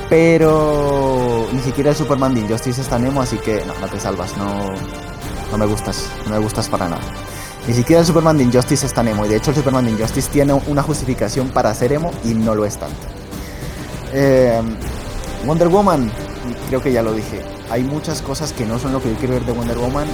Pero 0.09 1.49
ni 1.53 1.61
siquiera 1.61 1.91
el 1.91 1.97
Superman 1.97 2.35
de 2.35 2.41
Injustice 2.41 2.81
está 2.81 2.99
Nemo, 2.99 3.21
así 3.21 3.39
que 3.39 3.65
no, 3.65 3.75
no 3.81 3.89
te 3.89 3.99
salvas, 3.99 4.37
no, 4.37 4.73
no 5.51 5.59
me 5.59 5.67
gustas, 5.67 6.09
no 6.25 6.33
me 6.33 6.39
gustas 6.39 6.69
para 6.69 6.89
nada. 6.89 7.03
Ni 7.67 7.75
siquiera 7.75 8.01
el 8.01 8.07
Superman 8.07 8.39
de 8.39 8.45
Injustice 8.45 8.87
está 8.87 9.01
emo, 9.03 9.27
y 9.27 9.29
de 9.29 9.37
hecho 9.37 9.51
el 9.51 9.57
Superman 9.57 9.85
de 9.85 9.91
Injustice 9.91 10.31
tiene 10.31 10.53
una 10.53 10.83
justificación 10.83 11.49
para 11.49 11.75
ser 11.75 11.93
emo 11.93 12.13
y 12.25 12.29
no 12.29 12.55
lo 12.55 12.65
es 12.65 12.79
tanto. 12.79 12.97
Eh, 14.13 14.61
Wonder 15.45 15.69
Woman, 15.69 16.11
creo 16.69 16.81
que 16.81 16.93
ya 16.93 17.03
lo 17.03 17.13
dije, 17.13 17.43
hay 17.69 17.83
muchas 17.83 18.23
cosas 18.23 18.53
que 18.53 18.65
no 18.65 18.79
son 18.79 18.93
lo 18.93 19.03
que 19.03 19.11
yo 19.11 19.17
quiero 19.17 19.35
ver 19.35 19.45
de 19.45 19.53
Wonder 19.53 19.79
Woman 19.79 20.07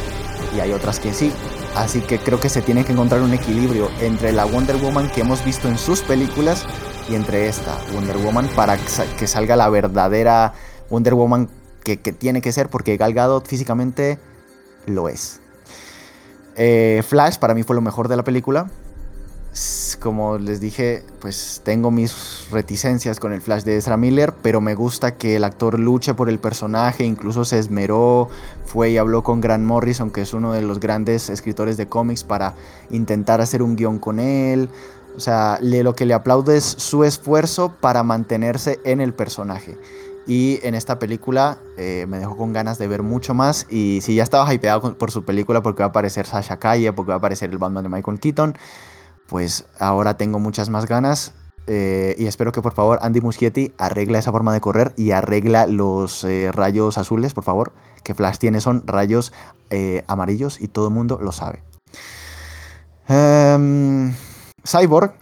y 0.57 0.61
hay 0.61 0.73
otras 0.73 0.99
que 0.99 1.13
sí. 1.13 1.31
Así 1.75 2.01
que 2.01 2.19
creo 2.19 2.41
que 2.41 2.49
se 2.49 2.63
tiene 2.63 2.85
que 2.85 2.93
encontrar 2.93 3.23
un 3.23 3.33
equilibrio 3.33 3.91
entre 4.01 4.33
la 4.33 4.45
Wonder 4.45 4.77
Woman 4.77 5.11
que 5.11 5.21
hemos 5.21 5.45
visto 5.45 5.69
en 5.69 5.79
sus 5.79 6.01
películas 6.01 6.65
y 7.09 7.15
entre 7.15 7.49
esta 7.49 7.77
Wonder 7.93 8.17
Woman 8.19 8.49
para 8.55 8.77
que 8.77 9.27
salga 9.27 9.57
la 9.57 9.69
verdadera 9.69 10.55
Wonder 10.91 11.15
Woman 11.15 11.49
que, 11.83 11.97
tiene 11.97 12.41
que 12.41 12.53
ser 12.53 12.69
porque 12.69 12.97
Gal 12.97 13.15
Gadot 13.15 13.47
físicamente 13.47 14.19
lo 14.87 15.09
es. 15.09 15.41
Eh, 16.57 17.03
Flash 17.07 17.39
para 17.39 17.55
mí 17.55 17.63
fue 17.63 17.77
lo 17.77 17.83
mejor 17.83 18.09
de 18.09 18.17
la 18.17 18.25
película. 18.25 18.71
Como 20.01 20.39
les 20.39 20.61
dije, 20.61 21.05
pues 21.21 21.61
tengo 21.63 21.91
mis 21.91 22.47
reticencias 22.51 23.21
con 23.21 23.35
el 23.35 23.43
Flash 23.43 23.65
de 23.65 23.77
Ezra 23.77 23.99
Miller, 23.99 24.33
pero 24.43 24.63
me 24.63 24.75
gusta 24.75 25.17
que 25.17 25.37
el 25.37 25.45
actor 25.45 25.79
luche 25.79 26.15
por 26.15 26.31
el 26.31 26.39
personaje, 26.39 27.05
incluso 27.05 27.45
se 27.45 27.59
esmeró, 27.59 28.31
fue 28.65 28.91
y 28.91 28.97
habló 28.97 29.23
con 29.23 29.43
Grant 29.43 29.65
Morrison, 29.65 30.11
que 30.11 30.23
es 30.23 30.33
uno 30.33 30.53
de 30.53 30.63
los 30.63 30.81
grandes 30.81 31.29
escritores 31.29 31.77
de 31.77 31.87
cómics, 31.87 32.25
para 32.25 32.55
intentar 32.91 33.43
hacer 33.43 33.63
un 33.63 33.77
guion 33.77 33.99
con 33.99 34.19
él. 34.21 34.71
O 35.17 35.21
sea, 35.21 35.59
lo 35.61 35.95
que 35.95 36.07
le 36.07 36.15
aplaudo 36.15 36.53
es 36.53 36.65
su 36.65 37.05
esfuerzo 37.05 37.75
para 37.81 38.03
mantenerse 38.03 38.81
en 38.85 39.01
el 39.01 39.15
personaje. 39.15 39.79
Y 40.27 40.61
en 40.63 40.75
esta 40.75 40.99
película 40.99 41.59
eh, 41.77 42.07
me 42.09 42.19
dejó 42.19 42.37
con 42.37 42.53
ganas 42.53 42.79
de 42.79 42.87
ver 42.87 43.03
mucho 43.03 43.35
más. 43.35 43.67
Y 43.69 44.01
si 44.03 44.15
ya 44.15 44.23
estaba 44.23 44.53
hypeado 44.53 44.97
por 44.97 45.11
su 45.11 45.25
película 45.25 45.63
porque 45.63 45.83
va 45.83 45.87
a 45.87 45.89
aparecer 45.89 46.27
Sasha 46.27 46.59
Calle, 46.59 46.93
porque 46.93 47.09
va 47.09 47.15
a 47.15 47.19
aparecer 47.19 47.51
el 47.51 47.59
Batman 47.59 47.85
de 47.85 47.91
Michael 47.91 48.21
Keaton, 48.21 48.57
pues 49.27 49.67
ahora 49.79 50.17
tengo 50.17 50.39
muchas 50.39 50.69
más 50.69 50.87
ganas. 50.87 51.35
Eh, 51.67 52.17
y 52.19 52.27
espero 52.27 52.51
que 52.51 52.61
por 52.61 52.73
favor 52.73 52.99
Andy 53.03 53.21
Muschietti 53.21 53.73
arregla 53.79 54.19
esa 54.19 54.33
forma 54.33 54.53
de 54.53 54.61
correr 54.61 54.95
y 54.97 55.13
arregla 55.13 55.69
los 55.69 56.25
eh, 56.25 56.51
rayos 56.53 56.99
azules, 56.99 57.35
por 57.35 57.45
favor. 57.45 57.73
Que 58.05 58.15
Flash 58.15 58.39
tiene 58.39 58.61
son 58.61 58.85
rayos 58.87 59.33
amarillos 60.07 60.61
y 60.61 60.69
todo 60.69 60.89
el 60.89 60.95
mundo 60.95 61.19
lo 61.23 61.33
sabe. 61.33 61.63
Um, 63.09 64.13
Cyborg, 64.65 65.15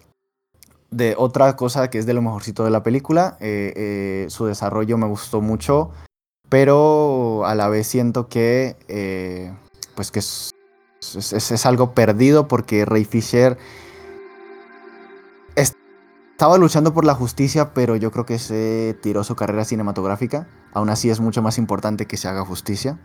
de 0.91 1.15
otra 1.17 1.57
cosa 1.57 1.89
que 1.89 1.99
es 1.99 2.07
de 2.07 2.15
lo 2.15 2.23
mejorcito 2.23 2.65
de 2.65 2.71
la 2.71 2.83
película, 2.83 3.37
eh, 3.41 3.73
eh, 3.77 4.27
su 4.29 4.47
desarrollo 4.47 4.99
me 4.99 5.07
gustó 5.07 5.41
mucho, 5.41 5.91
pero 6.49 7.45
a 7.47 7.55
la 7.55 7.69
vez 7.69 7.87
siento 7.87 8.29
que, 8.29 8.77
eh, 8.89 9.55
pues 9.95 10.11
que 10.11 10.19
es, 10.19 10.53
es, 11.01 11.67
algo 11.67 11.95
perdido 11.95 12.49
porque 12.49 12.85
Ray 12.85 13.05
Fisher 13.05 13.57
estaba 15.55 16.59
luchando 16.59 16.93
por 16.93 17.05
la 17.05 17.15
justicia, 17.15 17.75
pero 17.75 17.97
yo 17.97 18.11
creo 18.11 18.25
que 18.27 18.39
se 18.39 18.99
tiró 19.03 19.25
su 19.25 19.37
carrera 19.37 19.65
cinematográfica. 19.65 20.49
Aún 20.73 20.89
así 20.89 21.11
es 21.11 21.21
mucho 21.21 21.43
más 21.43 21.59
importante 21.59 22.07
que 22.07 22.17
se 22.17 22.29
haga 22.29 22.45
justicia. 22.45 22.99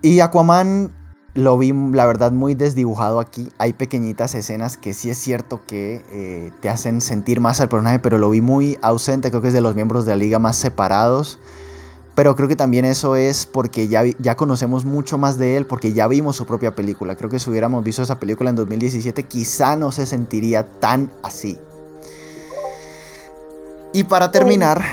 Y 0.00 0.20
Aquaman 0.20 0.92
lo 1.34 1.58
vi, 1.58 1.72
la 1.72 2.06
verdad, 2.06 2.30
muy 2.30 2.54
desdibujado 2.54 3.18
aquí. 3.18 3.48
Hay 3.58 3.72
pequeñitas 3.72 4.34
escenas 4.36 4.76
que 4.76 4.94
sí 4.94 5.10
es 5.10 5.18
cierto 5.18 5.62
que 5.66 6.04
eh, 6.10 6.52
te 6.60 6.68
hacen 6.68 7.00
sentir 7.00 7.40
más 7.40 7.60
al 7.60 7.68
personaje, 7.68 7.98
pero 7.98 8.18
lo 8.18 8.30
vi 8.30 8.40
muy 8.40 8.78
ausente. 8.82 9.30
Creo 9.30 9.42
que 9.42 9.48
es 9.48 9.54
de 9.54 9.60
los 9.60 9.74
miembros 9.74 10.06
de 10.06 10.12
la 10.12 10.16
liga 10.16 10.38
más 10.38 10.56
separados. 10.56 11.40
Pero 12.14 12.36
creo 12.36 12.46
que 12.46 12.54
también 12.54 12.84
eso 12.84 13.16
es 13.16 13.44
porque 13.46 13.88
ya, 13.88 14.04
ya 14.20 14.36
conocemos 14.36 14.84
mucho 14.84 15.18
más 15.18 15.36
de 15.36 15.56
él, 15.56 15.66
porque 15.66 15.92
ya 15.92 16.06
vimos 16.06 16.36
su 16.36 16.46
propia 16.46 16.72
película. 16.76 17.16
Creo 17.16 17.28
que 17.28 17.40
si 17.40 17.50
hubiéramos 17.50 17.82
visto 17.82 18.02
esa 18.02 18.20
película 18.20 18.50
en 18.50 18.56
2017, 18.56 19.24
quizá 19.24 19.74
no 19.74 19.90
se 19.90 20.06
sentiría 20.06 20.64
tan 20.78 21.10
así. 21.24 21.58
Y 23.92 24.04
para 24.04 24.30
terminar, 24.30 24.84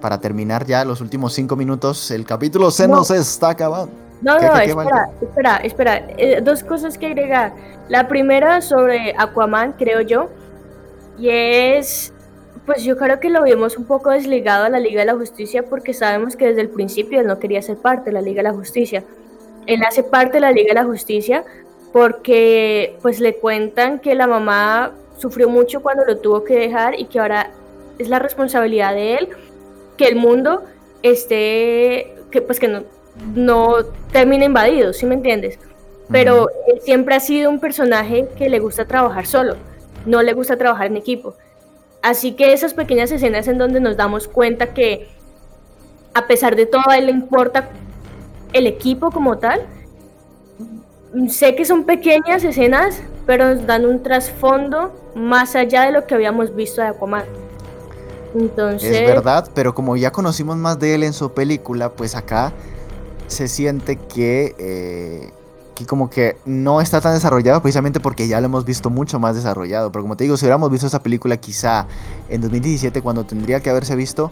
para 0.00 0.18
terminar 0.18 0.64
ya 0.64 0.86
los 0.86 1.02
últimos 1.02 1.34
cinco 1.34 1.54
minutos, 1.54 2.10
el 2.10 2.24
capítulo 2.24 2.70
se 2.70 2.88
nos 2.88 3.10
está 3.10 3.50
acabando. 3.50 4.03
No, 4.22 4.38
no, 4.38 4.56
espera, 4.56 5.10
espera, 5.20 5.56
espera, 5.56 6.06
eh, 6.16 6.40
dos 6.42 6.62
cosas 6.62 6.96
que 6.96 7.06
agregar. 7.06 7.52
La 7.88 8.08
primera 8.08 8.60
sobre 8.62 9.14
Aquaman, 9.18 9.72
creo 9.72 10.00
yo, 10.00 10.30
y 11.18 11.28
es, 11.28 12.12
pues 12.66 12.82
yo 12.82 12.96
creo 12.96 13.20
que 13.20 13.30
lo 13.30 13.42
vimos 13.42 13.76
un 13.76 13.84
poco 13.84 14.10
desligado 14.10 14.64
a 14.64 14.68
la 14.68 14.80
Liga 14.80 15.00
de 15.00 15.06
la 15.06 15.14
Justicia 15.14 15.64
porque 15.64 15.92
sabemos 15.92 16.36
que 16.36 16.46
desde 16.46 16.62
el 16.62 16.70
principio 16.70 17.20
él 17.20 17.26
no 17.26 17.38
quería 17.38 17.62
ser 17.62 17.76
parte 17.76 18.06
de 18.06 18.12
la 18.12 18.22
Liga 18.22 18.42
de 18.42 18.48
la 18.48 18.54
Justicia. 18.54 19.04
Él 19.66 19.82
hace 19.86 20.02
parte 20.02 20.34
de 20.34 20.40
la 20.40 20.52
Liga 20.52 20.68
de 20.68 20.74
la 20.74 20.84
Justicia 20.84 21.44
porque 21.92 22.96
pues 23.02 23.20
le 23.20 23.36
cuentan 23.36 24.00
que 24.00 24.14
la 24.14 24.26
mamá 24.26 24.92
sufrió 25.18 25.48
mucho 25.48 25.80
cuando 25.80 26.04
lo 26.04 26.18
tuvo 26.18 26.42
que 26.42 26.58
dejar 26.58 26.98
y 26.98 27.04
que 27.04 27.20
ahora 27.20 27.50
es 27.98 28.08
la 28.08 28.18
responsabilidad 28.18 28.94
de 28.94 29.14
él 29.14 29.28
que 29.96 30.06
el 30.06 30.16
mundo 30.16 30.64
esté, 31.02 32.16
que 32.30 32.42
pues 32.42 32.58
que 32.58 32.66
no, 32.66 32.82
no 33.34 33.76
termina 34.12 34.44
invadido, 34.44 34.92
¿sí 34.92 35.06
me 35.06 35.14
entiendes? 35.14 35.58
Pero 36.10 36.48
él 36.68 36.80
siempre 36.82 37.14
ha 37.14 37.20
sido 37.20 37.50
un 37.50 37.60
personaje 37.60 38.28
que 38.36 38.48
le 38.48 38.58
gusta 38.58 38.84
trabajar 38.84 39.26
solo, 39.26 39.56
no 40.04 40.22
le 40.22 40.32
gusta 40.32 40.56
trabajar 40.56 40.86
en 40.88 40.96
equipo. 40.96 41.34
Así 42.02 42.32
que 42.32 42.52
esas 42.52 42.74
pequeñas 42.74 43.10
escenas 43.10 43.48
en 43.48 43.56
donde 43.56 43.80
nos 43.80 43.96
damos 43.96 44.28
cuenta 44.28 44.74
que 44.74 45.08
a 46.12 46.26
pesar 46.26 46.56
de 46.56 46.66
todo 46.66 46.88
a 46.90 46.98
él 46.98 47.06
le 47.06 47.12
importa 47.12 47.70
el 48.52 48.66
equipo 48.66 49.10
como 49.10 49.38
tal, 49.38 49.62
sé 51.28 51.54
que 51.54 51.64
son 51.64 51.84
pequeñas 51.84 52.44
escenas, 52.44 53.00
pero 53.26 53.54
nos 53.54 53.66
dan 53.66 53.86
un 53.86 54.02
trasfondo 54.02 54.92
más 55.14 55.56
allá 55.56 55.84
de 55.84 55.92
lo 55.92 56.06
que 56.06 56.14
habíamos 56.14 56.54
visto 56.54 56.82
de 56.82 56.88
Aquaman. 56.88 57.24
Entonces... 58.34 58.90
Es 58.90 59.06
verdad, 59.06 59.48
pero 59.54 59.74
como 59.74 59.96
ya 59.96 60.12
conocimos 60.12 60.56
más 60.56 60.78
de 60.78 60.94
él 60.94 61.04
en 61.04 61.12
su 61.12 61.32
película, 61.32 61.88
pues 61.88 62.14
acá 62.14 62.52
se 63.26 63.48
siente 63.48 63.96
que, 63.96 64.54
eh, 64.58 65.30
que 65.74 65.86
como 65.86 66.10
que 66.10 66.36
no 66.44 66.80
está 66.80 67.00
tan 67.00 67.14
desarrollado 67.14 67.60
precisamente 67.60 68.00
porque 68.00 68.28
ya 68.28 68.40
lo 68.40 68.46
hemos 68.46 68.64
visto 68.64 68.90
mucho 68.90 69.18
más 69.18 69.34
desarrollado. 69.34 69.90
Pero 69.90 70.02
como 70.02 70.16
te 70.16 70.24
digo, 70.24 70.36
si 70.36 70.44
hubiéramos 70.44 70.70
visto 70.70 70.86
esa 70.86 71.02
película 71.02 71.36
quizá 71.36 71.86
en 72.28 72.40
2017 72.40 73.02
cuando 73.02 73.24
tendría 73.24 73.60
que 73.60 73.70
haberse 73.70 73.96
visto, 73.96 74.30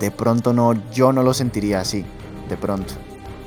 de 0.00 0.10
pronto 0.10 0.52
no, 0.52 0.74
yo 0.92 1.12
no 1.12 1.22
lo 1.22 1.34
sentiría 1.34 1.80
así, 1.80 2.04
de 2.48 2.56
pronto. 2.56 2.94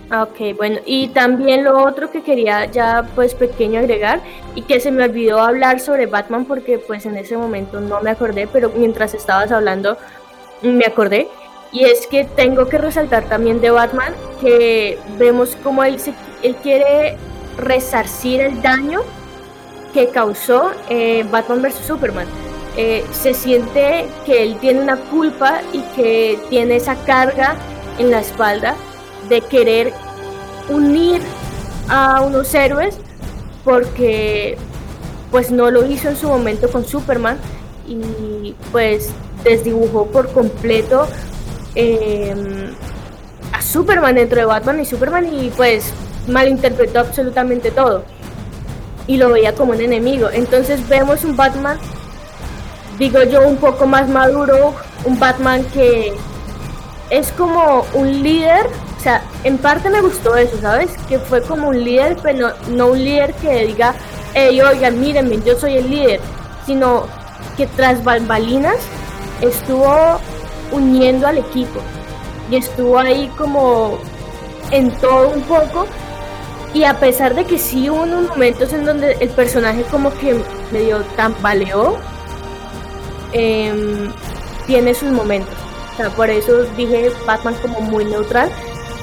Ah, 0.09 0.23
ok, 0.23 0.55
bueno, 0.55 0.79
y 0.85 1.09
también 1.09 1.65
lo 1.65 1.83
otro 1.83 2.09
que 2.09 2.23
quería 2.23 2.65
ya 2.65 3.09
pues 3.13 3.35
pequeño 3.35 3.79
agregar 3.79 4.21
y 4.55 4.61
que 4.61 4.79
se 4.79 4.89
me 4.89 5.03
olvidó 5.03 5.41
hablar 5.41 5.81
sobre 5.81 6.05
Batman 6.05 6.45
porque 6.45 6.79
pues 6.79 7.05
en 7.05 7.17
ese 7.17 7.35
momento 7.35 7.81
no 7.81 7.99
me 8.01 8.11
acordé, 8.11 8.47
pero 8.47 8.71
mientras 8.73 9.13
estabas 9.13 9.51
hablando 9.51 9.97
me 10.61 10.85
acordé. 10.85 11.27
Y 11.77 11.83
es 11.83 12.07
que 12.07 12.23
tengo 12.23 12.67
que 12.69 12.79
resaltar 12.79 13.25
también 13.29 13.61
de 13.61 13.69
Batman 13.69 14.11
que 14.41 14.97
vemos 15.19 15.55
como 15.63 15.83
él, 15.83 16.01
él 16.41 16.55
quiere 16.55 17.17
resarcir 17.55 18.41
el 18.41 18.63
daño 18.63 19.01
que 19.93 20.07
causó 20.09 20.71
eh, 20.89 21.23
Batman 21.29 21.61
vs. 21.61 21.75
Superman. 21.85 22.25
Eh, 22.77 23.05
se 23.11 23.35
siente 23.35 24.07
que 24.25 24.41
él 24.41 24.57
tiene 24.59 24.81
una 24.81 24.95
culpa 24.95 25.61
y 25.71 25.81
que 25.95 26.39
tiene 26.49 26.77
esa 26.77 26.95
carga 27.05 27.55
en 27.99 28.09
la 28.09 28.21
espalda 28.21 28.75
de 29.29 29.41
querer 29.41 29.93
unir 30.69 31.21
a 31.89 32.21
unos 32.21 32.55
héroes 32.55 32.97
porque 33.63 34.57
pues 35.29 35.51
no 35.51 35.69
lo 35.69 35.85
hizo 35.85 36.09
en 36.09 36.15
su 36.15 36.27
momento 36.27 36.71
con 36.71 36.85
Superman 36.85 37.37
y 37.87 38.55
pues 38.71 39.11
desdibujó 39.43 40.07
por 40.07 40.31
completo 40.31 41.07
em, 41.77 42.73
a 43.53 43.61
Superman 43.61 44.15
dentro 44.15 44.39
de 44.39 44.45
Batman 44.45 44.79
y 44.79 44.85
Superman 44.85 45.31
y 45.31 45.51
pues 45.51 45.93
malinterpretó 46.27 46.99
absolutamente 46.99 47.69
todo 47.69 48.03
y 49.05 49.17
lo 49.17 49.29
veía 49.29 49.53
como 49.53 49.73
un 49.73 49.81
enemigo. 49.81 50.29
Entonces 50.31 50.87
vemos 50.89 51.23
un 51.23 51.37
Batman, 51.37 51.77
digo 52.97 53.23
yo, 53.23 53.47
un 53.47 53.57
poco 53.57 53.85
más 53.85 54.09
maduro, 54.09 54.73
un 55.05 55.19
Batman 55.19 55.63
que 55.73 56.13
es 57.09 57.31
como 57.31 57.85
un 57.93 58.23
líder, 58.23 58.65
o 58.97 58.99
sea, 58.99 59.21
en 59.43 59.59
parte 59.59 59.89
me 59.89 60.01
gustó 60.01 60.35
eso, 60.35 60.59
¿sabes? 60.59 60.91
Que 61.07 61.19
fue 61.19 61.41
como 61.41 61.69
un 61.69 61.83
líder, 61.83 62.17
pero 62.21 62.53
no, 62.69 62.87
un 62.87 63.03
líder 63.03 63.33
que 63.35 63.67
diga, 63.67 63.93
hey, 64.33 64.59
oigan, 64.61 64.99
mírenme, 64.99 65.39
yo 65.45 65.57
soy 65.57 65.77
el 65.77 65.89
líder, 65.89 66.19
sino 66.65 67.05
que 67.55 67.67
tras 67.67 68.03
bambalinas 68.03 68.77
estuvo 69.41 70.19
uniendo 70.71 71.27
al 71.27 71.37
equipo 71.37 71.79
y 72.49 72.57
estuvo 72.57 72.97
ahí 72.97 73.31
como 73.37 73.97
en 74.71 74.91
todo 74.91 75.29
un 75.29 75.41
poco 75.43 75.85
y 76.73 76.83
a 76.83 76.99
pesar 76.99 77.33
de 77.35 77.45
que 77.45 77.57
sí 77.57 77.89
hubo 77.89 78.03
unos 78.03 78.29
momentos 78.29 78.73
en 78.73 78.85
donde 78.85 79.13
el 79.19 79.29
personaje 79.29 79.83
como 79.83 80.13
que 80.17 80.35
medio 80.71 81.01
tambaleó, 81.15 81.97
eh, 83.33 84.09
tiene 84.65 84.93
sus 84.93 85.11
momentos 85.11 85.67
por 86.15 86.29
eso 86.29 86.63
dije 86.75 87.11
Batman 87.25 87.55
como 87.61 87.81
muy 87.81 88.05
neutral, 88.05 88.51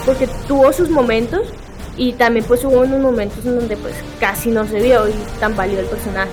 porque 0.06 0.28
tuvo 0.46 0.72
sus 0.72 0.88
momentos 0.88 1.48
y 1.96 2.12
también 2.12 2.44
pues 2.46 2.64
hubo 2.64 2.80
unos 2.80 3.00
momentos 3.00 3.44
en 3.44 3.56
donde 3.56 3.76
pues 3.76 3.94
casi 4.20 4.50
no 4.50 4.66
se 4.66 4.80
vio 4.80 5.08
y 5.08 5.12
tan 5.40 5.56
valió 5.56 5.80
el 5.80 5.86
personaje. 5.86 6.30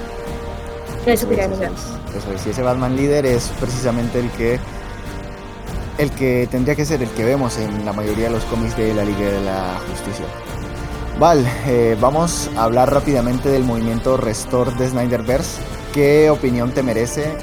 Eso 1.06 1.28
quería 1.28 1.48
decir. 1.48 1.70
Eso 2.16 2.32
es, 2.34 2.46
y 2.46 2.50
ese 2.52 2.62
Batman 2.62 2.96
líder 2.96 3.26
es 3.26 3.52
precisamente 3.60 4.20
el 4.20 4.30
que 4.32 4.60
el 5.98 6.12
que 6.12 6.48
tendría 6.50 6.76
que 6.76 6.86
ser 6.86 7.02
el 7.02 7.10
que 7.10 7.24
vemos 7.24 7.58
en 7.58 7.86
la 7.86 7.94
mayoría 7.94 8.26
de 8.26 8.32
los 8.32 8.44
cómics 8.46 8.76
de 8.78 8.94
la 8.94 9.04
Liga 9.04 9.20
de 9.20 9.42
la 9.42 9.80
Justicia. 9.90 10.26
Vale, 11.20 11.44
eh, 11.68 11.98
vamos 12.00 12.50
a 12.56 12.64
hablar 12.64 12.92
rápidamente 12.92 13.50
del 13.50 13.64
movimiento 13.64 14.18
Restore 14.18 14.72
de 14.72 14.90
Snyderverse. 14.90 15.62
¿Qué 15.94 16.30
opinión 16.30 16.72
te 16.72 16.82
merece? 16.82 17.36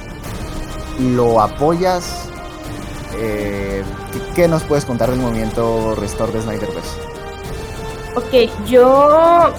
¿Lo 0.99 1.41
apoyas? 1.41 2.29
Eh, 3.17 3.85
¿qué, 4.35 4.49
nos 4.49 4.65
puedes 4.65 4.85
contar 4.85 5.11
del 5.11 5.21
movimiento 5.21 5.95
Restore 5.95 6.33
de 6.33 6.43
Snyderverse? 6.43 6.99
Ok, 8.17 8.51
yo 8.67 9.53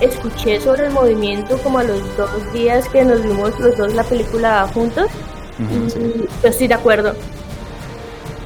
escuché 0.00 0.60
sobre 0.60 0.86
el 0.86 0.92
movimiento 0.92 1.58
como 1.58 1.80
a 1.80 1.84
los 1.84 2.00
dos 2.16 2.52
días 2.52 2.88
que 2.88 3.04
nos 3.04 3.22
vimos 3.22 3.58
los 3.60 3.76
dos 3.76 3.94
la 3.94 4.02
película 4.04 4.68
juntos 4.72 5.08
y 5.58 5.88
yo 6.42 6.48
estoy 6.48 6.68
de 6.68 6.74
acuerdo. 6.74 7.14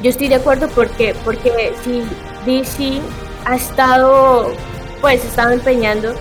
Yo 0.02 0.10
estoy 0.10 0.28
de 0.28 0.36
acuerdo 0.36 0.68
porque, 0.68 1.14
porque 1.24 1.74
si 1.82 2.04
DC 2.46 3.00
ha 3.44 3.56
estado, 3.56 4.52
pues, 5.00 5.24
estado 5.24 5.50
empeñando 5.50 6.14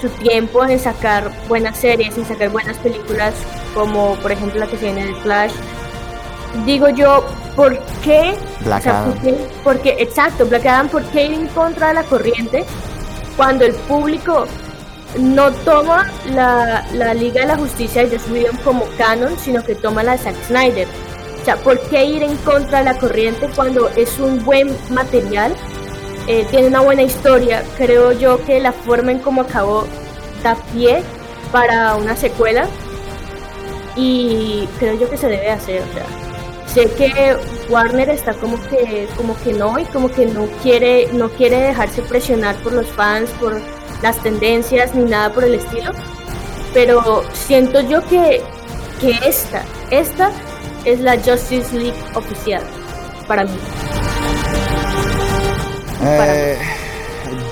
su 0.00 0.08
tiempo 0.08 0.64
en 0.64 0.80
sacar 0.80 1.30
buenas 1.46 1.78
series, 1.78 2.18
en 2.18 2.26
sacar 2.26 2.48
buenas 2.50 2.76
películas, 2.78 3.34
como 3.74 4.16
por 4.16 4.32
ejemplo 4.32 4.58
la 4.58 4.66
que 4.66 4.76
se 4.76 4.86
viene 4.86 5.06
de 5.06 5.14
Flash, 5.16 5.52
digo 6.66 6.88
yo, 6.88 7.24
¿por 7.54 7.78
qué? 8.02 8.34
Black 8.64 8.86
Adam. 8.86 9.14
porque, 9.62 9.96
exacto, 10.00 10.46
Black 10.46 10.66
Adam, 10.66 10.88
¿por 10.88 11.04
qué 11.04 11.26
ir 11.26 11.32
en 11.34 11.46
contra 11.48 11.88
de 11.88 11.94
la 11.94 12.02
corriente 12.04 12.64
cuando 13.36 13.64
el 13.64 13.74
público 13.74 14.46
no 15.18 15.52
toma 15.52 16.10
la, 16.32 16.84
Liga 17.14 17.42
de 17.42 17.46
la 17.46 17.56
Justicia 17.56 18.04
de 18.04 18.18
Joss 18.18 18.28
Whedon 18.30 18.56
como 18.58 18.86
canon, 18.98 19.38
sino 19.38 19.62
que 19.62 19.74
toma 19.74 20.02
la 20.02 20.12
de 20.12 20.18
Zack 20.18 20.36
Snyder? 20.46 20.88
O 21.42 21.44
sea, 21.44 21.56
¿por 21.56 21.80
qué 21.88 22.04
ir 22.04 22.22
en 22.22 22.36
contra 22.36 22.78
de 22.78 22.84
la 22.84 22.98
corriente 22.98 23.48
cuando 23.56 23.88
es 23.88 24.20
un 24.20 24.44
buen 24.44 24.76
material? 24.90 25.52
Eh, 26.28 26.46
tiene 26.48 26.68
una 26.68 26.82
buena 26.82 27.02
historia. 27.02 27.64
Creo 27.76 28.12
yo 28.12 28.44
que 28.44 28.60
la 28.60 28.70
forma 28.72 29.10
en 29.10 29.18
cómo 29.18 29.40
acabó 29.40 29.84
da 30.44 30.54
pie 30.72 31.02
para 31.50 31.96
una 31.96 32.14
secuela. 32.14 32.68
Y 33.96 34.68
creo 34.78 34.94
yo 34.94 35.10
que 35.10 35.16
se 35.16 35.28
debe 35.28 35.50
hacer. 35.50 35.82
Sé 36.72 36.88
que 36.92 37.36
Warner 37.68 38.10
está 38.10 38.34
como 38.34 38.56
que 38.68 39.08
como 39.16 39.36
que 39.42 39.52
no 39.52 39.80
y 39.80 39.84
como 39.86 40.10
que 40.10 40.26
no 40.26 40.46
quiere 40.62 41.08
no 41.12 41.28
quiere 41.28 41.58
dejarse 41.58 42.02
presionar 42.02 42.54
por 42.62 42.72
los 42.72 42.86
fans 42.86 43.28
por 43.40 43.60
las 44.00 44.16
tendencias 44.22 44.94
ni 44.94 45.04
nada 45.04 45.30
por 45.34 45.44
el 45.44 45.54
estilo 45.54 45.92
pero 46.72 47.24
siento 47.34 47.82
yo 47.82 48.02
que 48.08 48.42
que 49.02 49.18
esta 49.26 49.64
esta 49.90 50.32
es 50.84 51.00
la 51.00 51.16
Justice 51.16 51.76
League 51.76 51.98
oficial 52.14 52.62
para 53.26 53.44
mí, 53.44 53.58
eh, 56.04 56.58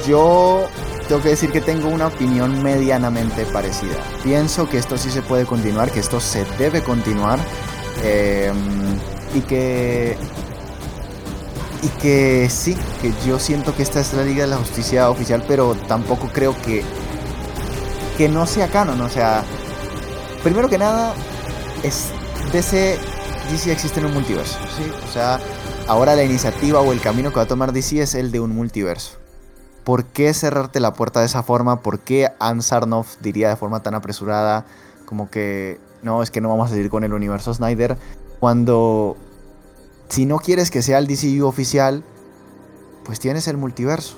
yo 0.06 0.66
tengo 1.08 1.22
que 1.22 1.30
decir 1.30 1.50
que 1.50 1.60
tengo 1.60 1.88
una 1.88 2.08
opinión 2.08 2.62
medianamente 2.62 3.44
parecida. 3.46 3.96
Pienso 4.22 4.68
que 4.68 4.78
esto 4.78 4.98
sí 4.98 5.10
se 5.10 5.22
puede 5.22 5.46
continuar 5.46 5.90
que 5.90 6.00
esto 6.00 6.20
se 6.20 6.44
debe 6.58 6.82
continuar 6.82 7.38
eh, 8.02 8.52
y 9.34 9.40
que 9.40 10.16
y 11.82 11.88
que 12.00 12.48
sí, 12.50 12.76
que 13.00 13.12
yo 13.26 13.38
siento 13.38 13.74
que 13.74 13.82
esta 13.82 14.00
es 14.00 14.12
la 14.12 14.22
Liga 14.22 14.42
de 14.42 14.50
la 14.50 14.56
Justicia 14.56 15.08
oficial, 15.08 15.42
pero 15.48 15.74
tampoco 15.88 16.28
creo 16.32 16.54
que 16.60 16.84
que 18.18 18.28
no 18.28 18.46
sea 18.46 18.68
canon, 18.68 19.00
o 19.00 19.08
sea, 19.08 19.44
primero 20.42 20.68
que 20.68 20.76
nada 20.76 21.14
es 21.82 22.08
DC 22.52 22.98
DC 23.50 23.72
existe 23.72 23.98
en 23.98 24.06
un 24.06 24.14
multiverso, 24.14 24.58
¿sí? 24.76 24.84
O 25.08 25.12
sea, 25.12 25.40
ahora 25.88 26.14
la 26.14 26.22
iniciativa 26.22 26.80
o 26.80 26.92
el 26.92 27.00
camino 27.00 27.30
que 27.30 27.36
va 27.36 27.42
a 27.42 27.48
tomar 27.48 27.72
DC 27.72 28.00
es 28.00 28.14
el 28.14 28.30
de 28.30 28.38
un 28.38 28.54
multiverso. 28.54 29.18
¿Por 29.82 30.04
qué 30.04 30.32
cerrarte 30.34 30.78
la 30.78 30.92
puerta 30.94 31.18
de 31.20 31.26
esa 31.26 31.42
forma? 31.42 31.82
¿Por 31.82 31.98
qué 31.98 32.28
Ann 32.38 32.60
diría 33.20 33.48
de 33.48 33.56
forma 33.56 33.82
tan 33.82 33.94
apresurada 33.94 34.66
como 35.04 35.30
que 35.30 35.80
no, 36.02 36.22
es 36.22 36.30
que 36.30 36.40
no 36.40 36.48
vamos 36.48 36.70
a 36.70 36.74
seguir 36.74 36.90
con 36.90 37.02
el 37.02 37.12
universo 37.12 37.52
Snyder? 37.52 37.98
Cuando, 38.38 39.16
si 40.08 40.26
no 40.26 40.38
quieres 40.38 40.70
que 40.70 40.82
sea 40.82 40.98
el 40.98 41.08
DCU 41.08 41.44
oficial, 41.44 42.04
pues 43.04 43.18
tienes 43.18 43.48
el 43.48 43.56
multiverso. 43.56 44.16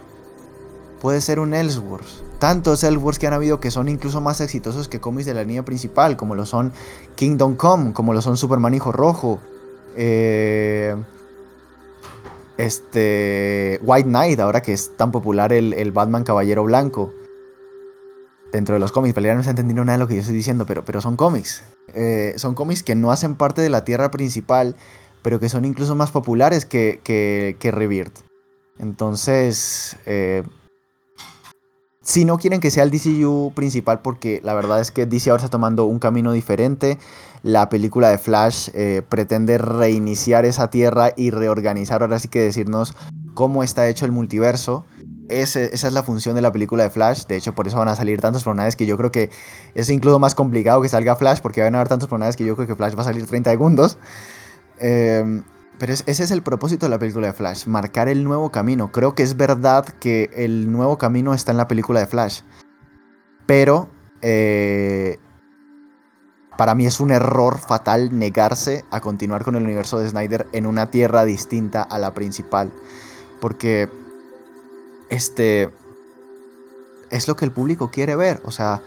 Puede 1.00 1.22
ser 1.22 1.40
un 1.40 1.54
Elseworlds. 1.54 2.22
Tantos 2.42 2.82
Elseworlds 2.82 3.20
que 3.20 3.28
han 3.28 3.34
habido 3.34 3.60
que 3.60 3.70
son 3.70 3.88
incluso 3.88 4.20
más 4.20 4.40
exitosos 4.40 4.88
que 4.88 4.98
cómics 4.98 5.26
de 5.26 5.32
la 5.32 5.44
línea 5.44 5.64
principal, 5.64 6.16
como 6.16 6.34
lo 6.34 6.44
son 6.44 6.72
Kingdom 7.14 7.54
Come, 7.54 7.92
como 7.92 8.12
lo 8.14 8.20
son 8.20 8.36
Superman 8.36 8.74
Hijo 8.74 8.90
Rojo, 8.90 9.38
eh, 9.96 10.96
este 12.56 13.78
White 13.84 14.08
Knight, 14.08 14.40
ahora 14.40 14.60
que 14.60 14.72
es 14.72 14.96
tan 14.96 15.12
popular 15.12 15.52
el, 15.52 15.92
Batman 15.92 16.24
Caballero 16.24 16.64
Blanco 16.64 17.14
dentro 18.50 18.74
de 18.74 18.80
los 18.80 18.90
cómics. 18.90 19.14
Pero 19.14 19.32
no 19.36 19.44
se 19.44 19.50
ha 19.50 19.50
entendido 19.50 19.84
nada 19.84 19.98
de 19.98 20.02
lo 20.02 20.08
que 20.08 20.14
yo 20.14 20.20
estoy 20.22 20.34
diciendo, 20.34 20.66
pero, 20.66 20.84
pero 20.84 21.00
son 21.00 21.14
cómics. 21.14 21.62
Eh, 21.94 22.34
son 22.38 22.56
cómics 22.56 22.82
que 22.82 22.96
no 22.96 23.12
hacen 23.12 23.36
parte 23.36 23.62
de 23.62 23.70
la 23.70 23.84
tierra 23.84 24.10
principal, 24.10 24.74
pero 25.22 25.38
que 25.38 25.48
son 25.48 25.64
incluso 25.64 25.94
más 25.94 26.10
populares 26.10 26.66
que, 26.66 27.00
que, 27.04 27.56
que 27.60 28.10
Entonces, 28.80 29.96
eh, 30.06 30.42
si 32.02 32.24
no 32.24 32.38
quieren 32.38 32.60
que 32.60 32.70
sea 32.70 32.84
el 32.84 32.90
DCU 32.90 33.52
principal, 33.54 34.00
porque 34.00 34.40
la 34.44 34.54
verdad 34.54 34.80
es 34.80 34.90
que 34.90 35.06
DC 35.06 35.30
ahora 35.30 35.44
está 35.44 35.50
tomando 35.50 35.86
un 35.86 35.98
camino 35.98 36.32
diferente. 36.32 36.98
La 37.42 37.68
película 37.68 38.08
de 38.10 38.18
Flash 38.18 38.68
eh, 38.74 39.02
pretende 39.08 39.58
reiniciar 39.58 40.44
esa 40.44 40.70
tierra 40.70 41.12
y 41.16 41.30
reorganizar, 41.30 42.02
ahora 42.02 42.18
sí 42.18 42.28
que 42.28 42.40
decirnos 42.40 42.94
cómo 43.34 43.62
está 43.62 43.88
hecho 43.88 44.04
el 44.04 44.12
multiverso 44.12 44.84
esa 45.32 45.60
es 45.70 45.92
la 45.92 46.02
función 46.02 46.34
de 46.34 46.42
la 46.42 46.52
película 46.52 46.84
de 46.84 46.90
Flash. 46.90 47.24
De 47.26 47.36
hecho, 47.36 47.54
por 47.54 47.66
eso 47.66 47.78
van 47.78 47.88
a 47.88 47.96
salir 47.96 48.20
tantos 48.20 48.44
personajes 48.44 48.76
que 48.76 48.86
yo 48.86 48.96
creo 48.96 49.10
que 49.10 49.30
es 49.74 49.88
incluso 49.90 50.18
más 50.18 50.34
complicado 50.34 50.82
que 50.82 50.88
salga 50.88 51.16
Flash, 51.16 51.40
porque 51.40 51.62
van 51.62 51.74
a 51.74 51.78
haber 51.78 51.88
tantos 51.88 52.08
personajes 52.08 52.36
que 52.36 52.44
yo 52.44 52.54
creo 52.56 52.68
que 52.68 52.76
Flash 52.76 52.96
va 52.96 53.02
a 53.02 53.04
salir 53.04 53.26
30 53.26 53.50
segundos. 53.50 53.98
Em, 54.78 55.42
Pero 55.82 55.94
ese 55.94 56.22
es 56.22 56.30
el 56.30 56.44
propósito 56.44 56.86
de 56.86 56.90
la 56.90 56.98
película 57.00 57.26
de 57.26 57.32
Flash, 57.32 57.66
marcar 57.66 58.08
el 58.08 58.22
nuevo 58.22 58.52
camino. 58.52 58.92
Creo 58.92 59.16
que 59.16 59.24
es 59.24 59.36
verdad 59.36 59.84
que 59.84 60.30
el 60.32 60.70
nuevo 60.70 60.96
camino 60.96 61.34
está 61.34 61.50
en 61.50 61.56
la 61.56 61.66
película 61.66 61.98
de 61.98 62.06
Flash. 62.06 62.42
Pero 63.46 63.88
eh, 64.20 65.18
para 66.56 66.76
mí 66.76 66.86
es 66.86 67.00
un 67.00 67.10
error 67.10 67.58
fatal 67.58 68.16
negarse 68.16 68.84
a 68.92 69.00
continuar 69.00 69.42
con 69.42 69.56
el 69.56 69.64
universo 69.64 69.98
de 69.98 70.08
Snyder 70.08 70.46
en 70.52 70.66
una 70.66 70.88
tierra 70.88 71.24
distinta 71.24 71.82
a 71.82 71.98
la 71.98 72.14
principal. 72.14 72.70
Porque 73.40 73.88
este 75.10 75.68
es 77.10 77.26
lo 77.26 77.34
que 77.34 77.44
el 77.44 77.50
público 77.50 77.90
quiere 77.90 78.14
ver. 78.14 78.40
O 78.44 78.52
sea, 78.52 78.82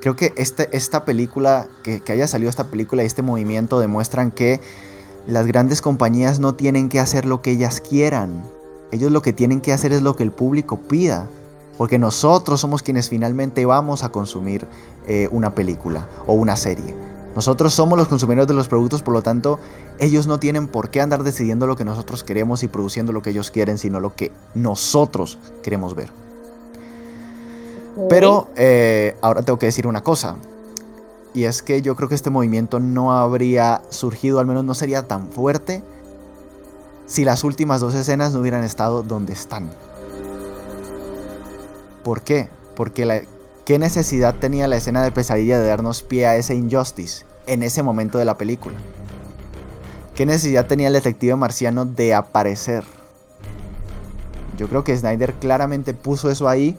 creo 0.00 0.16
que 0.16 0.32
este, 0.36 0.68
esta 0.76 1.04
película, 1.04 1.68
que, 1.84 2.00
que 2.00 2.10
haya 2.10 2.26
salido 2.26 2.50
esta 2.50 2.72
película 2.72 3.04
y 3.04 3.06
este 3.06 3.22
movimiento 3.22 3.78
demuestran 3.78 4.32
que 4.32 4.60
las 5.26 5.46
grandes 5.46 5.82
compañías 5.82 6.40
no 6.40 6.54
tienen 6.54 6.88
que 6.88 7.00
hacer 7.00 7.24
lo 7.24 7.42
que 7.42 7.52
ellas 7.52 7.80
quieran. 7.80 8.42
Ellos 8.92 9.12
lo 9.12 9.22
que 9.22 9.32
tienen 9.32 9.60
que 9.60 9.72
hacer 9.72 9.92
es 9.92 10.02
lo 10.02 10.16
que 10.16 10.22
el 10.22 10.32
público 10.32 10.78
pida. 10.78 11.28
Porque 11.78 11.98
nosotros 11.98 12.60
somos 12.60 12.82
quienes 12.82 13.08
finalmente 13.08 13.64
vamos 13.64 14.04
a 14.04 14.10
consumir 14.10 14.66
eh, 15.06 15.28
una 15.30 15.54
película 15.54 16.08
o 16.26 16.34
una 16.34 16.56
serie. 16.56 16.94
Nosotros 17.34 17.72
somos 17.72 17.96
los 17.96 18.08
consumidores 18.08 18.48
de 18.48 18.54
los 18.54 18.68
productos, 18.68 19.02
por 19.02 19.14
lo 19.14 19.22
tanto, 19.22 19.60
ellos 19.98 20.26
no 20.26 20.40
tienen 20.40 20.66
por 20.66 20.90
qué 20.90 21.00
andar 21.00 21.22
decidiendo 21.22 21.66
lo 21.66 21.76
que 21.76 21.84
nosotros 21.84 22.24
queremos 22.24 22.62
y 22.64 22.68
produciendo 22.68 23.12
lo 23.12 23.22
que 23.22 23.30
ellos 23.30 23.50
quieren, 23.50 23.78
sino 23.78 24.00
lo 24.00 24.14
que 24.14 24.32
nosotros 24.54 25.38
queremos 25.62 25.94
ver. 25.94 26.10
Pero 28.08 28.48
eh, 28.56 29.16
ahora 29.20 29.42
tengo 29.42 29.58
que 29.58 29.66
decir 29.66 29.86
una 29.86 30.02
cosa. 30.02 30.36
Y 31.32 31.44
es 31.44 31.62
que 31.62 31.80
yo 31.82 31.94
creo 31.96 32.08
que 32.08 32.14
este 32.14 32.30
movimiento 32.30 32.80
no 32.80 33.12
habría 33.12 33.82
surgido, 33.90 34.40
al 34.40 34.46
menos 34.46 34.64
no 34.64 34.74
sería 34.74 35.06
tan 35.06 35.28
fuerte, 35.28 35.82
si 37.06 37.24
las 37.24 37.44
últimas 37.44 37.80
dos 37.80 37.94
escenas 37.94 38.32
no 38.32 38.40
hubieran 38.40 38.64
estado 38.64 39.02
donde 39.02 39.32
están. 39.32 39.70
¿Por 42.02 42.22
qué? 42.22 42.48
Porque 42.74 43.26
¿qué 43.64 43.78
necesidad 43.78 44.36
tenía 44.36 44.68
la 44.68 44.76
escena 44.76 45.02
de 45.02 45.12
pesadilla 45.12 45.60
de 45.60 45.66
darnos 45.66 46.02
pie 46.02 46.26
a 46.26 46.36
ese 46.36 46.54
injustice 46.54 47.26
en 47.46 47.62
ese 47.62 47.82
momento 47.82 48.18
de 48.18 48.24
la 48.24 48.38
película? 48.38 48.76
¿Qué 50.14 50.26
necesidad 50.26 50.66
tenía 50.66 50.88
el 50.88 50.92
detective 50.92 51.36
marciano 51.36 51.84
de 51.84 52.14
aparecer? 52.14 52.84
Yo 54.56 54.68
creo 54.68 54.84
que 54.84 54.96
Snyder 54.96 55.34
claramente 55.34 55.94
puso 55.94 56.30
eso 56.30 56.48
ahí 56.48 56.78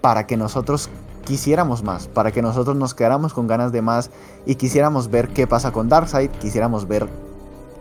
para 0.00 0.26
que 0.26 0.36
nosotros 0.36 0.88
quisiéramos 1.24 1.82
más, 1.82 2.08
para 2.08 2.32
que 2.32 2.42
nosotros 2.42 2.76
nos 2.76 2.94
quedáramos 2.94 3.32
con 3.32 3.46
ganas 3.46 3.72
de 3.72 3.82
más 3.82 4.10
y 4.46 4.54
quisiéramos 4.56 5.10
ver 5.10 5.28
qué 5.28 5.46
pasa 5.46 5.72
con 5.72 5.88
Darkseid, 5.88 6.30
quisiéramos 6.30 6.88
ver 6.88 7.06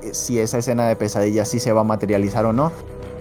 eh, 0.03 0.13
si 0.13 0.39
esa 0.39 0.57
escena 0.57 0.87
de 0.87 0.95
pesadilla 0.95 1.45
sí 1.45 1.59
se 1.59 1.71
va 1.71 1.81
a 1.81 1.85
materializar 1.85 2.45
o 2.45 2.53
no. 2.53 2.71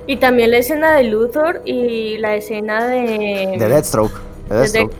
Y 0.06 0.16
también 0.16 0.50
la 0.50 0.58
escena 0.58 0.94
de 0.96 1.04
Luthor 1.04 1.60
y 1.64 2.16
la 2.18 2.34
escena 2.34 2.86
de... 2.86 3.56
De 3.58 3.68
Deathstroke. 3.68 4.14
De 4.48 4.56
Deathstroke. 4.56 4.94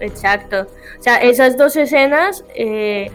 exacto. 0.00 0.62
O 0.98 1.02
sea, 1.02 1.16
esas 1.16 1.58
dos 1.58 1.76
escenas 1.76 2.44
eh, 2.54 3.10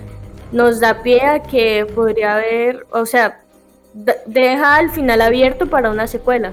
nos 0.52 0.80
da 0.80 1.02
pie 1.02 1.26
a 1.26 1.42
que 1.42 1.88
podría 1.96 2.36
haber, 2.36 2.86
o 2.92 3.06
sea, 3.06 3.42
deja 4.26 4.76
al 4.76 4.92
final 4.92 5.22
abierto 5.22 5.68
para 5.68 5.90
una 5.90 6.08
secuela. 6.08 6.52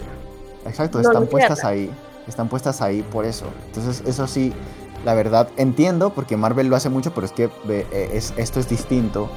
Exacto, 0.66 1.00
están 1.00 1.26
puestas 1.26 1.64
ahí. 1.64 1.90
Están 2.26 2.48
puestas 2.48 2.82
ahí 2.82 3.02
por 3.12 3.24
eso. 3.24 3.46
Entonces, 3.66 4.02
eso 4.06 4.26
sí, 4.26 4.52
la 5.06 5.14
verdad 5.14 5.48
entiendo, 5.56 6.10
porque 6.10 6.36
Marvel 6.36 6.66
lo 6.66 6.74
hace 6.74 6.88
mucho, 6.88 7.14
pero 7.14 7.26
es 7.26 7.32
que 7.32 7.48
eh, 7.68 8.10
es, 8.12 8.34
esto 8.36 8.58
es 8.58 8.68
distinto. 8.68 9.28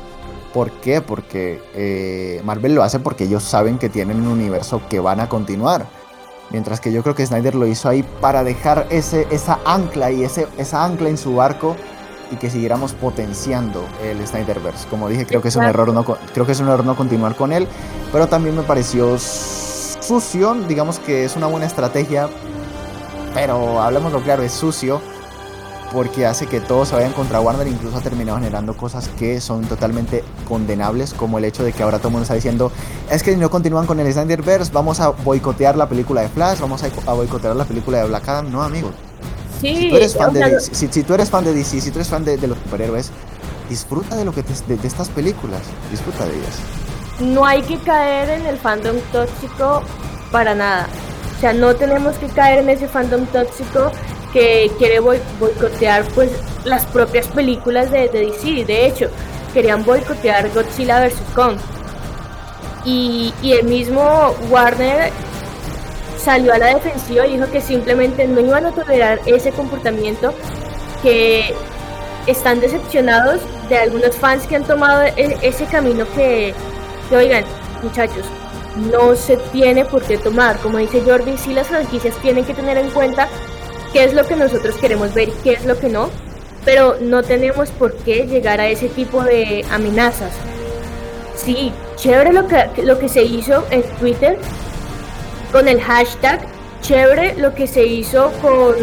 ¿Por 0.51 0.71
qué? 0.71 0.99
Porque 0.99 1.61
eh, 1.75 2.41
Marvel 2.43 2.73
lo 2.73 2.81
hace 2.81 2.99
porque 2.99 3.25
ellos 3.25 3.43
saben 3.43 3.77
que 3.77 3.87
tienen 3.87 4.17
un 4.17 4.29
universo 4.29 4.81
que 4.89 4.99
van 4.99 5.19
a 5.19 5.29
continuar. 5.29 5.85
Mientras 6.49 6.81
que 6.81 6.91
yo 6.91 7.03
creo 7.03 7.13
que 7.13 7.23
Snyder 7.23 7.53
lo 7.53 7.67
hizo 7.67 7.87
ahí 7.87 8.01
para 8.19 8.43
dejar 8.43 8.87
ese, 8.89 9.27
esa 9.29 9.59
ancla 9.63 10.09
y 10.09 10.23
ese, 10.23 10.47
esa 10.57 10.83
ancla 10.83 11.07
en 11.07 11.19
su 11.19 11.35
barco 11.35 11.75
y 12.31 12.37
que 12.37 12.49
siguiéramos 12.49 12.93
potenciando 12.93 13.85
el 14.03 14.25
Snyderverse. 14.25 14.87
Como 14.87 15.07
dije, 15.07 15.27
creo 15.27 15.43
que 15.43 15.49
es 15.49 15.55
un 15.55 15.65
error 15.65 15.93
no 15.93 16.03
creo 16.03 16.47
que 16.47 16.53
es 16.53 16.59
un 16.59 16.67
error 16.67 16.83
no 16.83 16.95
continuar 16.95 17.35
con 17.35 17.53
él, 17.53 17.67
pero 18.11 18.25
también 18.25 18.55
me 18.55 18.63
pareció 18.63 19.19
sucio, 19.19 20.55
digamos 20.67 20.97
que 20.97 21.25
es 21.25 21.35
una 21.35 21.45
buena 21.45 21.67
estrategia, 21.67 22.27
pero 23.35 23.79
hablemoslo 23.83 24.19
claro, 24.23 24.41
es 24.41 24.51
sucio 24.51 24.99
porque 25.91 26.25
hace 26.25 26.45
que 26.45 26.59
todos 26.59 26.89
se 26.89 26.95
vayan 26.95 27.13
contra 27.13 27.39
Warner, 27.39 27.67
incluso 27.67 27.97
ha 27.97 28.01
terminado 28.01 28.37
generando 28.37 28.75
cosas 28.75 29.09
que 29.17 29.41
son 29.41 29.65
totalmente 29.65 30.23
condenables, 30.47 31.13
como 31.13 31.37
el 31.37 31.45
hecho 31.45 31.63
de 31.63 31.73
que 31.73 31.83
ahora 31.83 31.97
todo 31.97 32.09
el 32.09 32.13
mundo 32.13 32.23
está 32.23 32.35
diciendo, 32.35 32.71
es 33.09 33.23
que 33.23 33.31
si 33.31 33.37
no 33.37 33.49
continúan 33.49 33.85
con 33.85 33.99
el 33.99 34.11
Snyderverse, 34.11 34.71
vamos 34.71 34.99
a 34.99 35.09
boicotear 35.09 35.75
la 35.75 35.89
película 35.89 36.21
de 36.21 36.29
Flash, 36.29 36.59
vamos 36.59 36.83
a, 36.83 37.13
boicotear 37.13 37.55
la 37.55 37.65
película 37.65 37.99
de 37.99 38.07
Black 38.07 38.27
Adam. 38.27 38.51
No, 38.51 38.61
amigo. 38.61 38.91
Sí, 39.61 39.75
si 39.75 39.89
tú 39.89 39.95
eres 39.97 40.15
fan 40.15 40.33
de, 40.33 40.39
DC, 40.39 40.75
si, 40.75 41.03
tú 41.03 41.13
eres 41.13 41.29
fan 41.29 41.43
de 41.43 41.53
DC, 41.53 41.81
si 41.81 41.91
tú 41.91 41.97
eres 41.97 42.07
fan 42.07 42.23
de, 42.23 42.37
los 42.47 42.57
superhéroes, 42.59 43.11
disfruta 43.69 44.15
de 44.15 44.25
lo 44.25 44.33
que 44.33 44.43
de, 44.43 44.87
estas 44.87 45.09
películas, 45.09 45.61
disfruta 45.91 46.25
de 46.25 46.35
ellas. 46.35 46.59
No 47.19 47.45
hay 47.45 47.61
que 47.61 47.77
caer 47.79 48.29
en 48.29 48.45
el 48.45 48.57
fandom 48.57 48.95
tóxico 49.11 49.81
para 50.31 50.55
nada. 50.55 50.87
O 51.35 51.41
sea, 51.41 51.53
no 51.53 51.75
tenemos 51.75 52.15
que 52.17 52.27
caer 52.27 52.59
en 52.59 52.69
ese 52.69 52.87
fandom 52.87 53.25
tóxico 53.27 53.91
que 54.33 54.71
quiere 54.77 54.99
boicotear 54.99 56.05
pues 56.15 56.31
las 56.65 56.85
propias 56.85 57.27
películas 57.27 57.91
de, 57.91 58.09
DC. 58.09 58.65
De 58.65 58.85
hecho, 58.85 59.09
querían 59.53 59.83
boicotear 59.83 60.49
Godzilla 60.53 61.05
vs. 61.05 61.15
Kong. 61.35 61.57
Y, 62.85 63.33
y 63.41 63.53
el 63.53 63.65
mismo 63.65 64.35
Warner 64.49 65.11
salió 66.17 66.53
a 66.53 66.57
la 66.57 66.75
defensiva 66.75 67.25
y 67.25 67.37
dijo 67.37 67.49
que 67.51 67.61
simplemente 67.61 68.27
no 68.27 68.39
iban 68.41 68.65
a 68.65 68.71
tolerar 68.71 69.19
ese 69.25 69.51
comportamiento, 69.51 70.33
que 71.01 71.53
están 72.27 72.59
decepcionados 72.59 73.41
de 73.69 73.77
algunos 73.77 74.15
fans 74.15 74.45
que 74.45 74.55
han 74.55 74.63
tomado 74.63 75.03
e, 75.03 75.37
ese 75.41 75.65
camino 75.65 76.05
que, 76.15 76.53
que 77.09 77.15
oigan, 77.15 77.43
muchachos, 77.81 78.25
no 78.91 79.15
se 79.15 79.37
tiene 79.51 79.85
por 79.85 80.03
qué 80.03 80.17
tomar. 80.17 80.57
Como 80.59 80.77
dice 80.77 81.01
Jordi, 81.01 81.37
sí 81.37 81.53
las 81.53 81.67
franquicias 81.67 82.15
tienen 82.17 82.45
que 82.45 82.53
tener 82.53 82.77
en 82.77 82.89
cuenta 82.91 83.27
qué 83.91 84.03
es 84.03 84.13
lo 84.13 84.25
que 84.25 84.35
nosotros 84.35 84.75
queremos 84.75 85.13
ver 85.13 85.29
y 85.29 85.33
qué 85.43 85.53
es 85.53 85.65
lo 85.65 85.77
que 85.79 85.89
no, 85.89 86.09
pero 86.65 86.97
no 87.01 87.23
tenemos 87.23 87.71
por 87.71 87.95
qué 87.97 88.27
llegar 88.27 88.59
a 88.59 88.67
ese 88.67 88.89
tipo 88.89 89.23
de 89.23 89.65
amenazas. 89.71 90.33
Sí, 91.35 91.71
chévere 91.95 92.33
lo 92.33 92.47
que, 92.47 92.83
lo 92.83 92.99
que 92.99 93.09
se 93.09 93.23
hizo 93.23 93.65
en 93.71 93.83
Twitter 93.99 94.37
con 95.51 95.67
el 95.67 95.81
hashtag, 95.81 96.41
chévere 96.81 97.35
lo 97.35 97.55
que 97.55 97.65
se 97.65 97.85
hizo 97.85 98.31
con, 98.41 98.75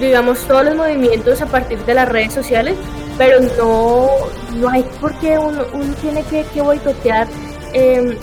digamos, 0.00 0.38
todos 0.40 0.64
los 0.64 0.76
movimientos 0.76 1.42
a 1.42 1.46
partir 1.46 1.78
de 1.84 1.94
las 1.94 2.08
redes 2.08 2.32
sociales, 2.32 2.74
pero 3.18 3.40
no, 3.58 4.08
no 4.56 4.68
hay 4.68 4.84
por 5.00 5.18
qué 5.18 5.38
uno, 5.38 5.64
tiene 6.00 6.22
que, 6.24 6.44
que 6.54 6.62
boicotear 6.62 7.26
em, 7.72 8.16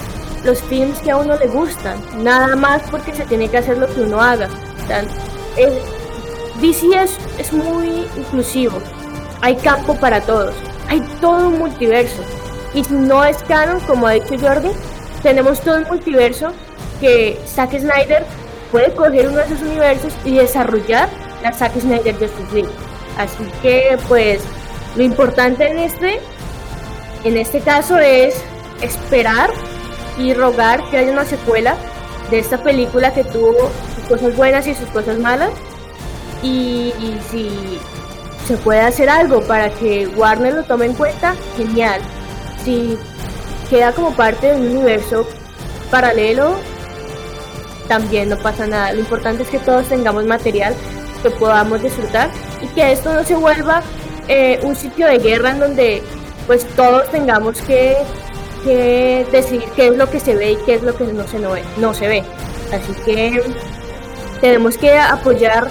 los 0.44 0.62
films 0.64 1.00
que 1.00 1.12
a 1.12 1.18
uno 1.18 1.38
le 1.38 1.48
gustan, 1.48 2.00
nada 2.24 2.56
más 2.56 2.82
porque 2.90 3.14
se 3.14 3.26
tiene 3.26 3.50
que 3.50 3.58
hacer 3.58 3.78
lo 3.78 3.94
que 3.94 4.02
uno 4.02 4.22
haga. 4.22 4.50
DC 6.62 6.86
es, 7.38 7.54
muy 7.54 8.08
inclusivo. 8.18 8.82
Hay 9.42 9.56
campo 9.58 9.96
para 9.96 10.22
todos. 10.22 10.54
Hay 10.88 11.02
todo 11.22 11.50
un 11.50 11.60
multiverso. 11.60 12.24
Y 12.74 12.84
si 12.84 12.94
no 12.94 13.24
es 13.24 13.38
canon, 13.44 13.80
como 13.82 14.08
ha 14.08 14.12
dicho 14.12 14.38
Jordi, 14.40 14.70
tenemos 15.24 15.62
todo 15.62 15.78
un 15.78 15.84
multiverso 15.86 16.52
que 17.00 17.40
Zack 17.48 17.80
Snyder 17.80 18.26
puede 18.72 18.94
coger 18.94 19.28
uno 19.28 19.38
de 19.38 19.46
esos 19.46 19.62
universos 19.62 20.14
y 20.24 20.36
desarrollar 20.36 21.10
la 21.42 21.54
Zack 21.54 21.80
Snyder 21.80 22.14
Justice 22.14 22.54
League. 22.54 22.70
Así 23.18 23.44
que, 23.62 23.98
pues, 24.08 24.42
lo 24.96 25.04
importante 25.04 25.68
en 25.68 25.80
este, 25.80 26.20
en 27.24 27.38
este 27.38 27.60
caso 27.62 27.98
es 27.98 28.36
esperar 28.82 29.50
y 30.18 30.34
rogar 30.34 30.90
que 30.90 30.98
haya 30.98 31.12
una 31.12 31.26
secuela 31.26 31.76
de 32.30 32.40
esta 32.40 32.62
película 32.62 33.14
que 33.14 33.24
tuvo 33.24 33.54
cosas 34.08 34.36
buenas 34.36 34.68
y 34.68 34.76
sus 34.76 34.90
cosas 34.90 35.20
malas. 35.20 35.52
Y, 36.44 36.94
si 37.32 37.80
se 38.48 38.58
puede 38.58 38.82
hacer 38.82 39.10
algo 39.10 39.42
para 39.42 39.72
que 39.72 40.08
Warner 40.08 40.54
lo 40.54 40.64
tome 40.64 40.86
en 40.86 40.94
cuenta, 40.94 41.36
genial. 41.58 42.02
Si 42.64 42.98
queda 43.70 43.92
como 43.92 44.16
parte 44.16 44.48
de 44.48 44.56
un 44.56 44.78
universo 44.78 45.28
paralelo, 45.90 46.56
también 47.88 48.30
no 48.30 48.38
pasa 48.38 48.68
nada. 48.68 48.94
Lo 48.94 49.00
importante 49.00 49.44
es 49.44 49.50
que 49.50 49.60
todos 49.60 49.88
tengamos 49.88 50.26
material 50.26 50.76
que 51.24 51.32
podamos 51.32 51.82
disfrutar 51.82 52.30
y 52.62 52.68
que 52.68 52.92
esto 52.92 53.14
no 53.14 53.24
se 53.24 53.36
vuelva 53.36 53.82
eh, 54.28 54.60
un 54.64 54.76
sitio 54.76 55.08
de 55.08 55.18
guerra 55.20 55.52
en 55.52 55.60
donde 55.60 56.04
pues 56.48 56.66
todos 56.76 57.10
tengamos 57.10 57.60
que, 57.62 57.98
que, 58.66 59.26
decidir 59.32 59.70
qué 59.76 59.88
es 59.88 59.98
lo 59.98 60.10
que 60.10 60.20
se 60.20 60.36
ve 60.36 60.54
y 60.54 60.58
qué 60.66 60.76
es 60.76 60.84
lo 60.84 60.96
que 60.96 61.06
no 61.06 61.28
se, 61.28 61.40
no, 61.40 61.52
ve, 61.52 61.64
no 61.78 61.94
se 61.94 62.08
ve. 62.08 62.24
Así 62.74 62.94
que 63.06 63.42
tenemos 64.42 64.78
que 64.78 64.98
apoyar 64.98 65.70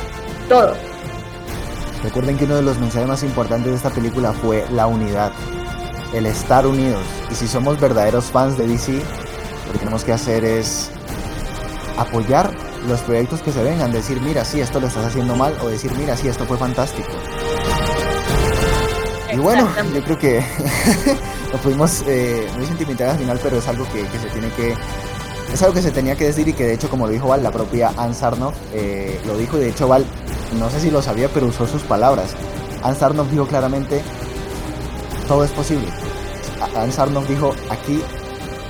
todo. 0.49 0.75
Recuerden 2.03 2.39
que 2.39 2.45
uno 2.45 2.57
de 2.57 2.63
los 2.63 2.79
mensajes 2.79 3.09
más 3.09 3.23
importantes 3.23 3.71
de 3.71 3.77
esta 3.77 3.91
película 3.91 4.33
fue 4.33 4.65
la 4.71 4.87
unidad. 4.87 5.33
el 6.13 6.27
estar 6.27 6.65
unidos. 6.67 7.03
Y 7.31 7.35
si 7.35 7.49
somos 7.49 7.81
verdaderos 7.81 8.27
fans 8.27 8.57
de 8.57 8.69
DC, 8.69 8.93
lo 8.93 9.73
que 9.73 9.79
tenemos 9.79 10.05
que 10.05 10.13
hacer 10.13 10.45
es 10.45 10.91
apoyar 11.99 12.55
los 12.87 13.01
proyectos 13.01 13.43
que 13.43 13.51
se 13.51 13.63
vengan, 13.65 13.91
decir, 13.91 14.21
mira, 14.21 14.45
sí, 14.45 14.61
esto 14.61 14.79
lo 14.79 14.87
estás 14.87 15.07
haciendo 15.07 15.35
mal, 15.35 15.57
o 15.61 15.69
decir, 15.69 15.91
mira, 15.97 16.17
sí, 16.17 16.29
esto 16.29 16.45
fue 16.45 16.57
fantástico. 16.57 17.09
Y 19.33 19.39
bueno, 19.39 19.69
yo 19.93 20.05
creo 20.05 20.19
que 20.19 20.45
nos 21.55 21.63
fuimos 21.63 22.03
eh, 22.09 22.49
muy 22.57 22.67
sentimentales 22.67 23.13
al 23.13 23.21
final, 23.21 23.39
pero 23.41 23.59
es 23.59 23.69
algo 23.69 23.87
que, 23.93 24.03
se 24.19 24.29
tiene 24.31 24.49
que. 24.57 24.75
Es 25.53 25.63
algo 25.63 25.73
que 25.73 25.83
se 25.83 25.93
tenía 25.93 26.17
que 26.17 26.25
decir 26.25 26.49
y 26.49 26.53
que 26.53 26.65
de 26.65 26.75
hecho, 26.75 26.91
como 26.91 27.07
lo 27.07 27.13
dijo 27.13 27.29
Val, 27.29 27.45
la 27.45 27.53
propia 27.53 27.93
Ann 27.97 28.13
Sarnoff 28.13 28.57
eh, 28.73 29.21
lo 29.25 29.39
dijo 29.39 29.57
y 29.59 29.61
de 29.61 29.69
hecho 29.69 29.87
Val, 29.87 30.05
no 30.59 30.69
sé 30.69 30.81
si 30.81 30.91
lo 30.91 31.01
sabía, 31.01 31.29
pero 31.33 31.47
usó 31.47 31.69
sus 31.69 31.83
palabras. 31.83 32.35
Ann 32.83 32.97
Sarnoff 32.97 33.31
dijo 33.31 33.47
claramente, 33.47 34.03
todo 35.29 35.45
es 35.45 35.53
posible. 35.53 35.87
Ann 36.77 36.91
Sarnoff 36.91 37.29
dijo, 37.29 37.55
aquí 37.71 38.03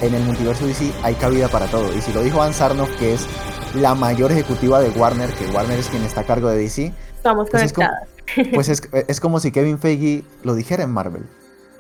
en 0.03 0.13
el 0.13 0.23
multiverso 0.25 0.67
DC 0.67 0.93
hay 1.03 1.15
cabida 1.15 1.49
para 1.49 1.65
todo. 1.69 1.91
Y 1.97 2.03
si 2.03 2.13
lo 2.13 2.21
dijo 2.21 2.43
Ann 2.43 2.53
Sarnoff, 2.53 2.91
que 2.99 3.15
es 3.15 3.27
la 3.75 3.95
mayor 3.95 4.31
ejecutiva 4.31 4.81
de 4.81 4.91
Warner, 4.91 5.31
que 5.31 5.47
Warner 5.47 5.79
es 5.79 5.89
quien 5.89 6.03
está 6.03 6.21
a 6.21 6.25
cargo 6.25 6.51
de 6.51 6.59
DC. 6.59 6.93
Estamos 7.17 7.49
pues 7.49 7.73
conectadas. 7.73 8.09
pues 8.53 8.69
es, 8.69 9.21
como 9.21 9.41
si 9.41 9.53
Kevin 9.53 9.79
Feige 9.79 10.23
lo 10.43 10.55
dijera 10.55 10.85
en 10.85 10.91
Marvel. 10.91 11.25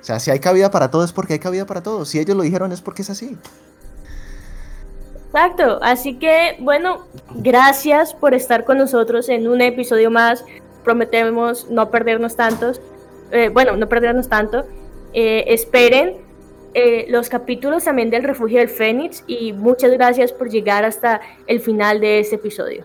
O 0.04 0.06
sea, 0.06 0.20
si 0.20 0.30
hay 0.30 0.38
cabida 0.38 0.70
para 0.70 0.90
todo 0.90 1.02
es 1.02 1.12
porque 1.12 1.32
hay 1.32 1.38
cabida 1.38 1.64
para 1.64 1.82
todo. 1.82 2.04
Si 2.04 2.18
ellos 2.18 2.36
lo 2.36 2.42
dijeron 2.42 2.72
es 2.72 2.82
porque 2.82 3.00
es 3.00 3.08
así. 3.08 3.38
Exacto. 5.28 5.78
Así 5.80 6.18
que, 6.18 6.58
bueno, 6.60 7.06
gracias 7.36 8.12
por 8.12 8.34
estar 8.34 8.66
con 8.66 8.76
nosotros 8.76 9.30
en 9.30 9.48
un 9.48 9.62
episodio 9.62 10.10
más. 10.10 10.44
Prometemos 10.84 11.70
no 11.70 11.90
perdernos 11.90 12.36
tantos. 12.36 12.82
Eh, 13.30 13.48
bueno, 13.48 13.78
no 13.78 13.88
perdernos 13.88 14.28
tanto. 14.28 14.66
Eh, 15.14 15.44
esperen 15.46 16.18
eh, 16.74 17.06
los 17.08 17.30
capítulos 17.30 17.84
también 17.84 18.10
del 18.10 18.24
Refugio 18.24 18.58
del 18.58 18.68
Fénix 18.68 19.24
y 19.26 19.54
muchas 19.54 19.90
gracias 19.92 20.32
por 20.32 20.50
llegar 20.50 20.84
hasta 20.84 21.22
el 21.46 21.60
final 21.60 22.00
de 22.00 22.18
este 22.18 22.34
episodio. 22.34 22.84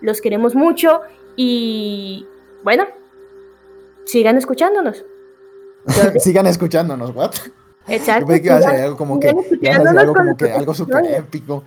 Los 0.00 0.20
queremos 0.20 0.54
mucho 0.54 1.00
y 1.34 2.24
bueno, 2.62 2.86
sigan 4.04 4.36
escuchándonos. 4.36 5.04
sigan 6.18 6.46
escuchándonos, 6.46 7.14
¿what? 7.14 7.32
Exacto. 7.88 8.32
Yo 8.32 8.40
que 8.40 8.46
iba 8.46 8.56
a 8.56 8.62
ser 8.62 8.80
algo 8.82 8.96
como 8.96 9.18
que, 9.18 9.28
algo 9.28 10.14
como 10.14 10.36
que 10.36 10.52
algo 10.52 10.74
súper 10.74 11.04
épico. 11.06 11.64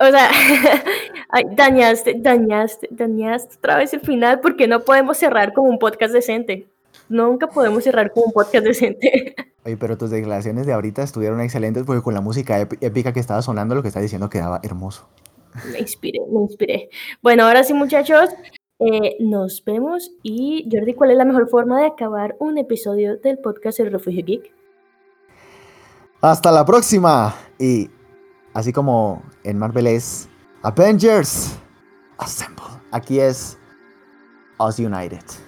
O 0.00 0.06
sea, 0.06 0.30
dañaste, 1.56 2.14
dañaste, 2.18 2.88
dañaste 2.90 3.56
otra 3.56 3.76
vez 3.76 3.92
el 3.94 4.00
final 4.00 4.40
porque 4.40 4.68
no 4.68 4.84
podemos 4.84 5.18
cerrar 5.18 5.52
con 5.52 5.68
un 5.68 5.78
podcast 5.78 6.14
decente. 6.14 6.68
Nunca 7.08 7.48
podemos 7.48 7.84
cerrar 7.84 8.12
con 8.12 8.24
un 8.26 8.32
podcast 8.32 8.64
decente. 8.64 9.34
Oye, 9.64 9.76
pero 9.76 9.98
tus 9.98 10.10
declaraciones 10.10 10.66
de 10.66 10.72
ahorita 10.72 11.02
estuvieron 11.02 11.40
excelentes 11.40 11.84
porque 11.84 12.02
con 12.02 12.14
la 12.14 12.20
música 12.20 12.60
épica 12.60 13.12
que 13.12 13.20
estaba 13.20 13.42
sonando, 13.42 13.74
lo 13.74 13.82
que 13.82 13.88
estás 13.88 14.02
diciendo 14.02 14.30
quedaba 14.30 14.60
hermoso. 14.62 15.08
Me 15.72 15.80
inspiré, 15.80 16.20
me 16.30 16.42
inspiré. 16.42 16.88
Bueno, 17.20 17.44
ahora 17.44 17.64
sí, 17.64 17.74
muchachos, 17.74 18.30
eh, 18.78 19.16
nos 19.20 19.64
vemos. 19.64 20.12
Y 20.22 20.68
Jordi, 20.70 20.94
¿cuál 20.94 21.10
es 21.10 21.16
la 21.16 21.24
mejor 21.24 21.48
forma 21.48 21.80
de 21.80 21.86
acabar 21.86 22.36
un 22.38 22.58
episodio 22.58 23.16
del 23.16 23.38
podcast 23.38 23.80
El 23.80 23.92
Refugio 23.92 24.24
Geek? 24.24 24.52
Hasta 26.20 26.50
la 26.52 26.64
próxima. 26.64 27.34
Y 27.58 27.90
así 28.54 28.72
como 28.72 29.22
en 29.44 29.58
Marvel 29.58 29.86
es 29.86 30.28
Avengers 30.62 31.56
Assemble, 32.18 32.64
aquí 32.90 33.20
es 33.20 33.56
Us 34.58 34.78
United. 34.78 35.47